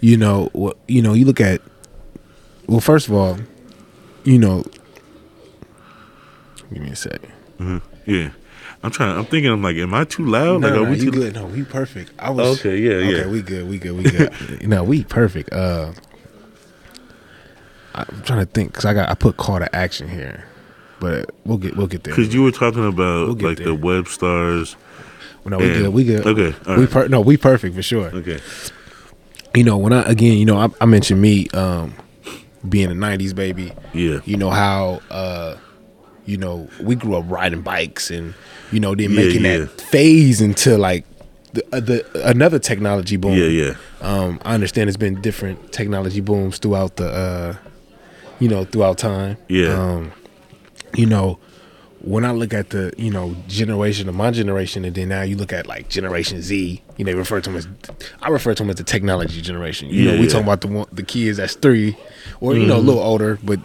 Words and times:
you 0.00 0.16
know, 0.16 0.74
you 0.88 1.02
know, 1.02 1.12
you 1.12 1.24
look 1.24 1.40
at. 1.40 1.60
Well, 2.66 2.80
first 2.80 3.08
of 3.08 3.14
all, 3.14 3.36
you 4.24 4.38
know, 4.38 4.64
give 6.72 6.82
me 6.82 6.90
a 6.90 6.96
second. 6.96 7.82
Yeah. 8.06 8.30
I'm 8.82 8.90
trying. 8.90 9.16
I'm 9.18 9.26
thinking. 9.26 9.50
I'm 9.50 9.62
like, 9.62 9.76
am 9.76 9.92
I 9.92 10.04
too 10.04 10.24
loud? 10.24 10.62
like, 10.62 10.72
no, 10.72 10.82
are 10.82 10.84
no, 10.86 10.90
we 10.90 10.98
too? 10.98 11.10
good? 11.10 11.34
No, 11.34 11.46
we 11.46 11.64
perfect. 11.64 12.12
I 12.18 12.30
was 12.30 12.60
Okay, 12.60 12.78
yeah, 12.78 12.98
yeah. 12.98 13.18
Okay, 13.18 13.30
we 13.30 13.42
good. 13.42 13.68
We 13.68 13.78
good. 13.78 13.92
We 13.96 14.04
good. 14.04 14.62
no, 14.68 14.84
we 14.84 15.04
perfect. 15.04 15.52
Uh, 15.52 15.92
I'm 17.94 18.22
trying 18.22 18.38
to 18.38 18.46
think 18.46 18.70
because 18.70 18.86
I 18.86 18.94
got 18.94 19.10
I 19.10 19.14
put 19.14 19.36
call 19.36 19.58
to 19.58 19.74
action 19.76 20.08
here, 20.08 20.44
but 20.98 21.30
we'll 21.44 21.58
get 21.58 21.76
we'll 21.76 21.88
get 21.88 22.04
there. 22.04 22.14
Because 22.14 22.32
you 22.32 22.42
were 22.42 22.52
talking 22.52 22.86
about 22.86 23.26
We'll 23.26 23.48
like 23.48 23.58
there. 23.58 23.66
the 23.66 23.74
web 23.74 24.08
stars. 24.08 24.76
no, 25.44 25.58
we 25.58 25.64
good. 25.66 25.88
We 25.92 26.04
good. 26.04 26.26
Okay, 26.26 26.76
we 26.76 26.86
per- 26.86 27.08
no, 27.08 27.20
we 27.20 27.36
perfect 27.36 27.74
for 27.74 27.82
sure. 27.82 28.06
Okay. 28.14 28.40
You 29.54 29.64
know, 29.64 29.76
when 29.76 29.92
I 29.92 30.02
again, 30.02 30.38
you 30.38 30.44
know, 30.44 30.56
I, 30.58 30.68
I 30.80 30.86
mentioned 30.86 31.20
me 31.20 31.48
um 31.50 31.94
being 32.68 32.90
a 32.90 32.94
'90s 32.94 33.34
baby. 33.34 33.72
Yeah. 33.92 34.20
You 34.24 34.36
know 34.36 34.50
how 34.50 35.00
uh 35.10 35.56
you 36.26 36.36
know 36.36 36.68
we 36.82 36.94
grew 36.94 37.16
up 37.16 37.24
riding 37.28 37.62
bikes 37.62 38.10
and 38.10 38.34
you 38.70 38.78
know 38.80 38.94
then 38.94 39.10
Yeah, 39.10 39.16
making 39.16 39.44
yeah. 39.44 39.58
that 39.58 39.80
phase 39.80 40.40
into 40.40 40.78
like 40.78 41.04
the, 41.52 41.64
uh, 41.74 41.80
the 41.80 42.28
another 42.28 42.58
technology 42.60 43.16
boom. 43.16 43.32
Yeah, 43.36 43.46
yeah. 43.46 43.74
Um, 44.02 44.38
I 44.44 44.54
understand 44.54 44.86
there's 44.86 44.96
been 44.96 45.20
different 45.20 45.72
technology 45.72 46.20
booms 46.20 46.58
throughout 46.58 46.94
the, 46.96 47.08
uh, 47.10 47.56
you 48.38 48.48
know, 48.48 48.64
throughout 48.64 48.98
time. 48.98 49.36
Yeah. 49.48 49.72
Um, 49.74 50.12
you 50.94 51.06
know, 51.06 51.40
when 52.02 52.24
I 52.24 52.30
look 52.30 52.54
at 52.54 52.70
the, 52.70 52.92
you 52.96 53.10
know, 53.10 53.34
generation 53.48 54.08
of 54.08 54.14
my 54.14 54.30
generation, 54.30 54.84
and 54.84 54.94
then 54.94 55.08
now 55.08 55.22
you 55.22 55.36
look 55.36 55.52
at 55.52 55.66
like 55.66 55.88
Generation 55.88 56.40
Z, 56.40 56.80
you 57.00 57.04
know, 57.06 57.12
they 57.12 57.18
refer 57.18 57.40
to 57.40 57.48
them 57.50 57.56
as, 57.56 57.66
I 58.20 58.28
refer 58.28 58.52
to 58.52 58.62
them 58.62 58.68
as 58.68 58.76
the 58.76 58.84
technology 58.84 59.40
generation. 59.40 59.88
You 59.88 60.04
know, 60.04 60.12
we 60.12 60.24
yeah. 60.24 60.28
talking 60.28 60.44
about 60.46 60.60
the 60.60 60.68
one, 60.68 60.86
the 60.92 61.02
kids 61.02 61.38
that's 61.38 61.54
three, 61.54 61.96
or 62.42 62.54
you 62.54 62.66
know, 62.66 62.74
Mm-hmm. 62.76 62.84
a 62.84 62.88
little 62.88 63.02
older, 63.02 63.38
but 63.42 63.58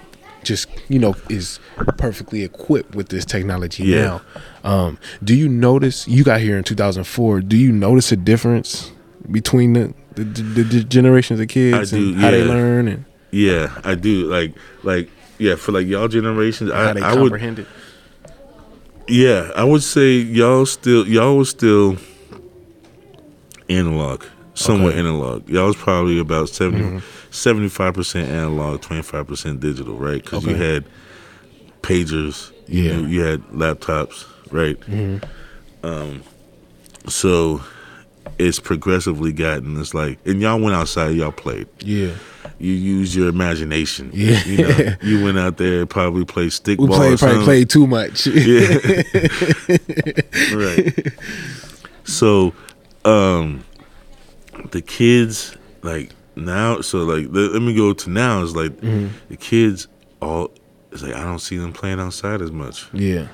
just 0.44 0.70
you 0.88 1.00
know 1.00 1.16
is 1.28 1.60
perfectly 1.98 2.44
equipped 2.46 2.96
with 2.96 3.10
this 3.10 3.26
technology 3.26 3.84
Yeah. 3.84 4.06
now. 4.06 4.22
Um, 4.64 5.00
do 5.22 5.36
you 5.36 5.50
notice 5.50 6.08
you 6.08 6.24
got 6.24 6.40
here 6.40 6.58
in 6.58 6.64
2004? 6.64 7.42
Do 7.42 7.58
you 7.58 7.74
notice 7.74 8.14
a 8.14 8.16
difference 8.16 8.92
between 9.30 9.74
the 9.74 9.94
the, 10.14 10.24
the, 10.24 10.64
the 10.64 10.84
generations 10.86 11.42
of 11.42 11.50
kids 11.50 11.94
I 11.94 11.98
and 11.98 12.16
how 12.16 12.32
they 12.32 12.44
learn 12.46 12.88
and 12.88 13.04
Yeah, 13.32 13.78
I 13.84 13.96
do. 13.96 14.28
Like, 14.28 14.54
like, 14.84 15.10
yeah, 15.40 15.56
for 15.56 15.74
like 15.74 15.88
y'all 15.88 16.08
generations, 16.08 16.72
I, 16.72 16.92
I 16.92 17.12
would, 17.16 17.32
comprehend 17.32 17.60
it? 17.60 17.68
yeah, 19.10 19.52
I 19.58 19.66
would 19.66 19.84
say 19.84 20.12
y'all 20.14 20.66
still, 20.66 21.06
y'all 21.06 21.36
was 21.38 21.50
still 21.50 21.98
analog, 23.70 24.24
somewhat 24.54 24.90
Okay. 24.94 25.00
analog. 25.00 25.50
Y'all 25.50 25.68
was 25.68 25.76
probably 25.76 26.20
about 26.20 26.50
75 26.50 27.94
percent 27.94 28.30
analog, 28.30 28.82
twenty 28.82 29.02
five 29.02 29.28
percent 29.28 29.60
digital, 29.60 29.96
right? 29.96 30.24
Because 30.24 30.46
you 30.46 30.56
had 30.56 30.86
pagers, 31.82 32.52
you 32.68 32.84
Yeah. 32.84 32.96
knew- 32.98 33.08
you 33.08 33.22
had 33.22 33.44
laptops, 33.50 34.26
right? 34.52 34.78
Um, 35.84 36.22
so 37.08 37.62
it's 38.40 38.60
progressively 38.60 39.32
gotten. 39.32 39.80
It's 39.80 39.94
like, 39.94 40.18
and 40.26 40.42
y'all 40.42 40.60
went 40.60 40.76
outside, 40.76 41.16
y'all 41.16 41.32
played. 41.32 41.68
Yeah, 41.82 42.12
you 42.58 42.72
use 42.74 43.16
your 43.16 43.28
imagination. 43.30 44.10
Yeah. 44.14 44.44
You 44.46 44.58
know, 44.58 44.94
you 45.04 45.24
went 45.24 45.38
out 45.38 45.58
there 45.58 45.86
probably 45.86 46.26
played 46.26 46.50
stickball. 46.52 46.90
we 46.90 46.96
played 46.96 47.20
probably 47.20 47.44
played 47.44 47.70
too 47.70 47.86
much. 47.86 48.26
Yeah. 48.26 48.78
right. 50.56 51.14
So, 52.04 52.54
um, 53.06 53.64
the 54.72 54.82
kids 54.82 55.56
like 55.82 56.12
now. 56.36 56.82
So 56.82 57.00
like, 57.04 57.28
let, 57.30 57.52
let 57.54 57.62
me 57.62 57.76
go 57.76 57.94
to 57.94 58.10
now. 58.10 58.42
Is 58.42 58.56
like 58.56 58.72
Mm-hmm. 58.82 59.08
the 59.30 59.38
kids 59.38 59.88
all. 60.22 60.52
It's 60.92 61.04
like 61.04 61.14
I 61.14 61.24
don't 61.24 61.40
see 61.40 61.58
them 61.58 61.74
playing 61.74 62.00
outside 62.00 62.42
as 62.42 62.52
much. 62.52 62.88
yeah, 62.94 63.28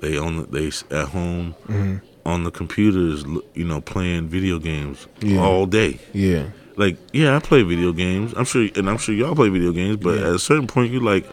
They 0.00 0.18
on 0.18 0.36
the, 0.38 0.42
they 0.46 0.66
at 0.96 1.08
home 1.08 1.54
Mm-hmm. 1.68 1.96
on 2.26 2.44
the 2.44 2.50
computers. 2.50 3.24
You 3.54 3.64
know, 3.64 3.80
playing 3.80 4.28
video 4.28 4.58
games 4.58 5.06
Yeah. 5.20 5.40
all 5.40 5.66
day. 5.66 5.98
yeah, 6.12 6.50
like 6.76 6.96
yeah, 7.12 7.36
I 7.36 7.38
play 7.40 7.62
video 7.62 7.92
games. 7.92 8.34
I'm 8.36 8.44
sure, 8.44 8.68
and 8.76 8.88
I'm 8.90 8.98
sure 8.98 9.14
y'all 9.14 9.34
play 9.34 9.48
video 9.48 9.72
games. 9.72 9.96
But 9.96 10.18
Yeah. 10.20 10.28
at 10.28 10.34
a 10.34 10.38
certain 10.38 10.66
point, 10.66 10.92
you're 10.92 11.02
like, 11.02 11.26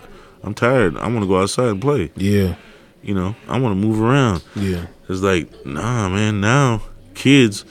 I'm 0.43 0.53
tired. 0.53 0.95
I 0.97 1.07
want 1.07 1.21
to 1.21 1.27
go 1.27 1.41
outside 1.41 1.67
and 1.69 1.81
play. 1.81 2.11
yeah, 2.15 2.55
You 3.03 3.13
know, 3.13 3.35
I 3.49 3.59
want 3.59 3.79
to 3.79 3.87
move 3.87 4.01
around. 4.01 4.41
yeah. 4.55 4.85
It's 5.09 5.21
like, 5.21 5.65
nah, 5.65 6.07
man. 6.07 6.39
Now 6.39 6.83
kids 7.19 7.65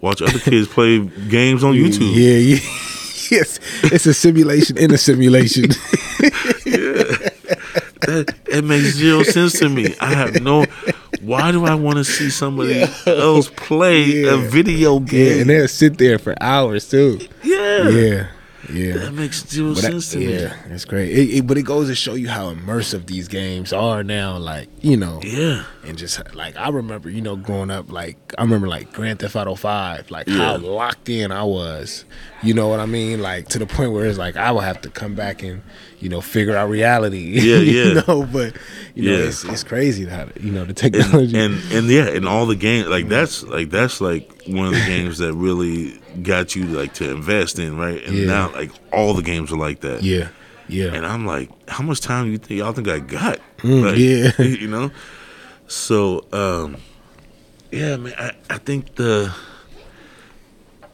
watch 0.00 0.22
other 0.22 0.38
kids 0.38 0.66
play 0.68 0.98
games 1.28 1.62
on 1.62 1.74
YouTube. 1.74 2.10
Yeah, 2.14 2.38
yeah. 2.38 2.56
yes, 3.30 3.58
it's 3.92 4.06
a 4.06 4.14
simulation 4.14 4.78
in 4.78 4.90
a 4.92 4.98
simulation. 4.98 5.66
That 8.02 8.34
it 8.48 8.64
makes 8.64 8.94
zero 8.96 9.22
sense 9.22 9.60
to 9.60 9.68
me. 9.68 9.94
I 10.00 10.12
have 10.14 10.42
no. 10.42 10.64
Why 11.20 11.52
do 11.52 11.64
I 11.66 11.74
want 11.76 11.98
to 11.98 12.04
see 12.04 12.30
somebody 12.30 12.82
else 13.06 13.48
play 13.48 14.24
a 14.24 14.36
Yeah. 14.36 14.48
video 14.48 14.98
yeah, 14.98 15.06
game? 15.06 15.40
and 15.42 15.50
they'll 15.50 15.68
sit 15.68 15.98
there 15.98 16.18
for 16.18 16.34
hours 16.40 16.88
too. 16.88 17.20
yeah, 17.44 17.88
Yeah, 17.88 18.26
yeah. 18.72 18.96
that 18.98 19.12
makes 19.12 19.46
zero 19.46 19.74
But 19.74 19.82
sense 19.84 20.10
to 20.12 20.18
me. 20.18 20.32
yeah, 20.40 20.56
that's 20.68 20.84
great. 20.84 21.10
It, 21.10 21.30
it- 21.38 21.46
but 21.46 21.58
it 21.58 21.62
goes 21.62 21.88
to 21.88 21.94
show 21.94 22.14
you 22.14 22.28
how 22.28 22.52
immersive 22.54 23.06
these 23.06 23.28
games 23.28 23.72
are 23.72 24.02
now. 24.02 24.36
Like 24.38 24.68
you 24.80 24.96
know, 24.96 25.20
Yeah, 25.22 25.64
and 25.84 25.96
just 25.98 26.20
like 26.34 26.56
I 26.56 26.68
remember, 26.70 27.10
you 27.10 27.20
know, 27.20 27.36
growing 27.36 27.70
up, 27.70 27.90
like 27.90 28.16
I 28.38 28.42
remember 28.42 28.68
like 28.68 28.92
Grand 28.92 29.18
Theft 29.20 29.36
Auto 29.36 29.54
Five, 29.54 30.10
like 30.10 30.28
how 30.28 30.56
locked 30.58 31.08
in 31.08 31.30
I 31.32 31.44
was. 31.44 32.04
You 32.42 32.54
know 32.54 32.66
what 32.68 32.80
I 32.80 32.86
mean? 32.86 33.22
Like 33.22 33.48
to 33.48 33.58
the 33.58 33.66
point 33.66 33.92
where 33.92 34.04
it's 34.06 34.18
like 34.18 34.36
I 34.36 34.50
will 34.50 34.60
have 34.60 34.80
to 34.82 34.90
come 34.90 35.14
back 35.14 35.42
and 35.44 35.62
you 36.00 36.08
know 36.08 36.20
figure 36.20 36.56
out 36.56 36.68
reality. 36.70 37.40
Yeah, 37.40 37.56
you 37.58 37.72
yeah. 37.94 38.00
know, 38.06 38.24
but 38.24 38.56
you 38.94 39.04
know, 39.10 39.18
Yeah. 39.18 39.24
it's 39.26 39.44
it's 39.44 39.62
crazy 39.62 40.06
how 40.06 40.28
you 40.40 40.50
know 40.50 40.64
the 40.64 40.68
and, 40.70 40.76
technology. 40.76 41.38
and 41.38 41.54
and 41.72 41.86
yeah, 41.88 42.08
and 42.08 42.26
all 42.26 42.46
the 42.46 42.56
games 42.56 42.88
like 42.88 43.08
that's 43.08 43.42
like 43.44 43.70
that's 43.70 44.00
like 44.00 44.30
one 44.46 44.66
of 44.66 44.74
the 44.74 44.84
games 44.86 45.18
that 45.18 45.32
really 45.34 46.00
got 46.22 46.56
you 46.56 46.64
like 46.66 46.94
to 46.94 47.10
invest 47.10 47.58
in, 47.60 47.76
right? 47.76 48.02
And 48.04 48.16
Yeah. 48.16 48.26
now 48.26 48.52
like 48.52 48.72
all 48.92 49.14
the 49.14 49.22
games 49.22 49.52
are 49.52 49.56
like 49.56 49.80
that. 49.80 50.02
yeah, 50.02 50.28
yeah, 50.68 50.92
And 50.94 51.06
I'm 51.06 51.24
like, 51.24 51.48
how 51.68 51.84
much 51.84 52.00
time 52.00 52.24
do 52.26 52.30
you 52.32 52.38
think 52.38 52.58
y'all 52.58 52.72
think 52.72 52.88
I 52.88 52.98
got? 52.98 53.38
Mm, 53.58 53.84
like, 53.84 53.98
yeah. 53.98 54.44
you 54.60 54.66
know. 54.68 54.90
So 55.68 56.26
um, 56.32 56.76
yeah, 57.70 57.96
man, 57.96 58.14
I, 58.18 58.32
I 58.50 58.58
think 58.58 58.96
the 58.96 59.32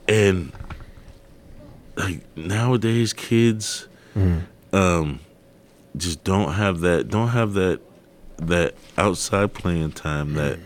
and 0.08 0.52
like 1.98 2.20
nowadays 2.36 3.12
kids 3.12 3.86
Mm. 4.16 4.42
um 4.72 5.20
just 5.96 6.24
don't 6.24 6.52
have 6.54 6.80
that 6.80 7.08
don't 7.08 7.28
have 7.28 7.52
that 7.54 7.80
that 8.38 8.74
outside 8.96 9.52
playing 9.52 9.92
time 9.92 10.34
that 10.34 10.58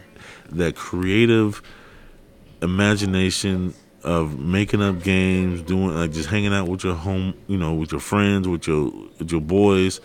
that 0.50 0.74
creative 0.76 1.60
imagination 2.62 3.74
of 4.04 4.38
making 4.38 4.82
up 4.82 5.02
games 5.02 5.62
doing 5.62 5.94
like 5.94 6.12
just 6.12 6.28
hanging 6.28 6.52
out 6.52 6.68
with 6.68 6.84
your 6.84 6.94
home 6.94 7.34
you 7.48 7.56
know 7.56 7.74
with 7.74 7.92
your 7.92 8.00
friends 8.00 8.46
with 8.48 8.66
your 8.66 8.90
with 9.18 9.30
your 9.30 9.40
boys 9.40 10.00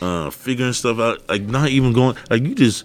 uh 0.00 0.30
figuring 0.30 0.72
stuff 0.72 0.98
out 0.98 1.26
like 1.28 1.42
not 1.42 1.68
even 1.68 1.92
going 1.92 2.16
like 2.30 2.42
you 2.42 2.54
just 2.54 2.84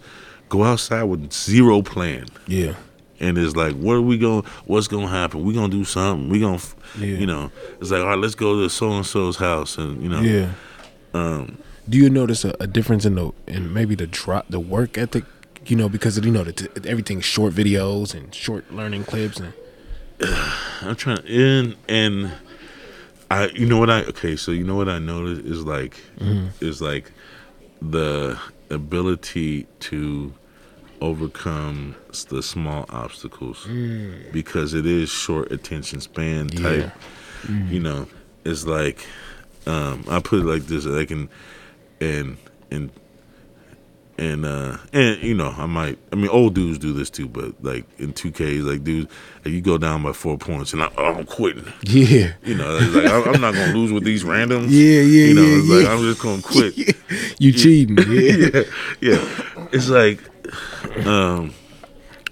go 0.49 0.63
outside 0.63 1.03
with 1.03 1.31
zero 1.33 1.81
plan 1.81 2.25
yeah, 2.47 2.73
and 3.19 3.37
it's 3.37 3.55
like 3.55 3.73
what 3.75 3.93
are 3.93 4.01
we 4.01 4.17
going 4.17 4.43
what's 4.65 4.87
going 4.87 5.05
to 5.07 5.11
happen 5.11 5.43
we 5.43 5.53
going 5.53 5.71
to 5.71 5.77
do 5.77 5.83
something 5.85 6.29
we 6.29 6.39
going 6.39 6.59
to 6.59 6.65
Yeah. 6.99 7.17
you 7.17 7.25
know 7.25 7.51
it's 7.81 7.91
like 7.91 8.01
all 8.01 8.07
right 8.09 8.19
let's 8.19 8.35
go 8.35 8.61
to 8.61 8.69
so 8.69 8.91
and 8.91 9.05
so's 9.05 9.37
house 9.37 9.77
and 9.77 10.01
you 10.01 10.09
know 10.09 10.21
yeah. 10.21 10.51
um 11.13 11.57
Do 11.89 11.97
you 11.97 12.09
notice 12.09 12.43
a, 12.45 12.55
a 12.59 12.67
difference 12.67 13.05
in 13.05 13.15
the 13.15 13.31
in 13.47 13.73
maybe 13.73 13.95
the 13.95 14.07
drop 14.07 14.45
the 14.49 14.59
work 14.59 14.97
ethic? 14.97 15.23
You 15.65 15.75
know, 15.75 15.89
because 15.89 16.17
of, 16.17 16.23
you 16.25 16.31
know 16.31 16.45
the, 16.45 16.53
t- 16.53 16.89
everything's 16.89 17.25
short 17.25 17.53
videos 17.53 18.13
and 18.15 18.33
short 18.33 18.71
learning 18.71 19.03
clips 19.03 19.37
and 19.39 19.51
I'm 20.81 20.95
trying 20.95 21.25
and 21.27 21.75
and 21.89 22.31
I 23.29 23.47
you 23.47 23.65
know 23.65 23.77
what 23.77 23.89
I 23.89 24.03
okay 24.13 24.35
so 24.37 24.51
you 24.51 24.63
know 24.63 24.75
what 24.75 24.87
I 24.89 24.99
noticed 24.99 25.41
is 25.45 25.65
like 25.65 25.95
is 26.61 26.81
like 26.81 27.11
the 27.81 28.39
ability 28.69 29.67
to 29.91 30.33
overcome 31.01 31.95
the 32.29 32.41
small 32.41 32.85
obstacles. 32.89 33.67
Because 34.31 34.73
it 34.73 34.85
is 34.85 35.09
short 35.09 35.51
attention 35.51 36.01
span 36.01 36.47
type 36.47 36.91
you 37.69 37.79
know 37.79 38.07
it's 38.45 38.65
like 38.65 39.05
um 39.65 40.03
I 40.09 40.19
put 40.19 40.39
it 40.41 40.45
like 40.45 40.63
this 40.63 40.85
like 40.85 41.11
in 41.11 41.29
and 41.99 42.37
and 42.71 42.89
and 44.17 44.45
uh 44.45 44.77
and 44.93 45.21
you 45.21 45.35
know 45.35 45.53
I 45.57 45.65
might 45.65 45.97
I 46.11 46.15
mean 46.15 46.29
old 46.29 46.55
dudes 46.55 46.79
do 46.79 46.93
this 46.93 47.09
too 47.09 47.27
but 47.27 47.53
like 47.63 47.85
in 47.99 48.13
2Ks 48.13 48.63
like 48.65 48.83
dude, 48.83 49.07
like 49.45 49.53
you 49.53 49.61
go 49.61 49.77
down 49.77 50.03
by 50.03 50.13
four 50.13 50.37
points 50.37 50.73
and 50.73 50.83
I, 50.83 50.91
oh, 50.97 51.13
I'm 51.13 51.25
quitting. 51.25 51.71
Yeah, 51.83 52.33
you 52.43 52.55
know 52.55 52.77
like 52.93 53.05
I'm 53.05 53.35
I'm 53.35 53.41
not 53.41 53.53
gonna 53.53 53.73
lose 53.73 53.91
with 53.91 54.03
these 54.03 54.23
randoms. 54.23 54.69
Yeah, 54.77 55.01
yeah, 55.01 55.27
you 55.27 55.33
know 55.33 55.41
yeah, 55.41 55.57
it's 55.57 55.69
like. 55.69 55.87
I'm 55.87 56.01
just 56.01 56.21
gonna 56.21 56.41
quit. 56.41 56.95
You 57.39 57.51
cheating. 57.51 57.97
Yeah, 58.09 58.31
yeah, 58.31 58.63
yeah. 59.01 59.67
It's 59.71 59.89
like, 59.89 60.21
um, 61.05 61.53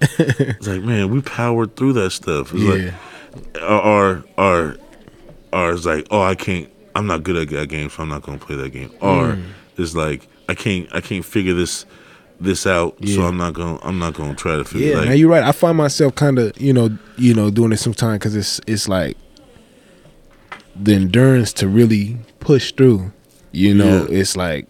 it's 0.01 0.67
like, 0.67 0.81
man, 0.83 1.09
we 1.09 1.21
powered 1.21 1.75
through 1.75 1.93
that 1.93 2.11
stuff. 2.11 2.53
It's 2.53 2.61
yeah, 2.63 2.93
like, 3.53 3.63
or, 3.63 4.23
or, 4.37 4.77
or 5.53 5.71
it's 5.73 5.85
like, 5.85 6.07
oh, 6.11 6.21
I 6.21 6.35
can't. 6.35 6.69
I'm 6.95 7.07
not 7.07 7.23
good 7.23 7.35
at 7.35 7.49
that 7.49 7.67
game, 7.69 7.89
so 7.89 8.03
I'm 8.03 8.09
not 8.09 8.21
gonna 8.21 8.37
play 8.37 8.55
that 8.55 8.69
game. 8.69 8.91
Or 9.01 9.33
Mm. 9.33 9.43
it's 9.77 9.95
like, 9.95 10.27
I 10.47 10.53
can't. 10.53 10.87
I 10.93 11.01
can't 11.01 11.25
figure 11.25 11.53
this 11.53 11.85
this 12.39 12.65
out, 12.67 12.97
so 13.07 13.23
I'm 13.23 13.37
not 13.37 13.53
gonna. 13.53 13.79
I'm 13.83 13.99
not 13.99 14.13
gonna 14.13 14.35
try 14.35 14.55
to 14.55 14.63
figure. 14.63 14.91
Yeah, 14.91 14.97
like, 14.99 15.07
now 15.07 15.13
you're 15.13 15.29
right. 15.29 15.43
I 15.43 15.51
find 15.51 15.77
myself 15.77 16.15
kind 16.15 16.39
of, 16.39 16.59
you 16.59 16.71
know, 16.73 16.97
you 17.17 17.33
know, 17.33 17.49
doing 17.49 17.71
it 17.73 17.77
sometimes 17.77 18.19
because 18.19 18.35
it's 18.35 18.61
it's 18.67 18.87
like 18.87 19.17
the 20.75 20.93
endurance 20.93 21.53
to 21.53 21.67
really 21.67 22.17
push 22.39 22.71
through. 22.73 23.11
You 23.51 23.73
know, 23.73 24.05
Yeah. 24.09 24.19
it's 24.19 24.35
like, 24.37 24.67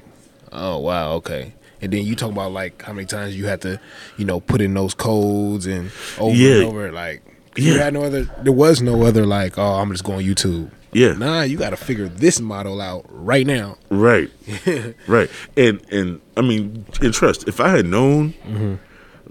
oh 0.51 0.79
wow, 0.79 1.13
okay. 1.13 1.53
And 1.85 1.93
then 1.93 2.03
you 2.03 2.15
talk 2.15 2.31
about 2.31 2.51
like 2.51 2.81
how 2.81 2.91
many 2.93 3.05
times 3.05 3.37
you 3.37 3.45
had 3.45 3.61
to, 3.61 3.79
you 4.17 4.25
know, 4.25 4.39
put 4.39 4.59
in 4.59 4.73
those 4.73 4.93
codes 4.95 5.67
and 5.67 5.91
over 6.19 6.35
Yeah. 6.35 6.55
and 6.55 6.63
over. 6.65 6.91
Like, 6.91 7.21
you 7.55 7.77
had 7.79 7.93
no 7.93 8.03
other. 8.03 8.23
There 8.43 8.51
was 8.51 8.81
no 8.81 9.03
other 9.03 9.25
like, 9.25 9.57
oh, 9.57 9.75
I'm 9.75 9.91
just 9.91 10.03
going 10.03 10.25
YouTube. 10.25 10.71
Yeah. 10.91 11.13
Nah, 11.13 11.41
you 11.43 11.57
got 11.57 11.69
to 11.69 11.77
figure 11.77 12.07
this 12.07 12.39
model 12.41 12.81
out 12.81 13.05
right 13.09 13.45
now. 13.45 13.77
Right. 13.89 14.29
right. 15.07 15.29
And 15.55 15.79
and 15.91 16.21
I 16.35 16.41
mean, 16.41 16.85
and 17.01 17.13
trust. 17.13 17.47
If 17.47 17.59
I 17.59 17.69
had 17.69 17.85
known, 17.85 18.33
Mm-hmm. 18.47 18.75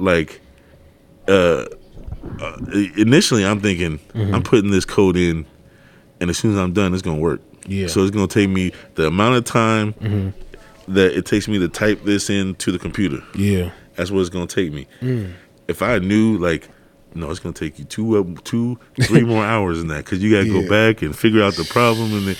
like, 0.02 0.40
uh, 1.28 1.66
uh, 2.40 2.56
initially, 2.96 3.44
I'm 3.44 3.60
thinking 3.60 3.98
Mm-hmm. 4.14 4.34
I'm 4.34 4.42
putting 4.42 4.70
this 4.70 4.84
code 4.84 5.16
in, 5.16 5.44
and 6.20 6.30
as 6.30 6.38
soon 6.38 6.52
as 6.52 6.58
I'm 6.58 6.72
done, 6.72 6.92
it's 6.94 7.02
gonna 7.02 7.18
work. 7.20 7.40
Yeah. 7.66 7.88
So 7.88 8.02
it's 8.02 8.10
gonna 8.10 8.26
take 8.28 8.48
me 8.48 8.72
the 8.94 9.06
amount 9.08 9.36
of 9.36 9.44
time 9.44 10.34
that 10.88 11.16
it 11.16 11.26
takes 11.26 11.48
me 11.48 11.58
to 11.58 11.68
type 11.68 12.04
this 12.04 12.28
into 12.30 12.72
the 12.72 12.78
computer. 12.78 13.22
Yeah. 13.34 13.70
That's 13.96 14.10
what 14.10 14.20
it's 14.20 14.30
gonna 14.30 14.46
take 14.46 14.72
me. 14.72 14.86
Mm. 15.00 15.32
If 15.68 15.82
I 15.82 15.98
knew, 15.98 16.36
like, 16.38 16.68
no, 17.14 17.30
it's 17.30 17.40
gonna 17.40 17.54
take 17.54 17.78
you 17.78 17.84
two, 17.84 18.18
uh, 18.18 18.40
two, 18.44 18.78
three 19.02 19.22
more 19.22 19.44
hours 19.54 19.80
in 19.80 19.88
that 19.88 20.04
because 20.04 20.22
you 20.22 20.30
gotta 20.30 20.46
Yeah. 20.46 20.62
go 20.62 20.68
back 20.68 21.02
and 21.02 21.16
figure 21.16 21.42
out 21.42 21.54
the 21.54 21.64
problem, 21.64 22.12
and 22.12 22.26
then 22.28 22.36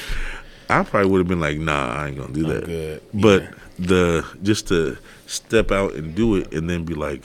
I 0.69 0.83
probably 0.83 1.11
would 1.11 1.19
have 1.19 1.29
been 1.29 1.41
like, 1.41 1.59
nah, 1.59 1.95
I 1.95 2.09
ain't 2.09 2.19
gonna 2.19 2.33
do 2.33 2.43
that. 2.45 3.01
But 3.15 3.49
the 3.79 4.25
just 4.43 4.69
to 4.69 4.97
step 5.27 5.71
out 5.71 5.95
and 5.95 6.15
do 6.15 6.37
it, 6.37 6.53
and 6.53 6.69
then 6.69 6.85
be 6.85 6.95
like, 6.95 7.23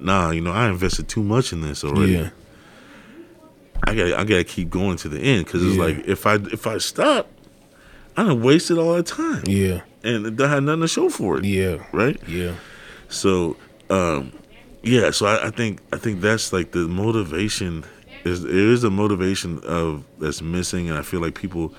nah, 0.00 0.30
you 0.30 0.40
know, 0.40 0.52
I 0.52 0.68
invested 0.68 1.08
too 1.08 1.22
much 1.22 1.52
in 1.52 1.60
this 1.62 1.82
already. 1.84 2.12
Yeah. 2.12 2.30
I 3.84 3.94
got, 3.94 4.04
to 4.04 4.18
I 4.18 4.24
gotta 4.24 4.44
keep 4.44 4.70
going 4.70 4.96
to 4.98 5.08
the 5.08 5.20
end 5.20 5.44
because 5.46 5.64
it's 5.64 5.76
like 5.76 6.06
if 6.06 6.26
I 6.26 6.34
if 6.34 6.66
I 6.66 6.78
stop, 6.78 7.28
I 8.16 8.24
done 8.24 8.42
wasted 8.42 8.76
all 8.78 8.94
that 8.94 9.06
time, 9.06 9.42
Yeah. 9.46 9.82
And 10.04 10.40
I 10.40 10.48
had 10.48 10.62
nothing 10.62 10.82
to 10.82 10.88
show 10.88 11.08
for 11.08 11.38
it. 11.38 11.44
Yeah. 11.44 11.84
Right. 11.92 12.18
Yeah. 12.28 12.54
So, 13.08 13.56
um, 13.90 14.32
yeah. 14.82 15.10
So 15.10 15.26
I, 15.26 15.46
I 15.48 15.50
think 15.50 15.80
I 15.92 15.96
think 15.96 16.20
that's 16.20 16.52
like 16.52 16.72
the 16.72 16.86
motivation 16.88 17.84
is 18.24 18.42
there 18.42 18.52
is 18.72 18.84
a 18.84 18.90
motivation 18.90 19.60
of 19.64 20.04
that's 20.18 20.42
missing, 20.42 20.88
and 20.90 20.98
I 20.98 21.02
feel 21.02 21.20
like 21.20 21.34
people, 21.34 21.72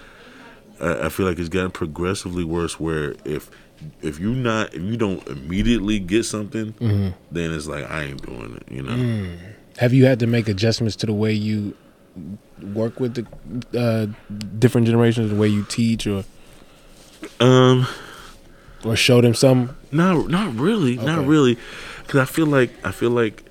I, 0.81 1.06
I 1.06 1.10
feel 1.10 1.25
like 1.25 1.38
it's 1.39 1.50
gotten 1.50 1.71
progressively 1.71 2.44
worse. 2.44 2.80
Where 2.80 3.16
if 3.25 3.50
if 4.01 4.19
you 4.19 4.33
not 4.33 4.74
if 4.74 4.81
you 4.81 4.98
don't 4.98 5.25
immediately 5.27 6.00
get 6.00 6.24
something, 6.25 6.74
Mm-hmm. 6.74 7.10
then 7.31 7.51
it's 7.54 7.68
like 7.68 7.89
I 7.89 8.04
ain't 8.04 8.22
doing 8.25 8.56
it. 8.57 8.72
You 8.74 8.81
know. 8.83 9.38
Have 9.77 9.94
you 9.94 10.06
had 10.06 10.19
to 10.19 10.27
make 10.27 10.48
adjustments 10.50 10.95
to 10.98 11.06
the 11.06 11.13
way 11.13 11.31
you 11.31 11.74
work 12.74 13.00
with 13.00 13.13
the 13.15 13.80
uh, 13.80 14.07
different 14.57 14.88
generations, 14.88 15.30
the 15.30 15.38
way 15.38 15.48
you 15.48 15.63
teach, 15.69 16.06
or 16.07 16.25
Um, 17.39 17.88
or 18.85 18.95
show 18.95 19.21
them 19.21 19.33
some? 19.33 19.75
not 19.91 20.27
not 20.29 20.55
really, 20.55 20.95
not 20.97 21.25
really, 21.25 21.57
because 22.05 22.19
I 22.21 22.25
feel 22.25 22.45
like 22.47 22.71
I 22.85 22.91
feel 22.91 23.11
like 23.11 23.43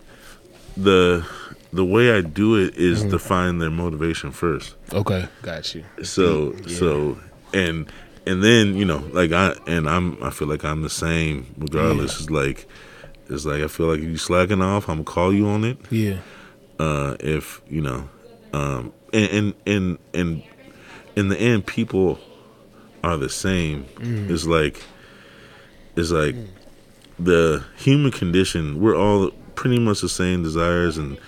the 0.77 1.27
the 1.73 1.85
way 1.85 2.13
I 2.17 2.21
do 2.23 2.57
it 2.57 2.77
is 2.77 3.01
Mm-hmm. 3.01 3.11
to 3.11 3.19
find 3.19 3.61
their 3.61 3.71
motivation 3.71 4.31
first. 4.33 4.75
Okay, 4.93 5.29
got 5.43 5.75
you. 5.75 5.85
so 6.03 6.55
Yeah. 6.67 6.77
so 6.79 7.19
and 7.53 7.91
and 8.27 8.43
then 8.43 8.75
you 8.77 8.85
know 8.85 9.03
like 9.13 9.33
i 9.33 9.55
and 9.67 9.89
i'm 9.89 10.23
i 10.23 10.29
feel 10.29 10.49
like 10.49 10.63
i'm 10.63 10.83
the 10.83 10.91
same 10.91 11.47
regardless 11.57 12.21
it's 12.21 12.29
like 12.29 12.67
it's 13.31 13.47
like 13.47 13.63
i 13.63 13.69
feel 13.69 13.87
like 13.87 14.01
if 14.01 14.05
you 14.05 14.19
slacking 14.19 14.61
off 14.61 14.87
i'm 14.91 14.97
gonna 14.97 15.05
call 15.05 15.33
you 15.33 15.49
on 15.49 15.65
it 15.65 15.79
Yeah, 15.91 16.19
uh 16.79 17.17
if 17.21 17.63
you 17.71 17.81
know 17.81 18.07
um 18.53 18.93
and 19.15 19.31
and 19.33 19.55
and, 19.67 19.99
and 20.13 20.43
in 21.17 21.29
the 21.31 21.39
end 21.41 21.65
people 21.67 22.19
are 23.03 23.17
the 23.17 23.31
same 23.31 23.87
it's 24.03 24.45
like 24.45 24.83
it's 25.99 26.11
like 26.11 26.37
the 27.19 27.65
human 27.77 28.13
condition. 28.13 28.81
We're 28.81 28.97
all 28.97 29.31
pretty 29.55 29.79
much 29.79 30.01
the 30.01 30.09
same 30.09 30.43
desires 30.43 30.97
and 30.99 31.19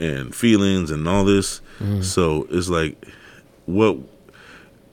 and 0.00 0.34
feelings 0.34 0.90
and 0.90 1.08
all 1.08 1.24
this. 1.24 1.60
Mm-hmm. 1.78 2.02
So 2.02 2.46
it's 2.50 2.68
like 2.68 3.04
what 3.66 3.98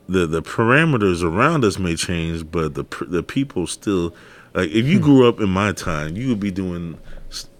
the 0.07 0.27
the 0.27 0.42
parameters 0.42 1.24
around 1.24 1.63
us 1.63 1.80
may 1.80 1.95
change 1.95 2.50
but 2.51 2.75
the 2.75 2.86
the 3.07 3.24
people 3.24 3.66
still 3.66 4.13
like 4.54 4.69
if 4.69 4.86
you 4.86 5.00
hmm. 5.00 5.04
grew 5.04 5.27
up 5.27 5.39
in 5.39 5.50
my 5.50 5.72
time 5.72 6.16
you 6.16 6.27
would 6.30 6.39
be 6.39 6.51
doing 6.51 6.98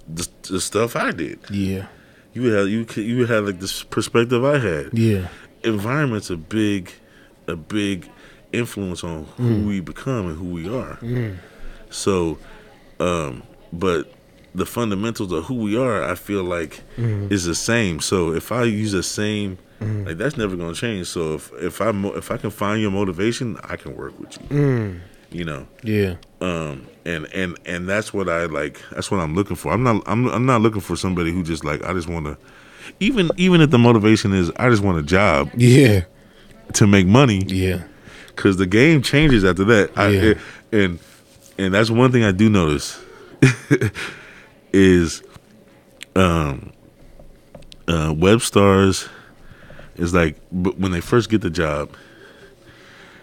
the, 0.08 0.28
the 0.44 0.62
stuff 0.62 0.96
i 0.96 1.12
did. 1.12 1.40
Yeah, 1.50 1.88
you 2.34 2.44
would 2.44 2.54
have 2.54 2.68
you 2.68 2.86
could, 2.86 3.04
you 3.04 3.18
would 3.18 3.30
have 3.30 3.46
like 3.46 3.60
this 3.60 3.84
perspective 3.84 4.44
i 4.46 4.60
had. 4.60 4.92
Yeah, 4.94 5.30
environment's 5.64 6.30
a 6.30 6.38
big 6.38 6.92
a 7.48 7.56
big 7.56 8.10
influence 8.52 9.04
on 9.04 9.26
who 9.38 9.62
hmm. 9.62 9.68
we 9.68 9.80
become 9.80 10.28
and 10.28 10.38
who 10.38 10.46
we 10.46 10.70
are 10.70 10.96
hmm. 10.96 11.34
So 11.95 12.38
um 13.00 13.44
but 13.74 14.12
the 14.53 14.65
fundamentals 14.65 15.31
of 15.31 15.44
who 15.45 15.56
we 15.56 15.77
are 15.77 16.03
i 16.03 16.15
feel 16.15 16.44
like 16.44 16.81
is 16.97 17.44
the 17.45 17.56
same. 17.56 18.00
So 18.00 18.31
if 18.33 18.51
i 18.51 18.63
use 18.63 18.92
the 18.92 19.03
same 19.03 19.57
like 19.81 20.18
that's 20.18 20.38
never 20.38 20.56
going 20.56 20.74
to 20.74 20.80
change. 20.80 21.07
So 21.07 21.36
if 21.36 21.51
if 21.62 21.81
i 21.81 21.92
mo- 21.92 22.13
if 22.15 22.31
i 22.31 22.38
can 22.38 22.50
find 22.51 22.81
your 22.81 22.92
motivation 22.92 23.57
i 23.63 23.75
can 23.75 23.95
work 23.95 24.18
with 24.19 24.38
you. 24.51 25.00
You 25.31 25.44
know? 25.44 25.68
Yeah, 25.83 26.15
um 26.39 26.88
and 27.03 27.27
and 27.33 27.57
and 27.65 27.88
that's 27.89 28.13
what 28.13 28.30
i 28.30 28.45
like 28.45 28.81
that's 28.92 29.12
what 29.12 29.19
i'm 29.19 29.36
looking 29.36 29.56
for. 29.57 29.71
I'm 29.74 29.83
not 29.83 30.01
i'm, 30.07 30.27
I'm 30.30 30.45
not 30.45 30.62
looking 30.62 30.81
for 30.81 30.95
somebody 30.95 31.31
who 31.31 31.44
just 31.44 31.65
like 31.65 31.83
i 31.83 31.92
just 31.94 32.07
want 32.07 32.25
to 32.25 32.38
even 33.00 33.30
even 33.36 33.59
if 33.62 33.69
the 33.71 33.77
motivation 33.80 34.31
is 34.33 34.50
i 34.57 34.69
just 34.69 34.81
want 34.83 34.97
a 34.97 35.03
job 35.03 35.50
yeah, 35.57 36.06
to 36.74 36.88
make 36.88 37.06
money 37.07 37.44
yeah, 37.47 37.83
because 38.27 38.56
the 38.57 38.65
game 38.68 39.01
changes 39.01 39.44
after 39.44 39.65
that. 39.65 39.92
I, 39.97 40.07
Yeah. 40.09 40.33
and 40.71 41.00
and 41.57 41.74
that's 41.74 41.90
one 41.90 42.12
thing 42.12 42.24
i 42.24 42.31
do 42.31 42.50
notice 42.50 43.04
is 44.74 45.24
um 46.16 46.72
uh 47.88 48.13
web 48.16 48.42
stars 48.42 49.07
is 49.96 50.13
like 50.13 50.38
but 50.52 50.78
when 50.80 50.92
they 50.92 51.02
first 51.02 51.30
get 51.30 51.42
the 51.42 51.50
job 51.50 51.90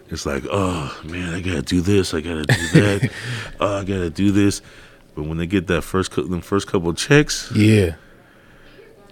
it's 0.08 0.26
like 0.26 0.44
oh 0.50 1.00
man 1.04 1.34
i 1.34 1.40
gotta 1.40 1.62
do 1.62 1.80
this 1.80 2.12
i 2.14 2.20
gotta 2.20 2.44
do 2.44 2.68
that 2.80 3.10
oh 3.60 3.78
i 3.78 3.84
gotta 3.84 4.10
do 4.10 4.30
this. 4.30 4.60
But 5.14 5.24
when 5.24 5.36
they 5.36 5.46
get 5.46 5.66
that 5.66 5.82
first 5.82 6.12
them 6.12 6.40
first 6.40 6.68
couple 6.68 6.88
of 6.88 6.96
checks 6.96 7.52
yeah, 7.54 7.96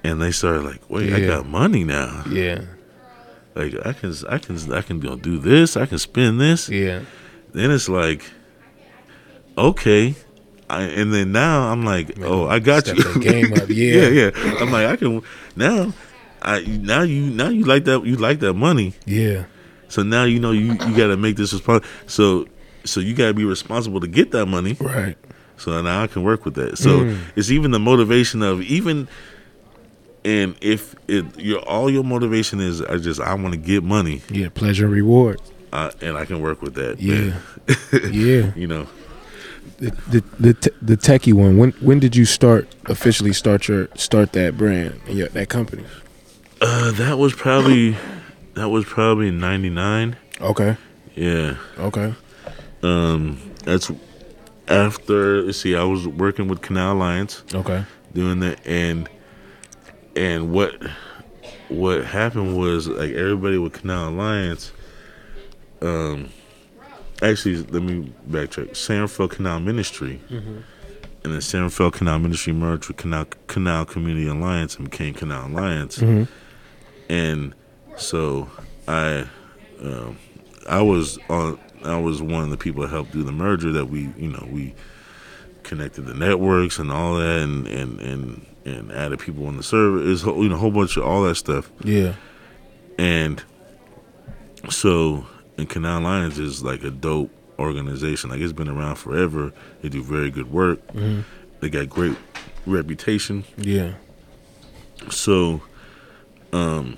and 0.02 0.20
they 0.20 0.30
start 0.30 0.62
like 0.62 0.88
wait 0.88 1.12
i 1.12 1.20
got 1.20 1.46
money 1.46 1.84
now. 1.84 2.24
Yeah, 2.26 2.62
like 3.54 3.74
i 3.84 3.92
can 3.92 4.14
i 4.30 4.38
can 4.38 4.72
i 4.72 4.80
can 4.80 4.98
go 4.98 5.16
do 5.16 5.38
this 5.38 5.76
i 5.76 5.84
can 5.84 5.98
spend 5.98 6.40
this. 6.40 6.70
Yeah, 6.70 7.02
then 7.52 7.70
it's 7.70 7.88
like, 7.88 8.24
okay, 9.68 10.14
I, 10.68 10.82
and 10.82 11.12
then 11.12 11.32
now 11.32 11.70
I'm 11.72 11.84
like, 11.84 12.18
oh, 12.22 12.46
I 12.46 12.58
got 12.60 12.86
you. 12.86 13.02
game 13.20 13.52
up, 13.52 13.68
yeah, 13.68 14.08
yeah. 14.08 14.30
yeah. 14.34 14.56
I'm 14.60 14.70
like, 14.70 14.86
I 14.86 14.96
can 14.96 15.22
now. 15.56 15.92
I 16.42 16.60
now 16.62 17.02
you 17.02 17.22
now 17.30 17.48
you 17.50 17.64
like 17.64 17.84
that 17.84 18.04
you 18.06 18.16
like 18.16 18.40
that 18.40 18.54
money. 18.54 18.94
yeah, 19.04 19.44
So 19.88 20.02
now 20.02 20.24
you 20.24 20.40
know 20.40 20.52
you 20.52 20.72
you 20.72 20.96
got 20.96 21.08
to 21.08 21.16
make 21.18 21.36
this 21.36 21.52
response. 21.52 21.84
So 22.06 22.46
so 22.84 23.00
you 23.00 23.12
got 23.14 23.26
to 23.28 23.34
be 23.34 23.44
responsible 23.44 24.00
to 24.00 24.06
get 24.08 24.30
that 24.32 24.46
money. 24.46 24.74
right, 24.80 25.18
So 25.58 25.82
now 25.82 26.02
I 26.02 26.06
can 26.06 26.22
work 26.22 26.46
with 26.46 26.54
that. 26.54 26.78
So 26.78 27.00
Mm. 27.04 27.18
it's 27.36 27.50
even 27.50 27.72
the 27.72 27.78
motivation 27.78 28.42
of 28.42 28.62
even. 28.62 29.06
And 30.24 30.54
if 30.60 30.94
it, 31.08 31.24
your 31.38 31.60
all 31.60 31.90
your 31.90 32.04
motivation 32.04 32.60
is, 32.60 32.82
I 32.82 32.96
just 32.98 33.20
I 33.20 33.34
want 33.34 33.52
to 33.54 33.58
get 33.60 33.82
money, 33.82 34.20
yeah, 34.30 34.48
pleasure 34.50 34.84
and 34.84 34.94
reward. 34.94 35.40
uh, 35.72 35.90
and 36.02 36.16
I 36.16 36.24
can 36.26 36.40
work 36.40 36.60
with 36.62 36.74
that. 36.74 37.00
Yeah, 37.00 37.14
man. 37.14 38.12
yeah. 38.12 38.52
you 38.54 38.66
know. 38.66 38.86
The 39.80 39.90
the 40.10 40.24
the, 40.38 40.54
te- 40.54 40.70
the 40.82 40.96
techie 40.96 41.32
one. 41.32 41.56
When 41.56 41.70
when 41.80 41.98
did 42.00 42.14
you 42.14 42.24
start 42.26 42.68
officially 42.86 43.32
start 43.32 43.66
your 43.66 43.88
start 43.94 44.32
that 44.34 44.56
brand 44.56 45.00
and 45.06 45.16
your, 45.18 45.28
that 45.28 45.48
company? 45.48 45.84
Uh, 46.60 46.90
that 46.92 47.16
was 47.18 47.32
probably 47.34 47.96
that 48.54 48.68
was 48.68 48.84
probably 48.84 49.30
'99. 49.30 50.16
Okay, 50.42 50.76
Yeah. 51.14 51.56
okay, 51.78 52.14
Um, 52.82 53.38
that's 53.64 53.90
after. 54.68 55.42
Let's 55.42 55.58
see, 55.58 55.74
I 55.74 55.84
was 55.84 56.06
working 56.06 56.48
with 56.48 56.60
Canal 56.60 56.92
Alliance 56.96 57.42
okay, 57.54 57.84
doing 58.12 58.40
that, 58.40 58.58
and 58.66 59.08
and 60.14 60.52
what 60.52 60.74
what 61.68 62.04
happened 62.04 62.56
was 62.58 62.86
like 62.88 63.12
everybody 63.12 63.56
with 63.56 63.72
Canal 63.72 64.10
Alliance. 64.10 64.72
Um, 65.80 66.28
actually, 67.22 67.56
let 67.64 67.82
me 67.82 68.12
backtrack. 68.28 68.76
San 68.76 69.02
Rafael 69.02 69.28
Canal 69.28 69.60
Ministry. 69.60 70.20
And 71.22 71.34
then 71.34 71.40
San 71.42 71.62
Rafael 71.64 71.90
Canal 71.90 72.18
Ministry 72.18 72.52
merged 72.54 72.88
with 72.88 72.96
Canal 72.96 73.26
Canal 73.46 73.84
Community 73.84 74.26
Alliance 74.26 74.76
and 74.76 74.90
became 74.90 75.12
Canal 75.14 75.48
Alliance. 75.48 75.98
Mhm. 75.98 76.28
And 77.10 77.54
so 77.96 78.48
I 78.88 79.26
um, 79.82 80.16
I 80.68 80.80
was 80.80 81.18
on 81.28 81.58
I 81.84 81.98
was 81.98 82.22
one 82.22 82.44
of 82.44 82.50
the 82.50 82.56
people 82.56 82.82
that 82.82 82.88
helped 82.90 83.12
do 83.12 83.22
the 83.22 83.32
merger 83.32 83.70
that 83.72 83.86
we 83.86 84.10
you 84.16 84.28
know 84.28 84.48
we 84.50 84.74
connected 85.62 86.02
the 86.06 86.14
networks 86.14 86.78
and 86.78 86.90
all 86.90 87.16
that 87.16 87.42
and 87.42 87.66
and 87.66 88.00
and, 88.00 88.46
and 88.64 88.90
added 88.92 89.18
people 89.18 89.46
on 89.46 89.56
the 89.58 89.62
server 89.62 90.00
is 90.02 90.22
you 90.24 90.48
know 90.48 90.54
a 90.54 90.58
whole 90.58 90.70
bunch 90.70 90.96
of 90.96 91.04
all 91.04 91.22
that 91.24 91.34
stuff 91.34 91.70
Yeah. 91.84 92.14
and 92.98 93.42
so 94.68 95.26
and 95.60 95.68
Canal 95.68 96.00
Alliance 96.00 96.38
is 96.38 96.64
like 96.64 96.82
a 96.82 96.90
dope 96.90 97.30
organization. 97.58 98.30
Like 98.30 98.40
it's 98.40 98.52
been 98.52 98.68
around 98.68 98.96
forever. 98.96 99.52
They 99.82 99.88
do 99.90 100.02
very 100.02 100.30
good 100.30 100.50
work. 100.50 100.80
They 101.60 101.68
got 101.68 101.88
great 101.90 102.16
reputation. 102.66 103.44
Yeah. 103.56 103.92
so 105.10 105.60
um 106.52 106.96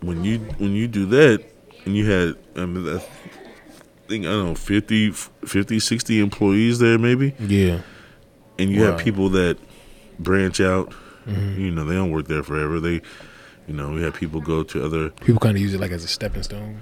when 0.00 0.24
you 0.24 0.38
when 0.58 0.72
you 0.72 0.86
do 0.88 1.06
that 1.06 1.44
and 1.84 1.96
you 1.96 2.08
had 2.10 2.36
I 2.56 2.66
mean 2.66 2.88
I 2.96 2.98
think 4.08 4.24
I 4.24 4.30
don't 4.30 4.44
know 4.46 4.54
50 4.54 5.10
50 5.12 5.80
60 5.80 6.20
employees 6.20 6.78
there 6.78 6.98
maybe? 6.98 7.34
Yeah. 7.40 7.80
and 8.58 8.70
you 8.70 8.80
Wow. 8.82 8.92
have 8.92 9.00
people 9.00 9.28
that 9.30 9.58
branch 10.18 10.60
out. 10.60 10.92
You 11.26 11.70
know 11.70 11.84
they 11.84 11.94
don't 11.94 12.10
work 12.10 12.26
there 12.26 12.42
forever. 12.42 12.80
They 12.80 13.02
you 13.66 13.74
know 13.74 13.90
we 13.92 14.02
have 14.02 14.14
people 14.14 14.40
go 14.40 14.62
to 14.62 14.84
other 14.84 15.10
People 15.10 15.40
kind 15.40 15.56
of 15.56 15.62
use 15.62 15.74
it 15.74 15.80
like 15.80 15.90
as 15.90 16.02
a 16.04 16.08
stepping 16.08 16.42
stone. 16.42 16.80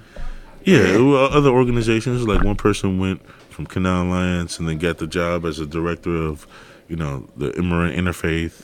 Yeah 0.67 0.97
well, 0.97 1.25
other 1.37 1.49
organizations 1.49 2.27
like 2.27 2.43
one 2.43 2.55
person 2.55 2.99
went 2.99 3.19
from 3.49 3.65
canal 3.65 4.03
alliance 4.05 4.59
and 4.59 4.67
then 4.67 4.77
got 4.77 4.97
the 4.99 5.07
job 5.07 5.45
as 5.45 5.59
a 5.59 5.65
director 5.65 6.15
of 6.15 6.45
you 6.87 6.95
know 6.95 7.27
the 7.37 7.49
immigrant 7.57 7.95
interfaith 7.97 8.55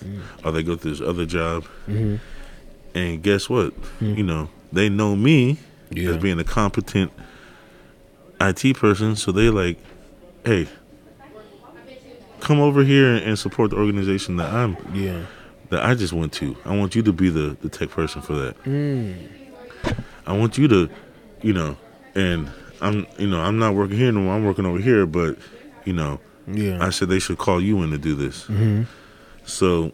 or 0.45 0.51
they 0.51 0.63
go 0.63 0.75
to 0.75 0.89
this 0.89 1.01
other 1.01 1.25
job 1.25 1.63
Mm-hmm. 1.87 2.15
and 2.97 3.23
guess 3.23 3.49
what 3.49 3.73
you 4.01 4.23
know 4.23 4.49
they 4.71 4.89
know 4.89 5.15
me 5.15 5.57
Yeah. 5.91 6.11
as 6.11 6.17
being 6.17 6.39
a 6.39 6.43
competent 6.59 7.11
IT 8.41 8.75
person 8.77 9.15
so 9.15 9.31
they 9.31 9.49
like 9.49 9.77
hey 10.45 10.67
come 12.39 12.59
over 12.59 12.83
here 12.83 13.15
and 13.15 13.39
support 13.39 13.69
the 13.71 13.77
organization 13.77 14.35
that 14.37 14.53
I'm 14.53 14.75
Yeah. 14.93 15.25
that 15.69 15.83
I 15.85 15.95
just 15.95 16.11
went 16.13 16.33
to. 16.33 16.55
I 16.65 16.75
want 16.77 16.93
you 16.95 17.01
to 17.03 17.13
be 17.13 17.29
the, 17.29 17.55
the 17.61 17.69
tech 17.69 17.89
person 17.89 18.21
for 18.21 18.33
that. 18.35 18.61
Mm. 18.65 19.15
I 20.27 20.37
want 20.37 20.57
you 20.57 20.67
to, 20.67 20.89
you 21.41 21.53
know, 21.53 21.77
and 22.15 22.51
I'm, 22.81 23.05
you 23.17 23.27
know, 23.27 23.39
I'm 23.41 23.57
not 23.59 23.75
working 23.75 23.97
here 23.97 24.11
no 24.11 24.21
more. 24.21 24.33
I'm 24.35 24.45
working 24.45 24.65
over 24.65 24.79
here, 24.79 25.05
but, 25.05 25.37
you 25.85 25.93
know, 25.93 26.19
Yeah. 26.47 26.77
I 26.85 26.89
said 26.89 27.09
they 27.09 27.19
should 27.19 27.37
call 27.37 27.61
you 27.61 27.81
in 27.83 27.91
to 27.91 27.97
do 27.97 28.15
this. 28.15 28.43
mm-hmm. 28.45 28.83
So, 29.45 29.91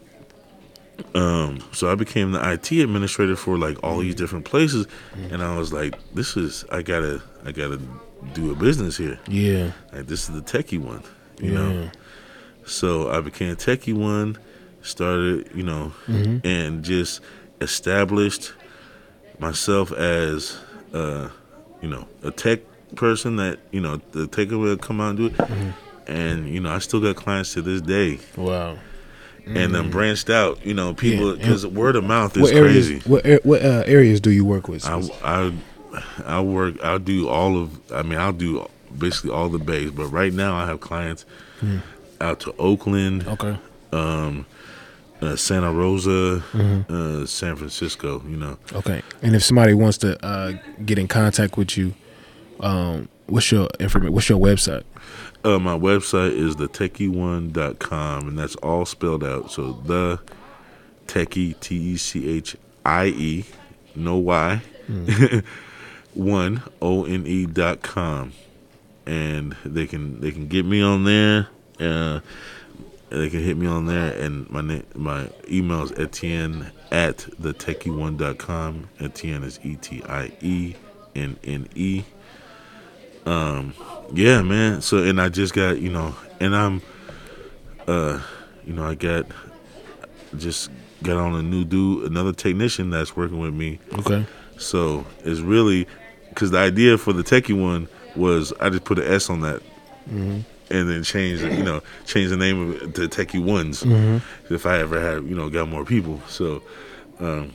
um, 1.14 1.60
so 1.72 1.90
I 1.90 1.94
became 1.94 2.32
the 2.32 2.52
IT 2.52 2.72
administrator 2.72 3.36
for 3.36 3.56
like 3.58 3.82
all 3.82 3.98
these 4.00 4.14
different 4.14 4.44
places, 4.44 4.86
and 5.30 5.42
I 5.42 5.56
was 5.56 5.72
like, 5.72 5.94
this 6.14 6.36
is 6.36 6.64
I 6.70 6.82
gotta, 6.82 7.22
I 7.44 7.52
gotta 7.52 7.80
do 8.34 8.52
a 8.52 8.54
business 8.54 8.96
here. 8.98 9.18
Yeah. 9.28 9.72
Like 9.92 10.06
this 10.06 10.28
is 10.28 10.34
the 10.34 10.42
techie 10.42 10.78
one, 10.78 11.02
you 11.40 11.52
yeah. 11.52 11.58
know. 11.58 11.90
So 12.66 13.10
I 13.10 13.20
became 13.20 13.56
techie 13.56 13.94
one, 13.94 14.36
started, 14.82 15.50
you 15.54 15.62
know, 15.62 15.92
Mhm. 16.06 16.44
and 16.44 16.84
just 16.84 17.20
established 17.60 18.52
myself 19.38 19.90
as, 19.92 20.58
uh, 20.92 21.28
you 21.82 21.88
know, 21.88 22.06
a 22.22 22.30
tech 22.30 22.60
person 22.96 23.36
that 23.36 23.58
you 23.70 23.80
know 23.80 24.00
the 24.12 24.26
tech 24.26 24.50
will 24.50 24.76
come 24.76 25.00
out 25.00 25.10
and 25.10 25.18
do 25.18 25.26
it. 25.26 25.34
Mm-hmm. 25.34 25.70
And 26.10 26.48
you 26.48 26.60
know, 26.60 26.70
I 26.72 26.78
still 26.80 27.00
got 27.00 27.16
clients 27.16 27.52
to 27.54 27.62
this 27.62 27.80
day, 27.80 28.18
Wow. 28.36 28.78
and 29.46 29.74
then 29.74 29.90
branched 29.90 30.28
out. 30.30 30.64
You 30.66 30.74
know, 30.74 30.92
people 30.94 31.26
Mm. 31.26 31.38
Yeah, 31.38 31.42
because 31.44 31.66
word 31.66 31.94
of 31.96 32.04
mouth 32.04 32.36
is 32.36 32.42
What 32.42 32.52
areas? 32.54 32.88
crazy. 32.88 33.08
What 33.08 33.44
what 33.44 33.62
uh, 33.64 33.84
areas 33.86 34.20
do 34.20 34.30
you 34.30 34.44
work 34.44 34.66
with? 34.68 34.84
I, 34.86 35.00
I 35.22 35.52
I 36.26 36.40
work. 36.40 36.82
I'll 36.82 36.98
do 36.98 37.28
all 37.28 37.56
of. 37.56 37.92
I 37.92 38.02
mean, 38.02 38.18
I'll 38.18 38.32
do 38.32 38.68
basically 38.96 39.30
all 39.30 39.48
the 39.48 39.58
bays. 39.58 39.90
But 39.92 40.06
right 40.06 40.32
now, 40.32 40.56
I 40.56 40.66
have 40.66 40.80
clients 40.80 41.24
Hmm. 41.60 41.78
out 42.20 42.40
to 42.40 42.54
Oakland, 42.58 43.26
okay. 43.28 43.56
um, 43.92 44.46
uh, 45.22 45.36
Santa 45.36 45.72
Rosa, 45.72 46.42
Mm-hmm. 46.52 46.92
uh, 47.22 47.26
San 47.26 47.56
Francisco. 47.56 48.22
You 48.28 48.36
know, 48.36 48.58
Okay. 48.72 49.02
And 49.22 49.34
if 49.36 49.42
somebody 49.44 49.74
wants 49.74 49.98
to 49.98 50.22
uh, 50.24 50.52
get 50.84 50.98
in 50.98 51.08
contact 51.08 51.56
with 51.56 51.76
you, 51.76 51.94
um, 52.60 53.08
what's 53.26 53.50
your 53.52 53.68
information? 53.78 54.12
What's 54.14 54.28
your 54.28 54.38
website? 54.40 54.84
uh, 55.44 55.58
my 55.58 55.76
website 55.78 56.32
is 56.32 56.56
thetechie1.com, 56.56 58.28
and 58.28 58.38
that's 58.38 58.56
all 58.56 58.84
spelled 58.84 59.24
out. 59.24 59.50
So 59.50 59.72
the 59.84 60.20
techie 61.06 61.58
T 61.60 61.76
E 61.76 61.96
C 61.96 62.28
H 62.28 62.56
I 62.84 63.06
E, 63.06 63.44
no 63.94 64.16
Y, 64.18 64.60
one 66.14 66.62
O 66.82 67.04
N 67.04 67.26
E 67.26 67.46
dot 67.46 67.82
com, 67.82 68.32
and 69.06 69.56
they 69.64 69.86
can 69.86 70.20
they 70.20 70.30
can 70.30 70.46
get 70.48 70.64
me 70.66 70.82
on 70.82 71.04
there. 71.04 71.48
They 73.10 73.28
can 73.28 73.42
hit 73.42 73.56
me 73.56 73.66
on 73.66 73.86
there, 73.86 74.12
and 74.12 74.48
my 74.50 74.60
na- 74.60 74.82
my 74.94 75.28
email 75.50 75.82
is 75.82 75.92
Etienne 75.98 76.70
at 76.92 77.26
the 77.38 77.52
techie1 77.52 78.16
dot 78.16 78.38
com. 78.38 78.88
Etienne 79.00 79.42
is 79.42 79.58
E 79.64 79.74
T 79.76 80.02
I 80.08 80.30
E 80.40 80.74
N 81.16 81.36
N 81.42 81.68
E. 81.74 82.04
Um, 83.26 83.74
yeah, 84.12 84.42
man. 84.42 84.80
So, 84.80 84.98
and 84.98 85.20
I 85.20 85.28
just 85.28 85.54
got 85.54 85.80
you 85.80 85.90
know, 85.90 86.14
and 86.38 86.54
I'm, 86.54 86.82
uh, 87.88 88.20
you 88.64 88.72
know, 88.74 88.84
I 88.84 88.94
got 88.94 89.26
just 90.36 90.70
got 91.02 91.16
on 91.16 91.34
a 91.34 91.42
new 91.42 91.64
dude, 91.64 92.04
another 92.10 92.32
technician 92.32 92.90
that's 92.90 93.16
working 93.16 93.40
with 93.40 93.54
me. 93.54 93.80
Okay. 93.98 94.24
So 94.56 95.04
it's 95.24 95.40
really 95.40 95.88
because 96.28 96.52
the 96.52 96.58
idea 96.58 96.96
for 96.96 97.12
the 97.12 97.22
techie 97.24 97.60
one 97.60 97.88
was 98.14 98.52
I 98.60 98.70
just 98.70 98.84
put 98.84 98.98
an 99.00 99.12
S 99.12 99.30
on 99.30 99.40
that, 99.40 99.62
and 100.70 100.88
then 100.88 101.02
change 101.02 101.40
you 101.40 101.62
know 101.64 101.82
change 102.06 102.30
the 102.30 102.36
name 102.36 102.70
of 102.70 102.82
it 102.82 102.94
to 102.94 103.08
techie 103.08 103.42
ones 103.44 103.82
if 104.50 104.66
I 104.66 104.78
ever 104.78 105.00
had 105.00 105.24
you 105.28 105.34
know 105.34 105.48
got 105.50 105.68
more 105.68 105.84
people. 105.84 106.20
So, 106.28 106.62
um, 107.18 107.52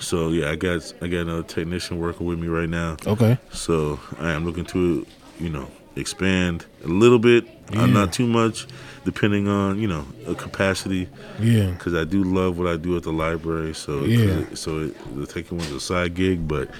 so 0.00 0.30
yeah, 0.30 0.50
I 0.50 0.56
got 0.56 0.92
I 1.02 1.08
got 1.08 1.20
another 1.20 1.42
technician 1.42 1.98
working 1.98 2.26
with 2.26 2.38
me 2.38 2.48
right 2.48 2.68
now. 2.68 2.96
Okay. 3.06 3.38
So 3.52 4.00
I 4.18 4.30
am 4.32 4.44
looking 4.44 4.64
to 4.66 5.06
you 5.38 5.48
know 5.50 5.68
expand 5.96 6.64
a 6.84 6.88
little 6.88 7.18
bit, 7.18 7.44
uh, 7.76 7.84
not 7.86 8.14
too 8.14 8.26
much, 8.26 8.66
depending 9.04 9.46
on 9.48 9.78
you 9.78 9.86
know 9.88 10.06
a 10.26 10.34
capacity 10.34 11.08
Yeah. 11.38 11.70
because 11.72 11.94
I 11.94 12.04
do 12.04 12.24
love 12.24 12.58
what 12.58 12.66
I 12.66 12.76
do 12.78 12.96
at 12.96 13.02
the 13.02 13.12
library. 13.12 13.74
So 13.74 14.04
Yeah. 14.04 14.44
so 14.54 14.80
it, 14.84 15.16
the 15.16 15.26
techie 15.26 15.52
one's 15.52 15.70
a 15.70 15.80
side 15.80 16.14
gig, 16.14 16.48
but 16.48 16.70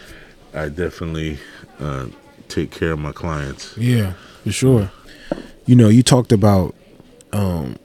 I 0.54 0.68
definitely 0.68 1.38
uh, 1.80 2.06
take 2.48 2.70
care 2.70 2.92
of 2.92 2.98
my 2.98 3.12
clients. 3.12 3.76
Yeah. 3.76 4.14
For 4.44 4.52
sure. 4.52 4.90
You 5.66 5.76
know, 5.76 5.88
you 5.88 6.02
talked 6.02 6.32
about, 6.32 6.74
um, 7.32 7.76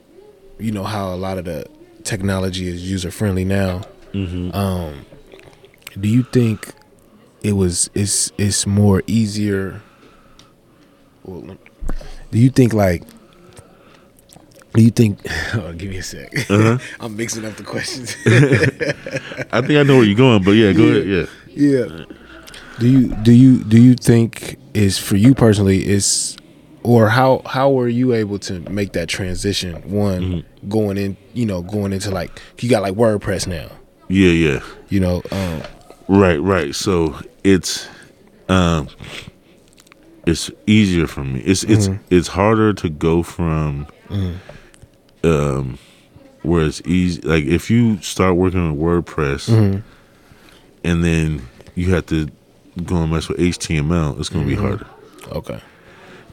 you 0.60 0.72
know 0.72 0.84
how 0.84 1.14
a 1.14 1.16
lot 1.16 1.38
of 1.38 1.46
the 1.46 1.66
technology 2.04 2.68
is 2.68 2.90
user 2.90 3.12
friendly 3.12 3.46
now. 3.46 3.84
Mm-hmm. 4.14 4.56
Um, 4.56 5.06
do 6.00 6.08
you 6.10 6.24
think 6.24 6.74
it 7.44 7.54
was 7.54 7.90
it's 7.94 8.32
it's 8.38 8.66
more 8.66 9.04
easier? 9.08 9.82
Well, 11.24 11.58
do 12.32 12.40
you 12.40 12.50
think 12.50 12.74
like? 12.74 13.04
Do 14.74 14.84
you 14.84 14.90
think? 14.92 15.20
Oh, 15.54 15.74
give 15.74 15.90
me 15.90 15.98
a 15.98 16.04
sec. 16.04 16.34
Uh-huh. 16.50 16.78
I'm 17.00 17.16
mixing 17.16 17.46
up 17.46 17.56
the 17.56 17.64
questions. 17.64 18.16
I 19.52 19.62
think 19.62 19.78
I 19.80 19.84
know 19.84 19.98
where 19.98 20.04
you're 20.06 20.16
going, 20.18 20.44
but 20.44 20.52
yeah, 20.52 20.72
go 20.74 20.84
Yeah. 20.86 21.02
ahead. 21.02 21.30
Yeah. 21.56 21.86
yeah. 21.86 22.06
Do 22.80 22.88
you 22.88 23.16
do 23.24 23.32
you 23.32 23.64
do 23.64 23.82
you 23.82 23.96
think 23.96 24.58
is 24.74 24.98
for 25.00 25.16
you 25.16 25.34
personally 25.34 25.88
is 25.88 26.38
or 26.88 27.10
how 27.10 27.42
how 27.46 27.70
were 27.70 27.88
you 27.90 28.14
able 28.14 28.40
to 28.40 28.60
make 28.70 28.94
that 28.94 29.10
transition 29.10 29.76
one 29.92 30.22
Mm-hmm. 30.22 30.70
going 30.70 30.98
in 30.98 31.18
you 31.34 31.46
know 31.46 31.62
going 31.62 31.92
into 31.94 32.10
like 32.12 32.42
you 32.60 32.70
got 32.70 32.82
like 32.82 32.94
WordPress 32.96 33.46
now 33.48 33.70
Yeah, 34.08 34.32
yeah. 34.32 34.60
you 34.90 35.00
know 35.00 35.22
um 35.32 35.62
Right, 36.10 36.38
right. 36.38 36.74
So 36.74 37.20
it's 37.44 37.88
um 38.48 38.88
it's 40.26 40.50
easier 40.66 41.08
for 41.08 41.24
me. 41.24 41.40
It's 41.42 41.64
it's 41.64 41.88
Mhm. 41.90 42.00
it's 42.10 42.28
harder 42.30 42.74
to 42.74 42.90
go 42.90 43.24
from 43.24 43.88
um 45.24 45.78
where 46.44 46.66
it's 46.66 46.82
easy 46.86 47.22
like 47.22 47.44
if 47.46 47.70
you 47.70 48.02
start 48.02 48.36
working 48.38 48.72
with 48.72 48.80
WordPress 49.06 49.50
mhm. 49.50 49.84
and 50.84 51.04
then 51.04 51.42
you 51.76 51.94
have 51.94 52.06
to 52.08 52.28
go 52.86 52.98
and 53.04 53.12
mess 53.12 53.28
with 53.28 53.38
HTML, 53.40 54.18
it's 54.20 54.30
gonna 54.30 54.46
Mm-hmm. 54.46 54.50
be 54.50 54.56
harder. 54.68 54.88
okay 55.32 55.60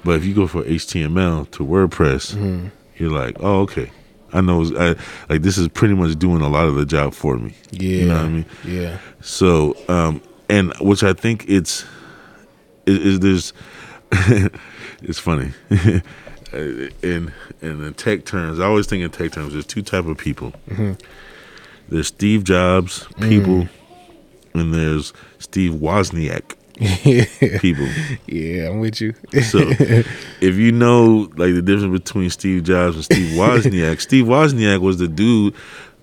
But 0.05 0.17
if 0.17 0.25
you 0.25 0.35
go 0.35 0.47
from 0.47 0.65
HTML 0.65 1.51
to 1.53 1.65
WordPress, 1.65 2.35
Mhm. 2.35 2.71
you're 2.99 3.11
like, 3.11 3.37
oh, 3.41 3.61
okay. 3.63 3.91
I 4.33 4.41
know, 4.41 4.63
I, 4.79 4.97
like 5.29 5.43
this 5.43 5.57
is 5.59 5.69
pretty 5.69 5.95
much 5.95 6.19
doing 6.19 6.43
a 6.43 6.49
lot 6.49 6.67
of 6.67 6.75
the 6.75 6.85
job 6.85 7.15
for 7.15 7.37
me. 7.39 7.55
yeah 7.71 7.89
You 7.89 8.07
know 8.09 8.15
what 8.17 8.25
I 8.25 8.29
mean? 8.29 8.47
yeah 8.67 8.99
So, 9.21 9.77
um, 9.89 10.21
and 10.49 10.73
which 10.81 11.03
I 11.05 11.13
think 11.13 11.45
it's 11.49 11.85
is, 12.87 12.99
is 12.99 13.21
there's 13.21 13.53
it's 15.03 15.19
funny 15.19 15.53
in 16.53 17.33
in 17.63 17.81
the 17.81 17.93
tech 17.97 18.25
terms. 18.25 18.61
I 18.61 18.67
always 18.67 18.87
think 18.87 19.03
in 19.05 19.11
tech 19.11 19.33
terms. 19.33 19.53
There's 19.53 19.67
two 19.67 19.83
type 19.83 20.07
of 20.07 20.19
people. 20.19 20.53
Mhm. 20.71 20.99
There's 21.89 22.09
Steve 22.09 22.45
Jobs 22.45 23.07
people, 23.21 23.69
and 24.55 24.73
there's 24.75 25.13
Steve 25.39 25.73
Wozniak 25.75 26.55
people. 27.61 27.87
yeah, 28.27 28.69
I'm 28.69 28.81
with 28.81 29.01
you. 29.01 29.15
So 29.43 29.59
if 30.41 30.57
you 30.57 30.73
know 30.73 31.31
like 31.37 31.55
the 31.55 31.63
difference 31.63 31.93
between 32.03 32.31
Steve 32.31 32.65
Jobs 32.65 32.97
and 32.97 33.05
Steve 33.05 33.33
Wozniak, 33.39 34.01
Steve 34.01 34.27
Wozniak 34.27 34.81
was 34.81 34.99
the 34.99 35.09
dude. 35.09 35.55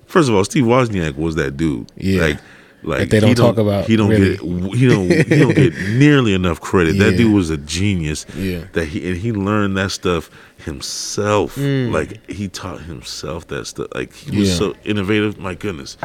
First 0.06 0.28
of 0.28 0.34
all, 0.34 0.44
Steve 0.44 0.64
Wozniak 0.64 1.16
was 1.16 1.34
that 1.36 1.56
dude. 1.56 1.90
Yeah. 1.96 2.20
Like 2.22 2.38
like 2.84 2.98
That 3.00 3.10
they 3.10 3.20
don't 3.20 3.28
he 3.28 3.34
talk 3.34 3.58
about, 3.58 3.86
He 3.86 3.94
don't 3.96 4.08
really. 4.10 4.36
get 4.36 4.74
he 4.76 4.88
don't 4.88 5.10
he 5.28 5.38
don't 5.38 5.54
get 5.54 5.72
nearly 5.90 6.34
enough 6.34 6.60
credit. 6.60 6.98
That 6.98 7.16
dude 7.16 7.32
was 7.32 7.50
a 7.50 7.56
genius. 7.58 8.26
Yeah. 8.36 8.64
That 8.72 8.86
he 8.86 9.06
and 9.08 9.16
he 9.16 9.30
learned 9.32 9.76
that 9.76 9.90
stuff 9.92 10.30
himself. 10.64 11.54
Mm. 11.56 11.92
Like 11.92 12.28
he 12.30 12.48
taught 12.48 12.80
himself 12.80 13.46
that 13.48 13.66
stuff. 13.66 13.88
Like 13.94 14.12
he 14.14 14.36
was 14.38 14.48
Yeah. 14.50 14.54
so 14.56 14.74
innovative. 14.84 15.38
My 15.38 15.54
goodness. 15.54 15.96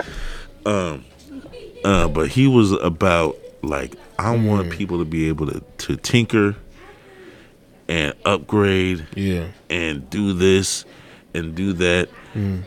Um 0.65 1.05
uh 1.83 2.07
but 2.09 2.27
he 2.29 2.47
was 2.47 2.71
about 2.73 3.37
like 3.63 3.95
I 4.19 4.35
Mm. 4.35 4.45
want 4.45 4.69
people 4.71 4.99
to 4.99 5.05
be 5.05 5.27
able 5.27 5.47
to, 5.47 5.61
to 5.79 5.95
tinker 5.97 6.55
and 7.87 8.13
upgrade 8.25 9.05
yeah, 9.15 9.47
and 9.69 10.09
do 10.09 10.33
this 10.33 10.85
and 11.33 11.55
do 11.55 11.73
that. 11.73 12.09
Mm. 12.35 12.63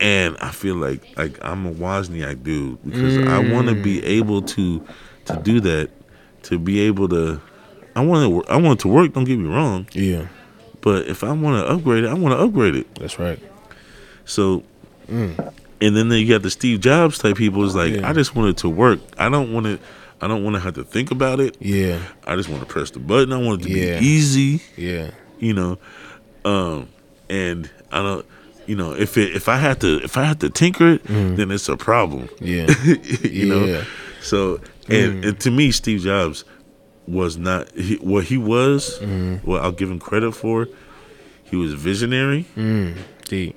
And 0.00 0.36
I 0.40 0.50
feel 0.50 0.76
like 0.76 1.02
like 1.16 1.38
I'm 1.42 1.66
a 1.66 1.72
Wozniak 1.72 2.42
dude 2.44 2.78
because 2.84 3.18
I 3.18 3.38
want 3.52 3.68
to 3.68 3.74
be 3.74 4.00
Mm. 4.00 4.06
able 4.06 4.42
to 4.42 4.82
to 5.26 5.36
do 5.42 5.60
that, 5.60 5.90
to 6.44 6.58
be 6.58 6.80
able 6.80 7.08
to. 7.10 7.40
I 7.96 8.04
want 8.04 8.46
to 8.46 8.52
I 8.52 8.56
want 8.56 8.78
it 8.80 8.82
to 8.82 8.88
work. 8.88 9.12
Don't 9.12 9.24
get 9.24 9.38
me 9.38 9.48
wrong, 9.48 9.86
yeah. 9.92 10.26
but 10.82 11.06
if 11.08 11.24
I 11.24 11.32
want 11.32 11.64
to 11.64 11.72
upgrade 11.72 12.04
it, 12.04 12.08
I 12.10 12.14
want 12.14 12.32
to 12.32 12.38
upgrade 12.38 12.76
it. 12.76 12.86
That's 12.94 13.18
right. 13.18 13.40
So, 14.24 14.62
and 15.08 15.36
then 15.80 16.10
you 16.12 16.28
got 16.28 16.42
the 16.42 16.50
Steve 16.50 16.80
Jobs 16.80 17.18
type 17.18 17.36
people. 17.36 17.64
Is 17.64 17.74
like 17.74 17.92
Mm. 17.94 18.00
Yeah. 18.02 18.08
I 18.10 18.12
just 18.12 18.36
want 18.36 18.50
it 18.50 18.56
to 18.58 18.68
work. 18.68 19.00
I 19.18 19.28
don't 19.28 19.52
want 19.52 19.66
it. 19.66 19.80
I 20.20 20.26
don't 20.26 20.42
want 20.42 20.56
to 20.56 20.60
have 20.60 20.74
to 20.74 20.84
think 20.84 21.10
about 21.10 21.38
it. 21.40 21.56
Yeah, 21.60 22.00
I 22.26 22.34
just 22.36 22.48
want 22.48 22.62
to 22.62 22.66
press 22.66 22.90
the 22.90 22.98
button. 22.98 23.32
I 23.32 23.38
want 23.38 23.62
it 23.62 23.68
to 23.68 23.70
Yeah. 23.70 24.00
be 24.00 24.06
easy. 24.06 24.62
yeah, 24.76 25.10
you 25.38 25.54
know 25.54 25.78
um 26.44 26.88
and 27.28 27.70
i 27.92 28.02
don't 28.02 28.24
you 28.66 28.76
know 28.76 28.92
if 28.92 29.16
it 29.16 29.34
if 29.34 29.48
i 29.48 29.56
had 29.56 29.80
to 29.80 30.02
if 30.02 30.16
i 30.16 30.24
had 30.24 30.40
to 30.40 30.48
tinker 30.50 30.94
it 30.94 31.04
mm. 31.04 31.36
then 31.36 31.50
it's 31.50 31.68
a 31.68 31.76
problem. 31.76 32.28
Yeah, 32.40 32.66
you 33.22 33.46
know? 33.46 33.84
So 34.20 34.60
and, 34.88 35.22
mm. 35.22 35.28
and 35.28 35.40
to 35.40 35.50
me 35.50 35.70
steve 35.70 36.00
jobs 36.00 36.44
was 37.06 37.36
not 37.36 37.70
he, 37.72 37.96
what 37.96 38.24
he 38.24 38.36
was 38.36 38.98
mm. 39.00 39.42
what 39.44 39.62
i'll 39.62 39.72
give 39.72 39.90
him 39.90 39.98
credit 39.98 40.32
for 40.32 40.68
he 41.44 41.56
was 41.56 41.72
visionary. 41.72 42.46
Deep. 43.24 43.56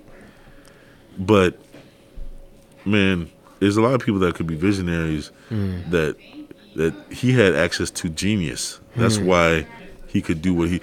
but 1.17 1.59
man 2.85 3.29
there's 3.59 3.77
a 3.77 3.81
lot 3.81 3.93
of 3.93 4.01
people 4.01 4.19
that 4.21 4.35
could 4.35 4.47
be 4.47 4.55
visionaries 4.55 5.31
that 5.49 6.15
that 6.75 6.93
he 7.11 7.33
had 7.33 7.53
access 7.55 7.91
to 7.91 8.09
genius. 8.09 8.79
That's 8.95 9.17
why 9.17 9.65
he 10.07 10.21
could 10.21 10.41
do 10.41 10.53
what 10.53 10.69
he 10.69 10.81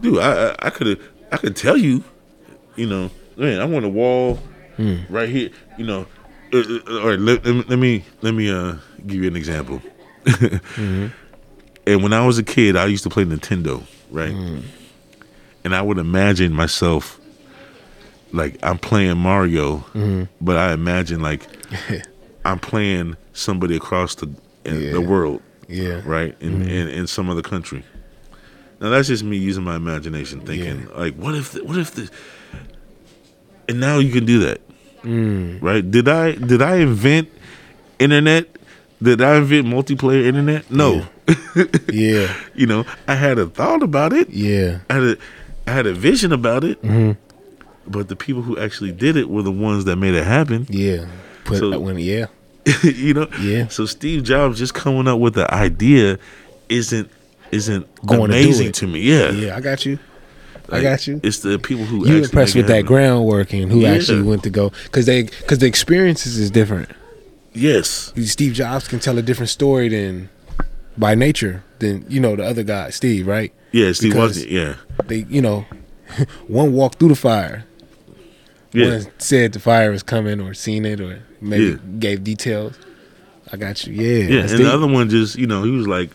dude 0.00 0.18
i 0.18 0.48
i, 0.50 0.54
I 0.66 0.70
could 0.70 0.98
i 1.32 1.36
could 1.36 1.54
tell 1.54 1.76
you 1.76 2.02
you 2.76 2.86
know 2.86 3.10
man 3.36 3.60
i 3.60 3.64
want 3.64 3.84
a 3.84 3.88
wall 3.88 4.38
right 5.10 5.28
here 5.28 5.50
you 5.78 5.84
know 5.86 6.06
uh, 6.52 6.58
uh, 6.58 7.00
all 7.00 7.08
right 7.10 7.18
let, 7.18 7.44
let, 7.68 7.78
me- 7.78 8.04
let 8.22 8.32
me 8.34 8.50
uh 8.50 8.74
give 9.06 9.22
you 9.22 9.28
an 9.28 9.36
example. 9.36 9.80
And 11.86 12.02
when 12.02 12.12
i 12.14 12.24
was 12.26 12.38
a 12.38 12.42
kid 12.42 12.76
i 12.76 12.86
used 12.86 13.02
to 13.04 13.10
play 13.10 13.24
nintendo 13.24 13.82
right? 14.10 14.32
And 15.64 15.74
i 15.74 15.82
would 15.82 15.98
imagine 15.98 16.52
myself 16.52 17.20
like 18.32 18.58
I'm 18.64 18.78
playing 18.78 19.16
Mario, 19.18 19.84
but 20.40 20.56
I 20.56 20.72
imagine 20.72 21.20
like 21.20 21.46
I'm 22.44 22.58
playing 22.58 23.16
somebody 23.32 23.76
across 23.76 24.14
the 24.16 24.26
in 24.64 24.80
Yeah. 24.80 24.92
the 24.92 25.00
world, 25.00 25.40
Yeah, 25.68 26.00
right? 26.04 26.34
In, 26.40 26.60
mm-hmm. 26.60 26.68
in 26.68 26.88
in 26.88 27.06
some 27.06 27.28
other 27.30 27.42
country. 27.42 27.82
Now 28.80 28.90
that's 28.90 29.08
just 29.08 29.24
me 29.24 29.36
using 29.36 29.64
my 29.64 29.76
imagination, 29.76 30.40
thinking 30.40 30.88
like, 30.96 31.14
what 31.16 31.34
if, 31.34 31.52
the, 31.52 31.64
what 31.64 31.78
if 31.78 31.92
the, 31.94 32.10
and 33.68 33.80
now 33.80 33.98
you 33.98 34.12
can 34.12 34.26
do 34.26 34.40
that, 34.40 34.60
mm. 35.02 35.62
right? 35.62 35.88
Did 35.88 36.08
I 36.08 36.32
did 36.32 36.60
I 36.60 36.76
invent 36.76 37.28
internet? 37.98 38.48
Did 39.02 39.22
I 39.22 39.36
invent 39.36 39.66
multiplayer 39.66 40.24
internet? 40.24 40.70
No, 40.70 41.06
yeah, 41.92 42.32
you 42.54 42.66
know 42.66 42.84
I 43.08 43.14
had 43.14 43.38
a 43.38 43.46
thought 43.46 43.82
about 43.82 44.12
it. 44.12 44.28
yeah, 44.30 44.80
I 44.90 44.94
had 44.94 45.02
a, 45.02 45.16
I 45.66 45.70
had 45.72 45.86
a 45.86 45.94
vision 45.94 46.32
about 46.32 46.64
it, 46.64 46.82
mm-hmm. 46.82 47.12
but 47.90 48.08
the 48.08 48.16
people 48.16 48.42
who 48.42 48.58
actually 48.58 48.92
did 48.92 49.16
it 49.16 49.30
were 49.30 49.42
the 49.42 49.52
ones 49.52 49.84
that 49.86 49.96
made 49.96 50.14
it 50.14 50.24
happen. 50.24 50.66
yeah. 50.68 51.06
Put 51.44 51.58
So- 51.58 51.78
when 51.78 51.98
yeah, 51.98 52.26
you 52.82 53.14
know, 53.14 53.28
Yeah. 53.40 53.68
So 53.68 53.86
Steve 53.86 54.22
Jobs 54.24 54.58
just 54.58 54.74
coming 54.74 55.06
up 55.08 55.18
with 55.20 55.34
the 55.34 55.52
idea 55.52 56.18
isn't 56.68 57.10
isn't 57.52 57.86
Going 58.06 58.30
to 58.30 58.36
amazing 58.36 58.68
it. 58.68 58.74
to, 58.76 58.86
me. 58.86 59.00
Yeah, 59.00 59.30
yeah. 59.30 59.56
I 59.56 59.60
got 59.60 59.84
you. 59.86 59.98
I 60.70 60.80
got 60.80 61.06
you. 61.06 61.20
It's 61.22 61.40
the 61.40 61.58
people 61.58 61.84
who 61.84 62.08
You 62.08 62.22
impressed 62.24 62.54
with 62.56 62.66
that 62.68 62.72
happen. 62.76 62.86
groundwork 62.86 63.52
and 63.52 63.70
who 63.70 63.80
Yeah. 63.80 63.92
actually 63.92 64.22
went 64.22 64.42
to 64.44 64.50
go 64.50 64.72
because 64.84 65.04
they 65.06 65.24
because 65.24 65.58
the 65.58 65.66
experiences 65.66 66.38
is 66.38 66.50
different. 66.50 66.88
Yes, 67.52 68.12
Steve 68.24 68.52
Jobs 68.54 68.88
can 68.88 68.98
tell 68.98 69.16
a 69.18 69.22
different 69.22 69.50
story 69.50 69.88
than 69.88 70.28
by 70.98 71.14
nature 71.14 71.62
than 71.80 72.04
you 72.08 72.18
know 72.18 72.34
the 72.34 72.44
other 72.44 72.62
guy, 72.62 72.90
Steve. 72.90 73.26
Right? 73.26 73.52
yeah. 73.72 73.92
Steve 73.92 74.14
Wozniak. 74.14 74.50
Yeah, 74.50 74.74
They 75.06 75.26
you 75.28 75.42
know 75.42 75.66
one 76.48 76.72
walked 76.72 76.98
through 76.98 77.10
the 77.10 77.14
fire. 77.16 77.64
Yeah. 78.74 78.90
One 78.98 79.06
said 79.18 79.52
the 79.54 79.60
fire 79.60 79.90
was 79.90 80.02
coming 80.02 80.40
or 80.40 80.52
seen 80.54 80.84
it 80.84 81.00
or 81.00 81.22
maybe 81.40 81.64
Yeah. 81.64 81.76
gave 81.98 82.24
details. 82.24 82.76
I 83.52 83.56
got 83.56 83.86
you. 83.86 83.94
Yeah. 83.94 84.28
Yeah, 84.28 84.40
and 84.40 84.48
deep. 84.50 84.58
the 84.58 84.72
other 84.72 84.86
one 84.86 85.08
just 85.08 85.36
you 85.36 85.46
know 85.46 85.62
he 85.62 85.70
was 85.70 85.86
like, 85.86 86.10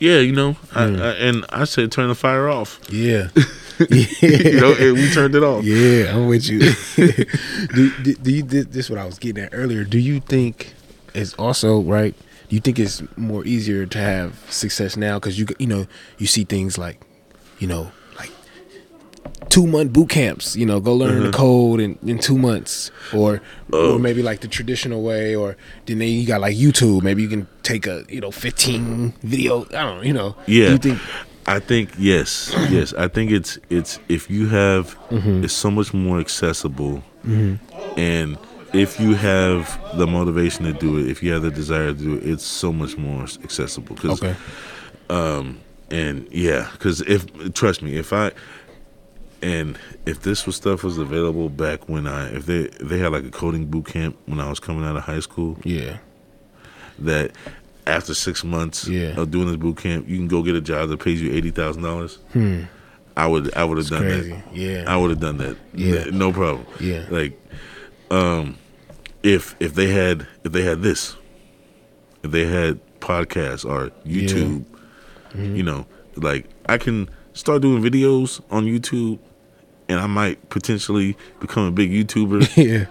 yeah, 0.00 0.18
you 0.18 0.32
know, 0.32 0.56
I, 0.74 0.84
Mm. 0.86 1.00
I, 1.02 1.10
and 1.14 1.44
I 1.50 1.64
said 1.64 1.90
turn 1.92 2.08
the 2.08 2.14
fire 2.14 2.48
off. 2.48 2.80
Yeah. 2.90 3.28
you 3.90 4.60
know, 4.60 4.72
and 4.74 4.94
we 4.94 5.10
turned 5.12 5.34
it 5.36 5.42
off. 5.44 5.64
Yeah, 5.64 6.14
I'm 6.16 6.26
with 6.26 6.48
you. 6.48 6.60
do, 6.96 7.92
do, 8.02 8.14
do 8.14 8.32
you 8.32 8.42
this, 8.42 8.66
is 8.86 8.90
what 8.90 8.98
I 8.98 9.04
was 9.04 9.18
getting 9.18 9.42
at 9.44 9.50
earlier. 9.52 9.84
Do 9.84 9.98
you 9.98 10.20
think 10.20 10.74
it's 11.14 11.34
also 11.34 11.80
right? 11.82 12.14
Do 12.48 12.54
you 12.56 12.60
think 12.60 12.78
it's 12.78 13.02
more 13.16 13.44
easier 13.44 13.84
to 13.86 13.98
have 13.98 14.38
success 14.50 14.96
now 14.96 15.18
because 15.18 15.38
you 15.38 15.46
you 15.58 15.66
know 15.66 15.86
you 16.18 16.26
see 16.26 16.44
things 16.44 16.78
like 16.78 17.00
you 17.58 17.66
know 17.68 17.92
two 19.48 19.66
month 19.66 19.92
boot 19.92 20.08
camps. 20.10 20.56
You 20.56 20.66
know, 20.66 20.80
go 20.80 20.94
learn 20.94 21.20
the 21.20 21.28
mm-hmm. 21.28 21.30
code 21.30 21.80
in, 21.80 21.98
in 22.06 22.18
two 22.18 22.38
months, 22.38 22.90
or 23.14 23.40
or 23.72 23.98
maybe 23.98 24.22
like 24.22 24.40
the 24.40 24.48
traditional 24.48 25.02
way, 25.02 25.34
or 25.34 25.56
then 25.86 26.00
you 26.00 26.26
got 26.26 26.40
like 26.40 26.56
YouTube. 26.56 27.02
Maybe 27.02 27.22
you 27.22 27.28
can 27.28 27.46
take 27.62 27.86
a 27.86 28.04
you 28.08 28.20
know 28.20 28.30
15 28.30 29.14
video. 29.22 29.64
I 29.66 29.82
don't 29.82 29.96
know. 29.98 30.02
You 30.02 30.12
know. 30.12 30.36
Do 30.46 30.52
Yeah. 30.52 30.70
You 30.70 30.78
think? 30.78 31.00
I 31.46 31.60
think 31.60 31.90
yes, 31.98 32.52
yes. 32.70 32.92
I 32.92 33.08
think 33.08 33.30
it's 33.30 33.58
it's 33.70 33.98
if 34.08 34.30
you 34.30 34.48
have 34.48 34.96
Mm-hmm. 35.08 35.42
it's 35.44 35.54
so 35.54 35.70
much 35.70 35.94
more 35.94 36.20
accessible, 36.20 37.02
mm-hmm. 37.24 37.54
and 37.98 38.36
if 38.74 39.00
you 39.00 39.14
have 39.14 39.80
the 39.96 40.06
motivation 40.06 40.66
to 40.66 40.74
do 40.74 40.98
it, 40.98 41.08
if 41.08 41.22
you 41.22 41.32
have 41.32 41.40
the 41.40 41.50
desire 41.50 41.86
to 41.86 41.94
do 41.94 42.16
it, 42.16 42.26
it's 42.26 42.44
so 42.44 42.70
much 42.72 42.98
more 42.98 43.22
accessible. 43.42 43.96
Cause, 43.96 44.22
Okay. 44.22 44.36
Um, 45.08 45.60
and 45.90 46.28
yeah, 46.30 46.68
because 46.72 47.00
if 47.02 47.24
trust 47.54 47.80
me, 47.80 47.96
if 47.96 48.12
I 48.12 48.32
and 49.42 49.78
if 50.06 50.22
this 50.22 50.46
was 50.46 50.56
stuff 50.56 50.82
was 50.82 50.98
available 50.98 51.48
back 51.48 51.88
when 51.88 52.06
I 52.06 52.28
if 52.34 52.46
they 52.46 52.64
they 52.80 52.98
had 52.98 53.12
like 53.12 53.24
a 53.24 53.30
coding 53.30 53.66
boot 53.66 53.86
camp 53.86 54.16
when 54.26 54.40
I 54.40 54.48
was 54.48 54.58
coming 54.60 54.84
out 54.84 54.96
of 54.96 55.04
high 55.04 55.20
school, 55.20 55.58
Yeah. 55.64 55.98
that 56.98 57.32
after 57.86 58.14
six 58.14 58.44
months 58.44 58.86
Yeah. 58.88 59.18
of 59.20 59.30
doing 59.30 59.46
this 59.46 59.56
boot 59.56 59.76
camp, 59.78 60.08
you 60.08 60.16
can 60.16 60.28
go 60.28 60.42
get 60.42 60.54
a 60.54 60.60
job 60.60 60.88
that 60.90 60.98
pays 61.00 61.20
you 61.22 61.32
eighty 61.32 61.50
thousand 61.50 61.82
dollars. 61.82 62.18
Hmm. 62.32 62.62
I 63.16 63.26
would 63.26 63.52
I 63.56 63.64
would 63.64 63.78
have 63.78 63.88
done 63.88 64.02
Crazy. 64.02 64.30
that. 64.30 64.56
Yeah. 64.56 64.84
I 64.86 64.96
would 64.96 65.10
have 65.10 65.20
done 65.20 65.38
that. 65.38 65.56
Yeah. 65.74 66.04
No 66.12 66.32
problem. 66.32 66.66
Yeah. 66.80 67.04
like, 67.10 67.38
um, 68.10 68.56
if 69.22 69.54
if 69.60 69.74
they 69.74 69.88
had 69.88 70.26
if 70.44 70.52
they 70.52 70.62
had 70.62 70.82
this, 70.82 71.16
if 72.22 72.30
they 72.30 72.46
had 72.46 72.80
podcasts 73.00 73.64
or 73.64 73.90
YouTube, 74.06 74.64
Mm-hmm. 75.34 75.56
you 75.56 75.62
know, 75.62 75.84
like 76.16 76.46
I 76.66 76.78
can 76.78 77.08
start 77.34 77.60
doing 77.60 77.82
videos 77.82 78.40
on 78.50 78.64
YouTube. 78.64 79.18
And 79.88 79.98
I 80.00 80.06
might 80.06 80.50
potentially 80.50 81.16
become 81.40 81.64
a 81.64 81.70
big 81.70 81.90
YouTuber 81.90 82.56
yeah. 82.56 82.86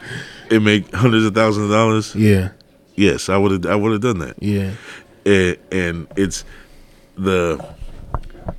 and 0.49 0.65
make 0.65 0.91
hundreds 0.93 1.25
of 1.25 1.35
thousands 1.35 1.65
of 1.65 1.71
dollars. 1.71 2.15
Yeah. 2.15 2.49
Yes, 2.95 3.29
I 3.29 3.37
would 3.37 3.51
have. 3.51 3.65
I 3.67 3.75
would 3.75 3.91
have 3.91 4.01
done 4.01 4.17
that 4.19 4.41
Yeah. 4.41 4.71
and, 5.25 5.57
and 5.71 6.07
it's 6.15 6.43
the 7.15 7.63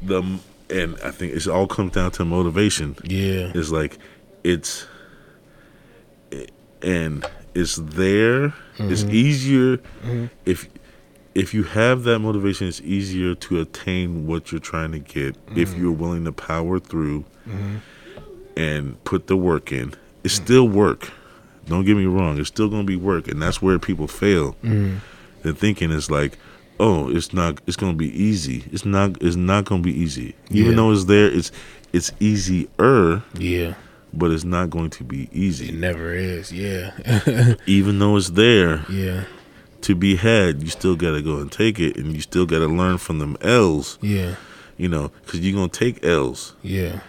the 0.02 0.22
and 0.70 0.96
I 1.02 1.10
think 1.10 1.34
it 1.34 1.48
all 1.48 1.66
comes 1.66 1.92
down 1.92 2.12
to 2.12 2.24
motivation. 2.24 2.94
Yeah. 3.02 3.50
It's 3.54 3.70
like 3.70 3.98
it's 4.44 4.86
and 6.82 7.24
it's 7.54 7.76
there. 7.76 8.54
It's 8.78 9.02
Mm-hmm. 9.02 9.10
easier 9.14 9.80
if 10.44 10.68
if 11.34 11.52
you 11.54 11.64
have 11.64 12.04
that 12.04 12.20
motivation. 12.20 12.68
It's 12.68 12.80
easier 12.82 13.34
to 13.34 13.60
attain 13.60 14.26
what 14.26 14.52
you're 14.52 14.60
trying 14.60 14.92
to 14.92 14.98
get 15.00 15.36
if 15.56 15.70
Mm-hmm. 15.70 15.80
you're 15.82 15.92
willing 15.92 16.24
to 16.26 16.32
power 16.32 16.78
through 16.78 17.24
and 18.58 19.02
put 19.04 19.26
the 19.28 19.36
work 19.36 19.72
in. 19.72 19.94
It's 20.24 20.34
still 20.34 20.68
work. 20.68 21.10
Don't 21.66 21.84
get 21.84 21.96
me 21.96 22.06
wrong. 22.06 22.38
It's 22.38 22.48
still 22.48 22.68
going 22.68 22.82
to 22.82 22.86
be 22.86 22.96
work, 22.96 23.28
and 23.28 23.40
that's 23.40 23.62
where 23.62 23.78
people 23.78 24.08
fail. 24.08 24.56
Mm. 24.62 24.98
The 25.42 25.52
thinking 25.54 25.90
is 25.90 26.10
like, 26.10 26.36
oh, 26.80 27.08
it's 27.10 27.32
not. 27.32 27.60
It's 27.66 27.76
gonna 27.76 27.94
be 27.94 28.10
easy. 28.22 28.64
It's 28.72 28.84
not. 28.84 29.22
It's 29.22 29.36
not 29.36 29.64
gonna 29.66 29.82
be 29.82 29.92
easy. 29.92 30.34
Even 30.50 30.72
Yeah. 30.72 30.76
though 30.76 30.92
it's 30.92 31.04
there, 31.04 31.26
it's 31.26 31.50
it's 31.92 32.10
easier, 32.20 33.22
Yeah. 33.38 33.74
but 34.12 34.30
it's 34.30 34.44
not 34.44 34.70
going 34.70 34.90
to 34.90 35.04
be 35.04 35.28
easy. 35.32 35.68
It 35.70 35.74
never 35.76 36.12
is. 36.12 36.52
Yeah. 36.52 36.92
Even 37.66 37.98
though 37.98 38.16
it's 38.16 38.30
there 38.30 38.84
yeah. 38.90 39.24
to 39.82 39.94
be 39.94 40.16
had, 40.16 40.62
you 40.62 40.68
still 40.68 40.96
gotta 40.96 41.22
go 41.22 41.38
and 41.38 41.50
take 41.52 41.78
it, 41.78 41.96
and 41.96 42.12
you 42.14 42.20
still 42.20 42.46
gotta 42.46 42.66
learn 42.66 42.98
from 42.98 43.18
them 43.20 43.36
L's. 43.40 43.98
Yeah. 44.02 44.34
You 44.76 44.88
know, 44.88 45.10
because 45.24 45.40
you're 45.40 45.54
gonna 45.54 45.68
take 45.68 46.04
L's. 46.04 46.54
Yeah. 46.62 47.00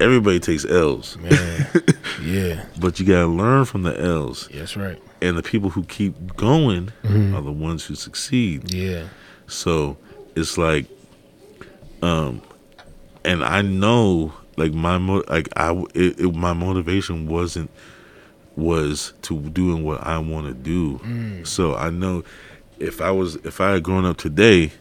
Everybody 0.00 0.40
takes 0.40 0.64
L's, 0.64 1.16
Man. 1.18 1.66
yeah. 2.22 2.64
but 2.80 2.98
you 2.98 3.06
gotta 3.06 3.26
learn 3.28 3.64
from 3.64 3.82
the 3.84 3.98
L's. 4.00 4.48
That's 4.52 4.76
right. 4.76 5.00
And 5.20 5.36
the 5.38 5.42
people 5.42 5.70
who 5.70 5.84
keep 5.84 6.36
going 6.36 6.90
Mhm. 7.04 7.34
are 7.36 7.42
the 7.42 7.52
ones 7.52 7.84
who 7.84 7.94
succeed. 7.94 8.72
Yeah. 8.72 9.04
So 9.46 9.96
it's 10.34 10.58
like, 10.58 10.86
um, 12.02 12.42
and 13.24 13.44
I 13.44 13.62
know 13.62 14.32
like 14.56 14.72
my 14.72 14.98
mo- 14.98 15.22
like 15.28 15.48
I 15.56 15.72
it, 15.94 16.18
it, 16.20 16.34
my 16.34 16.52
motivation 16.52 17.26
wasn't 17.28 17.70
was 18.56 19.12
to 19.22 19.38
doing 19.40 19.84
what 19.84 20.04
I 20.06 20.18
want 20.18 20.46
to 20.48 20.54
do. 20.54 21.44
So 21.44 21.74
I 21.74 21.90
know 21.90 22.24
if 22.78 23.00
I 23.00 23.10
was 23.10 23.36
if 23.36 23.60
I 23.60 23.72
had 23.72 23.82
grown 23.82 24.04
up 24.04 24.16
today, 24.16 24.72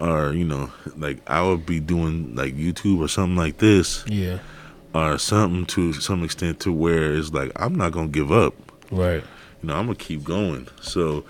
or 0.00 0.32
you 0.32 0.44
know, 0.44 0.70
like 0.96 1.18
I 1.28 1.42
would 1.42 1.66
be 1.66 1.78
doing 1.80 2.34
like 2.34 2.56
YouTube 2.56 3.00
or 3.00 3.08
something 3.08 3.36
like 3.36 3.58
this, 3.58 4.02
Yeah. 4.08 4.38
or 4.94 5.18
something 5.18 5.66
to 5.66 5.92
some 5.92 6.24
extent 6.24 6.60
to 6.60 6.72
where 6.72 7.14
it's 7.14 7.32
like 7.32 7.52
I'm 7.56 7.74
not 7.74 7.92
gonna 7.92 8.08
give 8.08 8.32
up 8.32 8.54
Right. 8.90 9.22
you 9.62 9.68
know, 9.68 9.74
I'm 9.76 9.86
gonna 9.86 9.94
keep 9.96 10.24
going. 10.24 10.66
So 10.80 11.24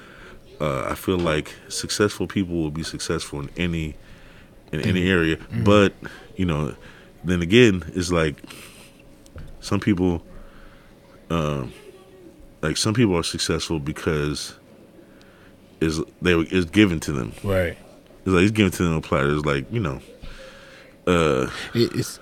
uh, 0.60 0.84
I 0.90 0.94
feel 0.94 1.18
like 1.18 1.54
successful 1.68 2.26
people 2.26 2.54
will 2.62 2.70
be 2.70 2.82
successful 2.84 3.40
in 3.40 3.50
any 3.56 3.94
in 4.72 4.80
any 4.82 5.08
area. 5.10 5.36
But 5.64 5.92
you 6.36 6.44
know, 6.46 6.74
then 7.24 7.42
again, 7.42 7.82
it's 7.94 8.12
like 8.12 8.36
some 9.60 9.80
people, 9.80 10.22
um, 11.28 11.72
like 12.62 12.76
some 12.76 12.94
people 12.94 13.16
are 13.16 13.22
successful 13.22 13.78
because 13.80 14.54
is 15.80 16.00
they 16.22 16.34
were- 16.34 16.44
is 16.50 16.66
given 16.66 17.00
to 17.00 17.12
them. 17.12 17.32
Right. 17.42 17.76
It's 18.24 18.28
like 18.28 18.42
it's 18.42 18.52
given 18.52 18.72
to 18.72 18.82
them 18.82 18.92
on 18.92 18.98
a 18.98 19.02
platter. 19.02 19.34
It's 19.34 19.44
like 19.44 19.70
you 19.72 19.80
know, 19.80 20.00
uh, 21.06 21.50
it's 21.74 22.20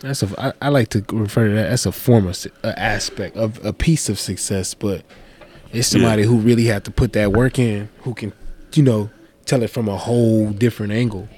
that's 0.00 0.22
a 0.22 0.40
I, 0.40 0.52
I 0.62 0.68
like 0.68 0.88
to 0.90 1.04
refer 1.12 1.48
to 1.48 1.54
that 1.54 1.68
as 1.68 1.86
a 1.86 1.92
form 1.92 2.26
of 2.26 2.46
a 2.62 2.78
aspect 2.78 3.36
of 3.36 3.64
a 3.64 3.72
piece 3.72 4.08
of 4.08 4.18
success, 4.18 4.74
but 4.74 5.04
it's 5.72 5.88
somebody 5.88 6.22
who 6.22 6.38
really 6.38 6.66
had 6.66 6.84
to 6.84 6.90
put 6.90 7.12
that 7.14 7.32
work 7.32 7.58
in, 7.58 7.88
who 8.00 8.14
can, 8.14 8.32
you 8.74 8.82
know, 8.82 9.10
tell 9.44 9.62
it 9.62 9.70
from 9.70 9.88
a 9.88 9.96
whole 9.96 10.50
different 10.50 10.92
angle. 10.92 11.28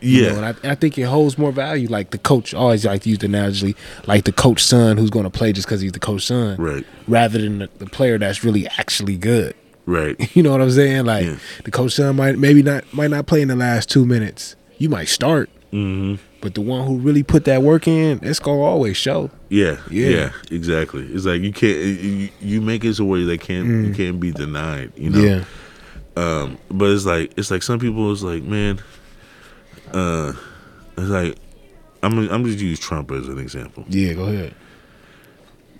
You 0.00 0.22
yeah, 0.22 0.28
know, 0.32 0.42
and 0.42 0.58
I, 0.62 0.72
I 0.72 0.74
think 0.74 0.98
it 0.98 1.04
holds 1.04 1.38
more 1.38 1.52
value. 1.52 1.88
Like 1.88 2.10
the 2.10 2.18
coach 2.18 2.52
I 2.52 2.58
always 2.58 2.84
like 2.84 3.02
to 3.02 3.08
use 3.08 3.18
the 3.18 3.26
analogy, 3.26 3.74
like 4.06 4.24
the 4.24 4.32
coach 4.32 4.62
son 4.62 4.98
who's 4.98 5.10
going 5.10 5.24
to 5.24 5.30
play 5.30 5.52
just 5.52 5.66
because 5.66 5.80
he's 5.80 5.92
the 5.92 5.98
coach 5.98 6.26
son, 6.26 6.56
right, 6.58 6.84
rather 7.08 7.40
than 7.40 7.60
the, 7.60 7.70
the 7.78 7.86
player 7.86 8.18
that's 8.18 8.44
really 8.44 8.66
actually 8.78 9.16
good. 9.16 9.54
Right, 9.86 10.16
You 10.36 10.42
know 10.42 10.50
what 10.52 10.60
I'm 10.60 10.70
saying? 10.70 11.04
Like 11.06 11.24
Yeah. 11.24 11.36
the 11.64 11.70
coach 11.70 11.92
son 11.94 12.16
might 12.16 12.38
maybe 12.38 12.62
not 12.62 12.92
might 12.92 13.10
not 13.10 13.26
play 13.26 13.40
in 13.42 13.48
the 13.48 13.56
last 13.56 13.88
two 13.90 14.04
minutes. 14.04 14.56
You 14.78 14.88
might 14.90 15.08
start, 15.08 15.48
hmm 15.70 16.16
but 16.42 16.54
the 16.54 16.60
one 16.60 16.86
who 16.86 16.98
really 16.98 17.22
put 17.24 17.44
that 17.46 17.62
work 17.62 17.88
in, 17.88 18.20
it's 18.22 18.38
gonna 18.38 18.60
always 18.60 18.96
show. 18.96 19.30
Yeah, 19.48 19.78
Yeah. 19.90 20.08
yeah, 20.08 20.30
exactly. 20.50 21.04
It's 21.06 21.24
like 21.24 21.40
you 21.40 21.52
can't 21.52 21.78
you, 21.78 22.28
you 22.40 22.60
make 22.60 22.84
it 22.84 22.94
so 22.94 23.04
where 23.04 23.24
they 23.24 23.38
can't 23.38 23.66
you 23.86 23.92
can't 23.94 24.20
be 24.20 24.30
denied. 24.32 24.92
You 24.96 25.10
know. 25.10 25.18
Yeah, 25.20 25.44
Um, 26.16 26.58
but 26.70 26.90
it's 26.90 27.04
like 27.06 27.32
it's 27.36 27.50
like 27.50 27.62
some 27.62 27.78
people 27.80 28.12
is 28.12 28.22
like, 28.22 28.42
man, 28.44 28.80
uh, 29.92 30.34
it's 30.96 31.08
like 31.08 31.36
I'm 32.02 32.28
I'm 32.30 32.44
just 32.44 32.60
use 32.60 32.78
Trump 32.78 33.10
as 33.10 33.26
an 33.28 33.38
example. 33.38 33.84
yeah. 33.88 34.12
Go 34.12 34.24
ahead. 34.26 34.54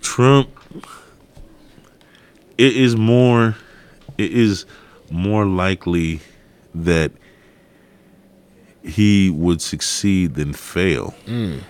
Trump, 0.01 0.49
it 2.59 2.77
is 2.77 2.97
more, 2.97 3.55
it 4.19 4.33
is 4.33 4.67
more 5.11 5.45
likely 5.47 6.21
that 6.75 7.13
he 8.83 9.31
would 9.31 9.61
succeed 9.61 10.35
than 10.35 10.53
fail. 10.53 11.15
Mm. 11.27 11.61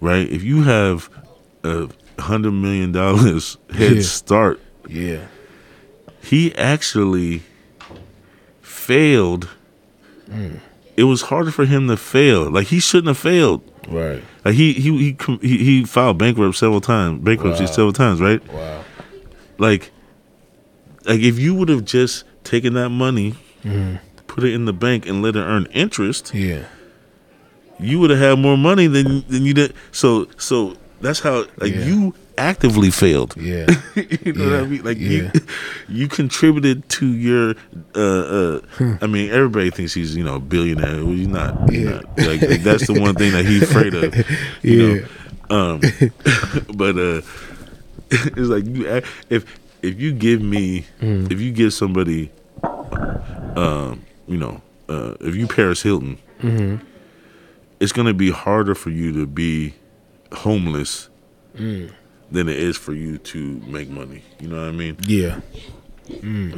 Right? 0.00 0.28
If 0.30 0.42
you 0.42 0.62
have 0.62 1.10
a 1.64 1.88
hundred 2.18 2.52
million 2.52 2.92
dollars 2.92 3.56
head 3.72 3.96
Yeah. 3.96 4.02
start, 4.02 4.60
Yeah, 4.88 5.26
he 6.22 6.54
actually 6.56 7.42
failed. 8.62 9.48
Mm. 10.28 10.60
It 10.96 11.04
was 11.04 11.22
harder 11.22 11.50
for 11.50 11.64
him 11.64 11.88
to 11.88 11.96
fail. 11.96 12.50
Like 12.50 12.68
he 12.68 12.80
shouldn't 12.80 13.08
have 13.08 13.18
failed. 13.18 13.62
right. 13.88 14.22
Like 14.44 14.54
he 14.54 14.72
he 14.72 14.90
he 14.98 15.16
he, 15.42 15.58
he 15.58 15.84
filed 15.84 16.18
bankrupt 16.18 16.56
several 16.56 16.80
times, 16.80 17.22
bankruptcy 17.22 17.64
Wow. 17.64 17.70
several 17.70 17.92
times, 17.92 18.20
right? 18.20 18.46
Wow. 18.52 18.84
Like, 19.58 19.90
like 21.10 21.20
if 21.20 21.38
you 21.38 21.54
would 21.58 21.68
have 21.68 21.84
just 21.84 22.24
taken 22.44 22.72
that 22.74 22.90
money, 22.90 23.34
put 24.30 24.44
it 24.44 24.54
in 24.54 24.64
the 24.64 24.72
bank, 24.86 25.06
and 25.06 25.22
let 25.22 25.34
it 25.36 25.40
earn 25.42 25.66
interest, 25.74 26.32
Yeah, 26.34 26.64
you 27.78 27.98
would 28.00 28.10
have 28.10 28.20
had 28.20 28.38
more 28.38 28.56
money 28.56 28.86
than 28.86 29.24
than 29.28 29.44
you 29.44 29.54
did. 29.54 29.74
So 29.92 30.26
so 30.38 30.76
that's 31.00 31.20
how 31.20 31.46
like 31.58 31.74
Yeah. 31.74 31.84
you 31.90 32.14
actively 32.38 32.90
failed. 32.90 33.34
yeah, 33.36 33.66
you 34.24 34.32
know 34.32 34.44
what 34.50 34.60
I 34.60 34.66
mean? 34.66 34.82
Like 34.84 34.98
yeah. 34.98 35.10
you, 35.10 35.30
you 35.88 36.08
contributed 36.08 36.88
to 37.00 37.06
your. 37.06 37.54
Uh, 37.94 38.24
uh, 38.38 38.96
I 39.02 39.06
mean, 39.06 39.30
everybody 39.30 39.70
thinks 39.70 39.92
he's 39.94 40.16
you 40.16 40.24
know 40.24 40.36
a 40.36 40.40
billionaire. 40.40 41.04
Well, 41.04 41.14
he's 41.20 41.28
not. 41.28 41.52
Yeah. 41.72 41.90
not. 41.90 42.04
Like, 42.18 42.40
like, 42.42 42.62
that's 42.62 42.86
the 42.86 42.96
one 43.00 43.14
thing 43.14 43.32
that 43.32 43.44
he's 43.44 43.62
afraid 43.68 43.94
of. 43.94 44.14
You 44.62 44.76
Yeah. 44.80 44.94
know? 44.94 45.06
Um, 45.50 45.80
but 46.80 46.94
uh, 46.96 47.20
it's 48.10 48.48
like 48.54 48.64
you 48.66 48.86
act- 48.88 49.06
if 49.30 49.42
if 49.82 50.00
you 50.00 50.12
give 50.12 50.40
me 50.42 50.84
Mm. 51.00 51.30
if 51.32 51.40
you 51.40 51.52
give 51.52 51.72
somebody, 51.72 52.30
um, 53.56 54.02
you 54.26 54.36
know, 54.38 54.60
uh, 54.88 55.14
if 55.20 55.34
you 55.36 55.46
Paris 55.46 55.82
Hilton, 55.82 56.18
Mm-hmm. 56.42 56.84
it's 57.80 57.92
gonna 57.92 58.14
be 58.14 58.30
harder 58.30 58.74
for 58.74 58.90
you 58.90 59.12
to 59.12 59.26
be 59.26 59.74
homeless 60.32 61.08
Mm. 61.58 61.90
than 62.30 62.48
it 62.48 62.56
is 62.58 62.76
for 62.76 62.94
you 62.94 63.18
to 63.18 63.60
make 63.66 63.88
money. 63.90 64.22
You 64.40 64.48
know 64.48 64.56
what 64.60 64.68
I 64.68 64.72
mean? 64.72 64.96
yeah, 65.06 65.40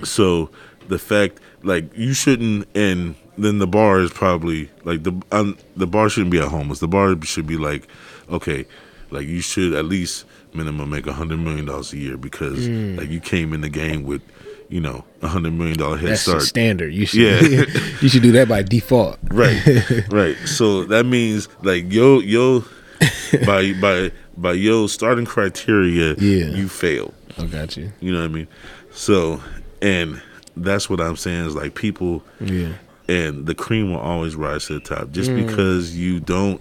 So 0.04 0.50
the 0.88 0.98
fact, 0.98 1.38
like, 1.62 1.96
you 1.96 2.12
shouldn't, 2.14 2.66
and 2.74 3.14
then 3.38 3.58
the 3.58 3.66
bar 3.66 4.00
is 4.00 4.10
probably 4.10 4.70
like 4.84 5.02
the 5.04 5.12
um, 5.30 5.56
the 5.76 5.86
bar 5.86 6.08
shouldn't 6.08 6.30
be 6.32 6.38
at 6.38 6.48
homeless. 6.48 6.80
The 6.80 6.88
bar 6.88 7.14
should 7.22 7.46
be 7.46 7.56
like, 7.56 7.86
okay, 8.30 8.66
like 9.10 9.26
you 9.26 9.40
should 9.40 9.72
at 9.74 9.84
least 9.86 10.24
minimum 10.54 10.90
make 10.90 11.06
a 11.06 11.12
hundred 11.12 11.38
million 11.40 11.64
dollars 11.66 11.92
a 11.92 11.96
year 11.98 12.16
because 12.16 12.68
like 12.68 13.08
you 13.10 13.20
came 13.20 13.52
in 13.52 13.60
the 13.60 13.68
game 13.68 14.02
with, 14.04 14.22
you 14.68 14.80
know, 14.80 15.04
a 15.22 15.28
hundred 15.28 15.52
million 15.54 15.76
dollar 15.78 15.96
head 15.96 16.10
that's 16.10 16.22
start. 16.22 16.42
standard. 16.42 16.92
You 16.92 17.06
should, 17.06 17.20
Yeah. 17.20 17.64
you 18.00 18.08
should 18.08 18.22
do 18.22 18.32
that 18.32 18.48
by 18.48 18.62
default. 18.62 19.18
Right, 19.30 19.60
right. 20.10 20.36
So 20.46 20.84
that 20.84 21.06
means 21.06 21.48
like 21.62 21.90
yo 21.92 22.20
yo 22.20 22.64
by 23.46 23.72
by 23.74 24.12
by 24.36 24.52
yo 24.52 24.86
starting 24.86 25.24
criteria, 25.26 26.14
Yeah. 26.18 26.46
you 26.56 26.68
fail. 26.68 27.12
I 27.38 27.46
got 27.46 27.76
you. 27.76 27.92
You 28.00 28.12
know 28.12 28.20
what 28.20 28.30
I 28.30 28.34
mean? 28.34 28.48
So 28.92 29.40
and 29.80 30.20
that's 30.56 30.88
what 30.90 31.00
I'm 31.00 31.16
saying 31.16 31.46
is 31.46 31.54
like 31.54 31.74
people 31.74 32.22
Yeah, 32.40 32.72
and 33.08 33.46
the 33.46 33.54
cream 33.54 33.90
will 33.90 34.00
always 34.00 34.36
rise 34.36 34.66
to 34.66 34.74
the 34.74 34.80
top. 34.80 35.10
Just 35.12 35.30
Mm. 35.30 35.46
because 35.46 35.96
you 35.96 36.20
don't 36.20 36.60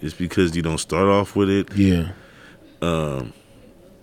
just 0.00 0.16
because 0.18 0.54
you 0.54 0.62
don't 0.62 0.78
start 0.78 1.08
off 1.08 1.34
with 1.34 1.48
it 1.50 1.74
yeah, 1.76 2.10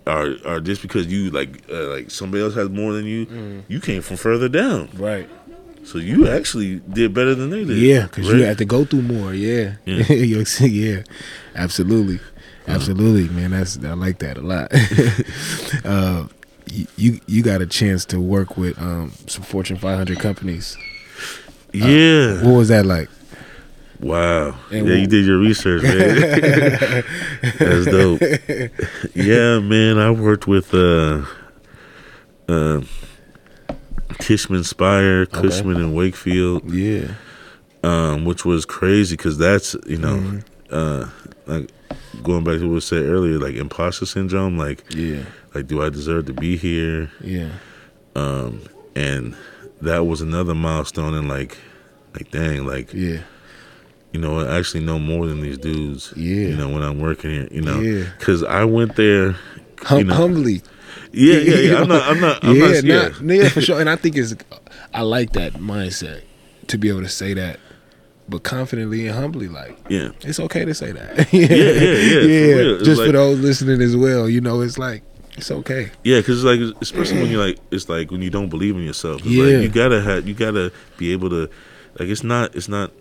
or 0.06 0.36
or 0.44 0.60
just 0.60 0.82
because 0.82 1.06
you 1.06 1.30
like 1.30 1.62
uh, 1.70 1.88
like 1.88 2.10
somebody 2.10 2.42
else 2.42 2.54
has 2.54 2.68
more 2.68 2.92
than 2.92 3.06
you, 3.06 3.26
Mm. 3.26 3.62
you 3.68 3.80
came 3.80 4.02
from 4.02 4.16
further 4.16 4.48
down. 4.48 4.88
right. 4.94 5.28
So 5.84 5.98
you 5.98 6.28
actually 6.28 6.78
did 6.92 7.12
better 7.12 7.34
than 7.34 7.50
they 7.50 7.64
did. 7.64 7.76
Yeah, 7.76 8.02
because 8.04 8.28
right? 8.30 8.38
you 8.38 8.44
had 8.44 8.58
to 8.58 8.64
go 8.64 8.84
through 8.84 9.02
more. 9.02 9.34
Yeah, 9.34 9.74
Yeah. 9.84 10.04
yeah, 10.12 10.44
yeah. 10.60 11.02
absolutely, 11.56 12.20
absolutely, 12.68 13.28
man. 13.34 13.50
That's 13.50 13.78
I 13.84 13.92
like 13.94 14.18
that 14.20 14.36
a 14.38 14.42
lot. 14.42 14.70
uh, 15.84 16.28
you 16.96 17.18
you 17.26 17.42
got 17.42 17.60
a 17.62 17.66
chance 17.66 18.04
to 18.06 18.20
work 18.20 18.56
with 18.56 18.78
um, 18.80 19.10
some 19.26 19.42
Fortune 19.42 19.76
500 19.76 20.20
companies. 20.20 20.76
Yeah. 21.72 22.42
What 22.44 22.56
was 22.58 22.68
that 22.68 22.86
like? 22.86 23.08
Wow. 24.02 24.54
And 24.70 24.86
yeah, 24.88 24.94
wh- 24.96 25.00
you 25.00 25.06
did 25.06 25.24
your 25.26 25.38
research, 25.38 25.82
man. 25.82 27.04
That's 27.58 27.86
dope. 27.86 28.20
Yeah, 29.14 29.60
man. 29.60 29.98
I 29.98 30.10
worked 30.10 30.46
with 30.46 30.74
uh 30.74 31.24
uh 32.48 32.80
Tishman 34.14 34.64
Speyer, 34.64 35.26
Cushman 35.26 35.76
and 35.76 35.94
Wakefield, 35.94 36.70
Yeah, 36.72 37.14
um, 37.82 38.24
which 38.24 38.44
was 38.44 38.64
crazy 38.64 39.16
because 39.16 39.38
that's 39.38 39.74
you 39.86 39.96
know, 39.98 40.16
Mm-hmm. 40.16 40.38
uh, 40.70 41.08
like 41.46 41.70
going 42.22 42.44
back 42.44 42.58
to 42.58 42.68
what 42.68 42.74
was 42.74 42.84
said 42.86 43.04
earlier, 43.04 43.38
like 43.38 43.54
imposter 43.54 44.06
syndrome. 44.06 44.56
Like, 44.58 44.84
yeah, 44.94 45.24
like 45.54 45.66
do 45.66 45.82
I 45.82 45.88
deserve 45.88 46.26
to 46.26 46.32
be 46.34 46.56
here? 46.56 47.10
yeah, 47.20 47.50
Um, 48.14 48.62
and 48.94 49.34
that 49.80 50.06
was 50.06 50.20
another 50.20 50.54
milestone. 50.54 51.14
And 51.14 51.28
like, 51.28 51.58
like 52.14 52.30
dang, 52.30 52.66
like 52.66 52.92
Yeah. 52.92 53.22
You 54.12 54.20
know, 54.20 54.40
I 54.40 54.58
actually 54.58 54.84
know 54.84 54.98
more 54.98 55.26
than 55.26 55.40
these 55.40 55.58
dudes. 55.58 56.12
Yeah. 56.16 56.48
You 56.48 56.56
know, 56.56 56.68
when 56.68 56.82
I'm 56.82 57.00
working 57.00 57.30
here, 57.30 57.48
you 57.50 57.62
know, 57.62 57.80
Yeah. 57.80 58.04
because 58.18 58.42
I 58.44 58.64
went 58.64 58.96
there. 58.96 59.36
Hum- 59.82 59.98
you 59.98 60.04
know, 60.04 60.14
humbly. 60.14 60.62
yeah, 61.12 61.36
yeah, 61.38 61.54
yeah. 61.56 61.80
I'm 61.80 61.88
not. 61.88 62.02
I'm 62.08 62.20
not. 62.20 62.44
I'm 62.44 62.56
yeah, 62.56 62.66
not. 62.66 62.84
Yeah, 62.84 63.08
not- 63.20 63.34
yeah, 63.36 63.48
for 63.48 63.60
sure. 63.66 63.80
And 63.80 63.88
I 63.90 63.96
think 63.96 64.16
it's, 64.16 64.34
I 64.94 65.02
like 65.02 65.32
that 65.32 65.54
mindset 65.54 66.22
to 66.68 66.78
be 66.78 66.88
able 66.88 67.02
to 67.02 67.08
say 67.08 67.34
that, 67.34 67.58
but 68.28 68.42
confidently 68.44 69.06
and 69.08 69.18
humbly, 69.18 69.48
like 69.48 69.76
yeah. 69.88 70.10
it's 70.20 70.38
okay 70.40 70.64
to 70.64 70.74
say 70.74 70.92
that. 70.92 71.32
yeah, 71.32 71.40
yeah, 71.40 71.56
yeah, 71.56 72.52
for 72.52 72.62
real. 72.62 72.78
Just 72.84 72.98
like- 73.00 73.06
for 73.08 73.12
those 73.12 73.40
listening 73.40 73.80
as 73.82 73.96
well, 73.96 74.28
you 74.28 74.40
know, 74.40 74.60
it's 74.60 74.78
like 74.78 75.02
it's 75.36 75.50
okay. 75.50 75.90
Yeah, 76.04 76.18
because 76.20 76.44
like 76.44 76.60
especially 76.82 77.22
when 77.22 77.30
you're 77.30 77.44
like 77.44 77.58
it's 77.70 77.88
like 77.88 78.10
when 78.10 78.20
you 78.22 78.30
don't 78.30 78.48
believe 78.50 78.76
in 78.76 78.82
yourself. 78.82 79.22
It's 79.22 79.26
Yeah. 79.30 79.44
like 79.44 79.62
you 79.62 79.68
gotta 79.70 80.00
have 80.02 80.28
you 80.28 80.34
gotta 80.34 80.70
be 80.98 81.12
able 81.12 81.30
to 81.30 81.48
like 81.98 82.08
it's 82.08 82.22
not 82.22 82.54
it's 82.54 82.68
not 82.68 82.92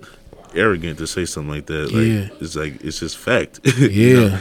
arrogant 0.55 0.97
to 0.99 1.07
say 1.07 1.25
something 1.25 1.51
like 1.53 1.65
that. 1.67 1.91
Like 1.91 2.05
Yeah. 2.07 2.29
it's 2.39 2.55
like 2.55 2.83
it's 2.83 2.99
just 2.99 3.17
fact. 3.17 3.59
Yeah, 3.77 3.87
you 3.87 4.13
know, 4.29 4.39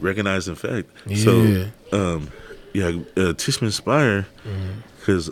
recognizing 0.00 0.54
fact. 0.54 0.88
Yeah. 1.06 1.16
So 1.16 1.68
um 1.92 2.28
yeah, 2.72 2.86
uh, 2.88 3.32
Tishman 3.34 3.72
Speyer 3.72 4.26
Mm-hmm. 4.46 4.80
because 4.98 5.30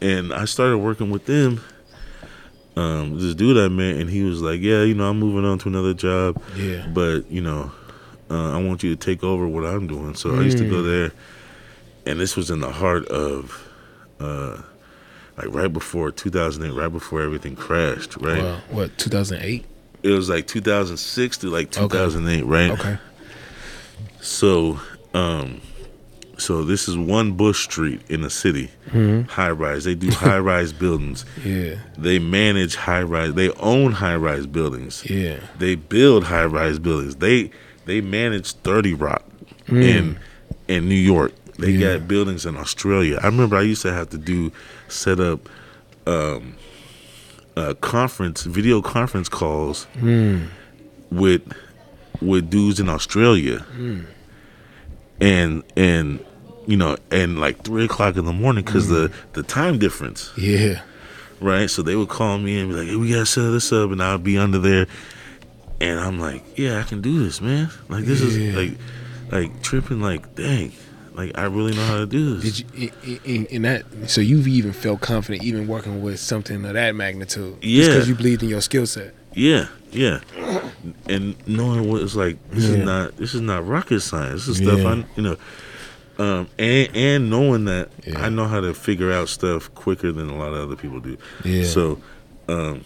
and 0.00 0.32
I 0.34 0.44
started 0.44 0.78
working 0.78 1.10
with 1.10 1.26
them. 1.26 1.60
Um, 2.76 3.20
this 3.20 3.34
dude 3.36 3.56
I 3.56 3.68
met, 3.68 3.96
and 3.96 4.10
he 4.10 4.22
was 4.22 4.42
like, 4.42 4.60
"Yeah, 4.60 4.82
you 4.82 4.94
know, 4.94 5.08
I'm 5.08 5.18
moving 5.20 5.44
on 5.44 5.58
to 5.60 5.68
another 5.68 5.94
job, 5.94 6.42
yeah, 6.56 6.84
but 6.92 7.30
you 7.30 7.40
know, 7.40 7.70
uh, 8.30 8.50
I 8.50 8.60
want 8.62 8.82
you 8.82 8.90
to 8.94 8.96
take 8.96 9.22
over 9.22 9.46
what 9.46 9.64
I'm 9.64 9.86
doing. 9.86 10.14
So 10.16 10.34
I 10.34 10.42
used 10.42 10.58
to 10.58 10.68
go 10.68 10.82
Mm. 10.82 10.84
there, 10.90 11.12
and 12.04 12.18
this 12.18 12.34
was 12.36 12.50
in 12.50 12.58
the 12.60 12.72
heart 12.72 13.06
of, 13.06 13.62
uh, 14.18 14.56
like 15.36 15.48
right 15.54 15.72
before 15.72 16.10
2008, 16.10 16.70
right 16.78 16.92
before 16.92 17.22
everything 17.22 17.56
crashed. 17.56 18.16
Right. 18.16 18.42
What 18.70 18.96
2008? 18.98 19.64
it 20.02 20.10
was 20.10 20.28
like 20.28 20.46
2006 20.46 21.38
to 21.38 21.48
like 21.48 21.70
2008. 21.70 22.42
Right. 22.44 22.70
Okay. 22.70 22.98
So, 24.20 24.78
um, 25.12 25.60
so 26.38 26.64
this 26.64 26.88
is 26.88 26.96
one 26.96 27.32
Bush 27.32 27.64
Street 27.64 28.00
in 28.08 28.22
the 28.22 28.30
city, 28.30 28.70
Mm-hmm. 28.90 29.28
high 29.30 29.50
rise. 29.50 29.84
They 29.84 29.94
do 29.94 30.10
high 30.10 30.38
rise 30.52 30.72
buildings. 30.72 31.24
Yeah, 31.44 31.76
They 31.98 32.18
manage 32.18 32.76
high 32.76 33.02
rise. 33.02 33.34
They 33.34 33.50
own 33.52 33.92
high 33.92 34.16
rise 34.16 34.46
buildings. 34.46 35.04
yeah, 35.08 35.38
they 35.58 35.74
build 35.74 36.24
high 36.24 36.44
rise 36.44 36.78
buildings. 36.78 37.16
They 37.16 37.50
they 37.86 38.00
manage 38.00 38.52
Thirty 38.52 38.94
Rock 38.94 39.24
in 39.68 40.18
in 40.68 40.88
New 40.88 40.94
York. 40.94 41.32
They 41.58 41.72
Mm. 41.72 41.78
Yeah. 41.78 41.98
got 41.98 42.08
buildings 42.08 42.46
in 42.46 42.56
Australia. 42.56 43.18
I 43.22 43.26
remember 43.26 43.56
I 43.56 43.62
used 43.62 43.82
to 43.82 43.92
have 43.92 44.10
to 44.10 44.18
do 44.18 44.50
set 44.88 45.20
up 45.20 45.48
um, 46.06 46.56
uh, 47.56 47.74
conference 47.80 48.42
video 48.44 48.82
conference 48.82 49.28
calls 49.28 49.86
Mm. 49.96 50.48
with 51.10 51.42
with 52.20 52.48
dudes 52.50 52.80
in 52.80 52.88
Australia, 52.88 53.64
and 55.20 55.62
and 55.76 56.24
you 56.66 56.76
know 56.76 56.96
and 57.10 57.38
like 57.40 57.62
three 57.64 57.84
o'clock 57.84 58.16
in 58.16 58.24
the 58.24 58.32
morning 58.32 58.64
because 58.64 58.88
the 58.88 59.12
the 59.34 59.42
time 59.42 59.78
difference 59.78 60.32
yeah, 60.36 60.82
right? 61.40 61.68
So 61.70 61.82
they 61.82 61.96
would 61.96 62.08
call 62.08 62.38
me 62.38 62.58
and 62.60 62.70
be 62.70 62.76
like, 62.76 62.88
hey, 62.88 62.96
"We 62.96 63.10
gotta 63.10 63.26
set 63.26 63.50
this 63.50 63.72
up," 63.72 63.90
and 63.90 64.02
I'll 64.02 64.18
be 64.18 64.38
under 64.38 64.58
there, 64.58 64.86
and 65.80 66.00
I'm 66.00 66.18
like, 66.18 66.42
"Yeah, 66.58 66.78
I 66.78 66.82
can 66.82 67.00
do 67.00 67.22
this, 67.24 67.40
man. 67.40 67.70
Like 67.88 68.04
this 68.04 68.20
Yeah. 68.20 68.26
is 68.28 68.54
like, 68.56 68.78
like 69.30 69.62
tripping. 69.62 70.00
Like, 70.00 70.34
dang, 70.34 70.72
like 71.14 71.32
I 71.36 71.44
really 71.44 71.74
know 71.74 71.84
how 71.86 71.98
to 71.98 72.06
do 72.06 72.36
this." 72.36 72.60
Did 72.60 72.80
you 72.80 72.90
in, 73.04 73.20
in, 73.24 73.46
in 73.46 73.62
that? 73.62 73.84
So 74.10 74.20
you've 74.20 74.48
even 74.48 74.72
felt 74.72 75.00
confident, 75.00 75.42
even 75.44 75.66
working 75.66 76.02
with 76.02 76.18
something 76.20 76.64
of 76.64 76.74
that 76.74 76.94
magnitude, 76.94 77.56
Yeah. 77.62 77.86
because 77.86 78.08
you 78.08 78.14
believed 78.14 78.42
in 78.42 78.48
your 78.48 78.60
skill 78.60 78.86
set. 78.86 79.14
yeah, 79.34 79.66
yeah, 79.92 80.20
and 81.08 81.34
knowing 81.48 81.90
what 81.90 82.02
it's 82.02 82.14
like, 82.16 82.36
this 82.50 82.64
Yeah. 82.64 82.70
is 82.70 82.84
not 82.84 83.16
this 83.16 83.34
is 83.34 83.40
not 83.40 83.66
rocket 83.66 84.00
science. 84.00 84.46
This 84.46 84.60
is 84.60 84.66
stuff 84.66 84.78
Yeah. 84.80 84.90
I, 84.90 85.04
you 85.16 85.22
know. 85.22 85.36
Um, 86.16 86.46
and 86.60 86.88
and 86.94 87.30
knowing 87.30 87.64
that 87.64 87.88
Yeah. 88.06 88.20
I 88.24 88.28
know 88.28 88.46
how 88.46 88.60
to 88.60 88.72
figure 88.74 89.10
out 89.10 89.28
stuff 89.28 89.74
quicker 89.74 90.12
than 90.12 90.28
a 90.30 90.36
lot 90.36 90.52
of 90.52 90.62
other 90.62 90.76
people 90.76 91.00
do. 91.00 91.16
Yeah. 91.44 91.64
So, 91.64 92.00
um, 92.48 92.84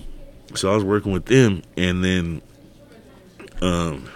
so 0.54 0.72
I 0.72 0.74
was 0.74 0.82
working 0.84 1.12
with 1.12 1.26
them, 1.26 1.60
and 1.76 2.02
then, 2.02 2.40
um, 3.60 4.08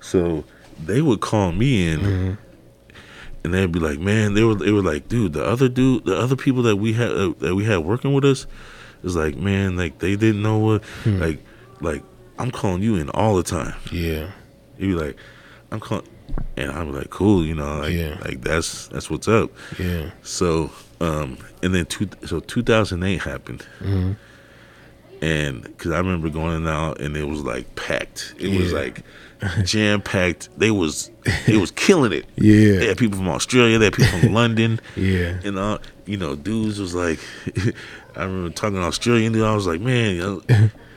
so 0.00 0.44
they 0.84 1.00
would 1.00 1.20
call 1.20 1.52
me 1.52 1.88
in, 1.88 2.00
Mm-hmm. 2.00 2.32
And 3.44 3.52
they'd 3.54 3.72
be 3.72 3.80
like, 3.80 3.98
"Man, 3.98 4.34
they 4.34 4.42
were 4.44 4.54
they 4.54 4.70
were 4.72 4.82
like, 4.82 5.08
dude, 5.08 5.32
the 5.32 5.44
other 5.44 5.68
dude, 5.68 6.04
the 6.04 6.16
other 6.16 6.36
people 6.36 6.62
that 6.64 6.76
we 6.76 6.92
had 6.92 7.10
uh, 7.10 7.32
that 7.40 7.54
we 7.54 7.64
had 7.64 7.78
working 7.78 8.12
with 8.14 8.24
us, 8.24 8.46
is 9.02 9.16
like, 9.16 9.36
man, 9.36 9.76
like 9.76 9.98
they 9.98 10.16
didn't 10.16 10.42
know 10.42 10.58
what, 10.58 10.84
Hmm. 11.04 11.20
like, 11.20 11.44
like 11.80 12.02
I'm 12.38 12.50
calling 12.50 12.82
you 12.82 12.96
in 12.96 13.08
all 13.10 13.36
the 13.36 13.42
time. 13.42 13.74
Yeah, 13.90 14.30
You'd 14.78 14.98
be 14.98 15.04
like, 15.04 15.16
I'm 15.70 15.80
calling." 15.80 16.06
And 16.56 16.72
be 16.92 16.98
like, 16.98 17.10
cool, 17.10 17.44
you 17.44 17.54
know, 17.54 17.80
like, 17.80 17.92
Yeah. 17.92 18.16
like 18.24 18.40
that's 18.42 18.88
that's 18.88 19.10
what's 19.10 19.28
up. 19.28 19.50
yeah, 19.78 20.10
So, 20.22 20.70
um, 21.00 21.36
and 21.62 21.74
then 21.74 21.84
two, 21.86 22.08
so 22.24 22.40
2008 22.40 23.20
happened, 23.20 23.66
Mm-hmm. 23.80 24.12
And 25.22 25.62
because 25.62 25.92
I 25.92 25.98
remember 25.98 26.28
going 26.28 26.66
out 26.66 27.00
and 27.00 27.16
it 27.16 27.24
was 27.24 27.42
like 27.42 27.74
packed. 27.76 28.34
It 28.38 28.58
was 28.58 28.72
like 28.72 29.02
jam 29.64 30.02
packed. 30.02 30.50
They 30.58 30.70
was 30.70 31.10
it 31.46 31.58
was 31.60 31.70
killing 31.86 32.12
it. 32.12 32.26
Yeah. 32.36 32.78
they 32.80 32.86
had 32.88 32.98
people 32.98 33.16
from 33.16 33.28
Australia. 33.28 33.78
They 33.78 33.86
had 33.86 33.94
people 33.94 34.18
from 34.20 34.32
London. 34.42 34.80
yeah, 34.96 35.38
And 35.44 35.58
uh, 35.58 35.78
you 36.06 36.16
know, 36.16 36.34
dudes 36.36 36.78
was 36.80 36.94
like, 36.94 37.18
I 38.16 38.24
remember 38.24 38.50
talking 38.50 38.76
to 38.76 38.82
Australian 38.82 39.32
dude. 39.32 39.44
I 39.44 39.54
was 39.54 39.66
like, 39.66 39.80
man, 39.80 40.16
you 40.16 40.20
know, 40.22 40.42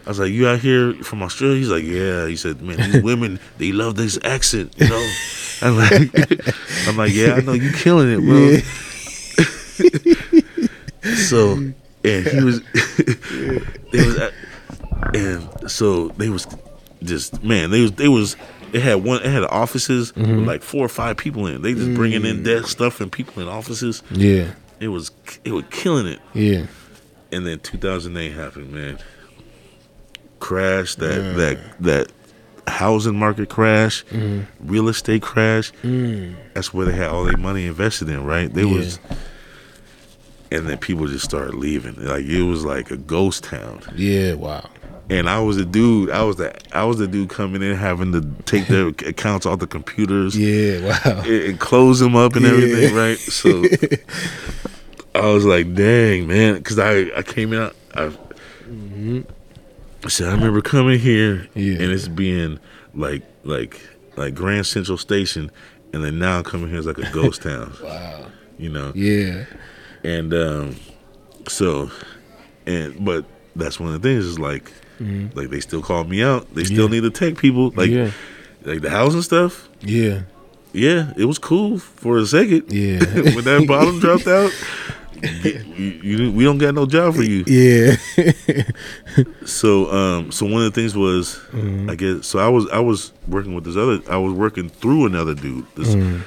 I 0.06 0.10
was 0.10 0.20
like, 0.20 0.32
you 0.32 0.48
out 0.48 0.60
here 0.60 0.94
from 1.04 1.24
Australia? 1.24 1.58
He's 1.58 1.70
like, 1.70 1.84
yeah. 1.84 2.28
He 2.28 2.36
said, 2.36 2.62
man, 2.62 2.78
these 2.92 3.02
women, 3.04 3.40
they 3.58 3.72
love 3.72 3.96
this 3.96 4.20
accent, 4.24 4.74
you 4.78 4.88
know. 4.90 5.12
I'm 5.62 5.78
like, 5.78 6.12
I'm 6.88 6.98
like, 6.98 7.14
yeah, 7.14 7.34
I 7.34 7.42
know 7.42 7.54
you 7.54 7.72
killing 7.72 8.12
it, 8.12 8.20
bro. 8.20 8.58
so, 11.16 11.72
and 12.06 12.28
he 12.28 12.44
was, 12.44 12.62
they 13.92 14.06
was, 14.06 14.32
and 15.14 15.72
so 15.72 16.10
they 16.10 16.30
was 16.30 16.48
just 17.04 17.44
man, 17.44 17.72
they 17.72 17.82
was 17.82 17.92
they 17.94 18.08
was. 18.08 18.36
They 18.72 18.82
had 18.82 19.06
one. 19.06 19.24
They 19.24 19.30
had 19.30 19.44
offices 19.46 20.14
with 20.16 20.26
mm-hmm. 20.26 20.46
like 20.46 20.62
four 20.62 20.84
or 20.84 20.90
five 20.90 21.16
people 21.16 21.48
in. 21.48 21.62
They 21.62 21.74
just 21.74 21.94
bringing 21.94 22.26
in 22.26 22.40
mm. 22.40 22.44
desk 22.44 22.68
stuff 22.68 23.00
and 23.00 23.10
people 23.10 23.42
in 23.42 23.48
offices. 23.48 24.04
yeah, 24.12 24.52
It 24.82 24.90
was 24.90 25.12
it 25.46 25.54
was 25.54 25.64
killing 25.70 26.08
it. 26.08 26.20
yeah, 26.34 26.66
And 27.32 27.48
then 27.48 27.60
2008 27.60 28.32
happened, 28.34 28.74
man. 28.74 28.98
Crash 30.40 30.96
that 30.96 31.38
that 31.38 31.60
that 31.80 32.12
housing 32.68 33.18
market 33.18 33.50
crash, 33.50 34.04
mm-hmm. 34.06 34.42
real 34.68 34.90
estate 34.90 35.22
crash. 35.22 35.72
Mm. 35.84 36.36
That's 36.54 36.74
where 36.74 36.86
they 36.86 36.94
had 36.94 37.10
all 37.10 37.24
their 37.24 37.38
money 37.38 37.68
invested 37.68 38.10
in, 38.10 38.26
right? 38.26 38.54
They 38.54 38.64
Yeah. 38.64 38.76
was, 38.76 39.00
and 40.52 40.68
then 40.68 40.78
people 40.78 41.08
just 41.08 41.26
started 41.26 41.56
leaving. 41.56 41.96
Like 41.96 42.26
it 42.26 42.44
was 42.44 42.64
like 42.66 42.92
a 42.92 42.98
ghost 42.98 43.44
town. 43.46 43.82
yeah. 43.96 44.34
Wow. 44.34 44.70
And 45.08 45.30
I 45.30 45.40
was 45.40 45.58
a 45.58 45.66
dude. 45.66 46.10
I 46.10 46.24
was 46.24 46.38
the 46.38 46.52
I 46.76 46.84
was 46.84 46.98
the 46.98 47.08
dude 47.08 47.30
coming 47.30 47.62
in 47.62 47.76
having 47.76 48.12
to 48.14 48.22
take 48.46 48.68
their 48.68 48.88
accounts 49.08 49.46
off 49.46 49.60
the 49.60 49.68
computers 49.68 50.36
Yeah, 50.36 50.88
wow. 50.88 51.22
and, 51.22 51.28
and 51.28 51.60
close 51.60 52.00
them 52.00 52.16
up 52.16 52.36
and 52.36 52.44
Yeah. 52.44 52.52
everything, 52.52 52.96
right? 52.96 53.18
So 53.20 53.64
I 55.16 55.28
was 55.32 55.46
like, 55.46 55.74
dang, 55.76 56.28
man, 56.28 56.56
because 56.56 56.80
I, 56.80 57.12
I 57.16 57.22
came 57.22 57.54
out. 57.54 57.76
I, 57.94 58.06
I 58.06 58.10
mm-hmm. 58.68 59.22
said, 60.08 60.28
I 60.28 60.32
remember 60.34 60.62
coming 60.62 61.00
here 61.00 61.48
Yeah. 61.54 61.74
and 61.74 61.92
it's 61.92 62.08
being 62.08 62.60
like 62.96 63.24
like 63.44 63.80
like 64.18 64.34
Grand 64.34 64.66
Central 64.66 64.98
Station, 64.98 65.52
and 65.94 66.04
then 66.04 66.18
now 66.20 66.42
coming 66.42 66.70
here 66.70 66.80
is 66.80 66.86
like 66.88 66.98
a 66.98 67.12
ghost 67.12 67.44
town, 67.44 67.74
Wow. 67.84 68.26
you 68.58 68.70
know. 68.70 68.92
Yeah. 68.96 69.46
And 70.06 70.34
um, 70.34 70.76
so, 71.48 71.90
and 72.66 73.04
but 73.04 73.26
that's 73.56 73.80
one 73.80 73.94
of 73.94 74.02
the 74.02 74.08
things 74.08 74.26
is 74.26 74.38
like, 74.40 74.72
like 75.00 75.50
they 75.50 75.60
still 75.60 75.82
call 75.82 76.04
me 76.04 76.24
out. 76.24 76.54
They 76.54 76.64
still 76.64 76.86
Mm-hmm. 76.88 76.94
Yeah. 76.96 77.02
need 77.02 77.14
to 77.14 77.20
tech 77.32 77.38
people, 77.40 77.72
like 77.76 77.90
yeah. 77.90 78.12
like 78.64 78.82
the 78.82 78.90
housing 78.90 79.22
stuff. 79.24 79.68
Yeah. 79.82 80.22
Yeah, 80.74 81.14
it 81.18 81.24
was 81.26 81.40
cool 81.40 81.80
for 81.80 82.18
a 82.18 82.26
second. 82.26 82.72
Yeah. 82.72 83.00
when 83.36 83.44
that 83.46 83.66
bottom 83.68 84.00
dropped 84.00 84.28
out, 84.28 84.52
you, 85.44 86.00
you, 86.04 86.32
we 86.34 86.44
don't 86.44 86.58
got 86.58 86.76
no 86.76 86.86
job 86.86 87.16
for 87.16 87.24
you. 87.24 87.44
Yeah. 87.48 87.96
So, 89.46 89.92
um, 89.92 90.32
so 90.32 90.46
one 90.46 90.62
of 90.64 90.74
the 90.74 90.82
things 90.82 90.96
was, 90.98 91.40
Mm-hmm. 91.52 91.90
I 91.90 91.96
guess, 91.96 92.26
so 92.28 92.40
I 92.40 92.50
was 92.50 92.68
I 92.72 92.80
was 92.80 93.14
working 93.28 93.56
with 93.56 93.64
this 93.64 93.78
other, 93.78 94.00
I 94.12 94.18
was 94.18 94.34
working 94.34 94.68
through 94.70 95.06
another 95.06 95.34
dude, 95.34 95.66
this 95.76 95.96
Mm-hmm. 95.96 96.22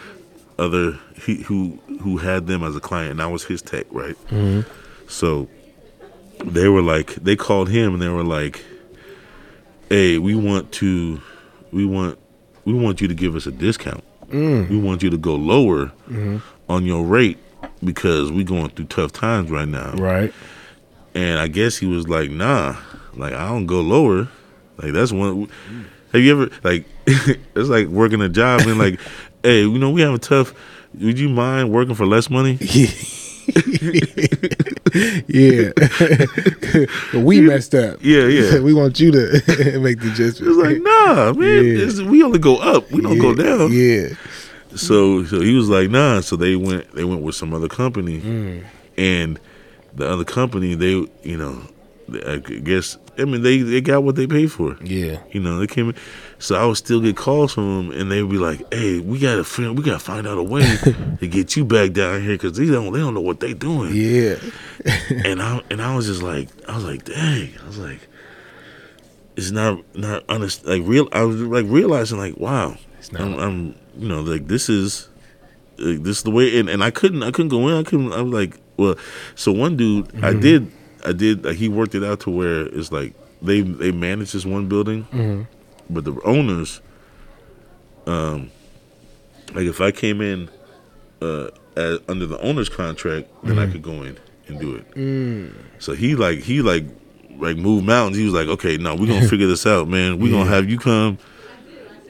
other 0.59 0.99
he 1.29 1.43
who 1.43 1.79
who 2.01 2.17
had 2.17 2.47
them 2.47 2.63
as 2.63 2.75
a 2.75 2.81
client, 2.81 3.11
and 3.13 3.23
I 3.23 3.27
was 3.27 3.45
his 3.45 3.61
tech, 3.61 3.87
right? 3.91 4.17
Mm-hmm. 4.29 4.69
So 5.09 5.49
they 6.45 6.69
were 6.69 6.83
like, 6.83 7.15
they 7.17 7.37
called 7.37 7.69
him 7.69 7.93
and 7.95 8.03
they 8.03 8.09
were 8.09 8.25
like, 8.25 8.65
"Hey, 9.91 10.19
we 10.19 10.35
want 10.35 10.73
to, 10.73 11.21
we 11.73 11.85
want, 11.85 12.19
we 12.65 12.73
want 12.73 13.01
you 13.01 13.09
to 13.09 13.15
give 13.15 13.35
us 13.37 13.47
a 13.47 13.51
discount. 13.53 14.05
Mm. 14.29 14.69
We 14.69 14.79
want 14.79 15.03
you 15.03 15.11
to 15.11 15.19
go 15.19 15.35
lower 15.35 15.87
Mm-hmm. 16.09 16.39
on 16.69 16.85
your 16.85 17.05
rate 17.05 17.39
because 17.85 18.31
we're 18.33 18.45
going 18.45 18.71
through 18.71 18.87
tough 18.87 19.13
times 19.13 19.51
right 19.51 19.69
now. 19.69 19.93
Right. 19.93 20.33
And 21.15 21.39
I 21.39 21.49
guess 21.49 21.77
he 21.79 21.87
was 21.87 22.09
like, 22.09 22.31
nah, 22.31 22.77
like 23.15 23.33
I 23.35 23.49
don't 23.49 23.67
go 23.67 23.81
lower. 23.81 24.29
Like 24.81 24.93
that's 24.93 25.13
one. 25.13 25.49
Have 26.13 26.23
you 26.23 26.31
ever 26.33 26.51
like? 26.63 26.85
it's 27.07 27.69
like 27.69 27.89
working 27.89 28.21
a 28.23 28.29
job 28.29 28.61
and 28.63 28.79
like, 28.79 29.01
hey, 29.49 29.61
you 29.61 29.79
know 29.79 29.91
we 29.91 30.03
have 30.03 30.15
a 30.15 30.19
tough. 30.19 30.55
Would 31.01 31.19
you 31.19 31.29
mind 31.29 31.71
working 31.73 31.95
for 31.95 32.07
less 32.07 32.29
money? 32.31 32.59
yeah. 32.61 32.89
yeah. 35.29 35.71
we 37.15 37.41
messed 37.41 37.75
up. 37.75 37.99
Yeah, 38.03 38.27
yeah. 38.27 38.61
we 38.69 38.75
want 38.75 39.01
you 39.01 39.11
to 39.13 39.81
make 39.81 40.01
the 40.01 40.11
adjustment. 40.13 40.53
It's 40.53 40.59
like, 40.59 40.83
nah, 40.83 41.33
man. 41.33 41.65
Yeah. 41.65 42.11
we 42.11 42.23
only 42.23 42.39
go 42.39 42.57
up. 42.59 42.91
We 42.91 43.01
don't 43.01 43.17
yeah. 43.17 43.23
go 43.23 43.35
down. 43.35 43.73
Yeah. 43.73 44.09
So 44.77 45.25
so 45.25 45.41
he 45.41 45.55
was 45.55 45.69
like, 45.71 45.91
nah. 45.91 46.21
So 46.21 46.37
they 46.37 46.57
went 46.57 46.93
they 46.93 47.05
went 47.05 47.23
with 47.23 47.35
some 47.35 47.55
other 47.55 47.69
company, 47.69 48.21
Mm. 48.21 48.65
and 48.99 49.41
the 49.95 50.09
other 50.09 50.25
company 50.25 50.75
they 50.75 51.07
you 51.23 51.37
know 51.39 51.63
I 52.27 52.37
guess 52.37 52.99
I 53.19 53.25
mean 53.25 53.43
they 53.43 53.59
they 53.59 53.81
got 53.81 54.05
what 54.05 54.17
they 54.17 54.27
paid 54.27 54.53
for. 54.53 54.77
Yeah. 54.83 55.21
You 55.33 55.41
know 55.41 55.59
they 55.59 55.67
came. 55.67 55.91
in. 55.91 55.97
So 56.41 56.55
I 56.55 56.65
would 56.67 56.77
still 56.77 57.01
get 57.01 57.17
calls 57.17 57.53
from 57.55 57.89
them, 57.89 58.01
and 58.01 58.13
they 58.13 58.23
would 58.23 58.31
be 58.31 58.39
like, 58.39 58.73
"Hey, 58.73 59.01
we 59.01 59.19
gotta 59.19 59.43
fin- 59.43 59.75
we 59.75 59.83
gotta 59.83 59.99
find 59.99 60.25
out 60.27 60.39
a 60.39 60.43
way 60.43 60.63
to 61.21 61.27
get 61.27 61.57
you 61.57 61.65
back 61.65 61.93
down 61.93 62.23
here 62.23 62.35
because 62.35 62.57
they 62.57 62.67
don't 62.67 62.93
they 62.93 63.01
don't 63.01 63.15
know 63.15 63.21
what 63.21 63.41
they're 63.41 63.55
doing." 63.55 63.91
Yeah. 63.95 64.37
and 65.25 65.43
I 65.43 65.61
and 65.71 65.83
I 65.83 65.97
was 65.97 66.07
just 66.07 66.23
like, 66.23 66.49
I 66.69 66.77
was 66.77 66.85
like, 66.85 67.05
dang, 67.05 67.51
I 67.63 67.67
was 67.67 67.79
like, 67.79 68.07
it's 69.37 69.51
not 69.51 69.83
not 69.97 70.25
honest. 70.29 70.65
Like 70.65 70.83
real, 70.85 71.09
I 71.13 71.23
was 71.25 71.41
like 71.41 71.67
realizing 71.69 72.19
like, 72.19 72.37
wow, 72.37 72.77
It's 72.99 73.13
not- 73.13 73.23
I'm, 73.23 73.35
I'm 73.39 73.75
you 73.97 74.09
know 74.09 74.21
like 74.21 74.47
this 74.47 74.69
is 74.69 75.09
uh, 75.81 75.99
this 75.99 76.19
is 76.19 76.23
the 76.23 76.31
way, 76.31 76.59
and, 76.59 76.69
and 76.69 76.83
I 76.85 76.91
couldn't 76.93 77.23
I 77.23 77.31
couldn't 77.31 77.49
go 77.51 77.67
in. 77.69 77.75
I 77.75 77.83
couldn't. 77.83 78.13
I 78.13 78.23
was 78.23 78.33
like, 78.33 78.59
well, 78.77 78.95
so 79.35 79.51
one 79.53 79.77
dude, 79.77 80.07
I 80.23 80.31
Mm-hmm. 80.33 80.41
did 80.41 80.73
I 81.05 81.13
did 81.13 81.45
like, 81.45 81.57
he 81.57 81.69
worked 81.69 81.95
it 81.97 82.05
out 82.05 82.21
to 82.21 82.31
where 82.31 82.67
it's 82.67 82.93
like 82.93 83.15
they 83.43 83.61
they 83.63 83.91
manage 83.93 84.33
this 84.33 84.45
one 84.47 84.69
building, 84.69 85.05
Mm-hmm. 85.13 85.43
But 85.91 86.05
the 86.05 86.21
owners, 86.25 86.81
um, 88.07 88.51
like 89.55 89.65
if 89.65 89.81
I 89.81 89.91
came 89.91 90.21
in, 90.21 90.51
uh, 91.23 91.49
as, 91.77 91.99
under 92.09 92.27
the 92.27 92.39
owner's 92.41 92.69
contract, 92.69 93.29
then 93.43 93.57
Mm-hmm. 93.57 93.69
I 93.69 93.73
could 93.73 93.83
go 93.83 94.03
in 94.03 94.19
and 94.49 94.61
do 94.61 94.75
it. 94.77 95.53
So 95.79 95.93
he 95.95 96.15
like 96.15 96.41
he 96.41 96.63
like 96.63 96.85
like 97.39 97.57
moved 97.57 97.87
mountains. 97.87 98.17
He 98.17 98.25
was 98.25 98.35
like, 98.35 98.49
okay, 98.49 98.77
no, 98.77 98.95
we're 98.95 99.07
gonna 99.07 99.29
figure 99.35 99.47
this 99.47 99.67
out, 99.67 99.89
man. 99.89 100.19
We're 100.19 100.33
gonna 100.33 100.51
have 100.51 100.69
you 100.69 100.79
come. 100.79 101.19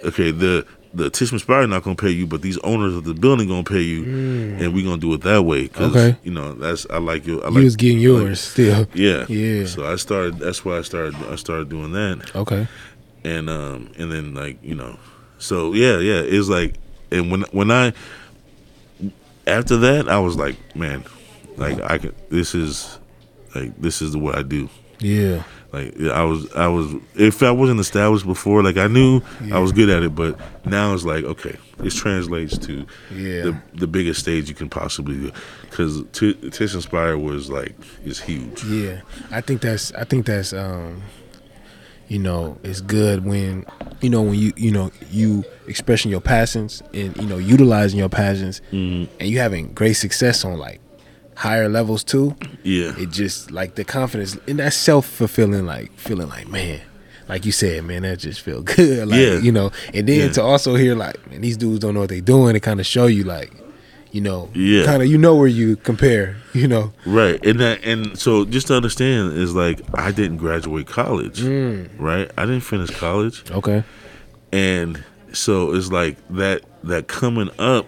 Okay, 0.04 0.30
the 0.30 0.64
the 0.94 1.10
Tishman 1.10 1.38
Speyer 1.40 1.66
not 1.66 1.82
gonna 1.82 1.96
pay 1.96 2.08
you, 2.10 2.26
but 2.26 2.40
these 2.40 2.56
owners 2.58 2.94
of 2.94 3.04
the 3.04 3.12
building 3.12 3.48
gonna 3.48 3.62
pay 3.62 3.82
you, 3.82 4.04
and 4.04 4.72
we're 4.72 4.84
gonna 4.84 4.96
do 5.00 5.12
it 5.12 5.20
that 5.22 5.42
way. 5.42 5.68
Cause, 5.68 5.94
Okay. 5.94 6.16
you 6.24 6.30
know 6.32 6.54
that's 6.54 6.86
I 6.88 6.96
like 6.98 7.26
you. 7.26 7.42
I 7.42 7.48
You 7.48 7.54
like, 7.56 7.64
was 7.64 7.76
getting 7.76 7.98
yours 8.00 8.40
still. 8.40 8.86
yeah, 8.94 9.26
Yeah. 9.28 9.66
So 9.66 9.84
I 9.90 9.96
started. 9.96 10.38
That's 10.38 10.64
why 10.64 10.78
I 10.78 10.82
started. 10.82 11.14
I 11.30 11.36
started 11.36 11.68
doing 11.68 11.92
that 11.92 12.34
Okay. 12.34 12.66
And 13.24 13.48
um 13.50 13.90
and 13.98 14.10
then 14.12 14.34
like 14.34 14.58
you 14.62 14.74
know 14.74 14.98
so 15.38 15.72
yeah 15.72 15.98
yeah 15.98 16.20
it's 16.20 16.48
like 16.48 16.74
and 17.10 17.30
when 17.30 17.42
when 17.52 17.70
i 17.70 17.92
after 19.46 19.76
that 19.78 20.08
i 20.08 20.18
was 20.18 20.36
like 20.36 20.56
man 20.76 21.04
like 21.56 21.80
i 21.82 21.98
can 21.98 22.14
this 22.30 22.54
is 22.54 22.98
like 23.54 23.76
this 23.80 24.02
is 24.02 24.12
the 24.12 24.18
what 24.18 24.36
i 24.36 24.42
do 24.42 24.68
Yeah. 25.00 25.42
like 25.72 25.98
i 26.00 26.22
was 26.24 26.52
i 26.54 26.66
was 26.68 26.92
if 27.14 27.42
i 27.42 27.50
wasn't 27.50 27.80
established 27.80 28.26
before 28.26 28.62
like 28.62 28.76
i 28.76 28.86
knew 28.86 29.20
i 29.52 29.58
was 29.58 29.72
good 29.72 29.88
at 29.90 30.02
it 30.02 30.14
but 30.14 30.38
now 30.66 30.92
it's 30.94 31.04
like 31.04 31.24
okay 31.24 31.56
this 31.78 31.94
translates 31.94 32.58
to 32.58 32.86
Yeah. 33.14 33.42
the 33.42 33.62
the 33.74 33.86
biggest 33.86 34.20
stage 34.20 34.48
you 34.48 34.54
can 34.54 34.68
possibly 34.68 35.14
do 35.14 35.32
because 35.62 36.02
Tishman 36.12 36.82
Speyer 36.82 37.16
was 37.16 37.48
like 37.50 37.74
is 38.04 38.20
huge 38.20 38.64
Yeah, 38.64 39.00
I 39.30 39.40
think 39.40 39.60
that's 39.60 39.92
I 39.94 40.04
think 40.04 40.26
that's 40.26 40.52
um, 40.52 41.02
you 42.08 42.18
know, 42.18 42.58
it's 42.62 42.80
good 42.80 43.24
when 43.24 43.64
you 44.00 44.10
know 44.10 44.22
when 44.22 44.34
you 44.38 44.52
you 44.56 44.70
know 44.70 44.90
you 45.10 45.44
expressing 45.66 46.10
your 46.10 46.20
passions 46.20 46.82
and 46.94 47.16
you 47.16 47.26
know 47.26 47.36
utilizing 47.38 47.98
your 47.98 48.08
passions 48.08 48.60
mm-hmm. 48.72 49.12
and 49.20 49.28
you 49.28 49.38
having 49.38 49.72
great 49.74 49.94
success 49.94 50.44
on 50.44 50.56
like 50.58 50.80
higher 51.34 51.68
levels 51.68 52.02
too. 52.04 52.34
yeah 52.64 52.92
It 52.98 53.10
just 53.10 53.50
like 53.50 53.74
the 53.76 53.84
confidence 53.84 54.36
and 54.48 54.58
that 54.58 54.72
self 54.72 55.06
fulfilling 55.06 55.66
like 55.66 55.92
feeling 55.98 56.28
like 56.28 56.48
man. 56.48 56.80
Like 57.28 57.44
you 57.44 57.52
said, 57.52 57.84
man, 57.84 58.02
that 58.02 58.20
just 58.20 58.40
feel 58.40 58.62
good. 58.76 59.06
Like, 59.06 59.20
Yeah. 59.20 59.38
you 59.40 59.52
know, 59.52 59.70
and 59.92 60.08
then 60.08 60.20
Yeah. 60.28 60.32
to 60.32 60.42
also 60.42 60.76
hear 60.76 60.94
like, 60.94 61.30
man, 61.30 61.42
these 61.42 61.58
dudes 61.58 61.80
don't 61.80 61.92
know 61.92 62.00
what 62.00 62.08
they 62.08 62.22
doing. 62.22 62.56
It 62.56 62.60
kind 62.60 62.80
of 62.80 62.86
show 62.86 63.06
you 63.06 63.24
like, 63.24 63.52
you 64.12 64.20
know, 64.20 64.48
Yeah. 64.54 64.84
kind 64.84 65.02
of 65.02 65.08
you 65.08 65.18
know 65.18 65.34
where 65.36 65.48
you 65.48 65.76
compare. 65.76 66.36
You 66.54 66.66
know, 66.66 66.92
Right, 67.06 67.38
and 67.46 67.60
that, 67.60 67.84
and 67.84 68.18
so 68.18 68.44
just 68.44 68.66
to 68.68 68.74
understand 68.74 69.34
is 69.38 69.54
like 69.54 69.80
I 69.94 70.10
didn't 70.10 70.38
graduate 70.38 70.86
college, 70.88 71.40
right? 71.42 72.28
I 72.36 72.46
didn't 72.46 72.62
finish 72.62 72.90
college, 72.90 73.48
okay, 73.52 73.84
and 74.50 75.04
so 75.32 75.72
it's 75.74 75.92
like 75.92 76.16
that 76.30 76.62
that 76.84 77.06
coming 77.06 77.50
up, 77.60 77.86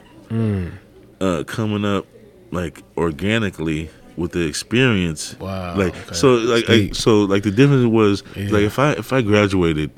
uh, 1.20 1.42
coming 1.46 1.84
up 1.84 2.06
like 2.52 2.82
organically 2.96 3.90
with 4.16 4.32
the 4.32 4.46
experience. 4.46 5.34
Wow, 5.40 5.76
Like 5.76 5.96
okay. 5.96 6.14
so, 6.14 6.34
like 6.34 6.68
I, 6.68 6.90
so, 6.90 7.22
like 7.22 7.42
the 7.42 7.50
difference 7.50 7.86
was 7.86 8.22
Yeah. 8.36 8.50
like 8.50 8.62
if 8.62 8.78
I 8.78 8.92
if 8.92 9.12
I 9.12 9.22
graduated, 9.22 9.90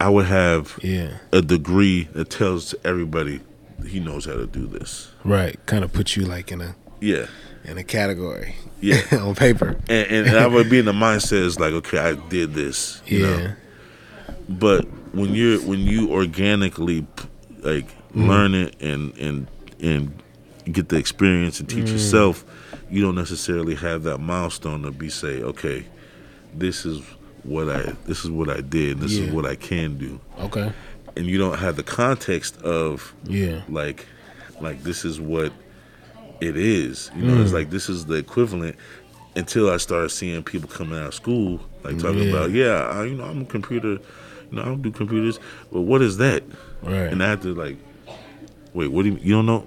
I 0.00 0.08
would 0.08 0.26
have 0.26 0.78
yeah. 0.82 1.18
a 1.32 1.42
degree 1.42 2.08
that 2.14 2.30
tells 2.30 2.74
everybody 2.84 3.40
he 3.86 4.00
knows 4.00 4.24
how 4.26 4.34
to 4.34 4.46
do 4.46 4.66
this. 4.66 5.10
Right, 5.24 5.58
kind 5.66 5.84
of 5.84 5.92
put 5.92 6.16
you 6.16 6.24
like 6.24 6.50
in 6.52 6.60
a 6.60 6.74
Yeah, 7.00 7.26
in 7.64 7.78
a 7.78 7.84
category. 7.84 8.56
Yeah. 8.80 9.00
on 9.20 9.34
paper. 9.36 9.76
and, 9.88 10.06
and, 10.08 10.26
and 10.28 10.36
I 10.36 10.46
would 10.48 10.68
be 10.68 10.78
in 10.78 10.84
the 10.86 10.92
mindset 10.92 11.44
is 11.44 11.60
like, 11.60 11.72
okay, 11.72 11.98
I 11.98 12.14
did 12.14 12.54
this, 12.54 13.00
you 13.06 13.20
yeah, 13.20 13.26
know. 13.36 13.52
But 14.48 14.84
when 15.14 15.34
you're 15.34 15.60
when 15.60 15.80
you 15.80 16.10
organically 16.12 17.06
like 17.60 17.86
Mm-hmm. 18.12 18.28
learn 18.28 18.54
it 18.54 18.76
and 18.82 19.16
and 19.16 19.46
and 19.80 20.22
get 20.70 20.90
the 20.90 20.96
experience 20.96 21.60
and 21.60 21.68
Mm. 21.70 21.74
teach 21.76 21.90
yourself, 21.92 22.44
you 22.90 23.00
don't 23.00 23.14
necessarily 23.14 23.74
have 23.74 24.02
that 24.02 24.18
milestone 24.18 24.82
to 24.82 24.90
be 24.90 25.08
say, 25.08 25.40
okay, 25.42 25.86
this 26.54 26.84
is 26.84 27.00
what 27.42 27.70
I 27.70 27.94
this 28.06 28.22
is 28.22 28.30
what 28.30 28.50
I 28.50 28.60
did, 28.60 29.00
this 29.00 29.12
is 29.12 29.30
what 29.32 29.46
I 29.46 29.54
can 29.56 29.96
do, 29.96 30.20
okay, 30.40 30.72
and 31.16 31.26
you 31.26 31.38
don't 31.38 31.58
have 31.58 31.76
the 31.76 31.82
context 31.82 32.60
of 32.62 33.14
yeah, 33.24 33.62
like 33.68 34.06
like 34.60 34.82
this 34.82 35.04
is 35.04 35.20
what 35.20 35.52
it 36.40 36.56
is. 36.56 37.10
You 37.14 37.22
know 37.22 37.34
Mm. 37.34 37.42
it's 37.42 37.52
like 37.52 37.70
this 37.70 37.88
is 37.88 38.06
the 38.06 38.14
equivalent 38.14 38.76
until 39.34 39.70
i 39.70 39.78
started 39.78 40.10
seeing 40.10 40.42
people 40.42 40.68
coming 40.68 40.98
out 40.98 41.06
of 41.06 41.14
school 41.14 41.58
like 41.84 41.98
talking 41.98 42.22
Yeah. 42.24 42.34
about 42.34 42.50
yeah 42.50 42.82
I, 42.98 43.04
you 43.04 43.14
know 43.14 43.24
i'm 43.24 43.40
a 43.40 43.44
computer 43.46 43.92
you 43.92 44.00
know 44.52 44.60
i 44.60 44.66
don't 44.66 44.82
do 44.82 44.90
computers 44.90 45.40
but 45.72 45.80
what 45.80 46.02
is 46.02 46.18
that? 46.18 46.42
Right, 46.82 47.10
and 47.10 47.22
i 47.22 47.28
had 47.30 47.40
to 47.42 47.54
like 47.54 47.78
wait 48.74 48.88
what 48.92 49.04
do 49.04 49.08
you 49.12 49.18
you 49.22 49.32
don't 49.32 49.46
know? 49.46 49.66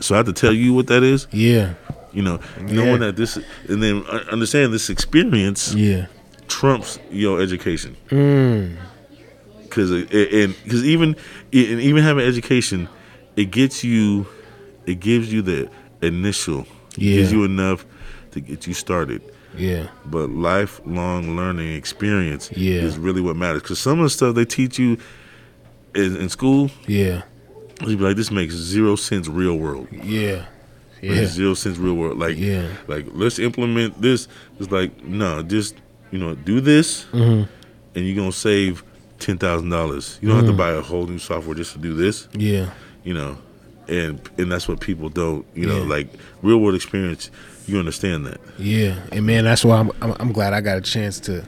So 0.00 0.14
i 0.14 0.18
have 0.18 0.26
to 0.26 0.32
tell 0.32 0.52
you 0.52 0.72
what 0.74 0.86
that 0.86 1.02
is? 1.02 1.26
Yeah, 1.32 1.74
you 2.12 2.22
know 2.22 2.38
knowing 2.60 3.00
Yeah. 3.00 3.06
that 3.08 3.16
this 3.16 3.36
and 3.68 3.82
then 3.82 4.04
uh, 4.08 4.22
understand 4.30 4.72
this 4.72 4.88
experience 4.88 5.74
yeah, 5.74 6.06
trumps 6.46 7.00
your 7.10 7.40
education. 7.42 7.96
Mm, 8.10 8.76
because 9.74 9.90
and 9.90 10.54
because 10.64 10.84
even 10.84 11.10
and 11.52 11.80
even 11.80 12.02
having 12.02 12.24
education, 12.24 12.88
it 13.36 13.46
gets 13.50 13.82
you, 13.84 14.26
it 14.86 15.00
gives 15.00 15.32
you 15.32 15.42
the 15.42 15.68
initial, 16.02 16.66
it 16.96 17.00
gives 17.00 17.32
you 17.32 17.44
enough 17.44 17.84
to 18.32 18.40
get 18.40 18.66
you 18.66 18.74
started. 18.74 19.22
yeah, 19.56 19.86
But 20.06 20.30
lifelong 20.30 21.36
learning 21.36 21.74
experience 21.74 22.50
Yeah. 22.56 22.80
is 22.82 22.98
really 22.98 23.20
what 23.20 23.36
matters. 23.36 23.62
Because 23.62 23.78
some 23.78 23.98
of 24.00 24.04
the 24.04 24.10
stuff 24.10 24.34
they 24.34 24.44
teach 24.44 24.78
you 24.78 24.98
in, 25.94 26.16
in 26.16 26.28
school, 26.28 26.70
yeah, 26.88 27.22
you 27.86 27.96
be 27.96 28.02
like, 28.04 28.16
this 28.16 28.30
makes 28.30 28.54
zero 28.54 28.96
sense 28.96 29.28
real 29.28 29.56
world. 29.56 29.86
yeah, 29.92 30.46
Makes 31.02 31.16
yeah, 31.20 31.26
zero 31.26 31.54
sense 31.54 31.78
real 31.78 31.94
world. 31.94 32.18
Like, 32.18 32.36
Yeah. 32.36 32.68
like 32.88 33.06
let's 33.12 33.38
implement 33.38 34.00
this. 34.00 34.26
It's 34.58 34.70
like 34.72 35.04
no, 35.04 35.42
just 35.42 35.74
you 36.10 36.18
know, 36.18 36.34
do 36.34 36.60
this, 36.60 37.04
Mm-hmm. 37.12 37.44
and 37.94 38.06
you're 38.06 38.16
gonna 38.16 38.32
save 38.32 38.82
ten 39.24 39.38
thousand 39.38 39.70
dollars. 39.70 40.18
You 40.20 40.28
don't 40.28 40.38
have 40.38 40.46
to 40.46 40.52
buy 40.52 40.70
a 40.72 40.80
whole 40.80 41.06
new 41.06 41.18
software 41.18 41.54
just 41.54 41.72
to 41.72 41.78
do 41.78 41.94
this. 41.94 42.28
yeah, 42.32 42.70
you 43.04 43.14
know, 43.14 43.36
and 43.88 44.20
and 44.38 44.50
that's 44.52 44.68
what 44.68 44.80
people 44.80 45.08
don't, 45.08 45.44
you 45.54 45.66
know, 45.66 45.78
Yeah. 45.82 45.88
like 45.88 46.08
real 46.42 46.58
world 46.58 46.74
experience. 46.74 47.30
You 47.66 47.78
understand 47.78 48.26
that? 48.26 48.40
yeah. 48.58 48.96
And 49.10 49.24
man, 49.24 49.44
that's 49.44 49.64
why 49.64 49.78
I'm, 49.78 49.90
I'm 50.02 50.14
I'm 50.20 50.32
glad 50.32 50.52
I 50.52 50.60
got 50.60 50.76
a 50.76 50.82
chance 50.82 51.18
to, 51.20 51.42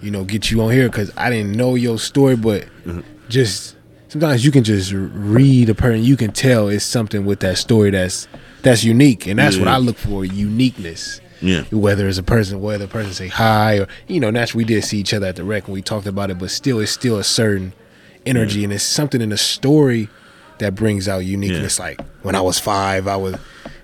you 0.00 0.10
know, 0.10 0.24
get 0.24 0.50
you 0.50 0.60
on 0.62 0.72
here 0.72 0.88
because 0.88 1.10
I 1.16 1.30
didn't 1.30 1.52
know 1.56 1.74
your 1.76 1.98
story, 1.98 2.36
but 2.36 2.66
Mm-hmm. 2.84 3.00
just 3.28 3.76
sometimes 4.08 4.44
you 4.44 4.50
can 4.50 4.64
just 4.64 4.92
read 4.92 5.70
a 5.70 5.74
person, 5.74 6.02
you 6.02 6.16
can 6.16 6.32
tell 6.32 6.68
it's 6.68 6.84
something 6.84 7.24
with 7.24 7.38
that 7.40 7.56
story 7.58 7.90
that's 7.90 8.26
that's 8.62 8.82
unique, 8.84 9.26
and 9.28 9.38
that's 9.38 9.56
what 9.56 9.68
I 9.68 9.76
look 9.78 9.96
for, 9.96 10.24
uniqueness. 10.24 11.20
Yeah, 11.42 11.64
whether 11.72 12.08
it's 12.08 12.18
a 12.18 12.22
person, 12.22 12.60
whether 12.60 12.84
a 12.84 12.88
person 12.88 13.12
say 13.12 13.28
hi 13.28 13.78
or 13.80 13.88
you 14.06 14.20
know, 14.20 14.30
naturally 14.30 14.64
we 14.64 14.74
did 14.74 14.84
see 14.84 14.98
each 14.98 15.12
other 15.12 15.26
at 15.26 15.36
the 15.36 15.44
rec 15.44 15.64
and 15.64 15.74
we 15.74 15.82
talked 15.82 16.06
about 16.06 16.30
it, 16.30 16.38
but 16.38 16.50
still, 16.50 16.78
it's 16.80 16.92
still 16.92 17.18
a 17.18 17.24
certain 17.24 17.72
energy 18.24 18.62
and 18.64 18.72
it's 18.72 18.84
something 18.84 19.20
in 19.20 19.30
the 19.30 19.36
story 19.36 20.08
that 20.58 20.74
brings 20.74 21.08
out 21.08 21.18
uniqueness. 21.18 21.78
Like 21.78 22.00
when 22.22 22.34
I 22.34 22.40
was 22.40 22.58
five, 22.58 23.08
I 23.08 23.16
was 23.16 23.34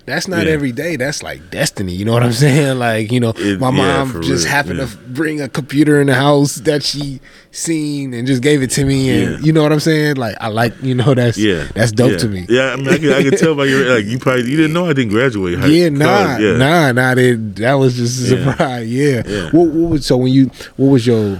that's 0.09 0.27
not 0.27 0.45
Yeah. 0.45 0.53
every 0.53 0.71
day. 0.71 0.95
That's 0.97 1.23
like 1.23 1.49
destiny. 1.51 1.93
You 1.93 2.03
know 2.05 2.13
what 2.13 2.23
I'm 2.23 2.33
saying? 2.45 2.77
Like 2.79 3.11
you 3.11 3.19
know, 3.19 3.33
It- 3.37 3.59
my 3.59 3.71
mom 3.71 4.09
for 4.11 4.19
just 4.19 4.45
real, 4.45 4.53
happened 4.53 4.79
yeah. 4.79 4.85
to 4.87 4.97
bring 4.97 5.39
a 5.41 5.47
computer 5.47 6.01
in 6.01 6.07
the 6.07 6.15
house 6.15 6.55
that 6.67 6.83
she 6.83 7.21
seen 7.51 8.13
and 8.13 8.27
just 8.27 8.41
gave 8.41 8.61
it 8.61 8.69
to 8.71 8.85
me, 8.85 9.09
and 9.09 9.31
Yeah. 9.31 9.39
you 9.45 9.53
know 9.53 9.63
what 9.63 9.71
I'm 9.71 9.79
saying? 9.79 10.17
Like 10.17 10.35
I 10.41 10.47
like 10.49 10.73
you 10.83 10.93
know 10.95 11.13
that's 11.13 11.37
Yeah, 11.37 11.67
that's 11.73 11.91
dope 11.91 12.11
yeah. 12.11 12.17
to 12.17 12.27
me. 12.27 12.45
Yeah, 12.49 12.73
I 12.73 12.75
mean, 12.75 12.89
I 12.89 12.97
can, 12.97 13.13
I 13.13 13.23
can 13.23 13.37
tell 13.37 13.55
by 13.55 13.65
your 13.65 13.95
like 13.95 14.05
you 14.05 14.19
probably 14.19 14.49
you 14.49 14.57
didn't 14.57 14.73
know 14.73 14.85
I 14.89 14.93
didn't 14.93 15.11
graduate. 15.11 15.57
high- 15.59 15.67
Yeah, 15.67 15.89
nah, 15.89 16.37
yeah. 16.37 16.57
nah, 16.57 16.91
nah. 16.91 17.15
That 17.15 17.53
that 17.57 17.73
was 17.73 17.95
just 17.95 18.31
a 18.31 18.35
Yeah. 18.35 18.51
surprise. 18.51 18.87
Yeah. 18.89 19.23
Yeah. 19.25 19.49
What, 19.51 19.67
what 19.69 19.89
was 19.91 20.05
so 20.05 20.17
when 20.17 20.31
you? 20.33 20.51
What 20.75 20.87
was 20.87 21.07
your? 21.07 21.39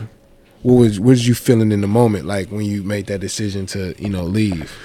What 0.61 0.73
was? 0.73 0.99
What 0.99 1.09
was 1.09 1.27
you 1.27 1.35
feeling 1.35 1.71
in 1.71 1.81
the 1.81 1.87
moment? 1.87 2.25
Like 2.25 2.49
when 2.49 2.65
you 2.65 2.83
made 2.83 3.05
that 3.07 3.19
decision 3.21 3.65
to 3.67 3.93
you 3.97 4.09
know 4.09 4.23
leave? 4.23 4.75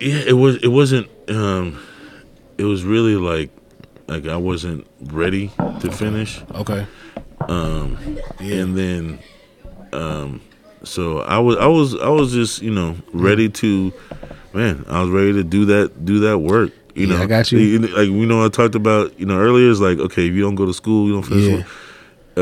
Yeah, 0.00 0.22
it 0.26 0.32
was. 0.38 0.56
It 0.62 0.68
wasn't. 0.68 1.08
Um, 1.28 1.78
it 2.60 2.64
was 2.64 2.84
really 2.84 3.16
like, 3.16 3.50
like 4.06 4.26
I 4.28 4.36
wasn't 4.36 4.86
ready 5.00 5.50
to 5.80 5.90
finish, 5.90 6.42
Okay. 6.54 6.86
Um, 7.48 7.96
Yeah. 8.38 8.56
and 8.62 8.76
then, 8.76 9.18
um, 9.92 10.40
so 10.84 11.20
I 11.20 11.38
was, 11.38 11.56
I 11.56 11.66
was, 11.66 11.94
I 11.96 12.08
was 12.08 12.32
just, 12.32 12.62
you 12.62 12.70
know, 12.70 12.96
ready 13.12 13.48
to, 13.48 13.92
man, 14.52 14.84
I 14.88 15.00
was 15.02 15.10
ready 15.10 15.32
to 15.34 15.44
do 15.44 15.64
that, 15.66 16.04
do 16.04 16.20
that 16.20 16.38
work. 16.38 16.72
You 16.94 17.06
Yeah, 17.06 17.16
know, 17.16 17.22
I 17.22 17.26
got 17.26 17.50
you. 17.52 17.78
Like 17.78 18.08
you 18.08 18.26
know, 18.26 18.44
I 18.44 18.48
talked 18.48 18.74
about, 18.74 19.18
you 19.18 19.24
know, 19.24 19.38
earlier. 19.38 19.70
It's 19.70 19.80
like, 19.80 19.98
okay, 19.98 20.26
if 20.28 20.34
you 20.34 20.42
don't 20.42 20.56
go 20.56 20.66
to 20.66 20.74
school, 20.74 21.06
you 21.06 21.12
don't 21.14 21.22
finish. 21.22 21.48
Yeah. 21.48 21.64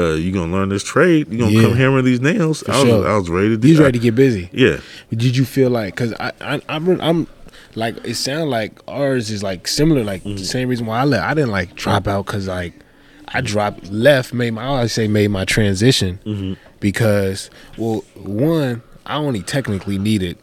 Uh, 0.02 0.14
you 0.14 0.32
gonna 0.32 0.52
learn 0.52 0.68
this 0.70 0.82
trade. 0.84 1.30
You 1.30 1.38
gonna 1.38 1.50
Yeah. 1.52 1.62
come 1.62 1.74
hammer 1.76 2.02
these 2.02 2.20
nails. 2.20 2.62
I 2.66 2.72
was, 2.72 2.82
sure. 2.82 3.06
I 3.08 3.16
was 3.16 3.28
ready 3.28 3.50
to 3.50 3.56
do. 3.58 3.68
You 3.68 3.78
ready 3.80 3.98
to 3.98 4.02
get 4.02 4.14
busy. 4.14 4.48
Yeah, 4.52 4.78
Did 5.10 5.36
you 5.36 5.44
feel 5.44 5.70
like? 5.70 5.94
Cause 5.96 6.12
I, 6.18 6.32
I 6.40 6.60
I'm 6.68 7.00
I'm 7.00 7.26
like 7.74 7.96
it 8.04 8.14
sounds 8.16 8.48
like 8.50 8.80
ours 8.88 9.30
is 9.30 9.42
like 9.42 9.66
similar. 9.68 10.04
Like 10.04 10.22
Mm-hmm. 10.24 10.36
the 10.36 10.44
same 10.44 10.68
reason 10.68 10.86
why 10.86 11.00
I 11.00 11.04
left. 11.04 11.24
I 11.24 11.34
didn't 11.34 11.50
like 11.50 11.74
drop 11.74 12.06
out 12.08 12.26
because 12.26 12.48
like 12.48 12.72
I 13.28 13.40
dropped 13.40 13.90
left 13.90 14.32
made 14.32 14.52
my 14.52 14.62
I 14.62 14.66
always 14.66 14.92
say 14.92 15.06
made 15.08 15.28
my 15.28 15.44
transition 15.44 16.18
Mm-hmm. 16.24 16.54
because 16.80 17.50
well 17.76 18.04
one 18.16 18.82
I 19.06 19.16
only 19.16 19.42
technically 19.42 19.98
needed 19.98 20.36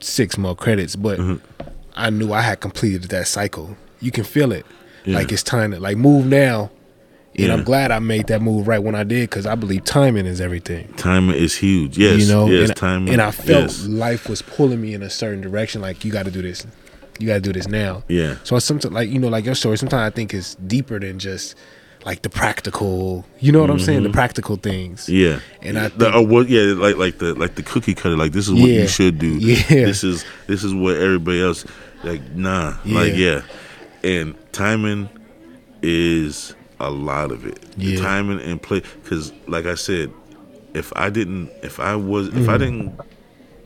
six 0.00 0.36
more 0.38 0.54
credits, 0.56 0.96
but 0.96 1.18
Mm-hmm. 1.18 1.68
I 1.98 2.10
knew 2.10 2.32
I 2.32 2.42
had 2.42 2.60
completed 2.60 3.04
that 3.04 3.26
cycle. 3.26 3.74
You 4.00 4.10
can 4.10 4.24
feel 4.24 4.52
it. 4.52 4.66
Yeah. 5.06 5.14
Like 5.16 5.32
it's 5.32 5.42
time 5.42 5.70
to 5.70 5.80
like 5.80 5.96
move 5.96 6.26
now. 6.26 6.70
And 7.38 7.52
I'm 7.52 7.64
glad 7.64 7.90
I 7.90 7.98
made 7.98 8.26
that 8.28 8.40
move 8.42 8.66
right 8.68 8.78
when 8.82 8.94
I 8.94 9.04
did 9.04 9.28
because 9.28 9.46
I 9.46 9.54
believe 9.54 9.84
timing 9.84 10.26
is 10.26 10.40
everything 10.40 10.88
timing 10.96 11.36
is 11.36 11.54
huge. 11.56 11.98
Yes, 11.98 12.20
you 12.20 12.32
know 12.32 12.46
yes, 12.48 12.68
and, 12.70 12.76
timing. 12.76 13.12
and 13.12 13.20
i 13.22 13.30
felt 13.30 13.62
yes. 13.70 13.86
life 13.86 14.28
was 14.28 14.42
pulling 14.42 14.80
me 14.80 14.94
in 14.94 15.02
a 15.02 15.10
certain 15.10 15.40
direction 15.40 15.80
like 15.82 16.04
you 16.04 16.10
got 16.12 16.24
to 16.24 16.30
do 16.30 16.40
this 16.42 16.66
you 17.18 17.26
got 17.26 17.34
to 17.34 17.40
do 17.40 17.52
this 17.52 17.66
now 17.68 18.02
Yeah. 18.08 18.36
so 18.44 18.58
sometimes 18.58 18.92
like 18.94 19.08
you 19.10 19.18
know 19.18 19.28
like 19.28 19.44
your 19.44 19.54
story 19.54 19.76
sometimes 19.78 20.12
i 20.12 20.14
think 20.14 20.32
is 20.34 20.54
deeper 20.66 20.98
than 20.98 21.18
just 21.18 21.54
like 22.04 22.22
the 22.22 22.28
practical 22.30 23.24
you 23.40 23.52
know 23.52 23.60
what 23.60 23.70
i'm 23.70 23.78
saying 23.80 24.02
the 24.02 24.10
practical 24.10 24.56
things 24.56 25.06
Mm-hmm. 25.06 25.14
Yeah, 25.14 25.40
And 25.68 25.78
I 25.78 25.88
the, 25.88 26.04
think- 26.04 26.14
or 26.14 26.26
what? 26.26 26.48
Yeah, 26.48 26.72
like 26.74 26.96
like 26.96 27.18
the 27.18 27.34
like 27.34 27.54
the 27.56 27.62
cookie 27.62 27.94
cutter. 27.94 28.16
Like 28.16 28.32
this 28.32 28.46
is 28.48 28.54
what 28.54 28.68
Yeah. 28.70 28.82
you 28.82 28.88
should 28.88 29.18
do. 29.18 29.36
Yeah. 29.38 29.56
this 29.86 30.04
is 30.04 30.24
this 30.46 30.62
is 30.64 30.72
what 30.74 30.96
everybody 30.96 31.40
else. 31.42 31.64
Like 32.04 32.22
nah, 32.32 32.76
Yeah. 32.84 32.94
like 33.00 33.14
yeah, 33.14 33.40
and 34.04 34.34
timing 34.52 35.08
is 35.82 36.54
a 36.80 36.90
lot 36.90 37.30
of 37.32 37.46
it. 37.46 37.60
The 37.76 37.96
timing 37.96 38.40
and 38.40 38.60
play 38.60 38.82
because, 39.02 39.32
like 39.46 39.66
I 39.66 39.74
said, 39.74 40.12
if 40.74 40.92
I 40.96 41.08
didn't, 41.10 41.50
if 41.62 41.80
I 41.80 41.96
was, 41.96 42.28
if 42.28 42.34
Mm. 42.34 42.48
I 42.48 42.58
didn't, 42.58 43.00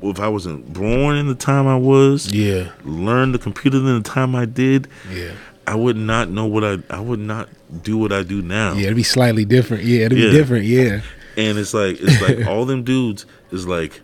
if 0.02 0.20
I 0.20 0.28
wasn't 0.28 0.72
born 0.72 1.16
in 1.16 1.26
the 1.26 1.34
time 1.34 1.66
I 1.66 1.76
was, 1.76 2.32
yeah 2.32 2.70
learn 2.84 3.32
the 3.32 3.38
computer 3.38 3.76
in 3.78 3.84
the 3.84 4.00
time 4.00 4.34
I 4.34 4.44
did, 4.46 4.88
yeah 5.12 5.32
I 5.66 5.74
would 5.74 5.96
not 5.96 6.30
know 6.30 6.46
what 6.46 6.64
I. 6.64 6.78
I 6.88 7.00
would 7.00 7.20
not 7.20 7.48
do 7.82 7.98
what 7.98 8.12
I 8.12 8.22
do 8.22 8.42
now. 8.42 8.72
yeah 8.74 8.84
it'd 8.84 8.96
be 8.96 9.02
slightly 9.02 9.44
different 9.44 9.84
yeah 9.84 10.06
it'd 10.06 10.16
Yeah. 10.18 10.30
be 10.30 10.32
different 10.32 10.64
yeah 10.64 11.00
And 11.36 11.58
it's 11.58 11.74
like 11.74 11.98
it's 12.00 12.20
like 12.22 12.46
all 12.50 12.64
them 12.64 12.82
dudes 12.84 13.26
is 13.50 13.66
like 13.66 14.00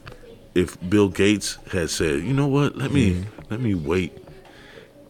if 0.54 0.76
Bill 0.88 1.08
Gates 1.08 1.58
had 1.72 1.90
said, 1.90 2.22
you 2.22 2.32
know 2.32 2.46
what, 2.46 2.76
let 2.76 2.90
me 2.92 3.12
Mm-hmm. 3.12 3.40
let 3.50 3.60
me 3.60 3.74
wait 3.74 4.12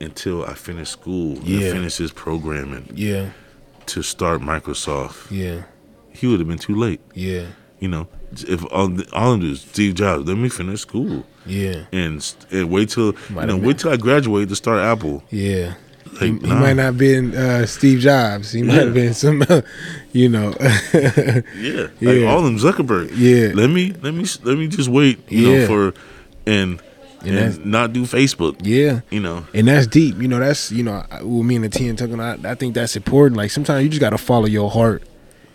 until 0.00 0.44
I 0.44 0.54
finish 0.54 0.90
school 0.90 1.38
Yeah. 1.42 1.60
and 1.68 1.72
finish 1.78 1.96
this 1.96 2.12
programming 2.12 2.90
yeah 2.94 3.30
to 3.86 4.02
start 4.02 4.40
Microsoft, 4.40 5.30
yeah 5.30 5.62
he 6.10 6.26
would 6.26 6.38
have 6.40 6.48
been 6.48 6.58
too 6.58 6.74
late. 6.74 7.00
yeah 7.14 7.46
You 7.78 7.88
know, 7.88 8.08
if 8.48 8.64
all 8.72 8.88
all 9.12 9.32
them 9.32 9.40
dudes, 9.40 9.60
Steve 9.60 9.94
Jobs, 9.94 10.26
let 10.28 10.36
me 10.38 10.48
finish 10.48 10.80
school 10.80 11.24
yeah 11.44 11.84
and 11.92 12.18
and 12.50 12.70
wait 12.70 12.88
till 12.90 13.14
Might 13.30 13.42
you 13.42 13.46
know 13.48 13.56
wait 13.66 13.78
till 13.78 13.92
I 13.92 13.96
graduate 13.96 14.48
to 14.48 14.56
start 14.56 14.80
Apple. 14.80 15.22
yeah 15.30 15.74
Like, 16.20 16.22
he, 16.22 16.48
he 16.48 16.54
might 16.54 16.72
not 16.80 16.84
have 16.84 16.98
been 16.98 17.34
uh, 17.36 17.66
Steve 17.66 17.98
Jobs. 18.00 18.52
He 18.52 18.62
might 18.62 18.74
Yeah. 18.76 18.84
have 18.84 18.94
been 18.94 19.12
some, 19.14 19.44
you 20.12 20.28
know. 20.30 20.54
Yeah, 21.66 21.88
like 22.00 22.20
Yeah. 22.20 22.30
all 22.30 22.40
them 22.42 22.56
Zuckerberg. 22.58 23.10
Yeah. 23.14 23.52
let 23.54 23.68
me 23.70 23.92
let 24.02 24.14
me 24.14 24.24
let 24.48 24.56
me 24.58 24.66
just 24.68 24.88
wait. 24.88 25.18
You 25.30 25.40
Yeah. 25.42 25.58
know 25.58 25.66
for 25.66 25.82
and 26.46 26.80
And 27.22 27.36
and 27.36 27.66
not 27.66 27.92
do 27.92 28.02
Facebook. 28.02 28.56
yeah. 28.62 29.00
You 29.10 29.20
know. 29.20 29.46
And 29.54 29.68
that's 29.68 29.86
deep. 29.86 30.16
You 30.20 30.28
know, 30.28 30.38
that's, 30.38 30.70
you 30.70 30.82
know, 30.82 31.04
I- 31.10 31.22
with 31.22 31.46
me 31.46 31.56
and 31.56 31.64
the 31.64 31.68
T 31.68 31.88
and 31.88 31.98
talking, 31.98 32.20
I, 32.20 32.36
I 32.44 32.54
think 32.54 32.74
that's 32.74 32.94
important. 32.96 33.36
Like 33.36 33.50
sometimes 33.50 33.82
you 33.84 33.88
just 33.90 34.00
got 34.00 34.10
to 34.10 34.18
follow 34.18 34.46
your 34.46 34.70
heart 34.70 35.02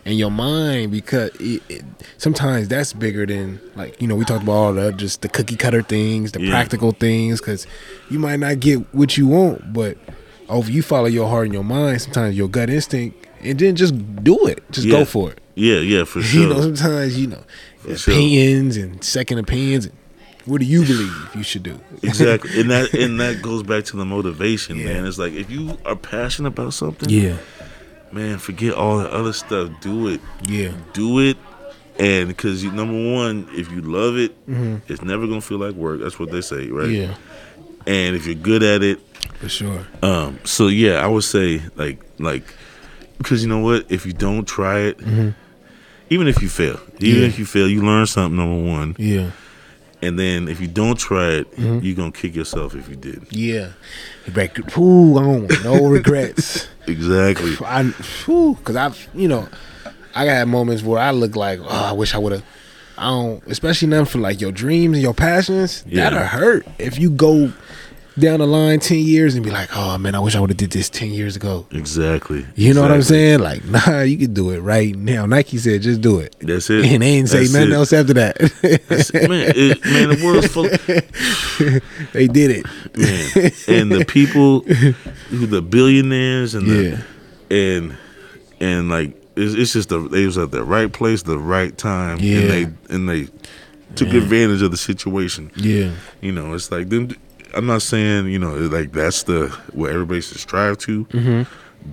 and 0.04 0.18
your 0.18 0.30
mind 0.30 0.90
because 0.90 1.30
it, 1.40 1.62
it, 1.68 1.84
sometimes 2.18 2.68
that's 2.68 2.92
bigger 2.92 3.24
than, 3.24 3.60
like, 3.76 4.00
you 4.02 4.08
know, 4.08 4.16
we 4.16 4.24
talked 4.24 4.42
about 4.42 4.52
all 4.52 4.72
the 4.74 4.92
just 4.92 5.22
the 5.22 5.28
cookie 5.28 5.56
cutter 5.56 5.82
things, 5.82 6.32
the 6.32 6.40
Yeah. 6.42 6.50
practical 6.50 6.90
things, 6.92 7.40
because 7.40 7.66
you 8.10 8.18
might 8.18 8.40
not 8.40 8.58
get 8.60 8.78
what 8.94 9.16
you 9.16 9.28
want, 9.28 9.72
but 9.72 9.96
over 10.48 10.70
you 10.70 10.82
follow 10.82 11.06
your 11.06 11.28
heart 11.28 11.44
and 11.46 11.54
your 11.54 11.64
mind, 11.64 12.02
sometimes 12.02 12.36
your 12.36 12.48
gut 12.48 12.68
instinct, 12.68 13.26
and 13.42 13.58
then 13.58 13.76
just 13.76 13.94
do 14.24 14.36
it. 14.46 14.62
Just 14.72 14.86
Yeah. 14.88 14.98
go 14.98 15.04
for 15.04 15.30
it. 15.30 15.38
Yeah, 15.54 15.78
yeah, 15.78 16.04
for 16.04 16.20
sure. 16.22 16.40
You 16.42 16.48
know, 16.48 16.60
sometimes, 16.60 17.18
you 17.20 17.28
know, 17.28 17.44
sure. 17.96 18.12
opinions 18.14 18.76
and 18.76 19.02
second 19.04 19.38
opinions. 19.38 19.86
And 19.86 19.94
what 20.46 20.60
do 20.60 20.66
you 20.66 20.84
believe 20.84 21.30
you 21.34 21.42
should 21.42 21.62
do? 21.62 21.78
exactly, 22.02 22.60
and 22.60 22.70
that 22.70 22.92
and 22.94 23.20
that 23.20 23.42
goes 23.42 23.62
back 23.62 23.84
to 23.86 23.96
the 23.96 24.04
motivation, 24.04 24.76
Yeah. 24.78 24.86
man. 24.86 25.06
It's 25.06 25.18
like 25.18 25.32
if 25.32 25.50
you 25.50 25.78
are 25.84 25.96
passionate 25.96 26.48
about 26.48 26.74
something, 26.74 27.08
yeah. 27.08 27.36
man, 28.12 28.38
forget 28.38 28.74
all 28.74 28.98
the 28.98 29.12
other 29.12 29.32
stuff. 29.32 29.70
Do 29.80 30.08
it, 30.08 30.20
Yeah. 30.46 30.72
do 30.92 31.18
it, 31.20 31.36
and 31.98 32.28
because 32.28 32.64
number 32.64 33.12
one, 33.14 33.48
if 33.52 33.70
you 33.70 33.80
love 33.82 34.16
it, 34.16 34.32
Mm-hmm. 34.46 34.76
it's 34.92 35.02
never 35.02 35.26
gonna 35.26 35.40
feel 35.40 35.58
like 35.58 35.74
work. 35.74 36.00
That's 36.00 36.18
what 36.18 36.30
they 36.30 36.40
say, 36.40 36.68
right? 36.68 36.90
Yeah. 36.90 37.14
And 37.86 38.14
if 38.16 38.26
you're 38.26 38.34
good 38.36 38.62
at 38.62 38.82
it, 38.82 39.00
For 39.40 39.48
sure. 39.48 39.86
um, 40.02 40.38
so 40.44 40.68
yeah, 40.68 41.04
I 41.04 41.06
would 41.08 41.24
say 41.24 41.60
like 41.76 42.00
like 42.18 42.44
because 43.18 43.42
you 43.42 43.48
know 43.48 43.60
what, 43.60 43.86
if 43.90 44.04
you 44.06 44.12
don't 44.12 44.44
try 44.46 44.80
it. 44.80 44.98
Even 46.10 46.28
if 46.28 46.42
you 46.42 46.48
fail, 46.50 46.78
even 46.98 47.14
Mm-hmm. 47.14 47.20
Yeah. 47.22 47.26
if 47.28 47.38
you 47.38 47.46
fail, 47.46 47.68
you 47.68 47.80
learn 47.82 48.06
something. 48.06 48.36
Number 48.36 48.70
one, 48.70 48.94
Yeah. 48.98 49.30
And 50.02 50.18
then 50.18 50.48
if 50.48 50.60
you 50.60 50.66
don't 50.66 50.98
try 50.98 51.28
it, 51.30 51.50
Mm-hmm. 51.56 51.84
you're 51.84 51.96
gonna 51.96 52.12
kick 52.12 52.34
yourself 52.34 52.74
if 52.74 52.88
you 52.88 52.96
did. 52.96 53.24
Yeah. 53.30 53.72
Back, 54.28 54.58
ooh, 54.78 55.16
I 55.18 55.22
don't 55.22 55.42
want 55.48 55.64
no 55.64 55.86
regrets. 55.88 56.68
Exactly. 56.86 57.54
I, 57.64 57.84
whew, 58.24 58.58
cause 58.64 58.76
I've, 58.76 59.08
you 59.14 59.28
know, 59.28 59.48
I 60.14 60.26
got 60.26 60.46
moments 60.48 60.82
where 60.82 61.00
I 61.00 61.10
look 61.10 61.36
like, 61.36 61.60
oh, 61.60 61.68
I 61.68 61.92
wish 61.92 62.14
I 62.14 62.18
would 62.18 62.32
have. 62.32 62.44
I 62.98 63.04
don't, 63.08 63.42
especially 63.46 63.88
now 63.88 64.04
for 64.04 64.18
like 64.18 64.40
your 64.40 64.52
dreams 64.52 64.94
and 64.96 65.02
your 65.02 65.14
passions. 65.14 65.82
Yeah. 65.86 66.10
That'll 66.10 66.26
hurt 66.26 66.66
if 66.78 66.98
you 66.98 67.10
go 67.10 67.52
down 68.18 68.40
the 68.40 68.46
line 68.46 68.78
ten 68.80 68.98
years 68.98 69.34
and 69.34 69.44
be 69.44 69.50
like, 69.50 69.70
oh 69.74 69.96
man, 69.98 70.14
I 70.14 70.20
wish 70.20 70.34
I 70.36 70.40
would 70.40 70.50
have 70.50 70.56
did 70.56 70.70
this 70.70 70.88
ten 70.90 71.10
years 71.10 71.34
ago. 71.36 71.66
Exactly. 71.70 72.44
You 72.54 72.74
know 72.74 72.82
what 72.82 72.90
I'm 72.92 73.02
saying? 73.02 73.40
Like, 73.40 73.64
nah, 73.66 74.00
you 74.02 74.18
can 74.18 74.34
do 74.34 74.50
it 74.50 74.60
right 74.60 74.94
now. 74.94 75.24
Nike 75.26 75.58
said, 75.58 75.82
just 75.82 76.00
do 76.00 76.18
it. 76.20 76.36
That's 76.40 76.68
it. 76.70 76.84
And 76.84 77.02
they 77.02 77.06
ain't 77.08 77.28
say 77.28 77.40
That's 77.40 77.52
nothing 77.54 77.70
it. 77.70 77.74
else 77.74 77.92
after 77.92 78.14
that. 78.14 78.40
Man, 79.14 79.52
it, 79.56 79.84
man, 79.84 80.08
the 80.10 80.24
world's 80.24 80.48
full. 80.48 80.64
they 82.12 82.26
did 82.28 82.50
it. 82.50 82.66
Man, 82.96 83.52
and 83.80 83.90
the 83.92 84.04
people, 84.06 84.60
who 84.60 85.46
the 85.46 85.62
billionaires 85.62 86.54
and 86.54 86.66
the, 86.68 87.04
and 87.50 87.96
and 88.60 88.88
like 88.90 89.14
it's, 89.36 89.54
it's 89.54 89.72
just 89.72 89.88
the 89.88 89.98
they 90.08 90.26
was 90.26 90.36
at 90.38 90.50
the 90.50 90.62
right 90.64 90.92
place, 90.92 91.22
the 91.22 91.38
right 91.38 91.76
time, 91.76 92.18
Yeah. 92.20 92.38
and 92.38 92.50
they 92.50 92.94
and 92.94 93.08
they 93.08 93.28
took 93.94 94.08
advantage 94.08 94.62
of 94.62 94.70
the 94.70 94.76
situation. 94.76 95.50
Yeah. 95.56 95.90
You 96.20 96.32
know, 96.32 96.54
it's 96.54 96.70
like 96.70 96.88
them. 96.88 97.14
I'm 97.54 97.66
not 97.66 97.82
saying 97.82 98.26
you 98.28 98.38
know 98.38 98.54
like 98.54 98.92
that's 98.92 99.24
the 99.24 99.48
what 99.72 99.90
everybody 99.90 100.20
should 100.20 100.38
strive 100.38 100.78
to, 100.78 101.04
Mm-hmm. 101.06 101.42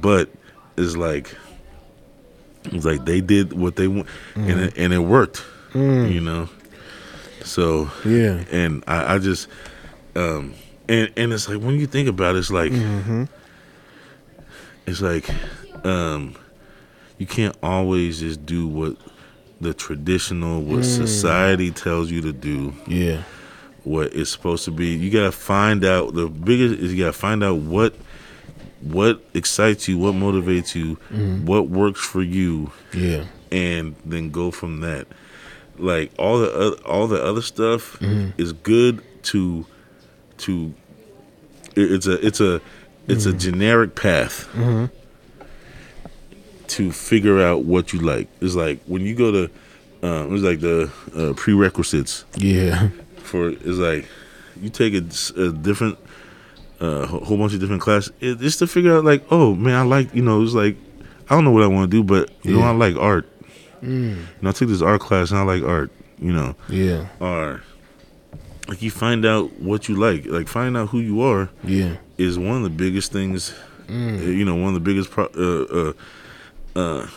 but 0.01 0.29
it's 0.77 0.95
like 0.95 1.35
it's 2.65 2.85
like 2.85 3.05
they 3.05 3.21
did 3.21 3.53
what 3.53 3.75
they 3.75 3.87
want, 3.87 4.07
and 4.35 4.59
it, 4.61 4.77
and 4.77 4.93
it 4.93 4.99
worked. 4.99 5.43
You 5.73 6.19
know, 6.21 6.49
so. 7.43 7.91
Yeah. 8.03 8.43
and 8.51 8.83
I, 8.87 9.15
I 9.15 9.17
just 9.19 9.47
um 10.15 10.53
and 10.87 11.11
and 11.15 11.31
it's 11.31 11.47
like 11.47 11.61
when 11.61 11.79
you 11.79 11.85
think 11.87 12.09
about 12.09 12.35
it, 12.35 12.39
it's 12.39 12.49
like 12.51 12.71
Mm-hmm. 12.71 13.25
it's 14.87 15.01
like 15.01 15.29
um 15.85 16.35
you 17.17 17.25
can't 17.27 17.55
always 17.61 18.19
just 18.21 18.45
do 18.45 18.67
what 18.67 18.95
the 19.61 19.73
traditional 19.73 20.61
what 20.63 20.79
Mm. 20.79 20.85
society 20.85 21.69
tells 21.71 22.09
you 22.09 22.21
to 22.21 22.31
do 22.33 22.73
Yeah. 22.87 23.23
What 23.89 24.13
it's 24.13 24.29
supposed 24.29 24.63
to 24.65 24.71
be 24.71 24.87
you 24.95 25.09
gotta 25.09 25.31
find 25.31 25.83
out 25.83 26.13
the 26.13 26.27
biggest 26.27 26.79
is 26.81 26.93
you 26.93 26.99
gotta 27.03 27.13
find 27.27 27.43
out 27.43 27.57
what 27.57 27.93
what 28.81 29.21
excites 29.33 29.87
you, 29.89 29.97
what 29.97 30.13
motivates 30.15 30.73
you, 30.73 30.95
what 31.45 31.67
works 31.67 31.99
for 31.99 32.21
you, 32.21 32.71
Yeah. 32.93 33.25
and 33.51 33.93
then 34.05 34.29
go 34.31 34.51
from 34.51 34.79
that. 34.81 35.05
Like 35.77 36.11
all 36.17 36.39
the 36.39 36.49
oth- 36.53 36.85
all 36.85 37.07
the 37.07 37.21
other 37.21 37.41
stuff 37.41 37.97
is 38.37 38.53
good 38.53 39.01
to 39.31 39.65
to 40.45 40.73
it's 41.75 42.07
a 42.07 42.25
it's 42.25 42.39
a 42.39 42.61
it's 43.07 43.25
a 43.25 43.33
generic 43.33 43.95
path 43.95 44.47
to 46.67 46.91
figure 46.91 47.41
out 47.41 47.63
what 47.63 47.91
you 47.93 47.99
like. 47.99 48.27
It's 48.41 48.55
like 48.55 48.79
when 48.85 49.01
you 49.01 49.15
go 49.15 49.31
to 49.31 49.43
um, 50.01 50.33
it's 50.33 50.43
like 50.43 50.61
the 50.61 50.89
uh, 51.15 51.33
prerequisites 51.33 52.23
Yeah. 52.37 52.89
For 53.29 53.49
is 53.49 53.79
like 53.79 54.05
you 54.61 54.69
take 54.69 54.93
a 54.93 55.01
different 55.01 55.97
uh, 56.81 57.05
whole 57.05 57.37
bunch 57.37 57.53
of 57.53 57.59
different 57.59 57.81
classes 57.81 58.11
it, 58.19 58.39
just 58.39 58.59
to 58.59 58.67
figure 58.67 58.95
out 58.97 59.05
like 59.05 59.23
oh 59.31 59.55
man 59.55 59.75
I 59.75 59.81
like 59.83 60.13
you 60.15 60.21
know 60.21 60.41
it's 60.43 60.53
like 60.53 60.75
I 61.29 61.35
don't 61.35 61.43
know 61.45 61.51
what 61.51 61.63
I 61.63 61.67
want 61.67 61.89
to 61.91 61.97
do 61.97 62.03
but 62.03 62.29
you 62.43 62.53
know 62.55 62.61
I 62.61 62.71
like 62.71 62.95
art 62.95 63.27
you 63.81 64.17
know 64.41 64.49
I 64.49 64.51
took 64.51 64.67
this 64.69 64.81
art 64.81 64.99
class 65.01 65.31
and 65.31 65.39
I 65.39 65.43
like 65.43 65.63
art 65.63 65.91
you 66.19 66.33
know 66.33 66.55
Yeah. 66.67 67.07
or 67.19 67.61
like 68.67 68.81
you 68.81 68.91
find 68.91 69.25
out 69.25 69.53
what 69.59 69.87
you 69.89 69.95
like 69.95 70.25
like 70.25 70.47
find 70.47 70.75
out 70.75 70.89
who 70.89 70.99
you 70.99 71.21
are 71.21 71.49
Yeah. 71.63 71.95
is 72.17 72.37
one 72.37 72.57
of 72.57 72.63
the 72.63 72.69
biggest 72.69 73.11
things 73.11 73.53
uh, 73.89 73.93
you 73.93 74.45
know 74.45 74.55
one 74.55 74.67
of 74.69 74.73
the 74.73 74.79
biggest 74.81 75.09
pro- 75.11 75.25
uh, 75.35 75.93
uh, 76.75 76.79
uh, 76.79 77.07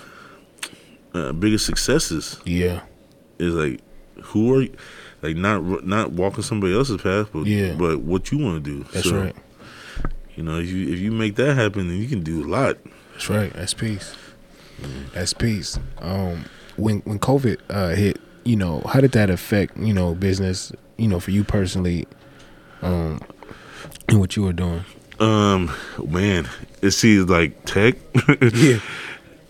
uh, 1.15 1.33
biggest 1.33 1.67
successes 1.67 2.41
Yeah. 2.45 2.81
is 3.39 3.55
like 3.55 3.81
who 4.23 4.55
are 4.55 4.63
you 4.63 4.75
like 5.23 5.37
not 5.37 5.85
not 5.87 6.13
walking 6.13 6.43
somebody 6.43 6.75
else's 6.75 7.01
path 7.01 7.29
but 7.33 7.47
Yeah. 7.47 7.75
but 7.75 8.01
what 8.01 8.31
you 8.33 8.39
want 8.39 8.63
to 8.65 8.71
do 8.79 8.85
That's 8.93 9.09
So, 9.09 9.21
right. 9.23 9.37
you 10.37 10.43
know 10.43 10.59
if 10.59 10.69
you 10.69 10.93
if 10.93 10.99
you 10.99 11.11
make 11.13 11.37
that 11.37 11.55
happen 11.55 11.89
then 11.89 11.99
you 11.99 12.09
can 12.09 12.23
do 12.23 12.45
a 12.45 12.49
lot 12.49 12.77
That's 13.15 13.29
right. 13.31 13.53
That's 13.53 13.75
peace. 13.75 14.15
That's 15.15 15.33
peace. 15.33 15.79
Um, 16.01 16.45
when 16.77 17.01
when 17.01 17.19
COVID 17.21 17.59
uh, 17.71 17.91
hit, 17.91 18.19
you 18.45 18.57
know, 18.57 18.81
how 18.89 19.01
did 19.01 19.13
that 19.13 19.31
affect 19.31 19.77
you 19.77 19.95
know 19.95 20.15
business? 20.15 20.73
You 20.97 21.07
know, 21.09 21.21
for 21.21 21.31
you 21.31 21.45
personally, 21.45 22.07
um, 22.81 23.21
and 24.09 24.19
what 24.19 24.35
you 24.35 24.43
were 24.43 24.53
doing. 24.53 24.85
um 25.21 25.71
man 26.09 26.49
it 26.81 26.91
seems 26.93 27.29
like 27.29 27.65
tech 27.65 27.95
Yeah. 28.55 28.81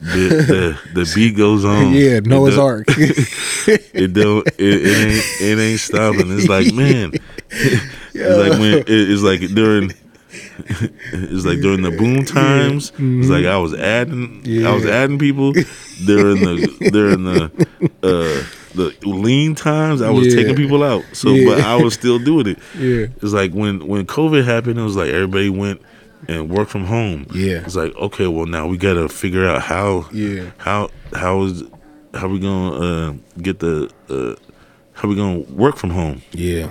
The, 0.03 0.76
the 0.94 1.05
the 1.05 1.12
beat 1.14 1.36
goes 1.36 1.64
on 1.64 1.92
yeah. 1.94 2.20
Noah's 2.20 2.57
don't- 2.57 2.64
Ark. 2.64 2.84
it 2.98 4.12
don't 4.12 4.46
it, 4.46 4.55
it 4.59 5.07
ain't 5.07 5.24
it 5.40 5.62
ain't 5.62 5.80
stopping 5.80 6.30
it's 6.36 6.48
like 6.48 6.72
man 6.74 7.12
it's 7.50 8.38
like 8.50 8.59
when 8.59 8.78
it, 8.78 8.84
it's 8.88 9.22
like 9.22 9.40
during 9.55 9.92
it's 11.12 11.44
like 11.44 11.61
during 11.61 11.82
the 11.82 11.90
boom 11.90 12.24
times 12.24 12.92
it's 12.98 13.28
like 13.28 13.44
i 13.44 13.57
was 13.59 13.74
adding 13.74 14.40
yeah. 14.44 14.68
i 14.68 14.74
was 14.74 14.86
adding 14.86 15.18
people 15.18 15.53
during 16.05 16.36
the 16.40 16.90
during 16.90 17.24
the 17.24 17.44
uh 18.03 18.46
the 18.74 18.94
lean 19.07 19.55
times 19.55 20.00
i 20.03 20.11
was 20.11 20.28
Yeah. 20.28 20.36
taking 20.42 20.57
people 20.57 20.82
out 20.82 21.05
so 21.12 21.30
Yeah. 21.30 21.44
but 21.55 21.61
i 21.64 21.76
was 21.76 21.94
still 21.94 22.18
doing 22.18 22.46
it 22.48 22.59
yeah. 22.76 23.07
it's 23.22 23.32
like 23.32 23.53
when 23.53 23.86
when 23.86 24.07
covid 24.07 24.44
happened 24.44 24.78
it 24.78 24.82
was 24.82 24.96
like 24.96 25.11
everybody 25.11 25.48
went 25.50 25.80
and 26.28 26.48
work 26.50 26.68
from 26.68 26.84
home 26.84 27.26
Yeah. 27.34 27.62
it's 27.64 27.74
like 27.76 27.94
okay 27.96 28.26
well 28.28 28.46
now 28.46 28.66
we 28.66 28.76
gotta 28.76 29.08
figure 29.08 29.46
out 29.46 29.62
how 29.62 30.08
Yeah. 30.12 30.50
how 30.58 30.88
how 31.12 31.42
is 31.44 31.64
how 32.14 32.28
we 32.28 32.38
gonna 32.38 32.70
uh, 33.10 33.14
get 33.40 33.58
the 33.58 33.90
uh, 34.10 34.34
how 34.92 35.08
we 35.08 35.16
gonna 35.16 35.38
work 35.50 35.76
from 35.76 35.90
home? 35.90 36.20
Yeah. 36.32 36.70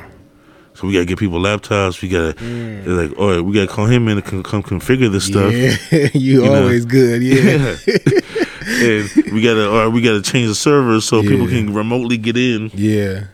So 0.75 0.87
we 0.87 0.93
gotta 0.93 1.05
get 1.05 1.17
people 1.19 1.39
laptops. 1.39 2.01
We 2.01 2.09
gotta 2.09 2.33
they're 2.33 2.93
like, 3.07 3.17
all 3.17 3.31
right, 3.31 3.41
we 3.41 3.51
gotta 3.53 3.67
call 3.67 3.85
him 3.87 4.07
in 4.07 4.17
to 4.17 4.21
con- 4.21 4.43
come 4.43 4.61
configure 4.63 5.11
this 5.11 5.25
stuff. 5.25 5.51
Yeah. 5.51 5.75
you, 6.13 6.43
know. 6.45 6.61
always 6.63 6.85
good. 6.85 7.23
Yeah. 7.23 7.75
and 8.65 9.33
we 9.33 9.41
gotta 9.41 9.69
or 9.69 9.89
we 9.89 10.01
gotta 10.01 10.21
change 10.21 10.47
the 10.47 10.55
servers 10.55 11.05
so 11.05 11.21
people 11.23 11.47
can 11.47 11.73
remotely 11.73 12.17
get 12.17 12.37
in. 12.37 12.69
Yeah. 12.73 13.25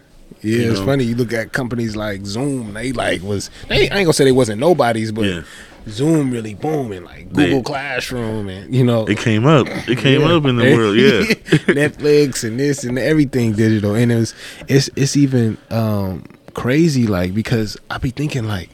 Yeah, 0.41 0.57
You 0.59 0.71
it's 0.71 0.79
know? 0.79 0.85
funny. 0.85 1.03
You 1.03 1.15
look 1.15 1.33
at 1.33 1.51
companies 1.51 1.95
like 1.95 2.23
Zoom. 2.25 2.73
They 2.73 2.91
like 2.91 3.21
was. 3.23 3.49
They, 3.69 3.89
I 3.89 3.97
ain't 3.97 4.05
gonna 4.05 4.13
say 4.13 4.23
they 4.23 4.31
wasn't 4.31 4.59
nobodies, 4.59 5.11
but 5.11 5.25
Yeah. 5.25 5.41
Zoom 5.89 6.31
really 6.31 6.53
booming. 6.55 7.03
Like 7.03 7.31
Google 7.33 7.63
Classroom, 7.63 8.49
and 8.49 8.73
you 8.73 8.83
know, 8.83 9.05
It 9.05 9.17
came 9.17 9.45
up. 9.45 9.67
It 9.87 9.97
came 9.97 10.21
Yeah. 10.21 10.35
up 10.35 10.45
in 10.45 10.55
the 10.57 10.75
world. 10.75 10.95
Yeah. 10.97 11.21
Netflix 11.73 12.43
and 12.43 12.59
this 12.59 12.83
and 12.83 12.97
everything 12.99 13.53
digital. 13.53 13.95
And 13.95 14.11
it 14.11 14.15
was 14.15 14.33
it's 14.67 14.89
it's 14.95 15.15
even 15.17 15.57
um 15.71 16.23
crazy 16.53 17.05
like 17.07 17.33
because 17.33 17.77
I 17.89 17.97
be 17.99 18.09
thinking 18.09 18.45
like 18.47 18.69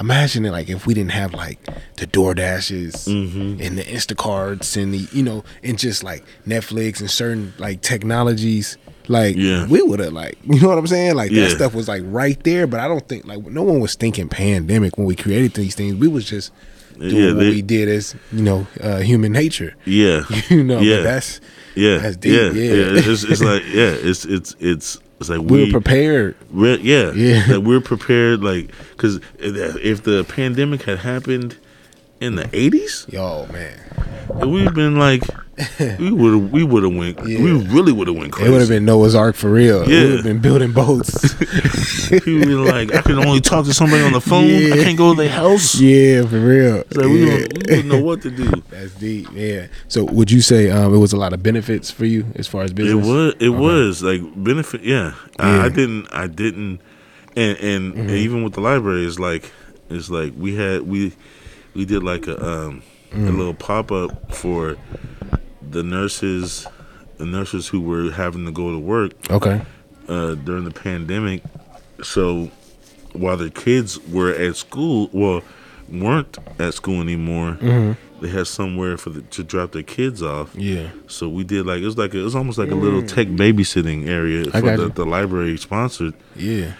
imagine 0.00 0.44
it 0.44 0.50
like 0.50 0.68
if 0.68 0.86
we 0.86 0.94
didn't 0.94 1.12
have 1.12 1.32
like 1.34 1.58
the 1.96 2.06
DoorDashes 2.06 3.06
Mm-hmm. 3.08 3.60
and 3.62 3.78
the 3.78 3.82
Instacarts 3.84 4.80
and 4.80 4.92
the 4.94 5.06
you 5.12 5.22
know 5.22 5.44
and 5.62 5.78
just 5.78 6.02
like 6.02 6.24
Netflix 6.46 7.00
and 7.00 7.10
certain 7.10 7.52
like 7.58 7.80
technologies 7.82 8.76
like 9.08 9.36
Yeah. 9.36 9.66
we 9.66 9.82
would 9.82 10.00
have 10.00 10.12
like 10.12 10.38
you 10.44 10.60
know 10.60 10.68
what 10.68 10.78
I'm 10.78 10.86
saying 10.86 11.14
like 11.14 11.30
Yeah. 11.30 11.44
that 11.44 11.50
stuff 11.50 11.74
was 11.74 11.88
like 11.88 12.02
right 12.06 12.42
there 12.44 12.66
but 12.66 12.80
I 12.80 12.88
don't 12.88 13.06
think 13.08 13.26
like 13.26 13.44
no 13.46 13.62
one 13.62 13.80
was 13.80 13.94
thinking 13.94 14.28
pandemic 14.28 14.96
when 14.98 15.06
we 15.06 15.14
created 15.16 15.54
these 15.54 15.74
things 15.74 15.94
we 15.96 16.08
was 16.08 16.24
just 16.24 16.52
doing 16.98 17.14
Yeah, 17.14 17.26
what 17.32 17.40
they- 17.40 17.50
we 17.50 17.62
did 17.62 17.88
as 17.88 18.14
you 18.32 18.42
know 18.42 18.66
uh, 18.80 18.98
human 18.98 19.32
nature 19.32 19.74
Yeah. 19.84 20.24
you 20.48 20.64
know 20.64 20.80
Yeah. 20.80 21.00
that's 21.02 21.40
yeah. 21.74 21.98
that's 21.98 22.16
deep, 22.16 22.32
yeah. 22.32 22.50
yeah. 22.52 22.84
It's, 23.10 23.22
it's 23.24 23.42
like 23.42 23.62
yeah. 23.72 23.94
It's 23.94 24.24
it's 24.24 24.56
it's 24.60 24.98
it's 25.20 25.28
like 25.28 25.40
we 25.40 25.46
we 25.58 25.64
were 25.66 25.70
prepared 25.72 26.36
Re- 26.50 26.80
yeah, 26.82 27.12
Yeah. 27.12 27.46
That 27.48 27.60
we're 27.62 27.80
prepared, 27.80 28.42
like, 28.42 28.70
because 28.90 29.18
if 29.38 30.02
the 30.02 30.24
pandemic 30.24 30.82
had 30.82 30.98
happened 30.98 31.56
in 32.20 32.34
the 32.36 32.48
eighties, 32.54 33.06
Yo, 33.10 33.46
man. 33.52 33.78
we've 34.50 34.72
been 34.74 34.96
like, 34.98 35.22
we 35.98 36.12
would 36.12 36.32
have, 36.34 36.50
we 36.52 36.64
would 36.64 36.82
have 36.82 36.94
went, 36.94 37.20
we 37.22 37.36
really 37.68 37.90
would 37.92 38.08
have 38.08 38.16
went 38.16 38.36
It 38.38 38.50
would 38.50 38.60
have 38.60 38.68
been 38.68 38.84
Noah's 38.84 39.14
Ark 39.14 39.34
for 39.36 39.50
real. 39.50 39.88
Yeah. 39.88 40.00
We 40.02 40.06
would 40.08 40.14
have 40.16 40.24
been 40.24 40.38
building 40.40 40.72
boats. 40.72 41.34
People 42.10 42.40
been 42.40 42.64
like, 42.66 42.94
I 42.94 43.00
can 43.00 43.18
only 43.18 43.40
talk 43.40 43.64
to 43.64 43.72
somebody 43.72 44.02
on 44.02 44.12
the 44.12 44.20
phone. 44.20 44.44
I 44.72 44.84
can't 44.84 44.98
go 44.98 45.14
to 45.14 45.16
their 45.22 45.30
house. 45.30 45.74
yeah, 45.80 46.26
for 46.26 46.38
real. 46.38 46.76
Like, 46.90 47.06
we, 47.06 47.24
Yeah. 47.26 47.38
don't, 47.38 47.52
we 47.68 47.76
wouldn't 47.76 47.86
know 47.86 48.02
what 48.02 48.20
to 48.22 48.30
do. 48.30 48.44
That's 48.70 48.94
deep. 48.96 49.28
Yeah. 49.32 49.68
So 49.88 50.04
would 50.04 50.30
you 50.30 50.42
say 50.42 50.70
um, 50.70 50.94
it 50.94 50.98
was 50.98 51.14
a 51.14 51.16
lot 51.16 51.32
of 51.32 51.42
benefits 51.42 51.90
for 51.90 52.04
you 52.04 52.26
as 52.34 52.46
far 52.46 52.62
as 52.62 52.72
business? 52.74 53.06
It 53.06 53.08
was, 53.10 53.34
it 53.40 53.48
was 53.48 54.02
like 54.02 54.20
benefit. 54.36 54.82
Yeah, 54.82 55.14
I, 55.38 55.56
Yeah. 55.56 55.64
I 55.64 55.68
didn't, 55.70 56.08
I 56.12 56.26
didn't, 56.26 56.80
and 57.34 57.56
and, 57.58 57.94
and 57.94 58.10
even 58.10 58.44
with 58.44 58.52
the 58.52 58.60
library, 58.60 59.06
it's 59.06 59.18
like, 59.18 59.50
it's 59.88 60.10
like 60.10 60.34
we 60.36 60.54
had 60.56 60.82
we, 60.82 61.12
we 61.74 61.84
did 61.86 62.02
like 62.02 62.26
a 62.26 62.46
um 62.46 62.82
a 63.12 63.18
little 63.30 63.54
pop 63.54 63.90
up 63.90 64.34
for 64.34 64.76
the 65.70 65.82
nurses, 65.82 66.66
the 67.18 67.26
nurses 67.26 67.68
who 67.68 67.80
were 67.80 68.10
having 68.10 68.44
to 68.46 68.52
go 68.52 68.70
to 68.72 68.78
work 68.78 69.12
Okay. 69.30 69.62
uh, 70.08 70.34
during 70.34 70.64
the 70.64 70.70
pandemic. 70.70 71.42
So 72.02 72.50
while 73.12 73.36
the 73.36 73.50
kids 73.50 73.98
were 74.08 74.32
at 74.32 74.56
school, 74.56 75.08
well, 75.12 75.42
weren't 75.88 76.36
at 76.58 76.74
school 76.74 77.00
anymore, 77.00 77.58
they 78.20 78.28
had 78.28 78.46
somewhere 78.46 78.96
for 78.96 79.10
the, 79.10 79.20
to 79.22 79.44
drop 79.44 79.72
their 79.72 79.82
kids 79.82 80.22
off. 80.22 80.54
Yeah. 80.54 80.88
So 81.06 81.28
we 81.28 81.44
did 81.44 81.66
like 81.66 81.80
it 81.82 81.84
was 81.86 81.98
like 81.98 82.14
a, 82.14 82.18
it 82.20 82.22
was 82.22 82.34
almost 82.34 82.58
like 82.58 82.70
a 82.70 82.74
little 82.74 83.02
tech 83.02 83.28
babysitting 83.28 84.06
area 84.08 84.46
I 84.54 84.60
for 84.60 84.76
the, 84.76 84.88
the 84.88 85.04
library 85.04 85.56
sponsored, 85.58 86.14
Yeah. 86.34 86.72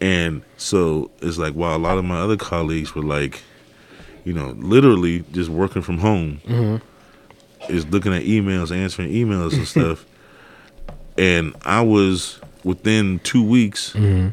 and 0.00 0.42
so 0.56 1.10
it's 1.20 1.36
like 1.38 1.54
while 1.54 1.76
a 1.76 1.78
lot 1.78 1.98
of 1.98 2.04
my 2.04 2.20
other 2.20 2.36
colleagues 2.36 2.94
were 2.94 3.02
like, 3.02 3.42
you 4.24 4.32
know, 4.32 4.54
literally 4.56 5.24
just 5.32 5.50
working 5.50 5.82
from 5.82 5.98
home, 5.98 6.40
Mm-hmm. 6.46 6.86
Is 7.68 7.86
looking 7.86 8.12
at 8.14 8.22
emails, 8.22 8.74
answering 8.74 9.10
emails 9.12 9.54
and 9.54 9.66
stuff, 9.66 10.04
and 11.18 11.54
I 11.64 11.80
was 11.82 12.40
within 12.64 13.18
two 13.20 13.42
weeks, 13.44 13.92
Mm-hmm. 13.92 14.28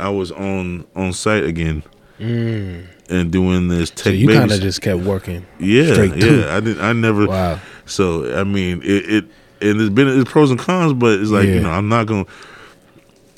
I 0.00 0.08
was 0.08 0.32
on 0.32 0.84
on 0.96 1.12
site 1.12 1.44
again. 1.44 1.82
And 2.18 3.30
doing 3.32 3.68
this 3.68 3.90
tech 3.90 3.98
Mm. 3.98 4.04
So 4.04 4.10
you 4.10 4.28
kind 4.28 4.52
of 4.52 4.60
just 4.60 4.80
kept 4.80 5.00
working. 5.02 5.44
yeah, 5.58 5.92
straight 5.92 6.16
yeah. 6.16 6.56
I 6.56 6.60
didn't. 6.60 6.80
I 6.80 6.92
never. 6.92 7.26
Wow. 7.26 7.60
So 7.84 8.38
I 8.38 8.44
mean, 8.44 8.80
it, 8.84 9.10
it 9.10 9.24
and 9.60 9.78
there's 9.80 9.90
been 9.90 10.08
it's 10.08 10.30
pros 10.30 10.50
and 10.50 10.58
cons, 10.58 10.92
but 10.92 11.18
it's 11.20 11.30
like 11.30 11.46
Yeah. 11.46 11.54
you 11.54 11.60
know, 11.60 11.70
I'm 11.70 11.88
not 11.88 12.06
gonna. 12.06 12.26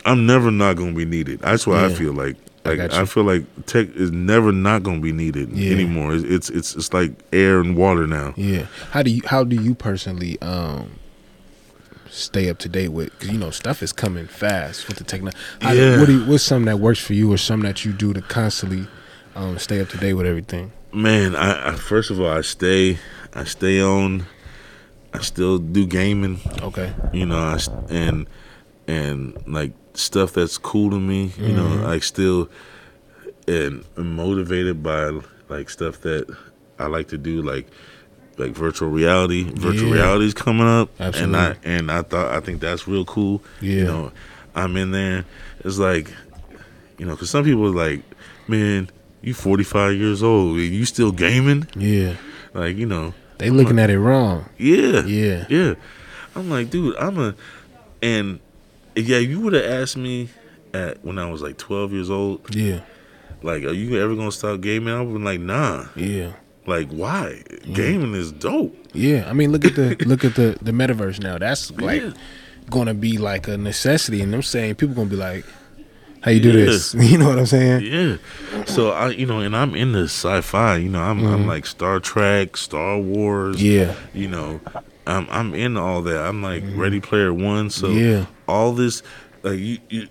I'm 0.04 0.26
never 0.26 0.50
not 0.50 0.76
gonna 0.76 0.92
be 0.92 1.04
needed. 1.06 1.40
That's 1.40 1.66
what 1.66 1.78
I 1.82 1.92
feel 1.94 2.12
like. 2.12 2.36
I 2.64 2.70
Like 2.70 2.78
got 2.78 2.92
I, 2.94 3.04
feel 3.04 3.24
like 3.24 3.44
tech 3.66 3.88
is 3.94 4.10
never 4.10 4.50
not 4.52 4.82
gonna 4.82 5.00
be 5.00 5.12
needed 5.12 5.50
Yeah. 5.52 5.72
anymore. 5.72 6.14
It's, 6.14 6.24
it's 6.24 6.50
it's 6.50 6.74
it's 6.76 6.92
like 6.94 7.12
air 7.32 7.60
and 7.60 7.76
water 7.76 8.06
now. 8.06 8.32
Yeah. 8.36 8.66
How 8.90 9.02
do 9.02 9.10
you 9.10 9.22
how 9.26 9.44
do 9.44 9.56
you 9.56 9.74
personally 9.74 10.40
um 10.40 10.92
stay 12.10 12.48
up 12.48 12.58
to 12.58 12.68
date 12.68 12.88
with 12.88 13.16
cuz 13.18 13.30
you 13.30 13.38
know 13.38 13.50
stuff 13.50 13.82
is 13.82 13.92
coming 13.92 14.26
fast 14.26 14.86
with 14.88 14.96
the 14.98 15.04
technology. 15.04 15.36
Yeah. 15.62 15.98
What 15.98 16.06
do 16.06 16.18
you, 16.20 16.24
what's 16.26 16.44
something 16.44 16.66
that 16.66 16.78
works 16.78 17.00
for 17.00 17.12
you 17.12 17.32
or 17.32 17.36
something 17.36 17.66
that 17.66 17.84
you 17.84 17.92
do 17.92 18.12
to 18.12 18.22
constantly 18.22 18.86
um 19.34 19.58
stay 19.58 19.80
up 19.80 19.88
to 19.90 19.96
date 19.98 20.14
with 20.14 20.26
everything? 20.26 20.72
Man, 20.92 21.34
I, 21.34 21.70
I 21.70 21.74
first 21.74 22.10
of 22.10 22.20
all, 22.20 22.28
I 22.28 22.42
stay, 22.42 22.98
I 23.34 23.44
stay 23.44 23.80
on. 23.82 24.26
I 25.12 25.20
still 25.20 25.58
do 25.58 25.86
gaming. 25.86 26.40
Okay. 26.62 26.92
you 27.12 27.26
know, 27.26 27.38
I, 27.38 27.58
and 27.90 28.26
and 28.88 29.36
like 29.46 29.72
stuff 29.94 30.32
that's 30.32 30.58
cool 30.58 30.90
to 30.90 30.98
me, 31.00 31.32
you 31.38 31.52
know, 31.52 31.64
Mm-hmm. 31.66 31.84
like 31.84 32.02
still 32.02 32.48
and 33.46 33.84
I'm 33.96 34.14
motivated 34.16 34.82
by 34.82 35.10
like 35.48 35.68
stuff 35.70 36.00
that 36.02 36.26
I 36.78 36.86
like 36.86 37.08
to 37.08 37.18
do 37.18 37.42
like 37.42 37.66
like 38.38 38.52
virtual 38.52 38.88
reality. 38.90 39.44
Virtual 39.44 39.88
Yeah. 39.90 39.94
reality 40.02 40.26
is 40.26 40.34
coming 40.34 40.66
up, 40.66 40.90
Absolutely. 40.98 41.38
and 41.38 41.46
I 41.46 41.56
and 41.64 41.92
I 41.92 42.02
thought 42.02 42.32
I 42.32 42.40
think 42.40 42.60
that's 42.60 42.88
real 42.88 43.04
cool. 43.04 43.42
Yeah. 43.60 43.74
You 43.76 43.84
know, 43.84 44.12
I'm 44.54 44.76
in 44.76 44.90
there. 44.90 45.24
It's 45.64 45.78
like, 45.78 46.10
you 46.98 47.06
know, 47.06 47.12
because 47.12 47.30
some 47.30 47.44
people 47.44 47.66
are 47.66 47.70
like, 47.88 48.02
man, 48.48 48.90
you 49.22 49.34
45 49.34 49.94
years 49.94 50.22
old 50.22 50.56
and 50.58 50.66
you 50.72 50.84
still 50.84 51.12
gaming. 51.12 51.66
Yeah. 51.76 52.16
Like, 52.54 52.76
you 52.76 52.86
know, 52.86 53.14
They 53.38 53.50
looking 53.50 53.78
at 53.78 53.90
it 53.90 53.98
wrong. 53.98 54.46
yeah, 54.58 55.04
Yeah. 55.04 55.46
yeah. 55.48 55.74
I'm 56.36 56.50
like, 56.50 56.70
dude, 56.70 56.96
I'm 56.96 57.18
a, 57.18 57.34
and 58.02 58.40
yeah, 58.96 59.18
you 59.18 59.40
would 59.40 59.52
have 59.52 59.64
asked 59.64 59.96
me 59.96 60.28
at 60.72 61.04
when 61.04 61.18
I 61.18 61.30
was 61.30 61.42
like 61.42 61.56
12 61.58 61.92
years 61.92 62.10
old, 62.10 62.54
Yeah. 62.54 62.80
like, 63.42 63.62
are 63.64 63.72
you 63.72 64.00
ever 64.02 64.14
gonna 64.16 64.32
stop 64.32 64.60
gaming? 64.60 64.92
I 64.94 65.00
would 65.00 65.12
been 65.12 65.24
like, 65.24 65.40
nah. 65.40 65.86
Yeah. 65.96 66.32
Like, 66.66 66.88
why? 66.90 67.42
Gaming 67.72 68.14
is 68.14 68.32
dope. 68.32 68.74
Yeah. 68.94 69.28
I 69.28 69.32
mean, 69.34 69.52
look 69.52 69.64
at 69.66 69.74
the 69.76 69.96
look 70.06 70.24
at 70.24 70.34
the 70.34 70.56
the 70.62 70.72
metaverse 70.72 71.20
now. 71.22 71.36
That's 71.38 71.70
like 71.80 72.00
Yeah. 72.02 72.12
going 72.70 72.86
to 72.86 72.94
be 72.94 73.18
like 73.18 73.48
a 73.48 73.58
necessity, 73.58 74.22
and 74.22 74.34
I'm 74.34 74.42
saying 74.42 74.76
people 74.76 74.94
gonna 74.94 75.10
be 75.10 75.16
like, 75.16 75.44
"How 76.22 76.30
you 76.30 76.40
do 76.40 76.48
Yeah. 76.58 76.64
this?" 76.64 76.94
You 76.98 77.18
know 77.18 77.28
what 77.28 77.38
I'm 77.38 77.44
saying? 77.46 77.82
Yeah. 77.84 78.16
So 78.64 78.92
I, 78.92 79.10
you 79.10 79.26
know, 79.26 79.40
and 79.40 79.54
I'm 79.54 79.74
into 79.74 80.04
sci-fi. 80.04 80.78
You 80.78 80.88
know, 80.88 81.02
I'm 81.02 81.22
I'm 81.26 81.46
like 81.46 81.66
Star 81.66 82.00
Trek, 82.00 82.56
Star 82.56 82.98
Wars. 82.98 83.56
Mm-hmm. 83.56 83.66
Yeah. 83.66 83.94
You 84.14 84.28
know, 84.28 84.60
I'm 85.06 85.26
I'm 85.30 85.54
into 85.54 85.80
all 85.80 86.02
that. 86.02 86.24
I'm 86.26 86.42
like 86.42 86.62
Ready 86.74 87.00
Player 87.00 87.32
One. 87.32 87.70
So. 87.70 87.88
Yeah. 87.90 88.26
all 88.48 88.72
this, 88.72 89.02
like 89.42 89.58
you, 89.58 89.78
you, 89.88 90.08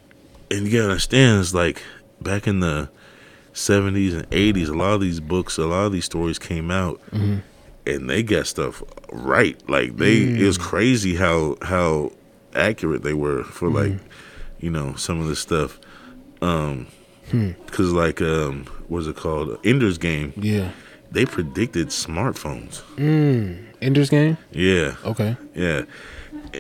and 0.52 0.66
you 0.68 0.72
gotta 0.72 0.90
understand, 0.90 1.42
it's 1.42 1.54
like 1.54 1.82
back 2.22 2.48
in 2.48 2.60
the 2.60 2.90
70s 3.54 4.14
and 4.14 4.30
80s. 4.32 4.70
A 4.70 4.74
lot 4.74 4.94
of 4.94 5.02
these 5.02 5.20
books, 5.20 5.58
a 5.58 5.66
lot 5.66 5.86
of 5.86 5.92
these 5.92 6.06
stories 6.06 6.40
came 6.40 6.72
out, 6.72 7.00
Mm-hmm. 7.12 7.38
and 7.86 8.10
they 8.10 8.24
got 8.24 8.48
stuff 8.48 8.82
right. 9.12 9.58
Like 9.70 9.98
they, 9.98 10.18
it 10.24 10.40
Mm. 10.40 10.46
was 10.46 10.58
crazy 10.58 11.16
how 11.16 11.58
how 11.62 12.12
accurate 12.56 13.04
they 13.04 13.14
were 13.14 13.44
for 13.44 13.68
Mm-hmm. 13.70 13.94
like, 13.94 14.00
you 14.60 14.70
know, 14.70 14.96
some 14.96 15.20
of 15.20 15.28
this 15.28 15.40
stuff. 15.40 15.80
Um, 16.42 16.88
Hmm. 17.32 17.52
because 17.66 17.92
like 17.94 18.22
um, 18.22 18.66
what's 18.90 19.08
it 19.08 19.16
called? 19.16 19.58
Ender's 19.64 19.98
Game. 19.98 20.34
Yeah. 20.36 20.72
They 21.14 21.26
predicted 21.26 21.90
smartphones. 21.90 22.82
Mm. 22.98 23.58
Ender's 23.82 24.10
Game. 24.10 24.38
Yeah, 24.52 24.96
Okay. 25.06 25.38
yeah. 25.56 25.84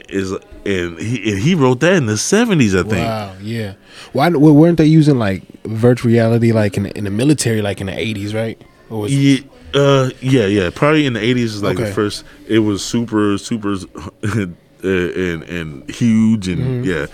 Is 0.10 0.32
and 0.66 0.97
he 0.99 1.32
and 1.32 1.39
he 1.41 1.56
wrote 1.56 1.80
that 1.82 1.93
in 1.93 2.06
the 2.06 2.18
seventies, 2.18 2.74
I 2.76 2.84
think. 2.84 3.06
Wow. 3.08 3.36
Yeah. 3.41 3.74
Why 4.14 4.30
weren't 4.30 4.78
they 4.78 4.86
using 4.86 5.18
like 5.20 5.43
virtual 5.66 6.12
reality 6.12 6.51
like 6.51 6.78
in, 6.78 6.86
in 6.88 7.04
the 7.04 7.10
military 7.12 7.62
like 7.62 7.80
in 7.82 7.88
the 7.88 7.93
80s, 7.93 8.34
right? 8.34 8.60
Or 8.89 9.01
was 9.01 9.14
Yeah, 9.14 9.39
uh, 9.74 10.10
yeah, 10.22 10.45
yeah. 10.45 10.70
Probably 10.74 11.06
in 11.06 11.14
the 11.14 11.22
eighties 11.24 11.56
is 11.56 11.64
like 11.64 11.78
Okay. 11.80 11.89
the 11.89 11.93
first. 11.93 12.24
It 12.47 12.60
was 12.60 12.84
super, 12.84 13.38
super, 13.38 13.74
uh, 14.24 14.47
and 14.84 15.43
and 15.43 15.89
huge, 15.89 16.47
and 16.47 16.62
Mm-hmm. 16.62 16.84
yeah. 16.89 17.06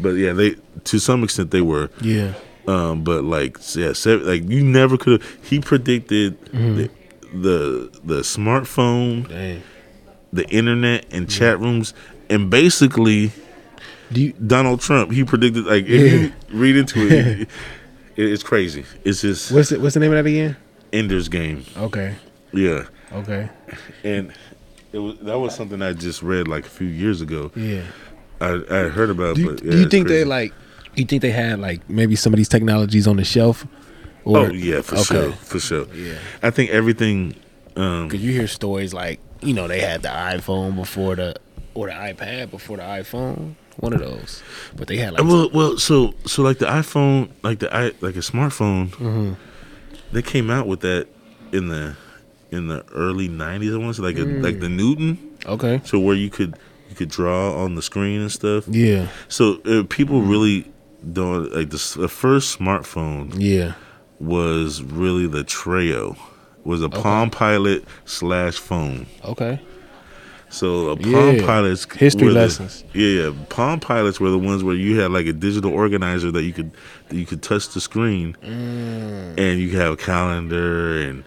But 0.00 0.10
yeah, 0.10 0.32
they 0.32 0.56
to 0.84 0.98
some 0.98 1.22
extent 1.24 1.50
they 1.50 1.62
were. 1.62 1.90
Yeah. 2.00 2.34
Um, 2.68 3.02
but 3.02 3.24
like 3.24 3.56
yeah, 3.74 3.92
se- 3.94 4.16
like 4.16 4.48
you 4.48 4.62
never 4.62 4.96
could. 4.98 5.22
He 5.42 5.60
predicted 5.60 6.38
Mm-hmm. 6.52 6.76
the, 6.76 6.90
the 7.32 8.00
the 8.04 8.20
smartphone, 8.20 9.28
Dang. 9.28 9.62
the 10.32 10.46
internet, 10.50 11.06
and 11.10 11.28
chat 11.30 11.58
rooms, 11.60 11.94
and 12.28 12.50
basically 12.50 13.32
Do 14.12 14.20
you 14.22 14.32
Donald 14.32 14.80
Trump. 14.80 15.12
He 15.12 15.24
predicted 15.24 15.64
like 15.64 15.84
if 15.86 16.12
you 16.12 16.32
read 16.58 16.76
into 16.76 17.06
it, 17.06 17.40
it, 17.40 17.48
it's 18.16 18.42
crazy. 18.42 18.84
It's 19.04 19.22
just 19.22 19.50
What's 19.52 19.72
it, 19.72 19.80
what's 19.80 19.94
the 19.94 20.00
name 20.00 20.12
of 20.12 20.22
that 20.22 20.28
again? 20.28 20.56
Ender's 20.92 21.28
Game. 21.28 21.64
Okay. 21.76 22.16
Yeah. 22.52 22.84
Okay. 23.12 23.48
and 24.04 24.32
it 24.92 24.98
was 24.98 25.18
that 25.20 25.38
was 25.38 25.54
something 25.54 25.80
I 25.82 25.92
just 25.94 26.22
read 26.22 26.48
like 26.48 26.66
a 26.66 26.70
few 26.70 26.86
years 26.88 27.20
ago. 27.22 27.50
Yeah. 27.54 27.84
I 28.40 28.60
I 28.70 28.78
heard 28.88 29.10
about, 29.10 29.36
Do 29.36 29.50
but 29.54 29.64
yeah, 29.64 29.70
do 29.72 29.78
you 29.80 29.88
think 29.88 30.08
they 30.08 30.24
like? 30.24 30.52
You 30.98 31.04
think 31.04 31.22
they 31.22 31.30
had 31.30 31.60
like 31.60 31.88
maybe 31.88 32.16
some 32.16 32.32
of 32.32 32.36
these 32.38 32.48
technologies 32.48 33.06
on 33.06 33.16
the 33.16 33.24
shelf? 33.24 33.66
Or, 34.24 34.38
Oh 34.38 34.50
yeah, 34.52 34.80
for 34.82 34.96
okay. 34.96 35.04
sure, 35.04 35.32
for 35.32 35.58
sure. 35.60 35.86
Yeah. 35.94 36.18
I 36.42 36.50
think 36.50 36.70
everything. 36.70 37.34
Um, 37.76 38.08
Cause 38.10 38.20
you 38.20 38.32
hear 38.32 38.48
stories 38.48 38.92
like 38.92 39.20
you 39.40 39.54
know 39.54 39.68
they 39.68 39.80
had 39.80 40.02
the 40.02 40.08
iPhone 40.08 40.74
before 40.74 41.14
the 41.16 41.36
or 41.74 41.86
the 41.86 41.92
iPad 41.92 42.50
before 42.50 42.76
the 42.76 42.82
iPhone, 42.82 43.54
one 43.76 43.92
of 43.92 44.00
those. 44.00 44.42
But 44.76 44.88
they 44.88 44.96
had 44.96 45.12
like 45.14 45.22
well, 45.24 45.48
well, 45.54 45.78
so 45.78 46.12
so 46.26 46.42
like 46.42 46.58
the 46.58 46.66
iPhone, 46.66 47.30
like 47.42 47.60
the 47.60 47.72
i 47.74 47.92
like 48.00 48.16
a 48.16 48.24
smartphone, 48.26 48.88
Mm-hmm. 48.90 49.32
they 50.12 50.22
came 50.22 50.50
out 50.50 50.66
with 50.66 50.80
that 50.80 51.06
in 51.52 51.68
the 51.68 51.94
in 52.50 52.66
the 52.68 52.84
early 52.92 53.28
'90s. 53.28 53.72
I 53.72 53.78
want 53.78 53.94
to 53.96 54.02
say 54.02 54.06
like 54.08 54.16
a, 54.18 54.26
Mm. 54.26 54.42
like 54.42 54.58
the 54.58 54.68
Newton, 54.68 55.18
okay, 55.46 55.80
so 55.84 56.00
where 56.00 56.16
you 56.16 56.30
could 56.30 56.58
you 56.90 56.96
could 56.96 57.10
draw 57.10 57.54
on 57.62 57.76
the 57.76 57.82
screen 57.82 58.20
and 58.20 58.32
stuff. 58.32 58.64
yeah, 58.66 59.06
So 59.28 59.60
uh, 59.66 59.84
people 59.88 60.22
really 60.22 60.66
like 61.02 61.70
the, 61.70 61.94
the 61.98 62.08
first 62.08 62.58
smartphone 62.58 63.32
yeah, 63.36 63.74
was 64.20 64.82
really 64.82 65.26
the 65.26 65.44
Treo, 65.44 66.16
was 66.64 66.82
a 66.82 66.88
Palm 66.88 67.30
Pilot 67.30 67.84
slash 68.04 68.58
phone. 68.58 69.06
okay, 69.24 69.60
So 70.50 70.88
a 70.90 70.96
Palm 70.96 71.36
Yeah. 71.36 71.46
Pilots 71.46 71.86
History 71.94 72.28
were 72.28 72.32
the- 72.34 72.40
lessons. 72.40 72.84
yeah, 72.94 73.08
yeah. 73.28 73.32
Palm 73.48 73.80
Pilots 73.80 74.18
were 74.20 74.30
the 74.30 74.38
ones 74.38 74.64
where 74.64 74.74
you 74.74 74.98
had 75.00 75.10
like 75.12 75.26
a 75.26 75.32
digital 75.32 75.72
organizer 75.72 76.30
that 76.32 76.42
you 76.42 76.52
could 76.52 76.70
that 77.08 77.16
you 77.16 77.26
could 77.26 77.42
touch 77.42 77.68
the 77.70 77.80
screen, 77.80 78.36
Mm. 78.44 79.38
and 79.38 79.60
you 79.60 79.70
could 79.70 79.78
have 79.80 79.92
a 79.92 79.96
calendar 79.96 81.00
and 81.00 81.24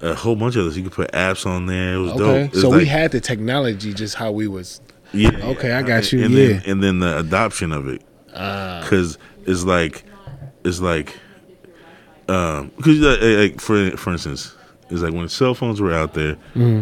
a 0.00 0.14
whole 0.14 0.34
bunch 0.34 0.56
of 0.56 0.64
this. 0.64 0.76
You 0.76 0.84
could 0.84 0.92
put 0.92 1.12
apps 1.12 1.44
on 1.46 1.66
there. 1.66 1.94
It 1.94 1.98
was 1.98 2.12
dope. 2.12 2.20
okay. 2.22 2.44
It 2.44 2.52
was 2.52 2.62
So 2.62 2.70
we 2.70 2.78
like- 2.78 2.88
had 2.88 3.12
the 3.12 3.20
technology, 3.20 3.92
just 3.92 4.14
how 4.14 4.32
we 4.32 4.48
was. 4.48 4.80
yeah. 5.12 5.30
okay, 5.42 5.72
I 5.72 5.82
got 5.82 6.10
you, 6.12 6.24
And 6.24 6.32
yeah. 6.34 6.46
then, 6.48 6.62
and 6.66 6.82
then 6.82 6.98
the 7.00 7.18
adoption 7.18 7.70
of 7.72 7.86
it. 7.86 8.02
Uh, 8.34 8.80
because 8.82 9.18
it's 9.46 9.64
like 9.64 10.04
it's 10.64 10.80
like 10.80 11.16
um 12.28 12.70
because 12.76 12.98
like, 13.00 13.20
like 13.52 13.60
for 13.60 13.96
for 13.96 14.12
instance 14.12 14.54
it's 14.90 15.02
like 15.02 15.12
when 15.12 15.28
cell 15.28 15.54
phones 15.54 15.80
were 15.80 15.92
out 15.92 16.14
there 16.14 16.34
Mm-hmm. 16.54 16.80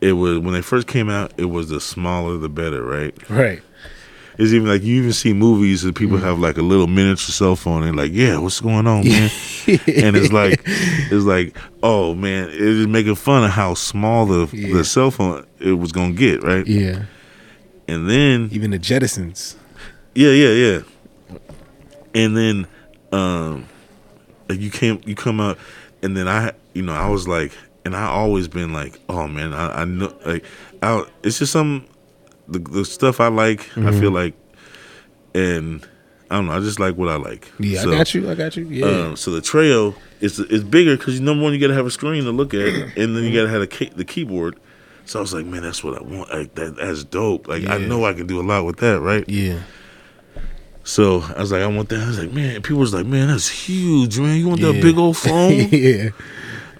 it 0.00 0.12
was 0.12 0.38
when 0.38 0.52
they 0.54 0.62
first 0.62 0.86
came 0.86 1.08
out 1.08 1.32
it 1.36 1.44
was 1.46 1.68
the 1.68 1.80
smaller 1.80 2.36
the 2.38 2.48
better 2.48 2.82
right 2.82 3.14
right. 3.30 3.60
it's 4.38 4.52
even 4.52 4.66
like 4.68 4.82
you 4.82 4.96
even 4.96 5.12
see 5.12 5.32
movies 5.32 5.82
that 5.82 5.94
Mm. 5.94 5.98
people 5.98 6.16
have 6.18 6.38
like 6.38 6.56
a 6.58 6.62
little 6.62 6.86
miniature 6.86 7.32
cell 7.32 7.54
phone 7.56 7.84
and 7.84 7.96
like 7.96 8.10
yeah 8.12 8.38
what's 8.38 8.60
going 8.60 8.86
on 8.86 9.04
man 9.06 9.30
and 9.66 10.16
it's 10.16 10.32
like 10.32 10.60
it's 10.66 11.24
like 11.24 11.56
oh 11.82 12.14
man 12.14 12.48
it 12.48 12.54
is 12.60 12.86
making 12.86 13.14
fun 13.14 13.44
of 13.44 13.50
how 13.50 13.74
small 13.74 14.26
the 14.26 14.48
Yeah. 14.56 14.74
the 14.74 14.84
cell 14.84 15.10
phone 15.12 15.46
it 15.60 15.72
was 15.72 15.92
gonna 15.92 16.14
get 16.14 16.42
right 16.42 16.66
Yeah. 16.66 17.02
and 17.86 18.08
then 18.10 18.48
Even 18.50 18.70
the 18.72 18.78
Jetsons. 18.78 19.54
Yeah, 20.18 20.32
yeah, 20.32 20.52
yeah. 20.64 21.38
And 22.12 22.36
then 22.36 22.66
um 23.12 23.68
you 24.50 24.68
came 24.70 25.00
you 25.06 25.14
come 25.14 25.40
out 25.40 25.58
and 26.02 26.16
then 26.16 26.26
I 26.26 26.52
you 26.74 26.82
know, 26.82 26.92
I 26.92 27.08
was 27.08 27.28
like 27.28 27.52
and 27.84 27.94
I 27.94 28.06
always 28.08 28.48
been 28.48 28.72
like, 28.72 28.98
oh 29.08 29.28
man, 29.28 29.54
I, 29.54 29.82
I 29.82 29.84
know 29.84 30.12
like 30.26 30.44
I 30.82 31.04
it's 31.22 31.38
just 31.38 31.52
some 31.52 31.84
the 32.48 32.58
the 32.58 32.84
stuff 32.84 33.20
I 33.20 33.28
like, 33.28 33.60
I 33.76 33.80
Mm-hmm. 33.80 34.00
feel 34.00 34.10
like 34.10 34.34
and 35.34 35.86
I 36.30 36.34
don't 36.34 36.46
know, 36.46 36.52
I 36.52 36.58
just 36.60 36.80
like 36.80 36.96
what 36.96 37.08
I 37.08 37.14
like. 37.16 37.52
Yeah, 37.60 37.82
So, 37.82 37.92
I 37.92 37.98
got 37.98 38.12
you. 38.14 38.28
I 38.28 38.34
got 38.34 38.56
you. 38.56 38.64
Yeah. 38.64 38.86
Um, 38.86 39.16
so 39.16 39.30
the 39.30 39.40
Treo 39.40 39.94
is 40.20 40.40
is 40.40 40.64
bigger 40.64 40.96
because 40.96 41.20
number 41.20 41.44
one 41.44 41.52
you 41.52 41.60
gotta 41.60 41.74
have 41.74 41.86
a 41.86 41.92
screen 41.92 42.24
to 42.24 42.32
look 42.32 42.54
at, 42.54 42.74
and 42.96 43.14
then 43.16 43.22
you 43.22 43.32
gotta 43.32 43.50
have 43.50 43.62
a 43.62 43.84
the 43.94 44.04
keyboard. 44.04 44.58
So 45.04 45.20
I 45.20 45.22
was 45.22 45.32
like, 45.32 45.46
man, 45.46 45.62
that's 45.62 45.84
what 45.84 45.96
I 45.96 46.02
want. 46.02 46.28
Like 46.30 46.54
that, 46.56 46.76
that's 46.76 47.04
dope. 47.04 47.46
Like 47.46 47.66
I 47.68 47.78
know 47.78 48.04
I 48.04 48.12
can 48.14 48.26
do 48.26 48.40
a 48.40 48.42
lot 48.42 48.64
with 48.66 48.78
that, 48.78 48.98
right? 49.00 49.24
yeah. 49.28 49.60
So 50.88 51.20
I 51.36 51.40
was 51.40 51.52
like, 51.52 51.60
I 51.60 51.66
want 51.66 51.90
that. 51.90 52.00
I 52.00 52.06
was 52.06 52.18
like, 52.18 52.32
man, 52.32 52.62
people 52.62 52.78
was 52.78 52.94
like, 52.94 53.04
man, 53.04 53.28
that's 53.28 53.46
huge, 53.46 54.18
man. 54.18 54.38
You 54.38 54.48
want 54.48 54.62
that 54.62 54.80
big 54.80 54.96
old 54.96 55.16
phone? 55.26 55.68
yeah. 55.70 56.08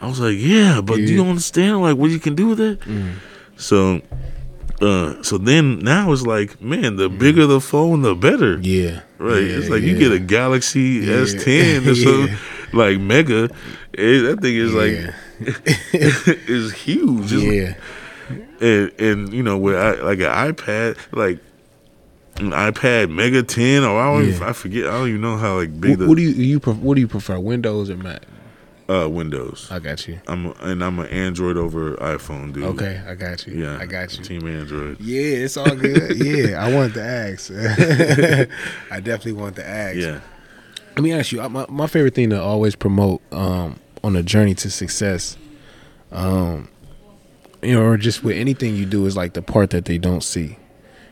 I 0.01 0.07
was 0.09 0.19
like, 0.19 0.37
yeah, 0.39 0.81
but 0.81 0.97
do 0.97 1.03
you 1.13 1.23
understand 1.27 1.83
like 1.83 1.99
what 1.99 2.11
you 2.11 2.19
can 2.19 2.35
do 2.35 2.47
with 2.49 2.59
it? 2.59 2.81
Mm. 2.81 3.17
So, 3.57 4.01
uh, 4.81 5.23
so 5.23 5.37
then 5.37 5.81
now 5.81 6.11
it's 6.13 6.23
like, 6.23 6.59
man, 6.59 6.97
the 6.97 7.11
mm. 7.11 7.19
bigger 7.19 7.45
the 7.47 7.61
phone, 7.61 8.01
the 8.01 8.15
better, 8.15 8.59
Yeah. 8.63 9.01
right? 9.19 9.43
Yeah, 9.43 9.59
it's 9.59 9.69
like 9.69 9.83
you 9.83 9.99
get 9.99 10.11
a 10.11 10.19
Galaxy 10.19 11.03
Yeah. 11.05 11.25
S10 11.25 11.87
or 11.87 11.91
Yeah. 11.93 12.05
something, 12.05 12.37
like 12.73 12.99
mega. 13.01 13.51
It, 13.93 14.21
that 14.23 14.41
thing 14.41 14.57
is 14.57 14.73
like 14.73 14.93
Yeah. 14.93 15.13
is 16.49 16.73
huge. 16.73 17.31
It's- 17.35 17.43
yeah. 17.43 18.67
and 18.67 18.91
and 18.99 19.33
you 19.35 19.43
know 19.43 19.59
with 19.59 19.77
I, 19.77 20.01
like 20.01 20.21
an 20.21 20.33
iPad, 20.55 20.97
like 21.13 21.41
iPad 22.39 23.11
Mega 23.11 23.43
10, 23.43 23.83
or 23.85 24.01
I 24.01 24.13
don't 24.13 24.29
even, 24.29 24.43
I 24.43 24.53
forget, 24.53 24.87
I 24.87 24.91
don't 24.99 25.09
even 25.09 25.21
know 25.21 25.37
how 25.37 25.57
like 25.59 25.81
big 25.81 25.91
What, 25.91 25.99
the 26.01 26.09
what 26.09 26.17
do 26.17 26.23
you 26.23 26.31
you 26.31 26.61
pref- 26.61 26.77
what 26.77 26.95
do 26.95 27.01
you 27.01 27.09
prefer, 27.09 27.39
Windows 27.39 27.91
or 27.91 27.97
Mac? 27.97 28.23
uh 28.91 29.07
Windows. 29.09 29.69
I 29.71 29.81
got 29.81 30.09
you. 30.09 30.19
I'm 30.29 30.47
a, 30.47 30.51
and 30.63 30.83
I'm 30.83 30.99
an 30.99 31.09
Android 31.09 31.57
over 31.59 31.95
iPhone 31.97 32.55
dude. 32.55 32.65
Okay, 32.65 33.03
I 33.07 33.15
got 33.17 33.47
you. 33.47 33.63
Yeah, 33.63 33.77
I 33.79 33.85
got 33.87 34.17
you. 34.17 34.25
Team 34.25 34.47
Android. 34.49 34.99
Yeah, 35.01 35.21
it's 35.45 35.57
all 35.59 35.75
good. 35.77 36.17
yeah, 36.25 36.65
I 36.65 36.73
wanted 36.73 36.95
to 36.95 37.03
ask. 37.03 37.51
I 38.91 39.01
definitely 39.01 39.33
want 39.33 39.57
to 39.57 39.69
ask. 39.69 39.97
Yeah. 39.97 40.21
Let 40.97 41.03
me 41.03 41.13
ask 41.13 41.33
you. 41.33 41.47
My 41.51 41.67
my 41.69 41.87
favorite 41.87 42.15
thing 42.15 42.31
to 42.31 42.41
always 42.41 42.75
promote 42.77 43.21
um, 43.33 43.79
on 44.03 44.17
a 44.17 44.23
journey 44.23 44.55
to 44.55 44.71
success 44.71 45.37
Um, 46.11 46.69
you 47.63 47.75
know, 47.75 47.83
or 47.83 47.97
just 47.99 48.25
with 48.25 48.37
anything 48.37 48.75
you 48.75 48.87
do 48.87 49.05
is 49.07 49.17
like 49.17 49.35
the 49.35 49.43
part 49.43 49.71
that 49.71 49.85
they 49.85 49.99
don't 49.99 50.23
see. 50.23 50.57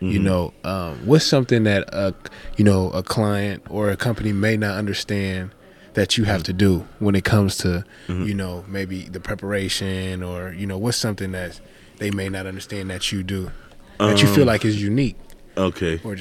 You 0.00 0.18
know, 0.18 0.52
um, 0.62 1.06
what's 1.06 1.24
something 1.24 1.64
that 1.64 1.88
a 1.92 2.14
you 2.58 2.64
know 2.64 2.90
a 2.90 3.02
client 3.02 3.62
or 3.70 3.90
a 3.90 3.96
company 3.96 4.32
may 4.32 4.56
not 4.56 4.76
understand 4.76 5.52
that 5.94 6.18
you 6.18 6.24
have 6.24 6.42
to 6.42 6.52
do 6.52 6.86
when 6.98 7.14
it 7.14 7.24
comes 7.24 7.56
to 7.58 7.82
you 8.08 8.34
know 8.34 8.62
maybe 8.68 9.02
the 9.04 9.20
preparation 9.20 10.22
or 10.22 10.52
you 10.52 10.66
know 10.66 10.76
what's 10.76 10.98
something 10.98 11.32
that 11.32 11.58
they 11.96 12.10
may 12.10 12.28
not 12.28 12.44
understand 12.46 12.90
that 12.90 13.10
you 13.10 13.22
do 13.22 13.50
that 13.98 14.20
you 14.20 14.28
feel 14.28 14.42
Um, 14.42 14.48
like 14.48 14.64
is 14.66 14.82
unique 14.82 15.16
Okay. 15.56 15.98
or 16.04 16.16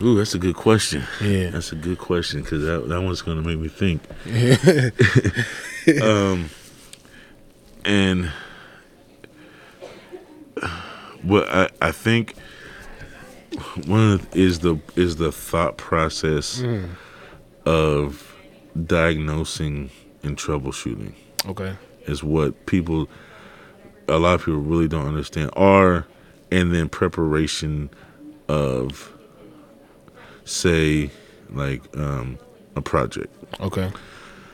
Ooh, 0.00 0.16
that's 0.16 0.34
a 0.34 0.38
good 0.38 0.56
question. 0.56 1.02
Yeah. 1.20 1.50
That's 1.50 1.70
a 1.70 1.76
good 1.76 1.98
question 1.98 2.40
because 2.42 2.64
that 2.64 2.88
that 2.88 3.02
one's 3.02 3.20
gonna 3.20 3.42
make 3.42 3.58
me 3.58 3.68
think. 3.68 4.00
um, 6.02 6.48
and 7.84 8.30
what 11.22 11.48
I 11.50 11.68
I 11.80 11.92
think 11.92 12.34
one 13.86 14.12
of 14.12 14.30
the, 14.30 14.38
is 14.40 14.60
the 14.60 14.78
is 14.96 15.16
the 15.16 15.32
thought 15.32 15.76
process 15.76 16.62
of 17.66 18.34
diagnosing 18.86 19.90
and 20.22 20.36
troubleshooting. 20.36 21.12
Okay. 21.46 21.76
Is 22.06 22.22
what 22.22 22.66
people 22.66 23.08
a 24.08 24.18
lot 24.18 24.34
of 24.34 24.40
people 24.40 24.60
really 24.60 24.88
don't 24.88 25.06
understand. 25.06 25.50
Are 25.54 26.06
and 26.50 26.74
then 26.74 26.88
preparation 26.88 27.90
of 28.48 29.12
say 30.44 31.10
like 31.50 31.82
um 31.96 32.38
a 32.76 32.82
project. 32.82 33.34
Okay. 33.60 33.90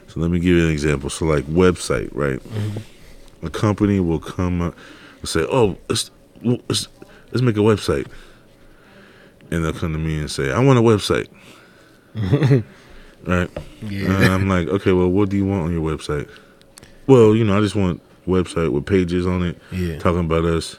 So 0.08 0.20
let 0.20 0.30
me 0.30 0.38
give 0.38 0.56
you 0.56 0.64
an 0.64 0.70
example. 0.70 1.10
So 1.10 1.24
like 1.24 1.44
website 1.44 2.10
right? 2.12 2.40
A 3.42 3.50
company 3.50 4.00
will 4.00 4.20
come 4.20 4.60
up 4.60 4.74
and 5.20 5.28
say 5.28 5.46
oh 5.50 5.78
let's 5.88 6.10
let's, 6.42 6.88
let's 7.30 7.42
make 7.42 7.56
a 7.56 7.60
website 7.60 8.06
and 9.50 9.64
they'll 9.64 9.72
come 9.72 9.92
to 9.92 9.98
me 9.98 10.18
and 10.18 10.30
say 10.30 10.50
i 10.52 10.58
want 10.58 10.78
a 10.78 10.82
website 10.82 11.28
right 13.26 13.50
yeah 13.82 14.06
and 14.22 14.24
I'm 14.32 14.48
like, 14.48 14.68
okay, 14.68 14.92
well, 14.92 15.08
what 15.08 15.28
do 15.28 15.36
you 15.36 15.44
want 15.46 15.64
on 15.64 15.72
your 15.72 15.82
website? 15.82 16.28
Well, 17.06 17.34
you 17.34 17.44
know, 17.44 17.56
I 17.56 17.60
just 17.60 17.74
want 17.76 18.00
a 18.26 18.30
website 18.30 18.72
with 18.72 18.86
pages 18.86 19.26
on 19.26 19.42
it 19.44 19.58
yeah 19.72 19.98
talking 19.98 20.20
about 20.20 20.44
us. 20.44 20.78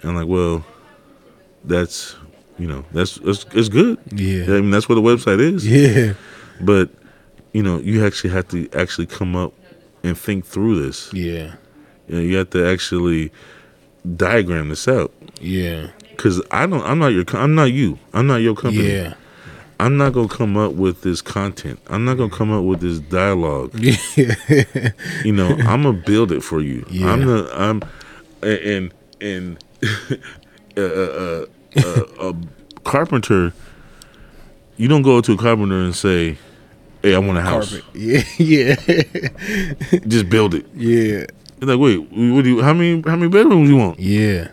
And 0.00 0.10
I'm 0.10 0.16
like, 0.16 0.26
well, 0.28 0.64
that's 1.64 2.16
you 2.58 2.66
know, 2.68 2.84
that's 2.92 3.16
that's 3.16 3.46
it's 3.54 3.68
good. 3.68 3.98
Yeah. 4.12 4.44
I 4.44 4.60
mean, 4.60 4.70
that's 4.70 4.88
what 4.88 4.98
a 4.98 5.00
website 5.00 5.40
is. 5.40 5.66
yeah 5.68 6.14
But 6.60 6.90
you 7.52 7.62
know, 7.62 7.78
you 7.78 8.04
actually 8.06 8.30
have 8.30 8.48
to 8.48 8.68
actually 8.74 9.06
come 9.06 9.34
up 9.36 9.52
and 10.02 10.16
think 10.16 10.44
through 10.44 10.82
this. 10.84 11.12
yeah 11.12 11.54
You 12.08 12.16
know, 12.16 12.20
you 12.20 12.36
have 12.36 12.50
to 12.50 12.66
actually 12.66 13.32
diagram 14.16 14.68
this 14.68 14.86
out. 14.88 15.12
yeah 15.40 15.88
Cause 16.22 16.40
I 16.52 16.66
don't, 16.66 16.82
I'm 16.84 17.00
not 17.00 17.08
your, 17.08 17.24
I'm 17.32 17.56
not 17.56 17.72
you, 17.72 17.98
I'm 18.12 18.28
not 18.28 18.36
your 18.36 18.54
company. 18.54 18.92
yeah. 18.92 19.14
I'm 19.80 19.96
not 19.96 20.12
gonna 20.12 20.28
come 20.28 20.56
up 20.56 20.74
with 20.74 21.02
this 21.02 21.20
content. 21.20 21.80
I'm 21.88 22.04
not 22.04 22.16
gonna 22.16 22.30
come 22.30 22.52
up 22.52 22.62
with 22.62 22.78
this 22.80 23.00
dialogue. 23.00 23.74
yeah 23.74 23.96
you 25.24 25.32
know 25.32 25.48
i'm 25.48 25.82
gonna 25.82 25.92
build 25.94 26.30
it 26.30 26.42
for 26.42 26.60
you. 26.60 26.86
Yeah. 26.88 27.10
i'm 27.12 27.26
the 27.26 27.50
i'm 27.52 27.82
and 28.40 28.94
and 29.20 29.64
uh, 30.76 30.80
uh, 30.80 31.46
uh, 31.78 32.04
a 32.30 32.34
carpenter 32.84 33.52
you 34.76 34.86
don't 34.86 35.02
go 35.02 35.20
to 35.20 35.32
a 35.32 35.36
carpenter 35.36 35.80
and 35.82 35.96
say 35.96 36.38
hey 37.02 37.16
i 37.16 37.18
want 37.18 37.38
a 37.38 37.42
house. 37.42 37.70
Carpet. 37.72 37.94
Yeah 37.96 38.22
yeah. 38.38 38.76
Just 40.06 40.28
build 40.30 40.54
it. 40.54 40.66
Yeah. 40.76 41.24
It's 41.56 41.64
like 41.66 41.80
wait 41.80 41.98
what 41.98 42.44
do 42.44 42.50
you 42.50 42.62
how 42.62 42.72
many 42.72 43.02
how 43.02 43.16
many 43.16 43.28
bedrooms 43.28 43.68
you 43.68 43.76
want? 43.78 43.98
Yeah 43.98 44.48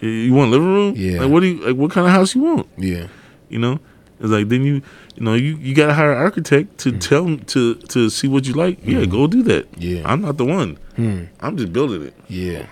you- 0.00 0.34
want 0.34 0.48
a 0.48 0.50
living 0.52 0.74
room? 0.74 0.94
Yeah. 0.96 1.22
like 1.22 1.30
what 1.30 1.40
do 1.40 1.46
you 1.46 1.66
like 1.66 1.76
what 1.76 1.90
kind 1.90 2.06
of 2.06 2.12
house 2.12 2.34
you 2.34 2.42
want? 2.42 2.66
Yeah. 2.76 3.08
You 3.48 3.58
know? 3.58 3.78
It's 4.18 4.30
like 4.30 4.48
then 4.48 4.64
you 4.64 4.82
you 5.14 5.22
know 5.22 5.34
you 5.34 5.56
you 5.56 5.74
gotta 5.74 5.94
hire 5.94 6.12
an 6.12 6.18
architect 6.18 6.78
to 6.78 6.90
hmm. 6.90 6.98
tell 6.98 7.24
them 7.24 7.38
to 7.46 7.74
to 7.74 8.08
see 8.10 8.28
what 8.28 8.46
you 8.46 8.54
like. 8.54 8.78
Yeah 8.82 9.04
hmm. 9.04 9.10
go 9.10 9.26
do 9.26 9.42
that. 9.44 9.66
Yeah. 9.76 10.02
i'm 10.04 10.22
not 10.22 10.36
the 10.36 10.44
one. 10.44 10.78
Hmm. 10.96 11.24
i'm 11.40 11.56
just 11.56 11.72
building 11.72 12.02
it. 12.02 12.14
Yeah. 12.28 12.66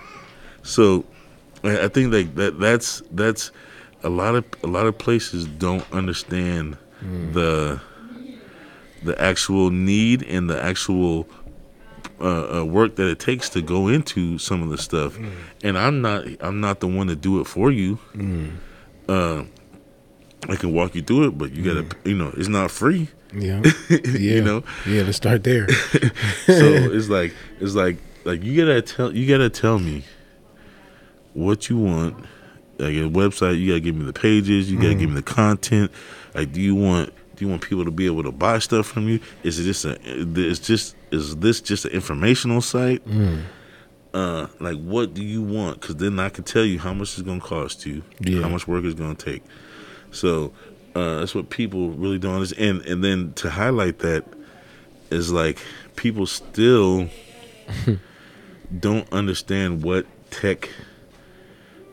So 0.62 1.04
I 1.62 1.84
I 1.84 1.88
think 1.88 2.12
like 2.12 2.34
that 2.36 2.58
that's 2.58 3.02
that's 3.10 3.50
a 4.02 4.08
lot 4.08 4.34
of 4.34 4.44
a 4.62 4.66
lot 4.66 4.86
of 4.86 4.96
places 4.96 5.46
don't 5.46 5.84
understand 5.92 6.76
hmm. 7.00 7.32
the 7.32 7.80
the 9.02 9.20
actual 9.20 9.70
need 9.70 10.22
and 10.22 10.48
the 10.48 10.62
actual 10.62 11.28
uh, 12.20 12.60
uh, 12.60 12.64
work 12.64 12.96
that 12.96 13.08
it 13.08 13.18
takes 13.18 13.48
to 13.50 13.62
go 13.62 13.88
into 13.88 14.38
some 14.38 14.62
of 14.62 14.70
the 14.70 14.78
stuff. 14.78 15.18
And 15.62 15.76
I'm 15.78 16.00
not 16.00 16.24
I'm 16.40 16.60
not 16.60 16.80
the 16.80 16.88
one 16.88 17.08
to 17.08 17.16
do 17.16 17.40
it 17.40 17.44
for 17.46 17.70
you. 17.70 17.98
Uh, 19.08 19.44
I 20.48 20.56
can 20.56 20.72
walk 20.72 20.94
you 20.94 21.02
through 21.02 21.28
it, 21.28 21.38
but 21.38 21.52
you 21.52 21.62
gotta 21.62 21.96
you 22.08 22.16
know 22.16 22.32
it's 22.36 22.48
not 22.48 22.70
free. 22.70 23.08
yeah. 23.34 23.62
Yeah. 23.90 24.40
know? 24.40 24.64
yeah 24.86 25.02
let's 25.02 25.16
start 25.16 25.42
there. 25.44 25.66
So 26.46 26.64
it's 26.92 27.08
like 27.08 27.34
it's 27.60 27.74
like 27.74 27.96
like 28.24 28.42
you 28.42 28.56
gotta 28.64 28.82
tell 28.82 29.14
you 29.14 29.26
gotta 29.28 29.50
tell 29.50 29.78
me 29.78 30.04
what 31.32 31.68
you 31.68 31.78
want. 31.78 32.16
Like 32.78 32.94
a 32.94 33.08
website 33.08 33.58
you 33.60 33.68
gotta 33.68 33.80
give 33.80 33.94
me 33.96 34.04
the 34.04 34.12
pages 34.12 34.70
you 34.70 34.76
gotta 34.80 34.94
give 34.94 35.08
me 35.10 35.16
the 35.16 35.22
content. 35.22 35.90
Like 36.34 36.52
do 36.52 36.60
you 36.60 36.74
want 36.74 37.12
do 37.36 37.44
you 37.44 37.50
want 37.50 37.62
people 37.62 37.84
to 37.84 37.90
be 37.90 38.06
able 38.06 38.22
to 38.22 38.32
buy 38.32 38.58
stuff 38.60 38.86
from 38.86 39.08
you? 39.08 39.20
Is 39.42 39.58
it 39.58 39.64
just 39.64 39.84
a 39.84 39.98
It's 40.02 40.60
just 40.60 40.94
is 41.14 41.36
this 41.36 41.60
just 41.60 41.84
an 41.84 41.92
informational 41.92 42.60
site? 42.60 43.02
Uh 44.12 44.46
like 44.60 44.76
what 44.76 45.14
do 45.14 45.22
you 45.24 45.42
want? 45.42 45.80
Because 45.80 45.96
then 45.96 46.18
i 46.20 46.28
can 46.28 46.44
tell 46.44 46.64
you 46.64 46.78
how 46.78 46.92
much 46.94 47.10
it's 47.14 47.22
gonna 47.22 47.40
cost 47.40 47.84
you 47.86 48.02
Yeah. 48.20 48.42
how 48.42 48.48
much 48.48 48.66
work 48.68 48.84
it's 48.84 48.94
gonna 49.02 49.14
take. 49.30 49.42
So 50.12 50.52
uh 50.94 51.18
that's 51.20 51.34
what 51.34 51.50
people 51.50 51.90
really 51.90 52.18
don't 52.18 52.34
understand. 52.34 52.78
And 52.82 52.86
and 52.90 53.04
then 53.04 53.32
to 53.34 53.50
highlight 53.50 53.98
that 54.00 54.24
is 55.10 55.32
like 55.32 55.58
people 55.96 56.26
still 56.26 57.08
don't 58.86 59.10
understand 59.12 59.82
what 59.82 60.06
tech 60.30 60.68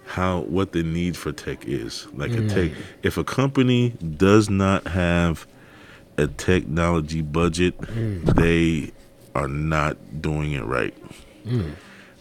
how 0.05 0.41
what 0.41 0.73
the 0.73 0.83
need 0.83 1.15
for 1.17 1.31
tech 1.31 1.65
is. 1.67 2.07
Like 2.13 2.31
a 2.33 2.47
tech 2.47 2.71
if 3.01 3.17
a 3.17 3.23
company 3.23 3.91
does 4.17 4.49
not 4.49 4.87
have 4.87 5.47
a 6.17 6.27
technology 6.27 7.21
budget 7.21 7.73
they 8.35 8.91
are 9.35 9.47
not 9.47 10.21
doing 10.21 10.51
it 10.53 10.63
right 10.63 10.95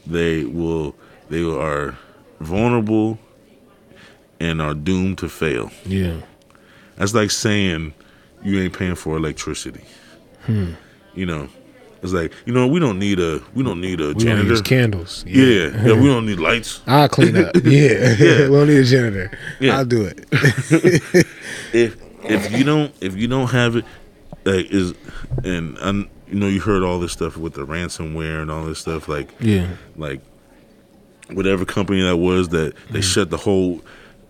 they 0.07 0.45
will 0.45 0.95
they 1.29 1.43
are 1.43 1.97
vulnerable 2.41 3.19
and 4.39 4.63
are 4.63 4.75
doomed 4.75 5.19
to 5.19 5.29
fail 5.29 5.71
yeah 5.85 6.17
that's 6.97 7.15
like 7.15 7.31
saying 7.31 7.95
you 8.43 8.61
ain't 8.61 8.77
paying 8.77 8.95
for 8.95 9.17
electricity. 9.17 9.85
You 10.49 11.27
know, 11.27 11.49
it's 12.03 12.13
like 12.13 12.33
you 12.45 12.53
know 12.53 12.67
we 12.67 12.81
don't 12.81 12.99
need 12.99 13.21
a 13.21 13.41
we 13.55 13.63
don't 13.63 13.81
need 13.81 14.01
a 14.01 14.13
we 14.15 14.25
don't 14.25 14.47
use 14.47 14.63
candles 14.63 15.25
yeah, 15.27 15.69
yeah, 15.85 15.93
we 15.93 16.07
don't 16.09 16.27
need 16.27 16.39
lights. 16.39 16.81
I'll 16.87 17.09
clean 17.09 17.37
up. 17.37 17.55
Yeah. 17.65 18.17
yeah. 18.19 18.49
we 18.49 18.57
don't 18.57 18.69
need 18.69 18.79
a 18.79 18.85
janitor. 18.85 19.39
Yeah. 19.61 19.79
I'll 19.79 19.85
do 19.85 20.05
it. 20.05 20.27
If 21.73 21.97
if 22.25 22.53
you 22.53 22.65
don't 22.65 22.95
if 23.01 23.17
you 23.17 23.29
don't 23.29 23.49
have 23.49 23.77
it, 23.77 23.85
like 24.45 24.67
is 24.71 24.95
and 25.45 25.79
um, 25.81 26.09
you 26.31 26.39
know 26.39 26.47
you 26.47 26.61
heard 26.61 26.83
all 26.83 26.99
this 27.01 27.13
stuff 27.13 27.37
with 27.37 27.55
the 27.55 27.67
ransomware 27.67 28.41
and 28.43 28.51
all 28.51 28.65
this 28.65 28.79
stuff 28.79 29.09
like 29.09 29.35
yeah. 29.41 29.69
like 29.97 30.21
whatever 31.33 31.65
company 31.65 32.01
that 32.03 32.17
was 32.17 32.49
that 32.51 32.75
Mm. 32.75 32.93
they 32.93 33.01
shut 33.01 33.31
the 33.31 33.37
whole 33.37 33.81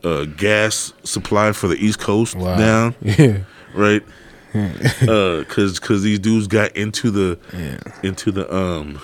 uh, 0.02 0.24
gas 0.24 0.92
supply 1.04 1.52
for 1.52 1.68
the 1.68 1.76
East 1.76 1.98
Coast 1.98 2.34
Wow. 2.34 2.56
down. 2.56 2.94
Yeah. 3.02 3.38
right? 3.74 4.02
uh, 4.54 5.44
cause, 5.48 5.78
cause 5.78 6.02
these 6.02 6.18
dudes 6.18 6.46
got 6.48 6.74
into 6.76 7.10
the 7.10 7.38
Yeah. 7.52 7.78
into 8.02 8.32
the 8.32 8.52
um 8.54 9.00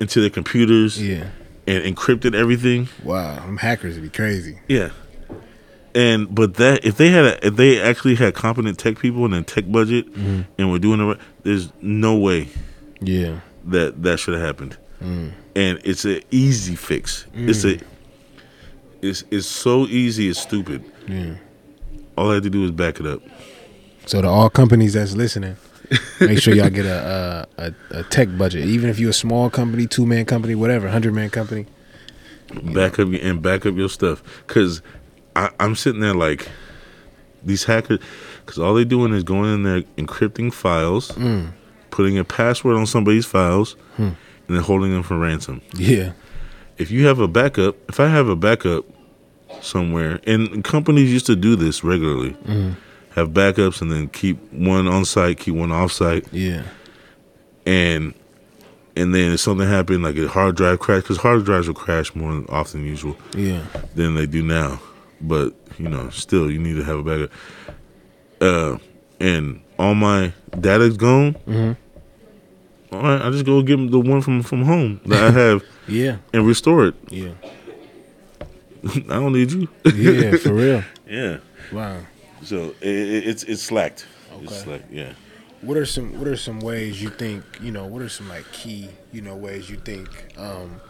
into 0.00 0.20
the 0.20 0.30
computers 0.30 1.00
Yeah. 1.02 1.24
and 1.66 1.84
encrypted 1.96 2.34
everything. 2.34 2.88
Wow. 3.04 3.36
Them 3.36 3.56
hackers 3.58 3.94
would 3.94 4.02
be 4.02 4.08
crazy. 4.10 4.58
Yeah. 4.68 4.90
And 5.94 6.32
but 6.32 6.54
that 6.54 6.84
if 6.84 6.96
they 6.96 7.10
had 7.10 7.24
a, 7.24 7.46
if 7.46 7.56
they 7.56 7.80
actually 7.80 8.14
had 8.14 8.34
competent 8.34 8.78
tech 8.78 8.98
people 8.98 9.24
and 9.24 9.34
a 9.34 9.42
tech 9.42 9.70
budget 9.70 10.12
mm-hmm. 10.12 10.42
and 10.58 10.70
were 10.70 10.78
doing 10.78 11.00
it 11.00 11.04
right, 11.04 11.18
there's 11.42 11.72
no 11.80 12.16
way 12.16 12.48
Yeah. 13.00 13.40
that 13.64 14.02
that 14.02 14.18
should 14.20 14.34
have 14.34 14.42
happened. 14.42 14.76
Mm. 15.02 15.32
And 15.56 15.80
it's 15.82 16.04
an 16.04 16.20
easy 16.30 16.76
fix. 16.76 17.26
It's 17.34 17.64
a 17.64 17.74
mm. 17.74 17.82
it's 19.02 19.24
it's 19.30 19.46
so 19.46 19.86
easy. 19.86 20.28
It's 20.28 20.38
stupid. 20.40 20.84
Yeah. 21.08 21.34
All 22.16 22.30
I 22.30 22.34
had 22.34 22.42
to 22.44 22.50
do 22.50 22.64
is 22.64 22.70
back 22.70 23.00
it 23.00 23.06
up. 23.06 23.22
So 24.06 24.22
to 24.22 24.28
all 24.28 24.50
companies 24.50 24.92
that's 24.92 25.14
listening, 25.14 25.56
make 26.20 26.38
sure 26.40 26.54
y'all 26.54 26.70
get 26.70 26.86
a 26.86 27.48
a, 27.58 27.64
a, 27.66 28.00
a 28.00 28.02
tech 28.04 28.28
budget. 28.38 28.64
Even 28.66 28.90
if 28.90 28.98
you're 29.00 29.10
a 29.10 29.14
small 29.14 29.50
company, 29.50 29.86
two 29.86 30.06
man 30.06 30.24
company, 30.24 30.54
whatever, 30.54 30.88
hundred 30.88 31.14
man 31.14 31.30
company. 31.30 31.66
back 32.74 32.98
up 32.98 33.08
your, 33.08 33.22
and 33.22 33.40
back 33.42 33.64
up 33.64 33.76
your 33.76 33.88
stuff 33.88 34.22
because 34.46 34.82
i'm 35.36 35.74
sitting 35.74 36.00
there 36.00 36.14
like 36.14 36.48
these 37.42 37.64
hackers 37.64 37.98
because 38.44 38.58
all 38.58 38.74
they're 38.74 38.84
doing 38.84 39.14
is 39.14 39.22
going 39.22 39.52
in 39.52 39.62
there 39.62 39.82
encrypting 39.96 40.52
files 40.52 41.10
mm. 41.12 41.50
putting 41.90 42.18
a 42.18 42.24
password 42.24 42.76
on 42.76 42.86
somebody's 42.86 43.26
files 43.26 43.76
and 43.96 44.16
and 44.50 44.56
then 44.56 44.64
holding 44.64 44.90
them 44.90 45.04
for 45.04 45.16
ransom. 45.16 45.62
Yeah. 45.76 46.10
If 46.76 46.90
you 46.90 47.06
have 47.06 47.20
a 47.20 47.28
backup, 47.28 47.76
if 47.88 48.00
I 48.00 48.08
have 48.08 48.26
a 48.26 48.34
backup 48.34 48.84
somewhere, 49.60 50.18
and 50.26 50.64
companies 50.64 51.12
used 51.12 51.26
to 51.26 51.36
do 51.36 51.54
this 51.54 51.84
regularly, 51.84 52.30
mm-hmm. 52.30 52.72
have 53.14 53.28
backups 53.28 53.80
and 53.80 53.92
then 53.92 54.08
keep 54.08 54.38
one 54.52 54.88
on 54.88 55.04
site, 55.04 55.38
keep 55.38 55.54
one 55.54 55.70
off 55.70 55.92
site, 55.92 56.26
Yeah. 56.32 56.64
and 57.64 58.12
and 58.96 59.14
then 59.14 59.34
if 59.34 59.38
something 59.40 59.68
happened, 59.68 60.02
like 60.02 60.16
a 60.16 60.26
hard 60.26 60.56
drive 60.56 60.80
crash, 60.80 61.02
because 61.02 61.18
hard 61.18 61.44
drives 61.44 61.68
will 61.68 61.74
crash 61.74 62.12
more 62.16 62.44
often 62.48 62.80
than 62.80 62.88
usual 62.88 63.16
Yeah. 63.36 63.62
than 63.94 64.16
they 64.16 64.26
do 64.26 64.42
now. 64.42 64.80
But 65.20 65.54
you 65.78 65.88
know, 65.88 66.08
still, 66.10 66.50
you 66.50 66.58
need 66.58 66.76
to 66.76 66.84
have 66.84 66.98
a 66.98 67.02
backup. 67.02 67.30
Uh, 68.40 68.78
and 69.20 69.60
all 69.78 69.94
my 69.94 70.32
data's 70.58 70.96
gone. 70.96 71.34
Mhm. 71.46 71.76
All 72.92 73.02
right, 73.02 73.22
I 73.22 73.30
just 73.30 73.44
go 73.44 73.62
get 73.62 73.90
the 73.90 74.00
one 74.00 74.20
from 74.22 74.42
from 74.42 74.64
home 74.64 75.00
that 75.06 75.22
I 75.22 75.30
have 75.38 75.62
Yeah. 75.86 76.16
and 76.32 76.46
restore 76.46 76.86
it. 76.86 76.94
Yeah. 77.10 77.30
I 78.94 79.14
don't 79.20 79.32
need 79.32 79.52
you. 79.52 79.68
Yeah. 79.94 80.36
For 80.42 80.52
real. 80.54 80.82
yeah. 81.08 81.38
Wow. 81.72 81.98
So 82.42 82.74
it, 82.80 82.88
it, 82.88 83.26
it's 83.28 83.42
it's 83.44 83.62
slacked. 83.62 84.06
It's 84.42 84.52
Okay. 84.52 84.62
slacked. 84.64 84.90
Yeah. 84.92 85.12
What 85.60 85.76
are 85.76 85.84
some 85.86 86.18
What 86.18 86.26
are 86.26 86.36
some 86.36 86.60
ways 86.60 87.02
you 87.02 87.10
think 87.10 87.44
you 87.60 87.70
know? 87.70 87.84
What 87.86 88.00
are 88.02 88.08
some 88.08 88.28
like 88.28 88.50
key 88.52 88.88
you 89.12 89.20
know 89.20 89.36
ways 89.36 89.68
you 89.68 89.76
think 89.76 90.08
um, 90.38 90.80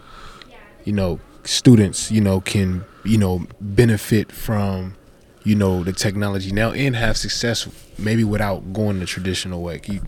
you 0.84 0.92
know 0.92 1.18
students 1.44 2.10
you 2.10 2.20
know 2.20 2.40
can 2.40 2.84
you 3.04 3.18
know 3.18 3.46
benefit 3.60 4.30
from 4.30 4.94
you 5.44 5.54
know 5.54 5.82
the 5.82 5.92
technology 5.92 6.52
now 6.52 6.72
and 6.72 6.96
have 6.96 7.16
success 7.16 7.68
maybe 7.98 8.24
without 8.24 8.72
going 8.72 9.00
the 9.00 9.06
traditional 9.06 9.62
way. 9.62 9.80
You, 9.86 10.02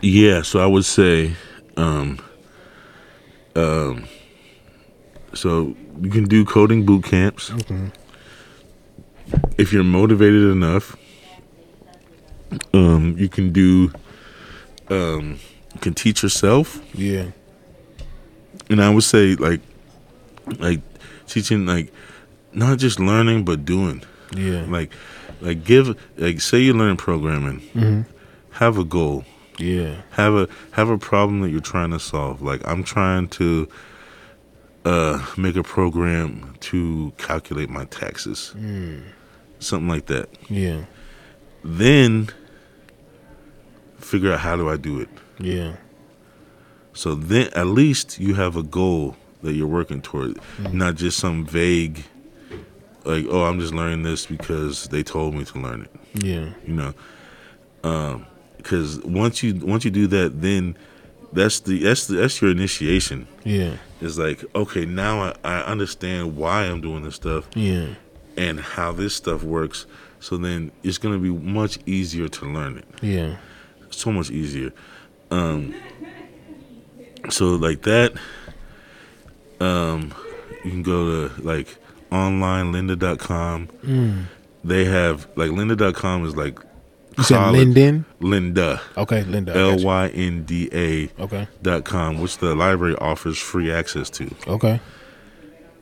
Yeah, 0.00 0.42
so 0.42 0.60
I 0.60 0.66
would 0.66 0.84
say, 0.84 1.34
um, 1.76 2.18
um, 3.54 4.04
so 5.34 5.74
you 6.00 6.10
can 6.10 6.24
do 6.24 6.44
coding 6.44 6.84
boot 6.84 7.04
camps 7.04 7.52
if 9.58 9.72
you're 9.72 9.84
motivated 9.84 10.50
enough. 10.50 10.96
Um, 12.74 13.16
you 13.16 13.30
can 13.30 13.50
do, 13.50 13.92
um, 14.90 15.38
you 15.72 15.80
can 15.80 15.94
teach 15.94 16.22
yourself, 16.22 16.82
yeah. 16.92 17.28
and 18.68 18.82
I 18.82 18.90
would 18.90 19.04
say 19.04 19.36
like, 19.36 19.60
like 20.58 20.80
teaching 21.26 21.66
like 21.66 21.92
not 22.52 22.78
just 22.78 22.98
learning 23.00 23.44
but 23.44 23.64
doing. 23.64 24.02
Yeah. 24.36 24.64
Like, 24.68 24.92
like 25.40 25.64
give 25.64 25.96
like 26.16 26.40
say 26.40 26.60
you 26.60 26.72
learn 26.74 26.96
programming, 26.96 27.60
Mhm. 27.74 28.06
have 28.52 28.78
a 28.78 28.84
goal. 28.84 29.24
Yeah. 29.58 29.96
have 30.12 30.34
a 30.34 30.48
have 30.72 30.88
a 30.88 30.98
problem 30.98 31.42
that 31.42 31.50
you're 31.50 31.60
trying 31.60 31.90
to 31.90 31.98
solve. 32.00 32.40
Like 32.42 32.66
I'm 32.66 32.82
trying 32.82 33.28
to 33.28 33.68
uh, 34.84 35.24
make 35.36 35.54
a 35.56 35.62
program 35.62 36.54
to 36.60 37.12
calculate 37.18 37.70
my 37.70 37.84
taxes, 37.84 38.52
something 39.60 39.88
like 39.88 40.06
that. 40.06 40.28
Yeah. 40.48 40.84
Then 41.62 42.30
figure 43.98 44.32
out 44.32 44.40
how 44.40 44.56
do 44.56 44.68
I 44.68 44.76
do 44.76 44.98
it. 45.00 45.08
Yeah. 45.38 45.76
So 46.94 47.14
then 47.14 47.48
at 47.54 47.66
least 47.68 48.18
you 48.18 48.34
have 48.34 48.56
a 48.56 48.62
goal 48.62 49.16
that 49.42 49.52
you're 49.54 49.66
working 49.66 50.00
toward, 50.02 50.38
not 50.72 50.94
just 50.96 51.18
some 51.18 51.44
vague 51.46 52.04
like 53.04 53.26
oh 53.28 53.42
I'm 53.44 53.58
just 53.58 53.74
learning 53.74 54.04
this 54.04 54.26
because 54.26 54.84
they 54.88 55.02
told 55.02 55.34
me 55.34 55.44
to 55.46 55.58
learn 55.58 55.82
it. 55.82 56.24
Yeah. 56.24 56.50
you 56.66 56.74
know 56.74 56.94
um 57.82 58.26
because 58.58 59.00
once 59.00 59.42
you 59.42 59.54
once 59.54 59.84
you 59.84 59.90
do 59.90 60.06
that 60.06 60.40
then 60.40 60.76
that's 61.32 61.58
the 61.60 61.82
that's 61.82 62.06
the 62.06 62.16
that's 62.18 62.40
your 62.40 62.50
initiation 62.52 63.26
Yeah. 63.42 63.76
it's 64.00 64.18
like 64.18 64.44
okay 64.54 64.84
now 64.84 65.20
I, 65.22 65.34
I 65.42 65.60
understand 65.62 66.36
why 66.36 66.64
i'm 66.66 66.80
doing 66.80 67.02
this 67.02 67.16
stuff 67.16 67.48
Yeah. 67.56 67.86
and 68.36 68.60
how 68.60 68.92
this 68.92 69.16
stuff 69.16 69.42
works 69.42 69.86
so 70.20 70.36
then 70.36 70.70
it's 70.84 70.98
going 70.98 71.14
to 71.14 71.20
be 71.20 71.30
much 71.44 71.78
easier 71.86 72.28
to 72.28 72.44
learn 72.44 72.78
it 72.78 72.84
Yeah. 73.00 73.36
so 73.90 74.12
much 74.12 74.30
easier 74.30 74.72
um 75.32 75.74
so 77.30 77.46
like 77.56 77.82
that 77.82 78.12
um 79.62 80.12
you 80.64 80.70
can 80.70 80.82
go 80.82 81.28
to 81.28 81.42
like 81.42 81.68
onlinelynda.com 82.10 83.68
Mm. 83.84 84.24
they 84.64 84.84
have 84.84 85.26
like 85.36 85.50
lynda.com 85.50 86.26
is 86.26 86.36
like 86.36 86.58
You 87.18 87.24
said 87.24 87.36
college- 87.36 87.58
Linden? 87.58 88.04
Linda. 88.20 88.80
Okay, 88.96 89.22
Linda. 89.24 89.54
L. 89.54 89.78
Y 89.84 90.08
N 90.14 90.44
D 90.44 90.68
A 90.72 91.10
Okay. 91.22 91.46
dot 91.62 91.84
com, 91.84 92.18
which 92.22 92.38
the 92.38 92.54
library 92.54 92.96
offers 92.96 93.38
free 93.38 93.70
access 93.70 94.08
to, 94.10 94.34
Okay. 94.48 94.80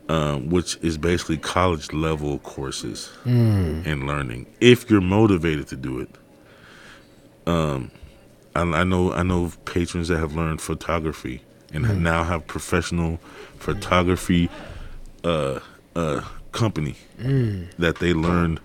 um, 0.09 0.51
which 0.51 0.77
is 0.83 0.99
basically 0.99 1.37
college 1.37 1.93
level 1.93 2.39
courses 2.41 3.11
Mm. 3.25 3.87
and 3.87 4.07
learning. 4.09 4.47
If 4.61 4.91
you're 4.91 5.01
motivated 5.01 5.69
to 5.69 5.77
do 5.77 6.01
it, 6.01 6.11
um, 7.47 7.91
I, 8.57 8.63
I 8.63 8.85
know 8.85 9.13
I 9.13 9.23
know 9.23 9.53
patrons 9.65 10.09
that 10.09 10.19
have 10.19 10.35
learned 10.35 10.61
photography 10.61 11.43
and 11.73 11.85
Mm. 11.85 12.01
now 12.01 12.25
have 12.25 12.47
professional 12.47 13.19
photography 13.59 14.49
uh, 15.25 15.61
uh, 15.95 16.23
company 16.53 16.95
Mm. 17.23 17.67
that 17.79 17.99
they 17.99 18.13
learned 18.15 18.59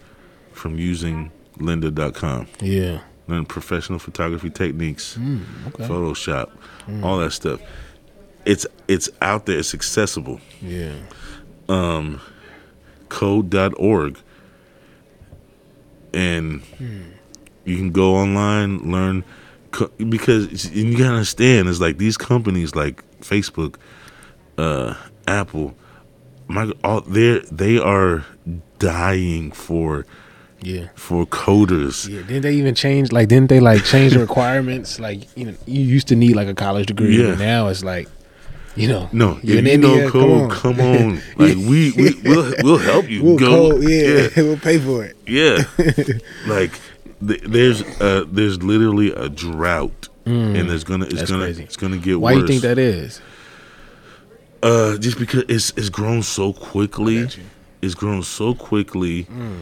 from 0.54 0.78
using 0.80 1.32
lynda.com. 1.60 2.48
Yeah. 2.62 3.00
Learn 3.28 3.46
professional 3.46 4.00
photography 4.00 4.50
techniques. 4.50 5.18
Mm. 5.20 5.42
Okay. 5.68 5.88
Photoshop, 5.88 6.50
all 7.04 7.18
that 7.20 7.32
stuff. 7.32 7.60
It's 8.46 8.66
it's 8.88 9.10
out 9.22 9.46
there. 9.48 9.58
It's 9.60 9.74
accessible. 9.74 10.40
Yeah. 10.62 10.94
Um, 11.68 12.22
code.org, 13.10 14.18
and 16.14 16.62
you 17.66 17.78
can 17.78 17.92
go 17.92 18.16
online 18.16 18.92
learn 18.92 19.24
co- 19.72 19.92
because 20.10 20.72
you 20.72 20.98
gotta 20.98 21.14
understand. 21.16 21.68
It's 21.70 21.80
like 21.80 21.98
these 21.98 22.18
companies 22.18 22.76
like 22.76 23.04
Facebook, 23.22 23.76
uh, 24.58 24.96
Apple, 25.28 25.76
my 26.48 26.72
all 26.84 27.02
they 27.02 27.40
they 27.52 27.78
are 27.80 28.26
dying 28.80 29.52
for 29.52 30.06
Yeah. 30.62 30.88
for 30.96 31.26
coders. 31.26 32.08
Yeah, 32.10 32.22
didn't 32.22 32.42
they 32.44 32.54
even 32.54 32.76
change? 32.76 33.12
Like, 33.12 33.28
didn't 33.28 33.50
they 33.50 33.60
like 33.60 33.84
change 33.84 34.14
the 34.14 34.20
requirements? 34.30 35.00
Like, 35.00 35.28
you 35.38 35.46
know, 35.46 35.54
you 35.66 35.82
used 35.82 36.08
to 36.10 36.16
need 36.16 36.36
like 36.36 36.48
a 36.48 36.54
college 36.56 36.88
degree, 36.88 37.18
Yeah. 37.22 37.36
now 37.36 37.68
it's 37.68 37.84
like, 37.84 38.08
you 38.76 38.88
know, 38.88 39.10
No, 39.14 39.40
you're 39.44 39.58
if 39.58 39.60
in 39.60 39.66
you 39.66 39.72
India. 39.74 40.04
know 40.06 40.10
code, 40.12 40.52
come 40.52 40.80
on. 40.94 41.16
Like 41.38 41.56
we, 41.56 41.92
we 41.94 42.16
we'll 42.24 42.54
we'll 42.64 42.78
help 42.78 43.10
you. 43.10 43.24
we'll 43.24 43.38
go. 43.38 43.72
code, 43.72 43.84
yeah, 43.90 44.28
we'll 44.38 44.58
pay 44.58 44.78
for 44.80 45.06
it. 45.06 45.16
yeah. 45.28 45.64
like 46.48 46.72
th- 47.26 47.42
there's 47.44 47.82
uh 48.02 48.26
there's 48.28 48.62
literally 48.64 49.12
a 49.12 49.30
drought, 49.30 50.10
and 50.26 50.70
there's 50.70 50.84
gonna 50.84 51.06
it's 51.06 51.14
Mm. 51.24 51.28
Gonna 51.30 51.44
crazy. 51.46 51.64
it's 51.64 51.78
gonna 51.78 51.98
get 51.98 52.20
Why 52.20 52.34
worse. 52.34 52.42
you 52.42 52.48
think 52.48 52.62
that 52.64 52.78
is? 52.78 53.22
Uh, 54.64 54.98
just 54.98 55.20
because 55.20 55.44
it's 55.48 55.72
it's 55.78 55.90
grown 55.90 56.24
so 56.24 56.52
quickly. 56.54 57.28
It's 57.82 57.94
grown 57.94 58.24
so 58.24 58.56
quickly, 58.56 59.26
Mm. 59.26 59.60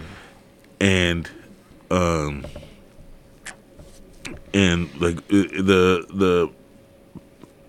and 0.79 1.29
um, 1.91 2.45
and 4.53 4.89
like 5.01 5.27
the 5.27 6.05
the 6.13 6.49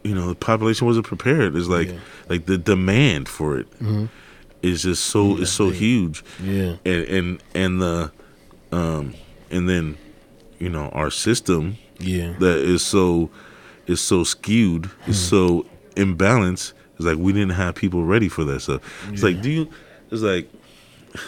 you 0.04 0.14
know 0.14 0.28
the 0.28 0.34
population 0.34 0.86
wasn't 0.86 1.06
prepared. 1.06 1.56
It's 1.56 1.66
like 1.68 1.88
Yeah. 1.88 1.98
like 2.28 2.46
the 2.46 2.58
demand 2.58 3.28
for 3.28 3.58
it 3.58 3.66
is 4.62 4.80
Mhm. 4.80 4.82
just 4.82 5.04
so 5.06 5.36
it's 5.38 5.50
so 5.50 5.70
big. 5.70 5.78
huge, 5.78 6.24
Yeah, 6.42 6.76
and 6.84 7.04
and 7.08 7.42
and 7.54 7.82
the 7.82 8.10
um 8.70 9.14
and 9.54 9.68
then 9.68 9.96
you 10.58 10.68
know 10.68 10.88
our 10.90 11.10
system 11.10 11.78
yeah, 11.98 12.34
that 12.40 12.58
is 12.58 12.82
so 12.82 13.30
is 13.86 14.00
so 14.00 14.24
skewed, 14.24 14.86
is 15.06 15.18
hmm. 15.18 15.36
so 15.36 15.66
imbalanced. 15.96 16.72
It's 16.96 17.04
like 17.04 17.18
we 17.18 17.32
didn't 17.32 17.52
have 17.52 17.74
people 17.74 18.04
ready 18.04 18.28
for 18.28 18.44
that 18.44 18.60
stuff. 18.60 18.82
It's 19.12 19.22
like, 19.22 19.40
do 19.40 19.50
you? 19.50 19.70
It's 20.10 20.22
like, 20.22 20.48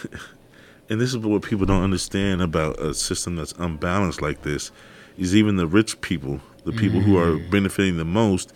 and 0.89 1.01
this 1.01 1.13
is 1.13 1.17
what 1.17 1.41
people 1.41 1.65
don't 1.65 1.83
understand 1.83 2.41
about 2.41 2.79
a 2.79 2.93
system 2.93 3.35
that's 3.35 3.53
unbalanced 3.53 4.21
like 4.21 4.43
this. 4.43 4.71
Is 5.17 5.35
even 5.35 5.55
the 5.55 5.65
rich 5.65 5.99
people, 6.01 6.41
the 6.63 6.71
people 6.71 6.99
who 6.99 7.17
are 7.17 7.31
mm-hmm. 7.31 7.49
benefiting 7.49 7.97
the 7.97 8.05
most, 8.05 8.53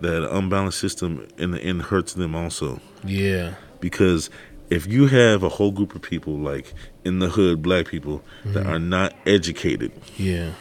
that 0.00 0.22
unbalanced 0.30 0.78
system 0.78 1.26
in 1.36 1.50
the 1.50 1.60
end 1.60 1.82
hurts 1.82 2.14
them 2.14 2.34
also 2.34 2.80
yeah, 3.04 3.54
because 3.80 4.30
if 4.70 4.86
you 4.86 5.08
have 5.08 5.42
a 5.42 5.48
whole 5.48 5.72
group 5.72 5.94
of 5.94 6.02
people 6.02 6.38
like 6.38 6.72
in 7.04 7.18
the 7.18 7.28
hood 7.28 7.62
black 7.62 7.86
people 7.86 8.22
that 8.44 8.64
mm-hmm. 8.64 8.72
are 8.72 8.78
not 8.78 9.14
educated 9.26 9.92
yeah, 10.16 10.52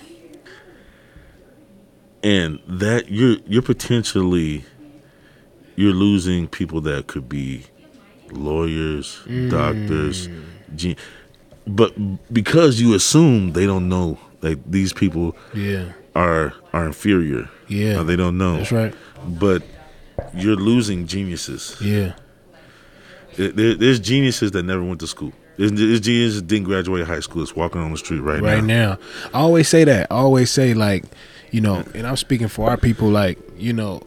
and 2.21 2.59
that 2.67 3.09
you're 3.09 3.37
you're 3.47 3.61
potentially 3.61 4.63
you're 5.75 5.93
losing 5.93 6.47
people 6.47 6.81
that 6.81 7.07
could 7.07 7.27
be 7.27 7.65
lawyers, 8.31 9.21
mm. 9.25 9.49
doctors, 9.49 10.29
gen- 10.75 10.95
but 11.65 11.93
because 12.33 12.79
you 12.79 12.93
assume 12.93 13.53
they 13.53 13.65
don't 13.65 13.87
know 13.87 14.19
like 14.41 14.59
these 14.69 14.93
people 14.93 15.35
yeah, 15.53 15.93
are 16.15 16.53
are 16.73 16.85
inferior. 16.85 17.49
Yeah. 17.67 18.03
They 18.03 18.15
don't 18.15 18.37
know. 18.37 18.57
That's 18.57 18.71
right. 18.71 18.95
But 19.25 19.63
you're 20.33 20.55
losing 20.55 21.07
geniuses. 21.07 21.77
Yeah. 21.81 22.13
There, 23.35 23.73
there's 23.73 23.99
geniuses 23.99 24.51
that 24.51 24.63
never 24.63 24.83
went 24.83 24.99
to 24.99 25.07
school. 25.07 25.33
Geniuses 25.57 26.35
that 26.41 26.47
didn't 26.47 26.65
graduate 26.65 27.05
high 27.05 27.19
school. 27.19 27.43
It's 27.43 27.55
walking 27.55 27.81
on 27.81 27.91
the 27.91 27.97
street 27.97 28.19
right, 28.19 28.41
now. 28.41 28.47
right 28.53 28.63
now. 28.63 28.97
I 29.33 29.39
always 29.39 29.67
say 29.67 29.83
that. 29.83 30.07
I 30.11 30.15
always 30.15 30.49
say 30.49 30.73
like, 30.73 31.03
you 31.51 31.61
know, 31.61 31.83
and 31.93 32.07
I'm 32.07 32.17
speaking 32.17 32.47
for 32.47 32.69
our 32.69 32.77
people. 32.77 33.09
Like, 33.09 33.37
you 33.57 33.73
know, 33.73 34.01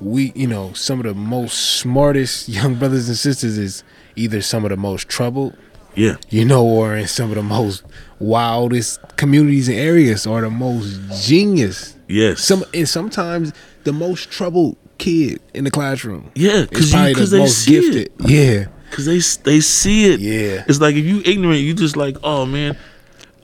we, 0.00 0.32
you 0.34 0.46
know, 0.46 0.72
some 0.72 0.98
of 1.00 1.06
the 1.06 1.14
most 1.14 1.78
smartest 1.78 2.48
young 2.48 2.76
brothers 2.76 3.08
and 3.08 3.16
sisters 3.18 3.58
is 3.58 3.84
either 4.16 4.40
some 4.40 4.64
of 4.64 4.70
the 4.70 4.76
most 4.76 5.08
troubled, 5.08 5.56
Yeah. 5.94 6.16
you 6.30 6.44
know, 6.44 6.64
or 6.64 6.96
in 6.96 7.06
some 7.06 7.28
of 7.30 7.36
the 7.36 7.42
most 7.42 7.84
wildest 8.18 9.00
communities 9.16 9.68
and 9.68 9.78
areas, 9.78 10.26
or 10.26 10.40
the 10.40 10.50
most 10.50 10.98
genius. 11.26 11.96
Yes. 12.08 12.40
Some 12.40 12.64
and 12.74 12.88
sometimes 12.88 13.52
the 13.84 13.92
most 13.92 14.30
troubled 14.30 14.76
kid 14.98 15.40
in 15.54 15.64
the 15.64 15.70
classroom. 15.70 16.30
Yeah, 16.34 16.62
because 16.68 17.30
the 17.30 17.38
most 17.38 17.66
gifted. 17.66 17.96
it. 17.96 18.12
Yeah, 18.26 18.66
Because 18.92 19.06
they 19.06 19.20
they 19.50 19.60
see 19.60 20.12
it. 20.12 20.20
Yeah. 20.20 20.64
It's 20.68 20.80
like 20.80 20.94
if 20.96 21.04
you 21.04 21.22
ignorant, 21.24 21.60
you 21.60 21.72
just 21.72 21.96
like, 21.96 22.16
oh 22.22 22.44
man, 22.44 22.76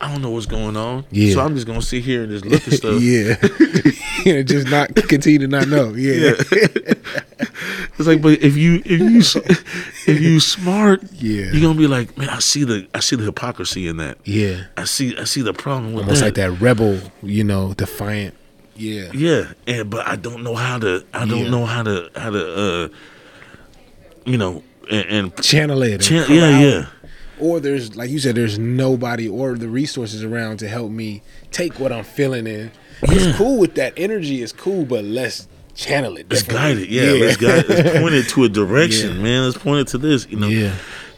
I 0.01 0.12
don't 0.12 0.20
know 0.20 0.30
what's 0.30 0.44
going 0.46 0.76
on. 0.76 1.07
Yeah. 1.11 1.32
So 1.34 1.40
I'm 1.40 1.55
just 1.55 1.66
gonna 1.66 1.80
sit 1.80 2.05
here 2.05 2.22
and 2.24 2.30
just 2.30 2.44
look 2.44 2.66
at 2.68 2.72
stuff. 2.80 3.01
yeah, 3.01 3.34
yeah. 4.26 4.42
Just 4.42 4.68
not 4.68 4.94
continue 4.94 5.38
to 5.40 5.49
not 5.49 5.68
know. 5.68 5.94
Yeah, 5.94 6.32
It's 7.99 8.07
like, 8.07 8.20
but 8.22 8.40
if 8.42 8.57
you 8.57 8.76
if 8.84 9.01
you 9.01 9.18
if 10.07 10.20
you 10.20 10.38
smart, 10.38 11.03
Yeah. 11.14 11.51
you're 11.51 11.62
gonna 11.62 11.78
be 11.78 11.86
like, 11.88 12.16
man, 12.18 12.28
I 12.28 12.38
see 12.40 12.62
the 12.64 12.86
I 12.94 13.01
see 13.01 13.16
the 13.16 13.24
hypocrisy 13.24 13.88
in 13.88 13.96
that. 13.96 14.18
yeah. 14.24 14.64
I 14.76 14.84
see 14.84 15.16
I 15.16 15.24
see 15.24 15.40
the 15.42 15.53
problem 15.55 15.94
with 15.94 16.05
Almost 16.05 16.20
that. 16.20 16.26
like 16.26 16.34
that 16.34 16.61
rebel, 16.61 17.01
you 17.22 17.42
know, 17.42 17.72
defiant. 17.74 18.34
Yeah, 18.76 19.11
Yeah, 19.12 19.53
and 19.66 19.90
but 19.90 20.07
I 20.07 20.14
don't 20.14 20.44
know 20.44 20.55
how 20.55 20.78
to. 20.78 21.05
I 21.12 21.26
don't 21.26 21.44
Yeah. 21.46 21.51
know 21.51 21.64
how 21.66 21.82
to 21.82 22.11
how 22.14 22.30
to. 22.30 22.55
uh 22.84 22.88
You 24.26 24.36
know, 24.38 24.62
and, 24.91 25.07
and 25.11 25.43
channel 25.43 25.82
it. 25.82 26.01
chan- 26.01 26.30
yeah, 26.30 26.59
it. 26.59 26.62
yeah, 26.62 26.86
Or 27.41 27.61
there's 27.61 27.97
like 27.97 28.11
you 28.11 28.18
said, 28.18 28.34
there's 28.34 28.59
nobody 28.59 29.28
or 29.28 29.55
the 29.55 29.68
resources 29.68 30.22
around 30.24 30.59
to 30.59 30.68
help 30.68 30.91
me 30.91 31.22
take 31.51 31.78
what 31.80 31.93
I'm 31.93 32.05
feeling 32.05 32.47
in. 32.47 32.70
Yeah. 33.03 33.12
It's 33.14 33.36
cool 33.36 33.59
with 33.59 33.74
that 33.76 33.93
energy. 33.97 34.43
It's 34.43 34.53
cool, 34.53 34.84
but 34.84 35.05
let's 35.05 35.47
channel 35.74 36.16
it. 36.16 36.26
let's 36.30 36.43
guide 36.43 36.78
it. 36.78 36.89
Yeah, 36.89 37.12
let's 37.24 37.36
guide. 37.36 37.64
it. 37.64 37.68
Let's 37.68 37.99
point 38.01 38.14
it 38.14 38.28
to 38.30 38.45
a 38.45 38.49
direction, 38.61 39.16
Yeah. 39.16 39.22
man. 39.22 39.45
Let's 39.45 39.59
point 39.59 39.80
it 39.82 39.89
to 39.93 39.99
this. 39.99 40.26
You 40.28 40.39
know, 40.39 40.49
Yeah. 40.49 40.74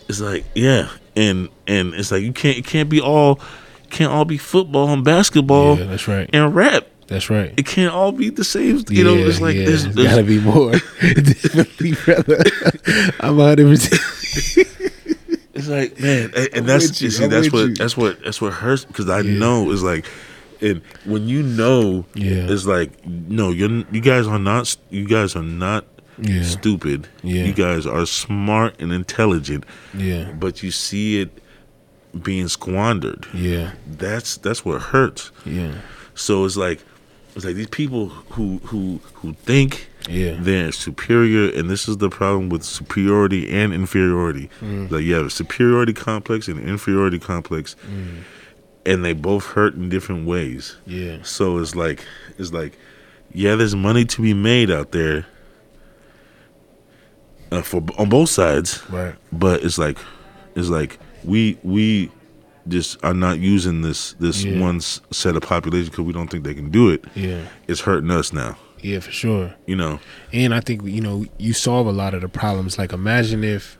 it's 0.08 0.20
like 0.20 0.44
yeah, 0.54 0.90
and 1.16 1.48
and 1.66 1.94
it's 1.94 2.12
like 2.12 2.22
you 2.22 2.32
can't 2.34 2.58
it 2.58 2.66
can't 2.66 2.88
be 2.90 3.00
all 3.00 3.40
can't 3.88 4.12
all 4.12 4.24
be 4.26 4.36
football 4.36 4.88
and 4.90 5.02
basketball 5.02 5.78
Yeah, 5.78 5.84
that's 5.86 6.06
right. 6.06 6.28
and 6.32 6.54
rap. 6.54 6.86
That's 7.10 7.28
right. 7.28 7.52
It 7.56 7.66
can't 7.66 7.92
all 7.92 8.12
be 8.12 8.30
the 8.30 8.44
same. 8.44 8.84
You 8.88 9.02
know, 9.04 9.14
it's 9.14 9.40
like 9.40 9.56
yeah. 9.56 9.66
there's, 9.66 9.84
there's 9.94 10.08
gotta 10.08 10.22
be 10.22 10.40
more. 10.40 10.70
Definitely, 11.00 11.92
brother. 12.04 12.38
I'm 13.20 13.36
100. 13.36 13.66
percent 13.68 14.66
It's 15.54 15.68
like 15.68 15.98
man, 16.00 16.30
and, 16.36 16.48
and 16.54 16.66
that's 16.66 17.02
you 17.02 17.06
you, 17.06 17.10
see 17.10 17.24
I'm 17.24 17.30
that's 17.30 17.52
what 17.52 17.58
you. 17.68 17.74
that's 17.74 17.96
what 17.96 18.22
that's 18.24 18.40
what 18.40 18.52
hurts 18.52 18.84
because 18.84 19.10
I 19.10 19.22
know 19.22 19.70
it's 19.72 19.82
like, 19.82 20.06
and 20.60 20.80
when 21.04 21.28
you 21.28 21.42
know, 21.42 22.06
Yeah. 22.14 22.46
it's 22.48 22.64
like 22.64 23.04
no, 23.06 23.50
you 23.50 23.84
you 23.90 24.00
guys 24.00 24.26
are 24.28 24.38
not 24.38 24.74
you 24.90 25.06
guys 25.06 25.34
are 25.36 25.42
not 25.42 25.84
Yeah. 26.22 26.44
stupid. 26.44 27.08
Yeah. 27.24 27.44
You 27.44 27.52
guys 27.52 27.86
are 27.86 28.06
smart 28.06 28.80
and 28.80 28.92
intelligent, 28.92 29.64
Yeah. 29.94 30.30
but 30.38 30.62
you 30.62 30.70
see 30.70 31.20
it 31.20 31.42
being 32.22 32.46
squandered. 32.48 33.26
Yeah. 33.34 33.72
That's 33.86 34.36
that's 34.38 34.64
what 34.64 34.80
hurts. 34.80 35.32
Yeah. 35.44 35.72
So 36.14 36.44
it's 36.44 36.56
like 36.56 36.80
it's 37.36 37.44
like 37.44 37.54
these 37.54 37.68
people 37.68 38.08
who 38.08 38.58
who 38.64 39.00
who 39.14 39.32
think 39.34 39.88
Yeah. 40.08 40.36
they're 40.40 40.72
superior, 40.72 41.50
and 41.56 41.68
this 41.70 41.88
is 41.88 41.98
the 41.98 42.08
problem 42.10 42.48
with 42.48 42.62
superiority 42.64 43.50
and 43.50 43.72
inferiority. 43.72 44.50
Mm. 44.60 44.90
Like 44.90 45.04
you 45.04 45.14
have 45.14 45.26
a 45.26 45.30
superiority 45.30 45.92
complex 45.92 46.48
and 46.48 46.58
an 46.58 46.68
inferiority 46.68 47.18
complex, 47.18 47.76
Mm. 47.90 48.22
and 48.86 49.04
they 49.04 49.12
both 49.12 49.44
hurt 49.46 49.74
in 49.74 49.88
different 49.88 50.26
ways. 50.26 50.76
Yeah. 50.86 51.18
So 51.22 51.58
it's 51.58 51.74
like 51.74 52.04
it's 52.38 52.52
like 52.52 52.76
yeah, 53.32 53.54
there's 53.54 53.76
money 53.76 54.04
to 54.06 54.22
be 54.22 54.34
made 54.34 54.70
out 54.72 54.90
there 54.90 55.24
uh, 57.52 57.62
for 57.62 57.82
on 57.98 58.08
both 58.08 58.28
sides, 58.28 58.82
Right. 58.90 59.14
but 59.32 59.62
it's 59.64 59.78
like 59.78 59.98
it's 60.54 60.68
like 60.68 60.98
we 61.24 61.58
we 61.62 62.10
just 62.70 63.02
are 63.04 63.14
not 63.14 63.38
using 63.38 63.82
this 63.82 64.14
this 64.14 64.44
Yeah. 64.44 64.60
one 64.60 64.80
set 64.80 65.36
of 65.36 65.42
population 65.42 65.90
because 65.90 66.04
we 66.04 66.12
don't 66.12 66.28
think 66.30 66.44
they 66.44 66.54
can 66.54 66.70
do 66.70 66.88
it. 66.90 67.04
Yeah. 67.14 67.42
It's 67.68 67.80
hurting 67.80 68.10
us 68.10 68.32
now. 68.32 68.56
Yeah, 68.80 69.00
for 69.00 69.10
sure. 69.12 69.54
You 69.66 69.76
know. 69.76 70.00
And 70.32 70.54
I 70.54 70.60
think 70.60 70.84
you 70.84 71.00
know 71.00 71.26
you 71.38 71.52
solve 71.52 71.86
a 71.86 71.92
lot 71.92 72.14
of 72.14 72.22
the 72.22 72.28
problems. 72.28 72.78
Like 72.78 72.92
imagine 72.92 73.44
if, 73.44 73.76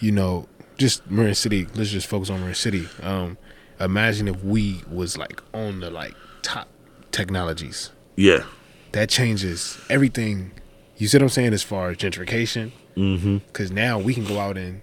you 0.00 0.12
know, 0.12 0.48
just 0.78 1.08
Marin 1.10 1.34
City. 1.34 1.66
Let's 1.74 1.90
just 1.90 2.06
focus 2.06 2.30
on 2.30 2.40
Marin 2.40 2.54
City. 2.54 2.88
Um, 3.02 3.36
imagine 3.80 4.28
if 4.28 4.42
we 4.42 4.82
was 4.90 5.18
like 5.18 5.42
on 5.52 5.80
the 5.80 5.90
like 5.90 6.14
top 6.42 6.68
technologies. 7.12 7.90
Yeah. 8.16 8.44
That 8.92 9.10
changes 9.10 9.78
everything. 9.90 10.52
You 10.96 11.08
see 11.08 11.18
what 11.18 11.24
I'm 11.24 11.28
saying 11.28 11.52
as 11.52 11.62
far 11.62 11.90
as 11.90 11.98
gentrification? 11.98 12.72
Mm-hmm. 12.96 13.38
Because 13.48 13.70
now 13.70 13.98
we 13.98 14.14
can 14.14 14.24
go 14.24 14.38
out 14.38 14.56
and 14.56 14.80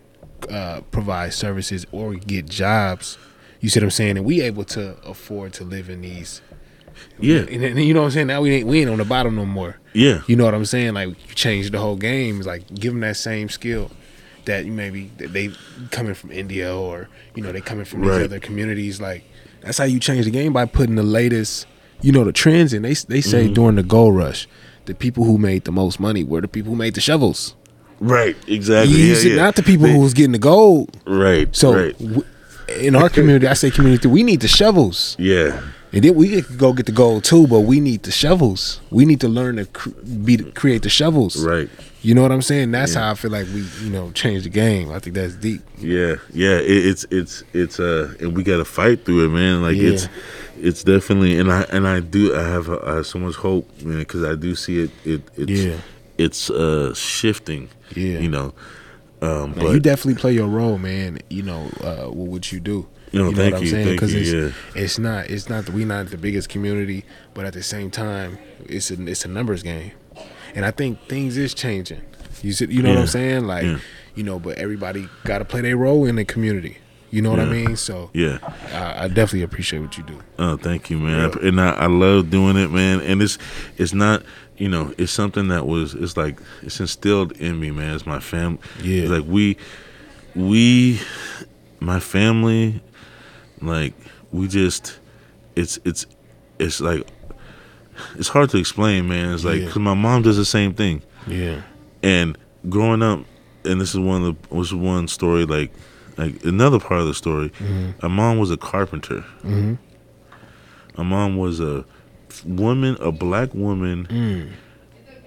uh, 0.50 0.82
provide 0.92 1.34
services 1.34 1.86
or 1.92 2.14
get 2.16 2.46
jobs. 2.48 3.18
You 3.60 3.70
see 3.70 3.80
what 3.80 3.86
I'm 3.86 3.92
saying? 3.92 4.18
And 4.18 4.26
we 4.26 4.42
able 4.42 4.66
to 4.66 4.98
afford 5.06 5.54
to 5.54 5.64
live 5.64 5.90
in 5.90 6.02
these. 6.02 6.42
Yeah. 7.20 7.40
And, 7.40 7.64
and 7.64 7.80
you 7.84 7.94
know 7.94 8.02
what 8.02 8.08
I'm 8.08 8.12
saying? 8.12 8.28
Now 8.28 8.42
we 8.42 8.56
ain't 8.56 8.68
we 8.68 8.82
ain't 8.82 8.90
on 8.90 8.98
the 8.98 9.06
bottom 9.06 9.36
no 9.36 9.46
more. 9.46 9.78
Yeah. 9.94 10.22
You 10.28 10.36
know 10.36 10.46
what 10.46 10.54
I'm 10.54 10.66
saying? 10.66 10.94
Like 10.94 11.08
you 11.10 11.36
change 11.36 11.72
the 11.72 11.80
whole 11.80 11.96
game. 11.96 12.38
It's 12.38 12.48
like 12.48 12.68
give 12.76 12.94
them 12.94 13.00
that 13.02 13.18
same 13.18 13.50
skill 13.50 13.90
that 14.46 14.66
you 14.66 14.72
maybe 14.72 15.10
they 15.18 15.50
coming 15.92 16.14
from 16.14 16.32
India 16.32 16.76
or 16.76 17.08
you 17.36 17.42
know 17.44 17.52
they 17.52 17.62
coming 17.62 17.86
from 17.86 18.02
these 18.02 18.12
other 18.26 18.40
communities. 18.40 19.00
Like 19.02 19.24
that's 19.62 19.78
how 19.78 19.86
you 19.86 20.00
change 20.00 20.26
the 20.26 20.32
game 20.32 20.52
by 20.54 20.66
putting 20.66 20.96
the 20.96 21.04
latest, 21.04 21.66
you 22.02 22.12
know, 22.12 22.24
the 22.26 22.34
trends 22.34 22.74
in. 22.74 22.82
They 22.84 22.94
they 22.94 23.22
say 23.22 23.46
Mm-hmm. 23.46 23.54
during 23.54 23.76
the 23.76 23.84
gold 23.84 24.16
rush, 24.16 24.48
the 24.86 24.94
people 24.94 25.24
who 25.24 25.38
made 25.38 25.64
the 25.64 25.72
most 25.72 26.00
money 26.00 26.24
were 26.24 26.42
the 26.42 26.48
people 26.50 26.72
who 26.72 26.76
made 26.78 26.94
the 26.96 27.02
shovels. 27.02 27.56
Right. 28.04 28.36
Exactly. 28.48 28.96
You 28.96 29.06
Yeah, 29.08 29.16
see, 29.16 29.30
yeah. 29.30 29.36
Not 29.38 29.56
the 29.56 29.64
people 29.64 29.88
They- 29.88 29.94
who 29.94 30.00
was 30.00 30.14
getting 30.14 30.34
the 30.34 30.38
gold. 30.40 30.90
Right. 31.06 31.48
So 31.56 31.74
right. 31.74 31.98
w- 32.00 32.24
in 32.80 32.96
our 32.96 33.10
community, 33.10 33.48
I 33.48 33.54
say 33.54 33.72
community, 33.72 34.08
we 34.08 34.24
need 34.24 34.42
the 34.42 34.48
shovels. 34.48 35.16
Yeah. 35.20 35.60
And 35.94 36.04
then 36.04 36.16
we 36.16 36.42
could 36.42 36.58
go 36.58 36.74
get 36.74 36.88
the 36.88 36.92
gold 36.92 37.24
too, 37.24 37.46
but 37.48 37.62
we 37.62 37.80
need 37.80 38.02
the 38.04 38.12
shovels. 38.12 38.80
We 38.90 39.06
need 39.06 39.20
to 39.22 39.28
learn 39.28 39.58
to 39.58 39.66
cr- 39.66 39.90
be 40.26 40.38
to 40.38 40.44
create 40.52 40.82
the 40.82 40.90
shovels. 40.90 41.36
Right. 41.46 41.70
You 42.02 42.14
know 42.16 42.22
what 42.24 42.32
I'm 42.32 42.42
saying? 42.42 42.72
That's 42.72 42.96
how 42.96 43.12
I 43.12 43.14
feel 43.14 43.32
like 43.32 43.46
we, 43.54 43.64
you 43.84 43.90
know, 43.92 44.12
change 44.12 44.44
the 44.44 44.50
game. 44.50 44.92
I 44.92 45.00
think 45.00 45.16
that's 45.16 45.36
deep. 45.36 45.62
Yeah. 45.80 46.16
Yeah. 46.34 46.58
It, 46.58 46.86
it's 46.88 47.06
it's 47.12 47.44
it's 47.54 47.80
uh, 47.80 48.14
and 48.20 48.36
we 48.36 48.44
got 48.44 48.58
to 48.58 48.66
fight 48.66 49.06
through 49.06 49.26
it, 49.26 49.30
man. 49.30 49.62
Like 49.62 49.78
Yeah. 49.78 49.92
it's 49.92 50.08
it's 50.62 50.84
definitely, 50.84 51.38
and 51.40 51.50
I 51.52 51.62
and 51.72 51.88
I 51.88 52.00
do 52.02 52.36
I 52.36 52.42
have, 52.42 52.70
I 52.70 52.96
have 52.96 53.06
so 53.08 53.20
much 53.20 53.36
hope, 53.36 53.70
man, 53.84 54.00
because 54.00 54.24
I 54.24 54.36
do 54.36 54.56
see 54.56 54.80
it. 54.80 54.92
It 55.06 55.22
it's 55.38 55.52
Yeah. 55.52 55.76
It's 56.18 56.50
uh 56.50 56.94
shifting. 56.94 57.70
Yeah. 57.96 58.20
You 58.20 58.30
know. 58.30 58.54
Um, 59.22 59.52
Now, 59.52 59.64
but 59.64 59.72
you 59.72 59.80
definitely 59.80 60.20
play 60.20 60.34
your 60.34 60.48
role, 60.48 60.78
man. 60.78 61.20
You 61.30 61.44
know, 61.44 61.70
uh, 61.82 62.10
with 62.12 62.28
what 62.28 62.52
you 62.52 62.60
do. 62.60 62.88
You 63.12 63.20
know 63.20 63.32
thank 63.32 63.54
what 63.54 63.60
I'm 63.60 63.64
you, 63.64 63.70
saying? 63.70 63.90
Because 63.90 64.14
it's 64.14 64.32
yeah. 64.32 64.82
it's 64.82 64.98
not 64.98 65.30
it's 65.30 65.48
not 65.48 65.70
we 65.70 65.86
not 65.86 66.08
the 66.08 66.18
biggest 66.18 66.50
community, 66.50 67.06
but 67.34 67.46
at 67.46 67.54
the 67.54 67.62
same 67.62 67.92
time, 67.92 68.40
it's 68.66 68.90
a 68.90 69.02
it's 69.06 69.24
a 69.24 69.28
numbers 69.28 69.62
game, 69.62 69.92
and 70.56 70.66
I 70.66 70.72
think 70.72 71.00
things 71.08 71.38
is 71.38 71.54
changing. 71.54 72.02
You 72.42 72.54
said 72.54 72.72
you 72.72 72.82
know 72.82 72.90
what 72.90 73.00
I'm 73.00 73.08
saying? 73.08 73.46
Like, 73.46 73.66
yeah. 73.66 73.78
you 74.16 74.24
know, 74.24 74.40
but 74.40 74.58
everybody 74.58 75.08
got 75.26 75.38
to 75.38 75.46
play 75.46 75.62
their 75.62 75.78
role 75.78 76.06
in 76.06 76.16
the 76.16 76.26
community. 76.26 76.78
You 77.12 77.22
know 77.22 77.30
what 77.30 77.40
I 77.40 77.46
mean? 77.46 77.76
So 77.76 78.10
yeah. 78.14 78.40
I, 78.74 79.04
I 79.04 79.08
definitely 79.08 79.44
appreciate 79.44 79.82
what 79.82 79.96
you 79.96 80.04
do. 80.04 80.20
Oh, 80.40 80.58
thank 80.58 80.90
you, 80.90 80.98
man. 80.98 81.30
Yeah. 81.30 81.48
And 81.48 81.62
I, 81.62 81.70
I 81.70 81.86
love 81.86 82.32
doing 82.32 82.58
it, 82.58 82.72
man. 82.72 83.02
And 83.02 83.22
it's 83.22 83.38
it's 83.78 83.94
not, 83.94 84.24
you 84.58 84.70
know, 84.70 84.94
it's 84.98 85.12
something 85.12 85.48
that 85.50 85.66
was 85.68 85.94
it's 85.96 86.16
like 86.18 86.40
it's 86.62 86.80
instilled 86.80 87.32
in 87.34 87.60
me, 87.60 87.72
man. 87.72 87.96
It's 87.96 88.06
my 88.06 88.20
family. 88.20 88.60
Yeah. 88.82 89.02
It's 89.04 89.12
like 89.12 89.26
we 89.28 89.58
we 90.36 91.00
my 91.80 92.00
family 92.00 92.82
like 93.62 93.94
we 94.32 94.48
just 94.48 95.00
it's 95.56 95.80
it's 95.86 96.06
it's 96.60 96.80
like 96.82 97.06
it's 98.16 98.30
hard 98.30 98.50
to 98.52 98.58
explain, 98.58 99.08
man. 99.08 99.34
It's 99.34 99.44
like 99.44 99.62
Yeah. 99.62 99.68
cuz 99.68 99.78
my 99.78 99.94
mom 99.94 100.22
does 100.24 100.38
the 100.38 100.46
same 100.46 100.74
thing. 100.74 101.02
Yeah, 101.28 101.62
And 102.02 102.38
growing 102.70 103.02
up, 103.02 103.24
and 103.66 103.80
this 103.80 103.92
is 103.92 104.00
one 104.00 104.24
of 104.24 104.36
the 104.50 104.56
was 104.56 104.74
one 104.74 105.08
story 105.08 105.46
like 105.46 105.72
like 106.18 106.44
another 106.46 106.80
part 106.80 107.00
of 107.02 107.08
the 107.08 107.14
story. 107.14 107.52
My 108.02 108.08
mom 108.10 108.38
was 108.38 108.52
a 108.52 108.58
carpenter. 108.58 109.24
Mhm. 109.44 109.78
My 110.98 111.04
mom 111.04 111.38
was 111.38 111.60
a 111.60 111.86
woman, 112.46 112.98
a 113.00 113.12
black 113.12 113.54
woman 113.54 114.54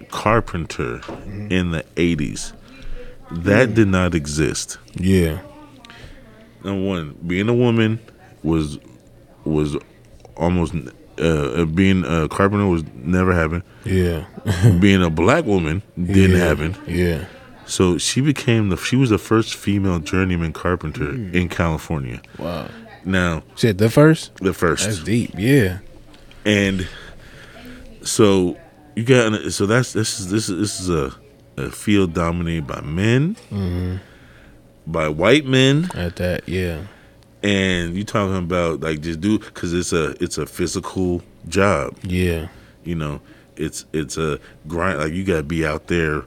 carpenter 0.09 1.01
in 1.49 1.71
the 1.71 1.85
eighties. 1.97 2.53
That 3.31 3.73
did 3.73 3.89
not 3.89 4.15
exist. 4.15 4.77
yeah, 4.95 5.39
Number 6.63 6.87
one, 6.87 7.17
being 7.25 7.49
a 7.49 7.53
woman 7.53 7.99
was 8.43 8.79
was 9.43 9.75
almost 10.35 10.73
uh, 11.19 11.23
uh, 11.23 11.65
being 11.65 12.05
a 12.05 12.27
carpenter 12.29 12.67
was 12.67 12.83
never 12.93 13.33
happened. 13.33 13.63
Yeah. 13.83 14.25
being 14.79 15.03
a 15.03 15.09
black 15.09 15.45
woman 15.45 15.81
didn't 15.97 16.37
yeah. 16.37 16.45
happen. 16.45 16.75
Yeah. 16.87 17.25
So 17.65 17.97
she 17.97 18.21
became 18.21 18.69
the 18.69 18.77
she 18.77 18.95
was 18.95 19.09
the 19.09 19.17
first 19.17 19.55
female 19.55 19.99
journeyman 19.99 20.53
carpenter 20.53 21.11
in 21.11 21.49
California. 21.49 22.21
Wow. 22.37 22.69
Now 23.03 23.43
Shit, 23.55 23.77
the 23.77 23.89
first? 23.89 24.35
the 24.35 24.53
first 24.53 24.85
That's 24.85 25.03
deep. 25.03 25.31
Yeah. 25.37 25.79
And 26.47 26.87
so 28.01 28.57
you 28.95 29.03
got 29.03 29.51
so 29.51 29.65
that's 29.65 29.93
this 29.93 30.19
is 30.19 30.31
this 30.31 30.49
is 30.49 30.59
this 30.59 30.79
is 30.79 30.89
a, 30.89 31.13
a 31.57 31.69
field 31.69 32.13
dominated 32.13 32.65
by 32.65 32.81
men, 32.81 33.35
mm-hmm. 33.51 33.97
by 34.87 35.09
white 35.09 35.45
men, 35.45 35.89
At 35.93 36.15
that, 36.15 36.47
yeah. 36.47 36.81
and 37.43 37.95
you 37.95 38.03
talking 38.03 38.37
about 38.37 38.79
like 38.79 39.01
just 39.01 39.21
do 39.21 39.37
because 39.39 39.73
it's 39.73 39.93
a 39.93 40.11
it's 40.23 40.37
a 40.37 40.45
physical 40.45 41.21
job. 41.47 41.95
Yeah. 42.03 42.47
You 42.83 42.95
know, 42.95 43.21
it's 43.57 43.85
it's 43.93 44.17
a 44.17 44.39
grind. 44.67 44.99
Like 44.99 45.13
you 45.13 45.23
got 45.25 45.37
to 45.37 45.43
be 45.43 45.65
out 45.65 45.87
there. 45.87 46.23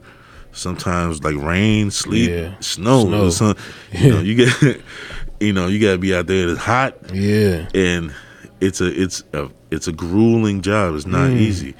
Sometimes 0.53 1.23
like 1.23 1.37
rain, 1.37 1.91
sleet, 1.91 2.29
Yeah. 2.29 2.53
snow, 2.59 3.29
Snow. 3.29 3.55
you 3.93 4.09
know, 4.11 4.19
you 4.19 4.35
get, 4.35 4.81
you 5.39 5.53
know, 5.53 5.67
you 5.67 5.79
got 5.79 5.93
to 5.93 5.97
be 5.97 6.13
out 6.13 6.27
there. 6.27 6.49
It's 6.49 6.59
hot, 6.59 6.97
Yeah. 7.13 7.69
and 7.73 8.13
it's 8.61 8.79
a 8.79 9.01
it's 9.01 9.23
a 9.33 9.49
it's 9.71 9.87
a 9.87 9.91
grueling 9.91 10.61
job. 10.61 10.95
It's 10.95 11.05
not 11.05 11.31
easy. 11.31 11.75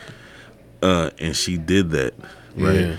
Uh, 0.82 1.12
and 1.20 1.36
she 1.36 1.58
did 1.58 1.92
that, 1.92 2.14
right? 2.56 2.80
Yeah. 2.80 2.96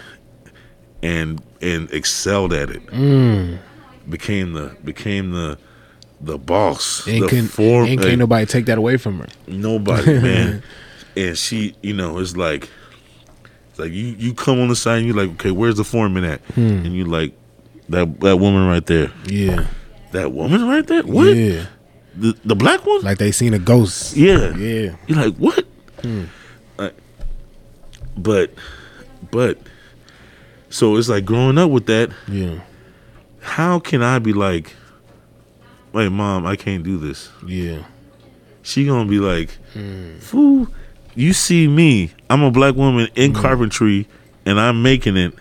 And 1.02 1.42
and 1.60 1.92
excelled 1.92 2.52
at 2.52 2.70
it. 2.70 2.86
Mm. 2.86 3.58
Became 4.08 4.52
the 4.52 4.76
became 4.84 5.32
the 5.32 5.58
the 6.20 6.38
boss. 6.38 7.06
Ain't, 7.08 7.22
the 7.24 7.28
can, 7.28 7.46
form- 7.46 7.88
like, 7.88 8.00
can't 8.00 8.18
nobody 8.18 8.46
take 8.46 8.66
that 8.66 8.78
away 8.78 8.96
from 8.96 9.18
her. 9.18 9.26
nobody, 9.48 10.18
man. 10.20 10.62
and 11.16 11.36
she, 11.36 11.74
you 11.82 11.92
know, 11.92 12.18
it's 12.18 12.36
like 12.36 12.70
it's 13.70 13.78
like 13.80 13.90
you 13.90 14.06
you 14.18 14.32
come 14.32 14.60
on 14.60 14.68
the 14.68 14.76
side 14.76 14.98
and 14.98 15.06
you're 15.06 15.16
like, 15.16 15.30
okay, 15.30 15.50
where's 15.50 15.76
the 15.76 15.84
foreman 15.84 16.22
at? 16.24 16.40
Hmm. 16.54 16.60
And 16.60 16.94
you 16.94 17.04
like 17.04 17.32
that 17.88 18.20
that 18.20 18.36
woman 18.36 18.66
right 18.68 18.86
there. 18.86 19.10
Yeah. 19.26 19.66
That 20.12 20.32
woman 20.32 20.68
right 20.68 20.86
there. 20.86 21.02
What? 21.02 21.36
Yeah. 21.36 21.66
The 22.14 22.36
the 22.44 22.54
black 22.54 22.84
one? 22.84 23.02
Like 23.02 23.18
they 23.18 23.32
seen 23.32 23.54
a 23.54 23.58
ghost. 23.58 24.16
yeah. 24.16 24.54
Yeah. 24.56 24.96
You're 25.06 25.18
like, 25.18 25.36
what? 25.36 25.64
Like, 26.76 26.94
but, 28.16 28.52
but, 29.30 29.58
so 30.68 30.96
it's 30.96 31.08
like 31.08 31.24
growing 31.24 31.58
up 31.58 31.70
with 31.70 31.86
that. 31.86 32.10
Yeah. 32.28 32.60
How 33.40 33.78
can 33.78 34.02
I 34.02 34.18
be 34.18 34.32
like, 34.32 34.74
wait, 35.92 36.10
mom, 36.10 36.46
I 36.46 36.56
can't 36.56 36.82
do 36.82 36.98
this. 36.98 37.30
Yeah. 37.46 37.84
She 38.62 38.86
gonna 38.86 39.08
be 39.08 39.18
like, 39.18 39.50
hmm. 39.72 40.18
fool, 40.18 40.68
you 41.14 41.32
see 41.32 41.66
me, 41.68 42.12
I'm 42.30 42.42
a 42.42 42.50
black 42.50 42.74
woman 42.74 43.08
in 43.14 43.34
hmm. 43.34 43.40
carpentry, 43.40 44.08
and 44.46 44.60
I'm 44.60 44.82
making 44.82 45.16
it, 45.16 45.34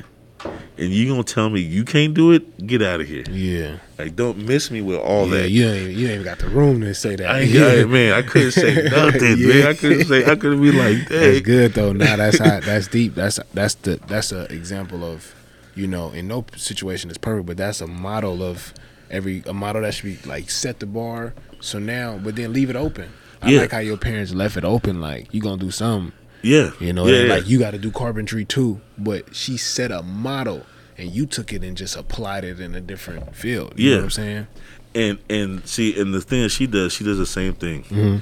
and 0.82 0.90
you 0.92 1.08
gonna 1.08 1.24
tell 1.24 1.50
me 1.50 1.62
you 1.62 1.84
can't 1.86 2.14
do 2.14 2.32
it? 2.32 2.66
Get 2.68 2.82
out 2.82 3.00
of 3.02 3.08
here! 3.08 3.24
Yeah. 3.30 3.78
Like, 3.98 4.16
don't 4.16 4.40
miss 4.40 4.70
me 4.72 4.82
with 4.82 5.00
all 5.00 5.28
yeah, 5.28 5.42
that. 5.44 5.50
you 5.52 5.68
ain't 5.68 5.92
you 5.92 6.08
ain't 6.08 6.14
even 6.16 6.24
got 6.24 6.40
the 6.40 6.50
room 6.50 6.82
to 6.82 6.94
say 6.94 7.16
that. 7.16 7.30
I 7.30 7.40
ain't 7.42 7.52
yeah. 7.52 7.86
man. 7.86 8.14
I 8.14 8.22
couldn't 8.24 8.52
say 8.52 8.74
nothing, 8.92 9.38
Yeah. 9.38 9.48
man. 9.48 9.68
I 9.68 9.74
couldn't 9.76 10.06
say. 10.06 10.26
I 10.26 10.36
couldn't 10.36 10.62
be 10.62 10.72
like, 10.72 11.08
that. 11.08 11.20
That's 11.20 11.40
good 11.42 11.74
though. 11.74 11.94
Nah, 11.94 12.16
that's 12.18 12.40
how, 12.40 12.60
that's 12.60 12.88
deep. 12.88 13.16
That's 13.16 13.40
that's 13.54 13.76
the 13.76 14.00
that's 14.08 14.32
an 14.32 14.48
example 14.52 15.04
of, 15.06 15.34
you 15.76 15.88
know, 15.88 16.10
in 16.12 16.28
no 16.28 16.46
situation 16.58 17.12
is 17.12 17.18
perfect, 17.18 17.46
but 17.46 17.58
that's 17.58 17.80
a 17.80 17.88
model 17.88 18.42
of 18.44 18.74
every 19.10 19.44
a 19.46 19.54
model 19.54 19.84
that 19.84 19.94
should 19.94 20.06
be 20.06 20.18
like 20.30 20.50
set 20.50 20.80
the 20.80 20.86
bar. 20.88 21.34
So 21.60 21.78
now, 21.78 22.18
but 22.18 22.36
then 22.36 22.54
leave 22.54 22.70
it 22.72 22.76
open. 22.76 23.10
I 23.44 23.52
Yeah. 23.52 23.62
like 23.62 23.72
how 23.72 23.80
your 23.80 23.98
parents 23.98 24.34
left 24.34 24.58
it 24.58 24.66
open. 24.66 25.00
Like 25.00 25.32
you 25.32 25.42
gonna 25.42 25.58
do 25.62 25.70
something, 25.72 26.12
yeah, 26.42 26.72
you 26.80 26.92
know, 26.94 27.06
yeah, 27.08 27.24
yeah. 27.24 27.34
like 27.36 27.48
you 27.48 27.60
got 27.60 27.72
to 27.72 27.78
do 27.78 27.92
carpentry 27.92 28.46
too. 28.46 28.82
But 28.98 29.36
she 29.36 29.58
set 29.58 29.92
a 29.92 30.02
model, 30.02 30.66
and 30.98 31.10
you 31.12 31.26
took 31.26 31.52
it 31.54 31.64
and 31.64 31.76
just 31.78 31.96
applied 31.96 32.44
it 32.44 32.60
in 32.60 32.76
a 32.76 32.82
different 32.82 33.36
field. 33.36 33.74
You 33.78 33.90
Yeah. 33.90 33.96
know 33.96 33.98
what 34.02 34.04
I'm 34.06 34.10
saying? 34.12 34.48
and 34.94 35.18
and 35.30 35.66
see, 35.68 36.00
and 36.00 36.14
the 36.14 36.20
thing 36.22 36.42
that 36.44 36.50
she 36.50 36.68
does, 36.68 36.92
she 36.94 37.04
does 37.04 37.18
the 37.18 37.26
same 37.26 37.54
thing. 37.54 37.84
Mm-hmm. 37.84 38.18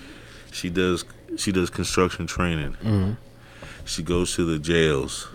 She 0.52 0.70
does 0.70 1.04
she 1.38 1.52
does 1.52 1.70
construction 1.70 2.28
training. 2.28 2.74
Mm-hmm. 2.84 3.12
She 3.86 4.04
goes 4.04 4.36
to 4.36 4.46
the 4.46 4.60
jails. 4.60 5.28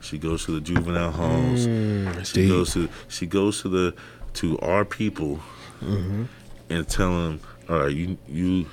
She 0.00 0.18
goes 0.18 0.44
to 0.46 0.52
the 0.52 0.60
juvenile 0.60 1.12
halls. 1.12 1.66
Mm, 1.66 2.24
She 2.26 2.34
deep. 2.42 2.48
goes 2.50 2.72
to 2.74 2.88
she 3.08 3.26
goes 3.26 3.60
to 3.62 3.68
the 3.68 3.94
to 4.34 4.58
our 4.60 4.84
people 4.84 5.40
Mm-hmm. 5.82 6.24
and 6.70 6.88
tell 6.88 7.10
them, 7.24 7.40
all 7.68 7.80
right, 7.80 7.94
you 7.94 8.16
you 8.28 8.66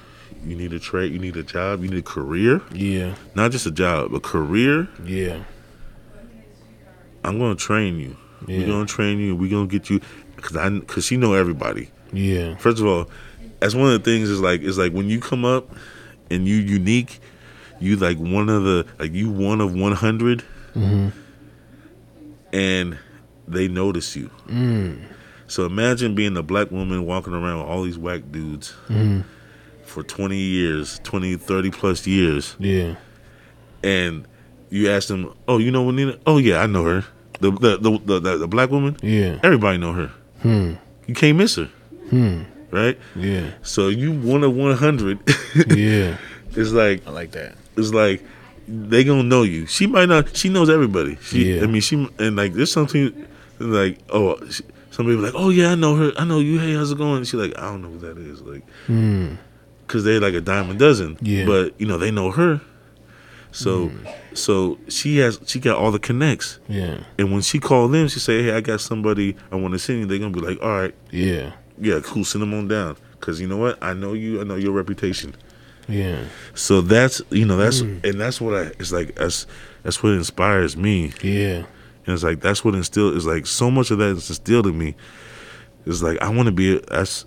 you 0.45 0.55
need 0.55 0.71
a 0.73 0.79
trade, 0.79 1.11
you 1.11 1.19
need 1.19 1.35
a 1.35 1.43
job, 1.43 1.83
you 1.83 1.89
need 1.89 1.99
a 1.99 2.01
career, 2.01 2.61
Yeah, 2.73 3.15
not 3.35 3.51
just 3.51 3.65
a 3.65 3.71
job, 3.71 4.13
a 4.15 4.19
career. 4.19 4.87
yeah, 5.05 5.43
I'm 7.23 7.39
gonna 7.39 7.55
train 7.55 7.99
you. 7.99 8.17
Yeah. 8.47 8.59
We're 8.59 8.67
gonna 8.67 8.85
train 8.85 9.19
you. 9.19 9.35
We're 9.35 9.51
gonna 9.51 9.67
get 9.67 9.89
you 9.89 10.01
because 10.35 10.55
I 10.55 10.69
because 10.69 11.05
she 11.05 11.17
know 11.17 11.33
everybody. 11.33 11.89
yeah, 12.11 12.55
First 12.57 12.79
of 12.79 12.85
all, 12.87 13.09
that's 13.59 13.75
one 13.75 13.91
of 13.91 14.03
the 14.03 14.11
things 14.11 14.29
is 14.29 14.41
like 14.41 14.61
is 14.61 14.77
like 14.77 14.91
when 14.93 15.07
you 15.07 15.19
come 15.19 15.45
up 15.45 15.69
and 16.29 16.47
you 16.47 16.55
unique, 16.55 17.19
you 17.79 17.95
like 17.95 18.17
one 18.17 18.49
of 18.49 18.63
the 18.63 18.85
like 18.99 19.13
you 19.13 19.29
one 19.29 19.61
of 19.61 19.73
one 19.73 19.93
mm-hmm. 19.93 21.09
and 22.53 22.97
they 23.47 23.67
notice 23.67 24.15
you. 24.15 24.29
Mm. 24.47 25.03
So 25.47 25.65
imagine 25.65 26.15
being 26.15 26.37
a 26.37 26.43
black 26.43 26.71
woman 26.71 27.05
walking 27.05 27.33
around 27.33 27.59
with 27.59 27.67
all 27.67 27.83
these 27.83 27.97
whack 27.97 28.23
dudes 28.31 28.73
mm-hmm. 28.87 29.21
for 29.83 30.01
20 30.01 30.37
years, 30.37 30.99
20, 31.03 31.35
30 31.35 31.71
plus 31.71 32.07
years, 32.07 32.55
yeah, 32.57 32.95
and 33.83 34.25
you 34.71 34.89
ask 34.89 35.07
them, 35.07 35.31
"Oh, 35.47 35.59
you 35.59 35.69
know 35.69 35.83
Juanita? 35.83 36.17
Oh 36.25 36.37
yeah, 36.39 36.63
I 36.63 36.65
know 36.67 36.83
her. 36.83 37.05
The 37.39 37.51
the 37.51 37.77
the 37.77 37.91
the, 38.05 38.19
the, 38.19 38.37
the 38.37 38.47
black 38.47 38.71
woman. 38.71 38.97
yeah, 39.03 39.37
Everybody 39.43 39.77
know 39.77 39.93
her. 39.93 40.09
hmm, 40.41 40.73
You 41.07 41.13
can't 41.15 41.37
miss 41.37 41.55
her, 41.55 41.69
hmm, 42.09 42.43
right? 42.71 42.97
yeah, 43.15 43.51
So 43.61 43.89
you 43.89 44.11
one 44.11 44.43
of 44.43 44.55
100. 44.55 45.19
yeah. 45.77 46.17
it's 46.55 46.71
like 46.71 47.05
I 47.07 47.11
like 47.11 47.31
that. 47.31 47.55
it's 47.77 47.93
like 47.93 48.23
they 48.67 49.03
gonna 49.03 49.23
know 49.23 49.43
you. 49.43 49.65
She 49.67 49.85
might 49.87 50.07
not. 50.09 50.35
She 50.35 50.49
knows 50.49 50.69
everybody. 50.69 51.17
She. 51.21 51.55
Yeah. 51.55 51.63
I 51.63 51.67
mean, 51.67 51.81
she 51.81 52.07
and 52.19 52.35
like 52.35 52.53
there's 52.53 52.71
something 52.71 53.13
like 53.59 53.99
oh. 54.09 54.37
She, 54.49 54.63
Somebody 54.91 55.15
be 55.15 55.23
like, 55.23 55.35
"Oh 55.35 55.49
yeah, 55.49 55.71
I 55.71 55.75
know 55.75 55.95
her. 55.95 56.11
I 56.19 56.25
know 56.25 56.39
you. 56.39 56.59
Hey, 56.59 56.73
how's 56.75 56.91
it 56.91 56.97
going?" 56.97 57.23
She's 57.23 57.35
like, 57.39 57.57
"I 57.57 57.61
don't 57.71 57.81
know 57.81 57.87
who 57.95 57.99
that 57.99 58.17
is." 58.17 58.41
Like, 58.41 58.61
Hmm. 58.87 59.35
because 59.87 60.03
they're 60.03 60.19
like 60.19 60.33
a 60.33 60.41
dime 60.41 60.69
a 60.69 60.73
dozen. 60.73 61.17
Yeah. 61.21 61.45
But 61.45 61.79
you 61.79 61.87
know 61.87 61.97
they 61.97 62.11
know 62.11 62.29
her. 62.31 62.59
So, 63.51 63.87
Hmm. 63.87 64.07
so 64.33 64.77
she 64.87 65.17
has 65.17 65.39
she 65.45 65.59
got 65.59 65.77
all 65.77 65.91
the 65.91 65.99
connects. 65.99 66.59
Yeah, 66.69 66.99
And 67.19 67.31
when 67.33 67.41
she 67.41 67.59
called 67.59 67.91
them, 67.93 68.07
she 68.07 68.19
say, 68.19 68.43
"Hey, 68.43 68.51
I 68.53 68.61
got 68.61 68.79
somebody 68.81 69.35
I 69.51 69.55
want 69.57 69.73
to 69.73 69.79
send 69.79 69.99
you." 69.99 70.05
They're 70.05 70.19
gonna 70.19 70.31
be 70.31 70.39
like, 70.39 70.61
"All 70.61 70.69
right, 70.69 70.95
yeah, 71.11 71.51
yeah, 71.79 71.99
cool, 72.01 72.23
send 72.23 72.41
them 72.41 72.53
on 72.53 72.67
down." 72.67 72.95
Because 73.19 73.41
you 73.41 73.47
know 73.47 73.57
what? 73.57 73.77
I 73.83 73.93
know 73.93 74.13
you. 74.13 74.39
I 74.41 74.43
know 74.45 74.55
your 74.55 74.71
reputation. 74.71 75.35
yeah, 75.89 76.23
So 76.53 76.79
that's 76.81 77.21
you 77.29 77.45
know 77.45 77.57
that's 77.57 77.81
and 77.81 78.19
that's 78.19 78.39
what 78.39 78.55
I. 78.55 78.71
It's 78.79 78.91
like 78.93 79.15
that's 79.15 79.45
that's 79.83 80.01
what 80.01 80.13
inspires 80.13 80.77
me. 80.77 81.11
yeah, 81.21 81.63
And 82.05 82.13
it's 82.13 82.23
like 82.23 82.39
that's 82.39 82.63
what 82.63 82.73
instilled. 82.75 83.15
Is 83.17 83.25
like 83.25 83.45
so 83.47 83.69
much 83.69 83.91
of 83.91 83.97
that 83.97 84.15
is 84.15 84.29
instilled 84.29 84.67
in 84.67 84.77
me. 84.77 84.95
It's 85.85 86.01
like 86.01 86.21
I 86.21 86.29
want 86.29 86.45
to 86.47 86.51
be. 86.53 86.79
That's. 86.89 87.25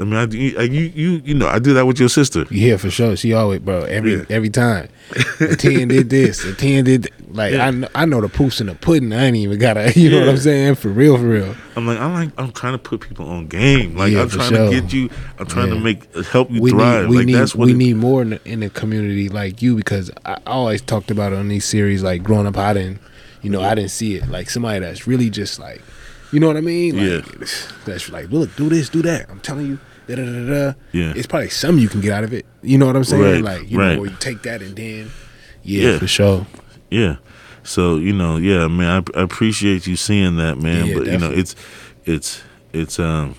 I 0.00 0.04
mean, 0.04 0.14
I, 0.14 0.24
you, 0.24 0.60
you 0.64 0.80
you 0.94 1.10
you 1.24 1.34
know 1.34 1.46
I 1.46 1.58
do 1.58 1.74
that 1.74 1.86
with 1.86 2.00
your 2.00 2.08
sister. 2.08 2.46
yeah, 2.50 2.76
for 2.78 2.90
sure. 2.90 3.14
She 3.14 3.34
always, 3.34 3.60
bro, 3.60 3.82
every 3.82 4.16
Yeah. 4.16 4.24
every 4.30 4.48
time. 4.50 4.88
The 5.38 5.54
ten 5.56 5.88
did 5.88 6.08
this. 6.08 6.42
The 6.42 6.54
ten 6.54 6.84
did 6.84 7.02
th- 7.04 7.14
like 7.30 7.52
Yeah. 7.52 7.66
I 7.66 7.70
know, 7.72 7.88
I 7.94 8.06
know 8.06 8.20
the 8.22 8.28
proofs 8.30 8.60
in 8.60 8.68
the 8.68 8.74
pudding. 8.74 9.12
I 9.12 9.26
ain't 9.26 9.36
even 9.36 9.58
gotta. 9.58 9.92
You 9.98 10.10
know 10.10 10.20
what 10.20 10.28
I'm 10.30 10.36
saying? 10.38 10.76
For 10.76 10.88
real, 10.88 11.18
for 11.18 11.24
real. 11.28 11.54
I'm 11.76 11.86
like 11.86 11.98
I'm 11.98 12.14
like 12.14 12.30
I'm 12.38 12.52
trying 12.52 12.72
to 12.72 12.78
put 12.78 13.00
people 13.02 13.28
on 13.28 13.48
game. 13.48 13.96
Like 13.96 14.12
Yeah, 14.12 14.22
I'm 14.22 14.30
trying 14.30 14.48
sure. 14.48 14.70
to 14.70 14.80
get 14.80 14.92
you. 14.94 15.10
I'm 15.38 15.46
trying 15.46 15.68
Yeah. 15.68 15.74
to 15.74 15.80
make 15.80 16.08
uh, 16.16 16.22
help 16.22 16.50
you 16.50 16.62
we 16.62 16.70
thrive. 16.70 17.02
need 17.04 17.10
we 17.10 17.16
like 17.18 17.26
need 17.26 17.34
that's 17.34 17.54
what 17.54 17.66
we 17.66 17.72
it- 17.72 17.76
need 17.76 17.96
more 17.96 18.22
in 18.22 18.30
the, 18.30 18.40
in 18.48 18.60
the 18.60 18.70
community 18.70 19.28
like 19.28 19.60
you 19.60 19.76
because 19.76 20.10
I 20.24 20.38
always 20.46 20.80
talked 20.80 21.10
about 21.10 21.32
it 21.34 21.36
on 21.38 21.48
these 21.48 21.66
series 21.66 22.02
like 22.02 22.22
growing 22.22 22.46
up 22.46 22.56
I 22.56 22.72
didn't 22.72 22.98
you 23.42 23.50
know 23.50 23.60
I 23.60 23.74
didn't 23.74 23.90
see 23.90 24.14
it 24.14 24.28
like 24.28 24.48
somebody 24.48 24.80
that's 24.80 25.06
really 25.06 25.28
just 25.28 25.58
like 25.58 25.82
you 26.32 26.40
know 26.40 26.46
what 26.48 26.56
I 26.56 26.60
mean 26.60 26.96
like 26.96 27.06
Yeah. 27.06 27.46
that's 27.84 28.10
like 28.10 28.30
look 28.30 28.54
do 28.56 28.68
this 28.68 28.88
do 28.88 29.02
that 29.02 29.28
I'm 29.30 29.40
telling 29.40 29.66
you 29.66 29.78
da 30.08 30.16
da 30.16 30.24
da 30.24 30.46
da 30.46 30.72
Yeah. 30.92 31.12
it's 31.16 31.26
probably 31.26 31.50
something 31.50 31.82
you 31.82 31.88
can 31.88 32.00
get 32.00 32.12
out 32.12 32.24
of 32.24 32.32
it 32.32 32.46
you 32.62 32.78
know 32.78 32.86
what 32.86 32.96
I'm 32.96 33.04
saying 33.04 33.22
Right, 33.22 33.42
like 33.60 33.70
you 33.70 33.78
right. 33.78 33.94
know 33.94 34.00
where 34.02 34.10
you 34.10 34.16
take 34.18 34.42
that 34.42 34.62
and 34.62 34.74
then 34.76 35.10
yeah, 35.62 35.90
Yeah. 35.92 35.98
for 35.98 36.06
sure 36.06 36.46
Yeah. 36.90 37.16
So 37.64 37.96
you 37.96 38.12
know, 38.12 38.38
yeah, 38.38 38.66
man, 38.66 39.04
I, 39.14 39.20
I 39.20 39.22
appreciate 39.22 39.86
you 39.86 39.94
seeing 39.94 40.34
that, 40.38 40.58
man. 40.58 40.86
Yeah, 40.86 40.98
but 40.98 41.06
you 41.06 41.16
know, 41.18 41.30
it's 41.30 41.54
it's 42.04 42.42
it's 42.72 42.98
um 42.98 43.36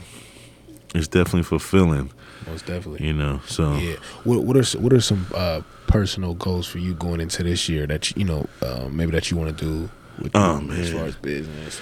it's 0.95 1.09
definitely 1.09 1.43
fulfilling. 1.43 2.09
most 2.47 2.65
definitely 2.65 3.05
You 3.05 3.11
know, 3.13 3.41
so 3.47 3.75
Yeah. 3.75 3.95
What 4.23 4.45
what 4.45 4.55
are 4.55 4.63
what 4.79 4.93
are 4.93 5.01
some 5.01 5.27
uh, 5.35 5.59
personal 5.87 6.35
goals 6.35 6.65
for 6.67 6.77
you 6.79 6.93
going 6.93 7.19
into 7.19 7.43
this 7.43 7.67
year 7.67 7.85
that 7.87 8.11
you, 8.11 8.21
you 8.21 8.25
know 8.25 8.47
uh, 8.61 8.87
maybe 8.89 9.11
that 9.11 9.29
you 9.29 9.35
want 9.35 9.57
to 9.57 9.65
do 9.65 9.89
with 10.21 10.31
Oh, 10.35 10.55
as 10.57 10.63
man. 10.63 10.85
far 10.93 11.05
as 11.05 11.15
business? 11.17 11.81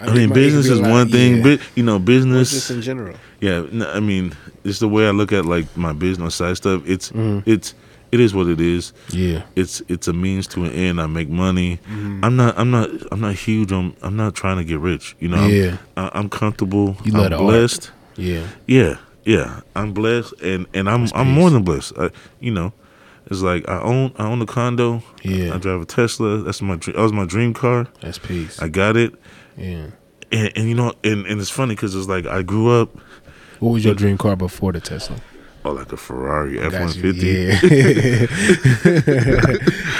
I 0.00 0.12
mean, 0.12 0.32
business 0.32 0.66
is 0.66 0.80
one 0.80 1.08
thing, 1.10 1.42
but 1.42 1.60
you 1.74 1.82
know, 1.82 1.98
business 1.98 2.70
in 2.70 2.82
general. 2.82 3.16
Yeah, 3.40 3.66
no, 3.70 3.90
I 3.90 4.00
mean, 4.00 4.34
it's 4.64 4.78
the 4.78 4.88
way 4.88 5.06
I 5.06 5.10
look 5.10 5.32
at 5.32 5.44
like 5.46 5.74
my 5.76 5.92
business 5.92 6.34
side 6.34 6.56
stuff. 6.56 6.82
It's 6.86 7.10
Mm-hmm. 7.10 7.48
it's 7.50 7.74
it 8.12 8.20
is 8.20 8.34
what 8.34 8.46
it 8.46 8.60
is. 8.60 8.92
Yeah. 9.10 9.42
It's 9.56 9.82
it's 9.88 10.08
a 10.08 10.12
means 10.12 10.46
to 10.48 10.64
an 10.64 10.72
end. 10.72 11.00
I 11.00 11.06
make 11.06 11.28
money. 11.28 11.80
I'm 12.22 12.36
not 12.36 12.58
I'm 12.58 12.70
not 12.70 12.88
I'm 13.10 13.20
not 13.20 13.34
huge 13.34 13.72
on. 13.72 13.96
I'm 14.02 14.16
not 14.16 14.34
trying 14.34 14.58
to 14.58 14.64
get 14.64 14.78
rich. 14.78 15.16
You 15.20 15.28
know. 15.28 15.38
I'm- 15.38 15.50
Yeah. 15.50 15.76
I, 15.96 16.10
I'm 16.14 16.28
comfortable. 16.28 16.96
You 17.04 17.12
I'm 17.14 17.30
the 17.30 17.36
art. 17.36 17.40
blessed. 17.46 17.90
Yeah. 18.16 18.46
Yeah, 18.66 18.96
yeah. 19.24 19.60
I'm 19.74 19.92
blessed, 19.92 20.34
and 20.42 20.66
and 20.72 20.88
I'm 20.88 21.08
I'm 21.14 21.30
more 21.30 21.50
than 21.50 21.62
blessed. 21.64 21.92
I, 21.98 22.10
you 22.40 22.50
know, 22.52 22.72
it's 23.30 23.42
like 23.42 23.68
I 23.68 23.80
own 23.80 24.12
I 24.18 24.26
own 24.26 24.40
a 24.40 24.46
condo. 24.46 25.02
Yeah. 25.22 25.54
I 25.54 25.58
drive 25.58 25.82
a 25.82 25.84
Tesla. 25.84 26.38
That's 26.38 26.62
my 26.62 26.76
dream. 26.76 26.96
That 26.96 27.02
was 27.02 27.12
my 27.12 27.26
dream 27.26 27.52
car. 27.54 27.88
That's 28.00 28.18
peace. 28.18 28.62
I 28.62 28.68
got 28.68 28.96
it, 28.96 29.12
yeah. 29.56 29.86
and, 30.32 30.52
and 30.56 30.68
you 30.68 30.74
know, 30.74 30.94
and, 31.04 31.26
and 31.26 31.40
it's 31.40 31.50
funny 31.50 31.74
because 31.74 31.94
it's 31.94 32.08
like 32.08 32.26
I 32.26 32.42
grew 32.42 32.70
up. 32.70 32.90
What 33.60 33.70
was 33.70 33.84
your 33.84 33.94
dream 33.94 34.18
car 34.18 34.36
before 34.36 34.72
the 34.72 34.80
Tesla? 34.80 35.16
Oh, 35.64 35.72
like 35.72 35.90
a 35.92 35.96
Ferrari 35.96 36.60
F 36.60 36.72
one 36.72 36.92
fifty. 36.92 37.26
Yeah. 37.26 37.58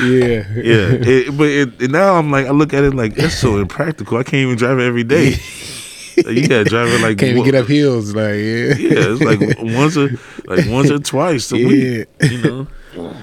yeah. 0.04 0.44
Yeah, 0.54 0.98
it, 1.02 1.36
but 1.36 1.48
it, 1.48 1.82
and 1.82 1.92
now 1.92 2.14
I'm 2.14 2.30
like, 2.30 2.46
I 2.46 2.50
look 2.50 2.72
at 2.72 2.84
it 2.84 2.94
like 2.94 3.14
that's 3.16 3.36
so 3.36 3.58
impractical. 3.58 4.16
I 4.16 4.22
can't 4.22 4.34
even 4.42 4.56
drive 4.56 4.78
it 4.78 4.84
every 4.84 5.02
day. 5.02 5.34
Like, 6.16 6.36
you 6.36 6.48
gotta 6.48 6.64
drive 6.64 6.88
it 6.88 7.02
like 7.02 7.18
Can't 7.18 7.32
even 7.32 7.44
get 7.44 7.54
up 7.54 7.66
hills. 7.66 8.14
Like, 8.14 8.36
yeah. 8.36 8.74
Yeah, 8.74 9.12
it's 9.12 9.20
like 9.20 9.40
once 9.76 9.96
or 9.96 10.08
like 10.46 10.66
once 10.68 10.90
or 10.90 10.98
twice 10.98 11.50
a 11.52 11.56
week. 11.56 12.08
You 12.22 12.66
know. 12.94 13.16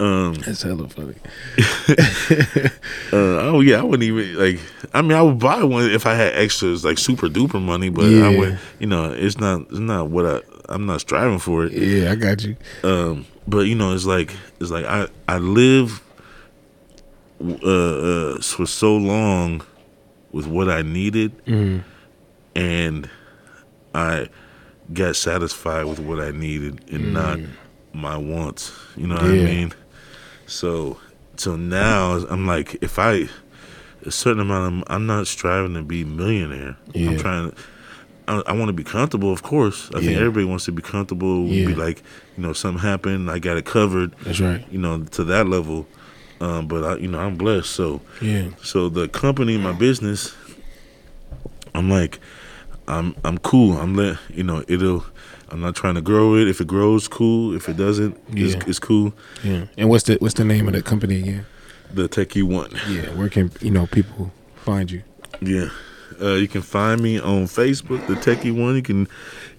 Um. 0.00 0.34
That's 0.34 0.62
hella 0.62 0.88
funny. 0.88 1.14
Uh, 3.12 3.38
oh 3.46 3.60
yeah, 3.60 3.78
I 3.78 3.82
wouldn't 3.82 4.02
even 4.02 4.34
like. 4.36 4.58
I 4.92 5.02
mean, 5.02 5.12
I 5.12 5.22
would 5.22 5.38
buy 5.38 5.62
one 5.62 5.88
if 5.90 6.04
I 6.06 6.14
had 6.14 6.34
extras, 6.34 6.84
like 6.84 6.98
super 6.98 7.28
duper 7.28 7.62
money. 7.62 7.88
But 7.90 8.06
I 8.06 8.36
would, 8.36 8.58
you 8.80 8.86
know, 8.88 9.12
it's 9.12 9.38
not. 9.38 9.62
It's 9.62 9.78
not 9.78 10.08
what 10.10 10.26
I. 10.26 10.40
I'm 10.68 10.86
not 10.86 11.00
striving 11.00 11.38
for 11.38 11.64
it. 11.66 11.72
Yeah, 11.72 12.10
I 12.10 12.14
got 12.16 12.42
you. 12.42 12.56
Um, 12.82 13.26
but 13.46 13.60
you 13.66 13.74
know, 13.76 13.94
it's 13.94 14.04
like 14.06 14.34
it's 14.60 14.70
like 14.70 14.84
I 14.86 15.06
I 15.28 15.38
live 15.38 16.02
uh, 17.40 17.54
uh 17.64 18.40
for 18.40 18.66
so 18.66 18.96
long 18.96 19.62
with 20.32 20.46
what 20.46 20.68
I 20.68 20.82
needed, 20.82 21.32
Mm-hmm. 21.46 21.78
and 22.58 23.08
I 23.94 24.28
got 24.92 25.14
satisfied 25.16 25.84
with 25.84 26.00
what 26.00 26.18
I 26.20 26.30
needed 26.32 26.80
and 26.90 27.12
not 27.12 27.38
my 27.92 28.16
wants. 28.16 28.72
You 28.96 29.06
know 29.06 29.14
what 29.16 29.24
I 29.24 29.28
Mm. 29.28 29.44
Mean? 29.44 29.72
So 30.46 30.98
so 31.36 31.56
now 31.56 32.12
I'm 32.30 32.46
like, 32.46 32.76
if 32.82 32.98
I 32.98 33.28
a 34.06 34.10
certain 34.10 34.40
amount 34.40 34.82
of, 34.82 34.92
I'm 34.92 35.06
not 35.06 35.26
striving 35.26 35.74
to 35.74 35.82
be 35.82 36.04
millionaire. 36.04 36.76
Yeah. 36.92 37.10
I'm 37.10 37.18
trying 37.18 37.50
to. 37.50 37.56
I, 38.26 38.42
I 38.46 38.52
want 38.52 38.68
to 38.68 38.72
be 38.72 38.84
comfortable, 38.84 39.32
of 39.32 39.42
course. 39.42 39.90
I 39.94 40.00
think 40.00 40.12
everybody 40.18 40.44
wants 40.46 40.64
to 40.66 40.72
be 40.72 40.80
comfortable. 40.82 41.46
Yeah. 41.46 41.66
Be 41.66 41.74
like, 41.74 42.02
you 42.36 42.42
know, 42.42 42.52
something 42.54 42.80
happened, 42.82 43.30
I 43.30 43.38
got 43.38 43.56
it 43.58 43.66
covered. 43.66 44.14
That's 44.22 44.40
right. 44.40 44.64
You 44.70 44.78
know, 44.78 45.02
to 45.04 45.24
that 45.24 45.46
level. 45.48 45.86
Um, 46.40 46.66
but 46.66 46.84
I, 46.84 46.96
you 46.96 47.08
know, 47.08 47.18
I'm 47.20 47.36
blessed. 47.36 47.70
So, 47.70 48.00
Yeah. 48.20 48.48
so 48.62 48.88
the 48.88 49.08
company, 49.08 49.56
my 49.58 49.72
business, 49.72 50.34
I'm 51.74 51.88
like, 51.90 52.18
I'm 52.88 53.14
I'm 53.24 53.38
cool. 53.38 53.76
I'm 53.78 53.94
let 53.94 54.18
you 54.30 54.42
know 54.42 54.64
it'll. 54.68 55.04
I'm 55.54 55.60
not 55.60 55.76
trying 55.76 55.94
to 55.94 56.00
grow 56.02 56.34
it. 56.34 56.48
If 56.48 56.60
it 56.60 56.66
grows, 56.66 57.06
cool. 57.06 57.54
If 57.54 57.68
it 57.68 57.76
doesn't, 57.76 58.18
it's, 58.32 58.54
Yeah. 58.54 58.62
it's 58.66 58.80
cool. 58.80 59.14
Yeah. 59.44 59.66
And 59.78 59.88
what's 59.88 60.02
the 60.02 60.16
what's 60.16 60.34
the 60.34 60.44
name 60.44 60.66
of 60.66 60.74
the 60.74 60.82
company 60.82 61.20
again? 61.20 61.46
The 61.92 62.08
Techie 62.08 62.42
One. 62.42 62.72
Yeah. 62.90 63.14
Where 63.14 63.28
can 63.28 63.52
you 63.60 63.70
know 63.70 63.86
people 63.86 64.32
find 64.56 64.90
you? 64.90 65.02
Yeah. 65.40 65.68
Uh, 66.20 66.34
you 66.34 66.48
can 66.48 66.60
find 66.62 67.00
me 67.00 67.20
on 67.20 67.44
Facebook, 67.44 68.04
the 68.08 68.14
Techie 68.14 68.52
One. 68.52 68.74
You 68.74 68.82
can, 68.82 69.06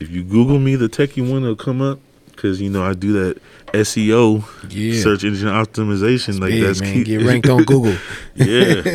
if 0.02 0.10
you 0.10 0.22
Google 0.24 0.60
me, 0.60 0.76
the 0.76 0.90
Techie 0.90 1.22
One, 1.30 1.44
it'll 1.44 1.56
come 1.56 1.82
up 1.82 2.00
because 2.28 2.60
you 2.62 2.70
know 2.70 2.84
I 2.84 2.94
do 2.94 3.14
that 3.14 3.42
SEO, 3.74 4.44
Yeah. 4.70 5.02
search 5.02 5.24
engine 5.24 5.48
optimization. 5.48 6.42
like 6.42 6.50
Big, 6.52 6.64
that's 6.64 6.82
man. 6.82 6.94
key. 6.94 7.04
Get 7.06 7.22
ranked 7.22 7.48
on 7.48 7.64
Google. 7.64 7.96
yeah, 8.36 8.84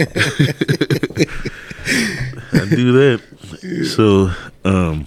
I 2.52 2.66
do 2.68 2.92
that. 2.92 3.20
So, 3.96 4.30
um, 4.64 5.06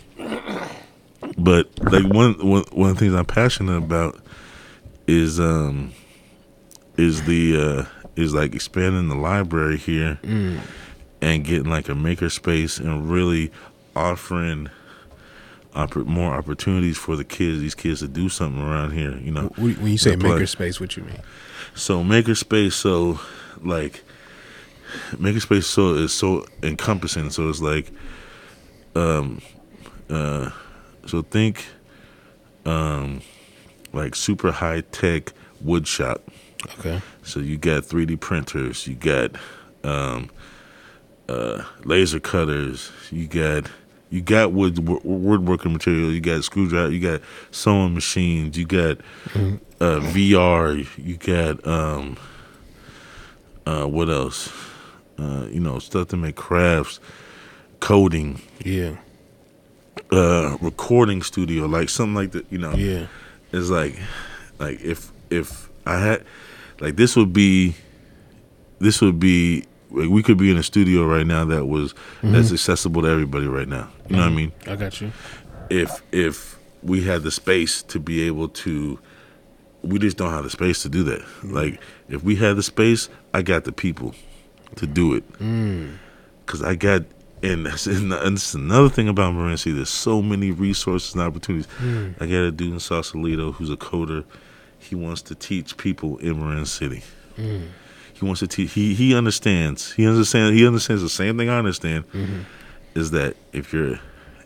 but 1.38 1.68
like 1.92 2.06
one 2.14 2.34
one 2.46 2.64
one 2.72 2.90
of 2.92 2.96
the 2.96 3.00
things 3.00 3.14
I'm 3.14 3.26
passionate 3.26 3.78
about 3.78 4.20
is 5.08 5.40
um 5.40 5.92
is 6.98 7.24
the 7.24 7.58
uh 7.58 7.86
is 8.16 8.34
like 8.34 8.54
expanding 8.54 9.10
the 9.10 9.16
library 9.16 9.78
here 9.78 10.20
Mm. 10.24 10.60
and 11.22 11.44
getting 11.44 11.70
like 11.70 11.90
a 11.90 11.96
maker 11.96 12.30
space 12.30 12.78
and 12.78 13.10
really 13.10 13.52
offering 13.96 14.70
oppor- 15.74 16.06
more 16.06 16.34
opportunities 16.34 16.98
for 16.98 17.16
the 17.16 17.24
kids 17.24 17.60
these 17.60 17.74
kids 17.76 18.00
to 18.02 18.08
do 18.08 18.30
something 18.30 18.62
around 18.62 18.92
here 18.92 19.18
you 19.18 19.32
know 19.32 19.52
When 19.58 19.74
when 19.82 19.92
you 19.92 19.98
say 19.98 20.16
maker 20.16 20.46
space 20.46 20.80
what 20.80 20.96
you 20.96 21.04
mean? 21.04 21.20
so 21.76 22.04
maker 22.04 22.36
space 22.36 22.76
so 22.76 23.20
like 23.64 24.04
makerspace 25.14 25.64
so 25.64 25.96
is 25.96 26.14
so 26.14 26.46
encompassing 26.62 27.32
so 27.32 27.50
it's 27.50 27.62
like 27.62 27.92
um 28.96 29.42
uh 30.10 30.52
so 31.06 31.22
think 31.22 31.66
um 32.66 33.22
like 33.92 34.16
super 34.16 34.52
high 34.52 34.82
tech 34.92 35.32
wood 35.62 35.88
shop 35.88 36.22
Okay. 36.80 37.02
so 37.24 37.40
you 37.42 37.58
got 37.58 37.84
3D 37.84 38.20
printers, 38.22 38.88
you 38.88 38.96
got 38.96 39.32
um, 39.84 40.30
uh, 41.28 41.62
laser 41.84 42.22
cutters, 42.22 42.90
you 43.12 43.28
got 43.28 43.70
you 44.10 44.22
got 44.22 44.54
wood 44.54 44.78
woodworking 45.04 45.74
material, 45.74 46.12
you 46.12 46.22
got 46.22 46.44
screwdriver, 46.46 46.90
you 46.92 47.00
got 47.02 47.22
sewing 47.52 47.94
machines, 47.94 48.58
you 48.58 48.66
got 48.66 49.00
uh, 49.82 50.00
VR, 50.00 50.88
you 50.98 51.18
got 51.18 51.66
um, 51.68 52.16
uh, 53.66 53.86
what 53.86 54.10
else? 54.10 54.50
Uh, 55.18 55.48
you 55.52 55.60
know, 55.60 55.80
stuff 55.80 56.08
to 56.10 56.18
make 56.18 56.36
crafts, 56.38 57.00
coding, 57.82 58.42
Yeah. 58.64 58.96
Uh, 60.14 60.58
recording 60.62 61.22
studio, 61.22 61.66
like 61.66 61.90
something 61.90 62.16
like 62.16 62.32
that. 62.32 62.46
You 62.52 62.60
know, 62.60 62.74
Yeah. 62.74 63.08
it's 63.52 63.70
like 63.70 63.98
like 64.60 64.82
if 64.82 65.12
if 65.30 65.70
I 65.86 65.98
had 66.00 66.24
like 66.80 66.96
this 66.96 67.16
would 67.16 67.34
be 67.34 67.76
this 68.80 69.02
would 69.02 69.20
be 69.20 69.66
like 69.92 70.10
we 70.10 70.24
could 70.24 70.38
be 70.38 70.52
in 70.52 70.58
a 70.58 70.64
studio 70.64 71.06
right 71.06 71.26
now 71.26 71.46
that 71.46 71.66
was 71.66 71.94
mm-hmm. 71.94 72.34
that's 72.34 72.52
accessible 72.52 73.02
to 73.02 73.08
everybody 73.08 73.48
right 73.48 73.68
now. 73.68 73.90
You 74.10 74.16
know 74.16 74.22
what 74.22 74.26
I 74.26 74.28
mm-hmm. 74.28 74.36
mean? 74.36 74.52
I 74.68 74.76
got 74.76 75.02
you. 75.02 75.12
If 75.70 76.02
if 76.12 76.58
we 76.82 77.04
had 77.04 77.24
the 77.24 77.32
space 77.32 77.82
to 77.84 78.00
be 78.00 78.24
able 78.24 78.50
to 78.50 79.00
we 79.82 80.00
just 80.00 80.18
don't 80.18 80.32
have 80.32 80.44
the 80.44 80.50
space 80.50 80.82
to 80.84 80.90
do 80.90 81.04
that. 81.04 81.22
Mm-hmm. 81.22 81.54
Like 81.54 81.80
if 82.10 82.24
we 82.24 82.36
had 82.36 82.56
the 82.56 82.64
space, 82.64 83.10
I 83.34 83.42
got 83.42 83.64
the 83.64 83.72
people 83.72 84.14
to 84.76 84.88
do 84.88 85.14
it. 85.14 85.40
Mm. 85.40 85.98
Cuz 86.46 86.62
I 86.62 86.76
got 86.76 87.04
and 87.52 87.66
that's, 87.66 87.86
and 87.88 88.12
that's 88.12 88.54
another 88.54 88.90
thing 88.90 89.08
about 89.08 89.34
Marin 89.34 89.58
City. 89.58 89.76
There's 89.76 89.90
so 89.90 90.22
many 90.22 90.52
resources 90.52 91.14
and 91.14 91.22
opportunities. 91.22 91.70
Hmm. 91.78 92.12
I 92.20 92.26
got 92.26 92.44
a 92.44 92.52
dude 92.52 92.74
in 92.74 92.80
Sausalito 92.80 93.52
who's 93.52 93.70
a 93.70 93.78
coder. 93.78 94.24
He 94.80 94.96
wants 94.96 95.22
to 95.24 95.36
teach 95.36 95.78
people 95.78 96.18
in 96.18 96.40
Marin 96.40 96.66
City. 96.66 97.04
Hmm. 97.36 97.66
He 98.14 98.26
wants 98.26 98.40
to 98.40 98.48
teach. 98.48 98.74
He 98.74 98.94
he 98.94 99.16
understands. 99.16 99.92
He 99.94 100.08
understands. 100.08 100.58
He 100.58 100.66
understands 100.66 101.02
the 101.02 101.10
same 101.10 101.38
thing 101.38 101.50
I 101.50 101.58
understand. 101.58 102.08
Mm-hmm. 102.12 102.42
Is 102.96 103.12
that 103.12 103.36
if 103.52 103.74
you're 103.74 104.00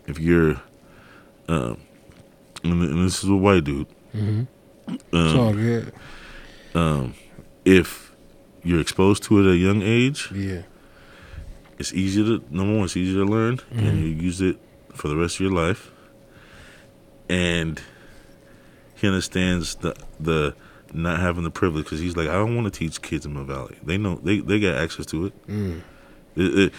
if 0.06 0.18
you're 0.18 0.60
um 1.48 1.78
and, 2.64 2.82
and 2.82 3.04
this 3.06 3.22
is 3.22 3.30
a 3.30 3.36
white 3.36 3.64
dude. 3.64 3.86
Mm-hmm. 4.14 4.42
Um, 4.88 4.98
it's 5.12 5.34
all 5.34 5.52
good. 5.52 5.92
Um, 6.74 7.14
if 7.64 8.12
you're 8.64 8.80
exposed 8.80 9.22
to 9.24 9.38
it 9.38 9.46
at 9.48 9.52
a 9.52 9.56
young 9.56 9.82
age, 9.82 10.30
Yeah. 10.32 10.62
It's 11.78 11.92
easier 11.92 12.24
to 12.24 12.44
number 12.50 12.74
one, 12.74 12.84
it's 12.84 12.96
easier 12.96 13.24
to 13.24 13.30
learn, 13.30 13.60
and 13.70 13.80
mm-hmm. 13.80 13.98
you 13.98 14.06
use 14.08 14.40
it 14.40 14.58
for 14.92 15.08
the 15.08 15.16
rest 15.16 15.36
of 15.36 15.40
your 15.40 15.52
life. 15.52 15.90
And 17.28 17.80
he 18.94 19.06
understands 19.06 19.74
the 19.76 19.94
the 20.18 20.54
not 20.92 21.20
having 21.20 21.44
the 21.44 21.50
privilege 21.50 21.84
because 21.84 22.00
he's 22.00 22.16
like, 22.16 22.28
I 22.28 22.32
don't 22.34 22.54
want 22.56 22.72
to 22.72 22.76
teach 22.78 23.02
kids 23.02 23.26
in 23.26 23.34
my 23.34 23.42
valley. 23.42 23.76
They 23.82 23.98
know 23.98 24.16
they 24.22 24.40
they 24.40 24.58
got 24.58 24.76
access 24.76 25.06
to 25.06 25.26
it. 25.26 25.46
Mm. 25.46 25.82
It- 26.36 26.58
it- 26.58 26.72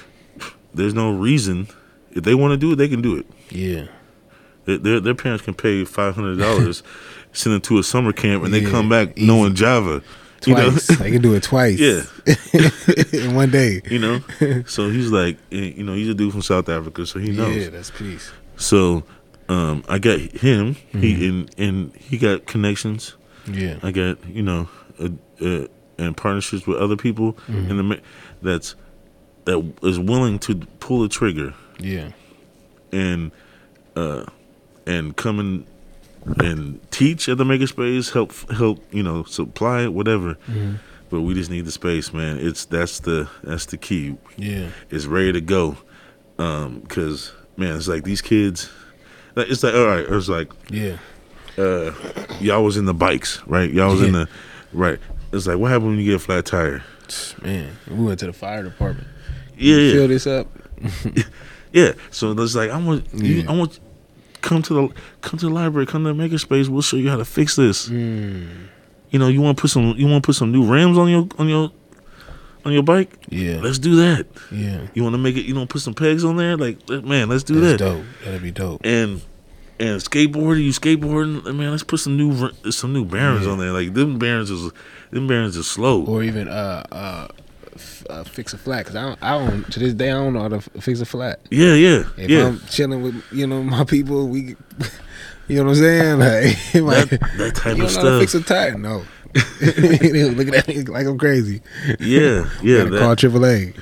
there's 0.74 0.94
no 0.94 1.12
reason 1.12 1.68
if 2.12 2.24
they 2.24 2.36
want 2.36 2.52
to 2.52 2.58
do 2.58 2.74
it, 2.74 2.76
they 2.76 2.88
can 2.88 3.02
do 3.02 3.16
it. 3.18 3.26
Yeah. 3.50 3.88
Their 4.66 4.78
their, 4.78 5.00
their 5.00 5.16
parents 5.16 5.44
can 5.44 5.54
pay 5.54 5.84
five 5.86 6.16
hundred 6.16 6.38
dollars, 6.40 6.84
send 7.34 7.54
them 7.56 7.62
to 7.62 7.80
a 7.80 7.84
summer 7.84 8.12
camp, 8.14 8.44
and 8.44 8.54
they 8.54 8.60
Yeah, 8.62 8.70
come 8.70 8.90
back 8.90 9.18
easy. 9.18 9.26
knowing 9.28 9.56
Java. 9.56 10.02
You 10.46 10.56
know? 10.56 10.70
Twice. 10.72 10.88
they 11.00 11.12
can 11.12 11.22
do 11.22 11.34
it 11.36 11.44
twice. 11.44 11.80
Yeah. 11.80 12.04
in 13.14 13.36
one 13.36 13.50
day. 13.52 13.82
you 13.90 14.00
know. 14.00 14.22
so 14.66 14.90
he's 14.90 15.12
like, 15.12 15.38
eh, 15.52 15.74
you 15.76 15.84
know, 15.84 15.94
he's 15.94 16.10
a 16.10 16.14
dude 16.14 16.32
from 16.32 16.42
South 16.42 16.70
Africa, 16.70 17.06
so 17.06 17.20
he 17.20 17.32
knows. 17.32 17.56
Yeah, 17.56 17.70
that's 17.70 17.92
peace. 17.92 18.32
So 18.56 19.04
um, 19.50 19.84
I 19.90 20.00
got 20.00 20.20
him. 20.20 20.76
Mm-hmm. 20.76 21.00
He 21.02 21.28
and 21.28 21.56
and 21.58 21.96
he 21.96 22.18
got 22.18 22.46
connections. 22.46 23.16
Yeah. 23.52 23.80
I 23.84 23.92
got 23.92 24.26
you 24.28 24.44
know, 24.44 24.70
uh, 25.00 25.10
uh, 25.42 25.68
and 25.98 26.16
partnerships 26.16 26.66
with 26.68 26.78
other 26.78 26.96
people 26.96 27.34
Mm-hmm. 27.48 27.72
in 27.72 27.90
the 27.90 28.02
that's 28.42 28.76
that 29.46 29.74
is 29.84 30.00
willing 30.00 30.40
to 30.40 30.56
pull 30.80 31.02
the 31.02 31.10
trigger 31.10 31.54
Yeah. 31.80 32.12
and 32.92 33.32
uh 33.96 34.26
and 34.86 35.16
come 35.16 35.40
and 35.40 35.66
and 36.38 36.80
teach 36.92 37.28
at 37.30 37.38
the 37.38 37.44
makerspace, 37.44 38.12
help 38.14 38.34
help 38.52 38.84
you 38.92 39.04
know 39.04 39.24
supply 39.24 39.84
it, 39.84 39.94
whatever. 39.94 40.38
But 41.10 41.22
we 41.22 41.34
just 41.34 41.50
need 41.50 41.66
the 41.66 41.72
space, 41.72 42.14
man. 42.14 42.38
It's 42.38 42.66
that's 42.66 43.00
the 43.00 43.28
that's 43.44 43.66
the 43.66 43.78
key. 43.78 44.16
Yeah. 44.38 44.70
It's 44.92 45.06
ready 45.06 45.32
to 45.34 45.42
go. 45.42 45.78
Um, 46.38 46.82
cause 46.84 47.34
man, 47.58 47.76
it's 47.76 47.88
like 47.88 48.04
these 48.04 48.22
kids. 48.22 48.70
like, 49.36 49.50
It's 49.50 49.64
like 49.64 49.74
all 49.74 49.88
right. 49.88 50.06
It's 50.08 50.30
like 50.30 50.52
Yeah. 50.70 50.98
uh, 51.58 51.92
y'all 52.40 52.64
was 52.64 52.78
in 52.78 52.86
the 52.86 52.94
bikes, 52.94 53.42
right? 53.48 53.72
Y'all 53.72 53.92
was 53.92 54.02
in 54.04 54.14
the 54.14 54.30
right. 54.72 55.00
It's 55.34 55.48
like 55.48 55.58
what 55.58 55.72
happened 55.72 55.90
when 55.92 56.00
you 56.00 56.06
get 56.06 56.16
a 56.16 56.20
flat 56.20 56.46
tire? 56.46 56.84
Man, 57.42 57.72
we 57.90 58.06
went 58.06 58.20
to 58.20 58.28
the 58.28 58.34
fire 58.34 58.62
department. 58.64 59.08
Yeah, 59.58 59.76
yeah. 59.78 59.94
Fill 59.94 60.08
this 60.10 60.28
up. 60.28 60.48
Yeah. 61.72 61.94
So 62.12 62.32
it's 62.32 62.56
like 62.56 62.72
I 62.72 62.78
want 62.84 63.14
you, 63.14 63.46
I 63.48 63.56
want 63.56 63.80
come 64.42 64.62
to 64.64 64.74
the 64.74 64.94
come 65.22 65.40
to 65.40 65.48
the 65.48 65.54
library, 65.54 65.86
come 65.86 66.04
to 66.06 66.14
the 66.14 66.24
makerspace. 66.24 66.68
We'll 66.70 66.82
show 66.82 66.98
you 66.98 67.10
how 67.10 67.18
to 67.18 67.26
fix 67.26 67.56
this. 67.56 67.90
Mm. 67.90 68.48
You 69.12 69.20
know, 69.20 69.28
you 69.28 69.42
want 69.42 69.58
to 69.58 69.62
put 69.62 69.72
some 69.72 69.96
you 69.98 70.08
want 70.08 70.24
to 70.24 70.28
put 70.28 70.36
some 70.36 70.52
new 70.52 70.64
rims 70.66 70.98
on 70.98 71.10
your 71.10 71.28
on 71.38 71.48
your 71.50 71.72
on 72.66 72.74
your 72.74 72.84
bike. 72.84 73.12
Yeah. 73.30 73.60
Let's 73.62 73.80
do 73.80 73.96
that. 73.98 74.28
yeah. 74.52 74.88
You 74.94 75.04
want 75.04 75.14
to 75.14 75.18
make 75.18 75.36
it. 75.38 75.46
You 75.46 75.54
know, 75.54 75.66
put 75.66 75.82
some 75.82 75.94
pegs 75.94 76.24
on 76.24 76.36
there. 76.38 76.58
Like 76.58 76.88
man, 76.90 77.30
let's 77.30 77.44
do 77.44 77.60
That's 77.60 77.82
that. 77.82 77.96
dope. 77.96 78.06
That'd 78.26 78.42
be 78.44 78.52
dope. 78.52 78.82
And 78.84 79.22
and 79.80 80.02
skateboarding, 80.02 80.64
you 80.66 80.72
skateboarding. 80.72 81.44
Man, 81.56 81.72
let's 81.72 81.84
put 81.84 82.02
some 82.02 82.18
new 82.18 82.52
some 82.72 82.94
new 82.94 83.06
bearings 83.06 83.46
Yeah. 83.46 83.52
on 83.54 83.60
there. 83.60 83.72
Like 83.72 83.94
them 83.94 84.20
bearings 84.20 84.50
is 84.52 84.72
them 85.12 85.26
bearings 85.28 85.56
is 85.56 85.68
slow. 85.68 86.04
Or 86.06 86.22
even 86.22 86.48
uh 86.48 86.84
uh, 86.92 87.28
uh 88.10 88.24
fix 88.24 88.54
a 88.54 88.58
flat 88.58 88.80
because 88.86 88.96
I 88.96 89.02
don't, 89.04 89.20
I 89.24 89.38
don't 89.38 89.72
to 89.72 89.80
this 89.80 89.94
day 89.94 90.10
I 90.10 90.14
don't 90.14 90.34
know 90.34 90.42
how 90.42 90.48
to 90.50 90.56
f- 90.58 90.70
fix 90.80 91.02
a 91.02 91.06
flat. 91.06 91.40
yeah, 91.52 91.74
yeah, 91.74 92.04
If 92.18 92.30
yeah. 92.30 92.48
I'm 92.48 92.60
chilling 92.70 93.02
with 93.02 93.24
you 93.32 93.48
know 93.48 93.62
my 93.64 93.84
people, 93.84 94.28
we, 94.28 94.42
you 95.48 95.58
know 95.58 95.64
what 95.66 95.70
I'm 95.72 95.76
saying? 95.76 96.20
Like, 96.20 96.74
like 96.76 97.10
that, 97.10 97.20
that 97.38 97.56
type 97.56 97.78
you 97.78 97.86
of 97.86 97.94
don't 97.94 98.04
know 98.04 98.12
how 98.12 98.20
to 98.20 98.20
fix 98.20 98.36
a 98.36 98.42
tire? 98.44 98.78
No. 98.78 99.04
They 99.60 100.24
Looking 100.26 100.56
at 100.56 100.68
me 100.68 100.84
like 100.84 101.06
I'm 101.06 101.18
crazy. 101.18 101.62
Yeah, 102.00 102.50
yeah. 102.64 102.86
Gotta 102.86 102.98
call 102.98 103.10
That, 103.10 103.18
AAA. 103.20 103.80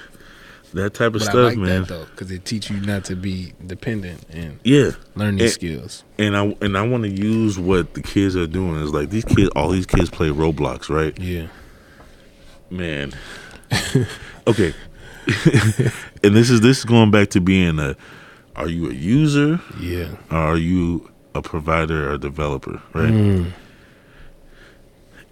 that 0.74 0.94
type 0.94 1.08
of 1.08 1.14
But 1.14 1.22
stuff, 1.22 1.36
I 1.36 1.40
like 1.50 1.58
man. 1.58 1.82
that 1.84 1.88
though 1.88 2.06
because 2.06 2.30
it 2.32 2.44
teach 2.44 2.70
you 2.70 2.78
not 2.82 3.06
to 3.06 3.16
be 3.16 3.54
dependent 3.66 4.24
and 4.30 4.60
Yeah, 4.66 4.92
learn 5.16 5.38
these 5.38 5.54
skills. 5.54 6.04
and 6.20 6.36
I 6.36 6.56
and 6.62 6.78
I 6.78 6.86
want 6.86 7.04
to 7.04 7.10
use 7.10 7.58
what 7.58 7.94
the 7.94 8.02
kids 8.02 8.36
are 8.36 8.46
doing. 8.48 8.76
Is 8.82 8.94
like 8.94 9.10
these 9.10 9.24
kids, 9.24 9.50
all 9.56 9.70
these 9.70 9.86
kids 9.86 10.10
play 10.10 10.28
Roblox, 10.28 10.90
right? 10.90 11.18
Yeah. 11.18 11.48
Man. 12.70 13.14
okay. 14.48 14.74
and 16.24 16.36
this 16.36 16.50
is 16.50 16.62
this 16.62 16.80
is 16.80 16.86
going 16.86 17.12
back 17.12 17.30
to 17.32 17.42
being 17.42 17.80
a. 17.80 17.96
Are 18.56 18.68
you 18.70 18.90
a 18.90 18.94
user? 18.94 19.60
Yeah. 19.80 20.10
Or 20.32 20.38
are 20.38 20.58
you 20.58 21.10
a 21.36 21.42
provider 21.42 22.12
or 22.12 22.18
developer? 22.18 22.82
Right. 22.94 23.12
Mm. 23.14 23.52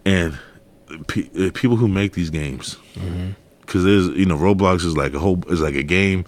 and 0.06 0.38
pe- 1.08 1.30
uh, 1.48 1.52
people 1.54 1.76
who 1.78 1.88
make 1.88 2.14
these 2.14 2.30
games 2.30 2.78
Mm-hmm. 2.96 3.32
because 3.62 3.84
there's 3.84 4.08
you 4.10 4.26
know 4.26 4.38
roblox 4.38 4.86
is 4.86 4.96
like 4.96 5.14
a 5.14 5.20
whole 5.20 5.44
is 5.52 5.60
like 5.62 5.76
a 5.76 5.84
game 5.84 6.24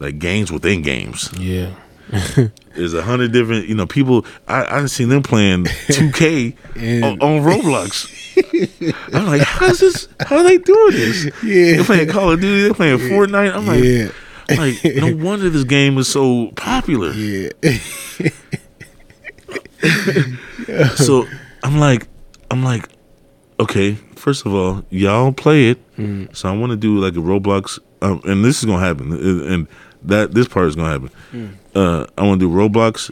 like 0.00 0.18
games 0.18 0.50
within 0.50 0.82
games 0.82 1.30
Yeah. 1.38 1.70
there's 2.74 2.94
a 2.94 3.02
hundred 3.02 3.32
different 3.32 3.66
you 3.68 3.74
know 3.74 3.86
people 3.86 4.26
i 4.46 4.80
i 4.82 4.86
seen 4.86 5.08
them 5.08 5.22
playing 5.22 5.64
2k 5.64 6.54
And- 6.76 7.04
on, 7.04 7.20
on 7.22 7.42
roblox 7.42 8.06
i'm 9.14 9.26
like 9.26 9.42
how's 9.42 9.80
this 9.80 10.08
how 10.20 10.36
are 10.36 10.42
they 10.42 10.58
doing 10.58 10.90
this 10.92 11.24
Yeah. 11.42 11.76
they're 11.76 11.84
playing 11.84 12.08
call 12.10 12.30
of 12.32 12.40
duty 12.40 12.62
they're 12.62 12.74
playing 12.74 12.98
fortnite 12.98 13.54
i'm 13.54 13.66
like 13.66 13.82
yeah. 13.82 14.10
like 14.58 14.96
no 14.96 15.24
wonder 15.24 15.48
this 15.50 15.64
game 15.64 15.96
is 15.98 16.08
so 16.08 16.50
popular 16.56 17.12
Yeah. 17.12 17.48
so 20.96 21.26
I'm 21.62 21.78
like, 21.78 22.06
I'm 22.50 22.62
like, 22.62 22.88
okay. 23.60 23.94
First 24.16 24.46
of 24.46 24.54
all, 24.54 24.84
y'all 24.90 25.32
play 25.32 25.70
it. 25.70 25.96
Mm. 25.96 26.34
So 26.36 26.48
I 26.48 26.56
want 26.56 26.70
to 26.70 26.76
do 26.76 26.98
like 26.98 27.14
a 27.14 27.18
Roblox, 27.18 27.78
um, 28.00 28.20
and 28.24 28.44
this 28.44 28.58
is 28.60 28.64
gonna 28.64 28.84
happen, 28.84 29.12
and 29.12 29.66
that 30.04 30.32
this 30.34 30.48
part 30.48 30.66
is 30.68 30.76
gonna 30.76 30.90
happen. 30.90 31.10
Mm. 31.32 31.54
Uh, 31.74 32.06
I 32.18 32.22
want 32.26 32.40
to 32.40 32.48
do 32.48 32.54
Roblox 32.54 33.10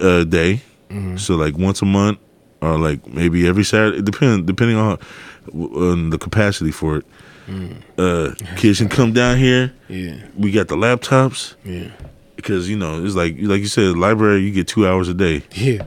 uh, 0.00 0.24
day, 0.24 0.62
Mm-hmm. 0.90 1.16
so 1.16 1.34
like 1.34 1.56
once 1.58 1.82
a 1.82 1.86
month, 1.86 2.18
or 2.60 2.78
like 2.78 3.06
maybe 3.08 3.48
every 3.48 3.64
Saturday, 3.64 4.00
depending 4.02 4.46
depending 4.46 4.76
on, 4.76 4.98
on 5.52 6.10
the 6.10 6.18
capacity 6.18 6.70
for 6.70 6.98
it. 6.98 7.06
Mm. 7.48 7.76
Uh, 7.98 8.34
kids 8.56 8.78
can 8.78 8.88
come 8.88 9.12
down 9.12 9.38
here. 9.38 9.72
Yeah. 9.88 10.16
We 10.36 10.50
got 10.52 10.68
the 10.68 10.76
laptops 10.76 11.54
Yeah. 11.64 11.90
because 12.36 12.68
you 12.70 12.76
know 12.76 13.04
it's 13.04 13.14
like 13.16 13.36
like 13.40 13.60
you 13.60 13.66
said, 13.66 13.96
library. 13.96 14.40
You 14.42 14.50
get 14.52 14.68
two 14.68 14.86
hours 14.86 15.08
a 15.08 15.14
day 15.14 15.42
Yeah. 15.52 15.84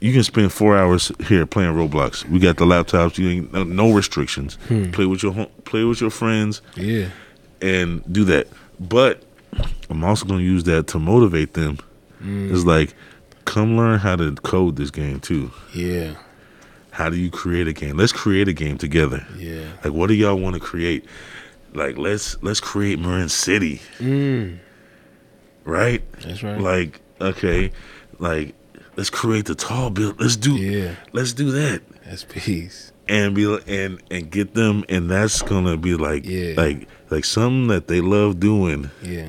you 0.00 0.12
can 0.12 0.22
spend 0.22 0.52
four 0.52 0.76
hours 0.76 1.10
here 1.26 1.46
playing 1.46 1.72
Roblox. 1.74 2.28
We 2.28 2.38
got 2.38 2.56
the 2.58 2.66
laptops. 2.66 3.16
You 3.18 3.28
ain't 3.30 3.52
no, 3.52 3.64
no 3.64 3.92
restrictions. 3.92 4.58
Hmm. 4.68 4.90
Play 4.90 5.06
with 5.06 5.22
your 5.22 5.46
play 5.64 5.84
with 5.84 6.00
your 6.00 6.10
friends 6.10 6.60
Yeah. 6.76 7.08
and 7.62 8.02
do 8.12 8.24
that. 8.24 8.48
But 8.80 9.22
I'm 9.90 10.04
also 10.04 10.26
going 10.26 10.40
to 10.40 10.44
use 10.44 10.64
that 10.64 10.86
to 10.88 10.98
motivate 10.98 11.54
them. 11.54 11.78
Mm. 12.22 12.52
It's 12.52 12.64
like, 12.64 12.94
come 13.44 13.76
learn 13.76 13.98
how 13.98 14.16
to 14.16 14.34
code 14.36 14.76
this 14.76 14.90
game 14.90 15.20
too. 15.20 15.50
Yeah. 15.74 16.14
How 16.90 17.10
do 17.10 17.16
you 17.16 17.30
create 17.30 17.68
a 17.68 17.72
game? 17.72 17.96
Let's 17.96 18.12
create 18.12 18.48
a 18.48 18.52
game 18.52 18.78
together. 18.78 19.26
Yeah. 19.36 19.66
Like, 19.84 19.92
what 19.92 20.06
do 20.08 20.14
y'all 20.14 20.36
want 20.36 20.54
to 20.54 20.60
create? 20.60 21.04
Like, 21.74 21.98
let's 21.98 22.42
let's 22.42 22.60
create 22.60 22.98
Marin 22.98 23.28
City, 23.28 23.82
Mm. 23.98 24.58
right? 25.64 26.02
That's 26.22 26.42
right. 26.42 26.58
Like, 26.58 27.00
okay, 27.20 27.70
like 28.18 28.54
let's 28.96 29.10
create 29.10 29.44
the 29.44 29.54
tall 29.54 29.90
build. 29.90 30.18
Let's 30.18 30.36
do 30.36 30.56
yeah. 30.56 30.94
let's 31.12 31.34
do 31.34 31.50
that. 31.50 31.82
That's 32.06 32.24
peace. 32.24 32.92
And 33.08 33.34
be 33.34 33.44
and 33.66 34.00
and 34.10 34.30
get 34.30 34.54
them 34.54 34.84
and 34.88 35.10
that's 35.10 35.42
gonna 35.42 35.76
be 35.76 35.94
like 35.94 36.24
Yeah. 36.24 36.54
like 36.56 36.88
like 37.10 37.24
something 37.24 37.68
that 37.68 37.86
they 37.88 38.00
love 38.00 38.40
doing 38.40 38.90
Yeah. 39.02 39.28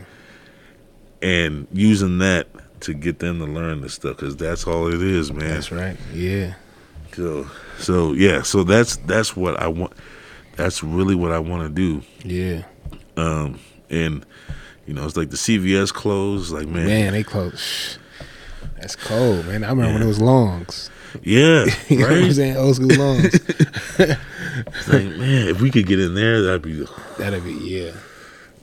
and 1.21 1.67
using 1.71 2.17
that 2.19 2.47
to 2.81 2.93
get 2.93 3.19
them 3.19 3.39
to 3.39 3.45
learn 3.45 3.81
this 3.81 3.93
stuff 3.95 4.17
because 4.17 4.35
that's 4.35 4.65
all 4.67 4.87
it 4.87 5.01
is 5.01 5.31
man 5.31 5.49
That's 5.49 5.71
right. 5.71 5.97
Yeah. 6.13 6.53
so 7.13 7.47
so 7.79 8.13
yeah 8.13 8.41
so 8.43 8.63
that's 8.63 8.97
that's 8.97 9.35
what 9.35 9.59
i 9.59 9.67
want 9.67 9.93
that's 10.55 10.83
really 10.83 11.15
what 11.15 11.31
i 11.31 11.39
want 11.39 11.63
to 11.63 11.69
do 11.69 12.03
Yeah. 12.23 12.63
um 13.15 13.59
and 13.89 14.25
you 14.85 14.93
know 14.93 15.05
it's 15.05 15.17
like 15.17 15.29
the 15.29 15.37
cvs 15.37 15.93
closed 15.93 16.51
like 16.51 16.67
man, 16.67 16.85
Man, 16.87 17.13
they 17.13 17.23
close. 17.23 17.99
That's 18.79 18.95
cold, 18.95 19.45
man. 19.47 19.63
I 19.63 19.69
remember 19.69 19.93
when 19.93 20.01
it 20.03 20.05
was 20.07 20.21
longs. 20.21 20.91
Yeah 21.23 21.65
You 21.89 21.97
know 21.99 22.03
what 22.07 22.11
I'm 22.17 22.23
right 22.23 22.33
saying? 22.33 22.57
Old 22.57 22.75
school 22.75 22.87
longs. 22.95 23.25
It's 23.25 24.87
like 24.87 25.05
man 25.17 25.47
if 25.47 25.61
we 25.61 25.71
could 25.71 25.85
get 25.87 25.99
in 25.99 26.13
there 26.15 26.41
that'd 26.43 26.61
be 26.61 26.85
That'd 27.17 27.43
be 27.43 27.53
yeah. 27.53 27.91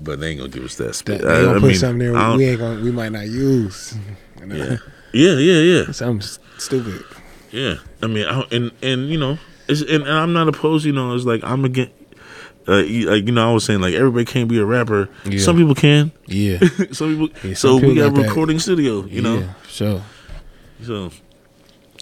but 0.00 0.20
they 0.20 0.30
ain't 0.30 0.38
gonna 0.40 0.50
give 0.50 0.64
us 0.64 0.76
that 0.76 0.84
That, 0.88 0.94
space 0.94 1.20
they 1.20 1.24
gonna 1.26 1.48
I, 1.52 1.56
I 1.56 1.60
put 1.60 1.62
mean, 1.68 1.74
something 1.76 1.98
there 1.98 2.36
we 2.36 2.44
ain't 2.46 2.58
gonna 2.60 2.80
we 2.82 2.90
might 2.90 3.12
not 3.12 3.26
use. 3.26 3.94
You 4.40 4.46
know? 4.46 4.56
yeah 4.56 4.76
yeah 5.12 5.36
yeah 5.36 5.60
yeah 5.86 5.92
Something 5.92 6.28
stupid. 6.58 7.02
Yeah, 7.50 7.76
I 8.02 8.08
mean, 8.08 8.26
I, 8.26 8.42
and 8.50 8.72
and 8.82 9.08
you 9.08 9.16
know, 9.16 9.38
it's, 9.68 9.80
and, 9.80 10.02
and 10.02 10.10
I'm 10.10 10.32
not 10.32 10.48
opposed. 10.48 10.84
You 10.84 10.92
know, 10.92 11.14
it's 11.14 11.24
like 11.24 11.42
I'm 11.44 11.64
against. 11.64 11.92
Uh, 12.68 12.78
you- 12.78 13.08
like 13.08 13.24
you 13.24 13.30
know, 13.32 13.48
I 13.48 13.54
was 13.54 13.64
saying 13.64 13.80
like 13.80 13.94
everybody 13.94 14.24
can't 14.24 14.48
be 14.48 14.58
a 14.58 14.64
rapper. 14.64 15.08
Yeah. 15.24 15.38
Some 15.38 15.56
people 15.56 15.74
can. 15.76 16.10
Yeah. 16.26 16.58
some 16.92 17.16
people. 17.16 17.28
Yeah, 17.48 17.54
so 17.54 17.68
some 17.68 17.74
we 17.76 17.80
people 17.80 17.94
got 17.94 18.10
got 18.10 18.18
a 18.18 18.22
that. 18.22 18.28
recording 18.28 18.58
studio. 18.58 19.04
You 19.06 19.22
know. 19.22 19.38
Yeah, 19.38 19.52
sure. 19.68 20.02
So. 20.82 21.10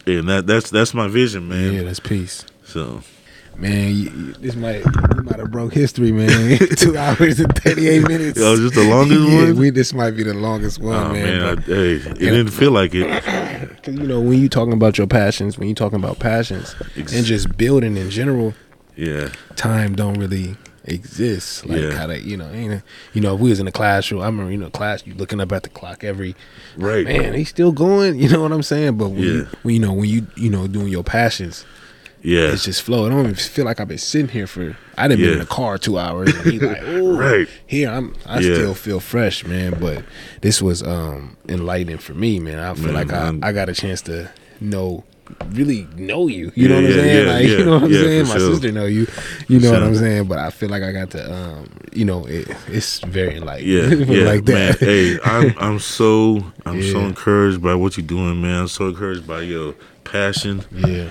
And 0.07 0.29
that 0.29 0.47
that's 0.47 0.71
that's 0.71 0.95
my 0.95 1.09
vision, 1.09 1.49
man. 1.49 1.73
Yeah, 1.73 1.83
that's 1.83 2.01
peace. 2.01 2.45
So 2.65 3.03
Man, 3.57 3.89
you, 3.89 4.11
you, 4.11 4.33
this 4.35 4.57
might 4.57 4.85
you 4.85 5.23
might 5.23 5.39
have 5.39 5.51
broke 5.51 5.75
history, 5.75 6.11
man. 6.11 6.59
Two 6.77 6.97
hours 6.97 7.39
and 7.39 7.55
thirty 7.55 7.89
eight 7.89 8.07
minutes. 8.09 8.41
Oh, 8.41 8.57
just 8.57 8.75
the 8.75 8.85
longest 8.85 9.21
yeah, 9.21 9.45
one? 9.45 9.57
We 9.57 9.71
this 9.71 9.93
might 9.93 10.13
be 10.13 10.23
the 10.23 10.35
longest 10.35 10.79
one, 10.79 10.97
oh 10.97 11.13
man, 11.13 11.41
man. 11.41 11.59
I, 11.59 11.63
hey, 11.63 11.93
it 11.95 12.19
didn't 12.19 12.49
feel 12.49 12.71
like 12.73 12.95
it. 12.95 13.23
Cause 13.83 13.95
you 13.95 14.07
know 14.07 14.21
when 14.21 14.39
you 14.39 14.49
talking 14.49 14.73
about 14.73 14.97
your 14.97 15.07
passions, 15.07 15.59
when 15.59 15.69
you 15.69 15.75
talking 15.75 15.99
about 15.99 16.19
passions 16.19 16.75
and 16.97 17.25
just 17.25 17.57
building 17.57 17.97
in 17.97 18.11
general, 18.11 18.55
Yeah, 18.97 19.31
time 19.55 19.95
don't 19.95 20.15
really 20.15 20.57
exist. 20.85 21.67
Like 21.67 21.81
Yeah. 21.81 21.93
how 21.97 22.11
you 22.11 22.37
know, 22.37 22.51
ain't 22.51 22.73
it, 22.75 22.83
you 23.13 23.21
know, 23.21 23.35
if 23.35 23.41
we 23.41 23.51
was 23.51 23.61
in 23.61 23.67
a 23.69 23.73
classroom, 23.73 24.21
I 24.23 24.27
remember, 24.27 24.51
you 24.53 24.59
know, 24.59 24.71
class, 24.71 25.07
you 25.07 25.15
looking 25.15 25.41
up 25.41 25.53
at 25.53 25.63
the 25.63 25.69
clock 25.71 26.05
every, 26.05 26.35
right. 26.77 27.05
man, 27.05 27.35
he's 27.35 27.49
still 27.49 27.73
going. 27.73 28.19
You 28.23 28.29
know 28.29 28.43
what 28.43 28.53
I'm 28.53 28.63
saying? 28.63 28.97
But 28.99 29.11
when, 29.11 29.21
Yeah. 29.23 29.33
you, 29.33 29.47
when 29.63 29.75
you 29.75 29.81
know 29.81 29.93
when 29.93 30.09
you 30.09 30.27
you 30.37 30.51
know 30.51 30.67
doing 30.69 30.89
your 30.89 31.03
passions, 31.05 31.67
Yeah, 32.23 32.53
it's 32.53 32.65
just 32.65 32.83
flow. 32.83 33.07
I 33.07 33.09
don't 33.09 33.21
even 33.21 33.35
feel 33.35 33.65
like 33.65 33.81
I've 33.81 33.89
been 33.89 33.99
sitting 33.99 34.29
here 34.29 34.47
for. 34.47 34.77
I 34.97 35.09
didn't 35.09 35.23
been 35.23 35.33
in 35.33 35.39
the 35.39 35.47
car 35.47 35.79
two 35.79 35.99
hours. 35.99 36.35
And 36.35 36.47
he 36.47 36.59
like, 36.61 36.83
oh, 36.85 37.17
Right. 37.17 37.49
here 37.67 37.91
I'm. 37.91 38.15
I 38.27 38.41
Yeah. 38.41 38.55
still 38.55 38.75
feel 38.75 39.01
fresh, 39.01 39.45
man. 39.45 39.79
But 39.81 40.05
this 40.43 40.61
was 40.63 40.83
um 40.83 41.37
enlightening 41.49 41.99
for 41.99 42.15
me, 42.15 42.39
man. 42.39 42.59
I 42.59 42.75
feel 42.75 42.93
Man, 42.93 42.95
like 42.95 43.13
I. 43.13 43.33
I 43.43 43.53
got 43.53 43.69
a 43.69 43.75
chance 43.75 44.03
to 44.03 44.31
know 44.61 45.05
really 45.51 45.87
know 45.97 46.29
you. 46.29 46.53
You 46.55 46.69
know 46.69 46.79
Yeah, 46.79 46.81
what 46.81 46.85
I'm 46.85 46.93
saying? 46.93 47.27
yeah, 47.27 47.33
like, 47.33 47.47
you 47.47 47.65
know 47.65 47.73
what 47.75 47.83
I'm 47.85 47.93
saying? 47.93 48.27
My 48.29 48.37
sure. 48.39 48.53
sister 48.55 48.73
know 48.73 48.87
you. 48.87 49.07
You 49.49 49.61
know 49.61 49.69
For 49.69 49.75
what 49.75 49.83
I'm 49.83 49.95
saying? 49.95 50.29
But 50.29 50.39
I 50.39 50.51
feel 50.51 50.69
like 50.69 50.83
I 50.83 50.93
got 50.93 51.11
to, 51.11 51.33
um, 51.33 51.71
you 51.93 52.05
know, 52.05 52.25
it, 52.27 52.49
it's 52.69 53.01
very 53.01 53.41
like, 53.41 53.63
Yeah, 53.65 53.87
yeah, 53.89 54.25
like 54.25 54.45
man. 54.47 54.73
that. 54.73 54.79
Hey, 54.81 55.19
I'm 55.25 55.55
I'm 55.59 55.79
so 55.79 56.45
I'm 56.65 56.83
so 56.83 57.01
encouraged 57.01 57.63
by 57.63 57.75
what 57.75 57.97
you're 57.97 58.07
doing, 58.07 58.41
man. 58.41 58.61
I'm 58.63 58.69
so 58.69 58.89
encouraged 58.89 59.27
by 59.27 59.41
your 59.43 59.75
passion, 60.05 60.65
yeah, 60.71 61.11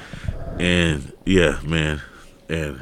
and 0.59 1.11
yeah, 1.25 1.59
man, 1.63 2.01
and 2.49 2.81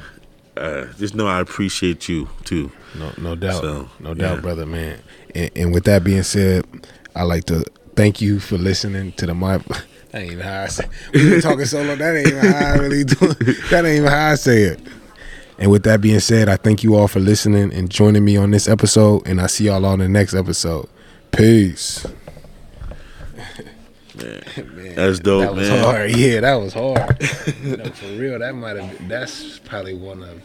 uh, 0.57 0.86
just 0.98 1.16
know 1.16 1.28
I 1.28 1.40
appreciate 1.40 2.10
you 2.10 2.30
too. 2.44 2.72
no, 2.95 3.11
no 3.18 3.36
doubt, 3.36 3.61
So, 3.61 3.90
no 3.99 4.14
doubt, 4.14 4.41
brother, 4.41 4.66
man. 4.66 4.99
And, 5.36 5.52
and 5.56 5.74
with 5.74 5.84
that 5.86 6.03
being 6.03 6.24
said, 6.24 6.66
I 7.16 7.24
like 7.24 7.45
to 7.45 7.64
thank 7.95 8.22
you 8.22 8.40
for 8.40 8.57
listening 8.57 9.11
to 9.14 9.26
the 9.26 9.34
my. 9.34 9.61
That 10.11 10.22
ain't 10.23 10.31
even 10.34 10.44
how 10.45 10.64
I 10.64 10.68
say. 10.68 10.86
We 11.14 11.30
been 11.30 11.41
talking 11.41 11.65
so 11.65 11.81
long. 11.84 11.98
That 11.99 12.15
ain't 12.15 12.27
even 12.27 12.52
how 12.52 12.65
I 12.73 12.77
really 12.77 13.03
do. 13.03 13.18
It. 13.22 13.69
That 13.69 13.86
ain't 13.86 13.98
even 13.99 14.10
how 14.10 14.31
I 14.31 14.36
say 14.36 14.64
it. 14.64 14.80
And 15.60 15.69
with 15.69 15.84
that 15.84 16.02
being 16.02 16.19
said, 16.19 16.49
I 16.49 16.56
thank 16.56 16.84
you 16.84 16.95
all 16.95 17.07
for 17.07 17.19
listening 17.19 17.73
and 17.73 17.90
joining 17.90 18.23
me 18.26 18.38
on 18.38 18.52
this 18.52 18.68
episode. 18.68 19.27
And 19.27 19.40
I 19.41 19.48
see 19.48 19.65
y'all 19.65 19.86
on 19.86 19.99
the 19.99 20.07
next 20.10 20.34
episode. 20.34 20.88
Peace. 21.31 22.06
Man, 24.15 24.44
Man, 24.76 24.95
That's 24.95 25.19
dope, 25.19 25.41
that 25.41 25.56
was 25.56 25.69
man. 25.69 25.84
hard. 25.84 26.15
Yeah, 26.15 26.40
that 26.41 26.56
was 26.56 26.73
hard. 26.73 27.19
no, 27.64 27.86
for 27.91 28.07
real, 28.18 28.40
that 28.40 28.56
might 28.56 28.77
have. 28.77 29.07
That's 29.07 29.60
probably 29.60 29.94
one 29.94 30.23
of 30.23 30.41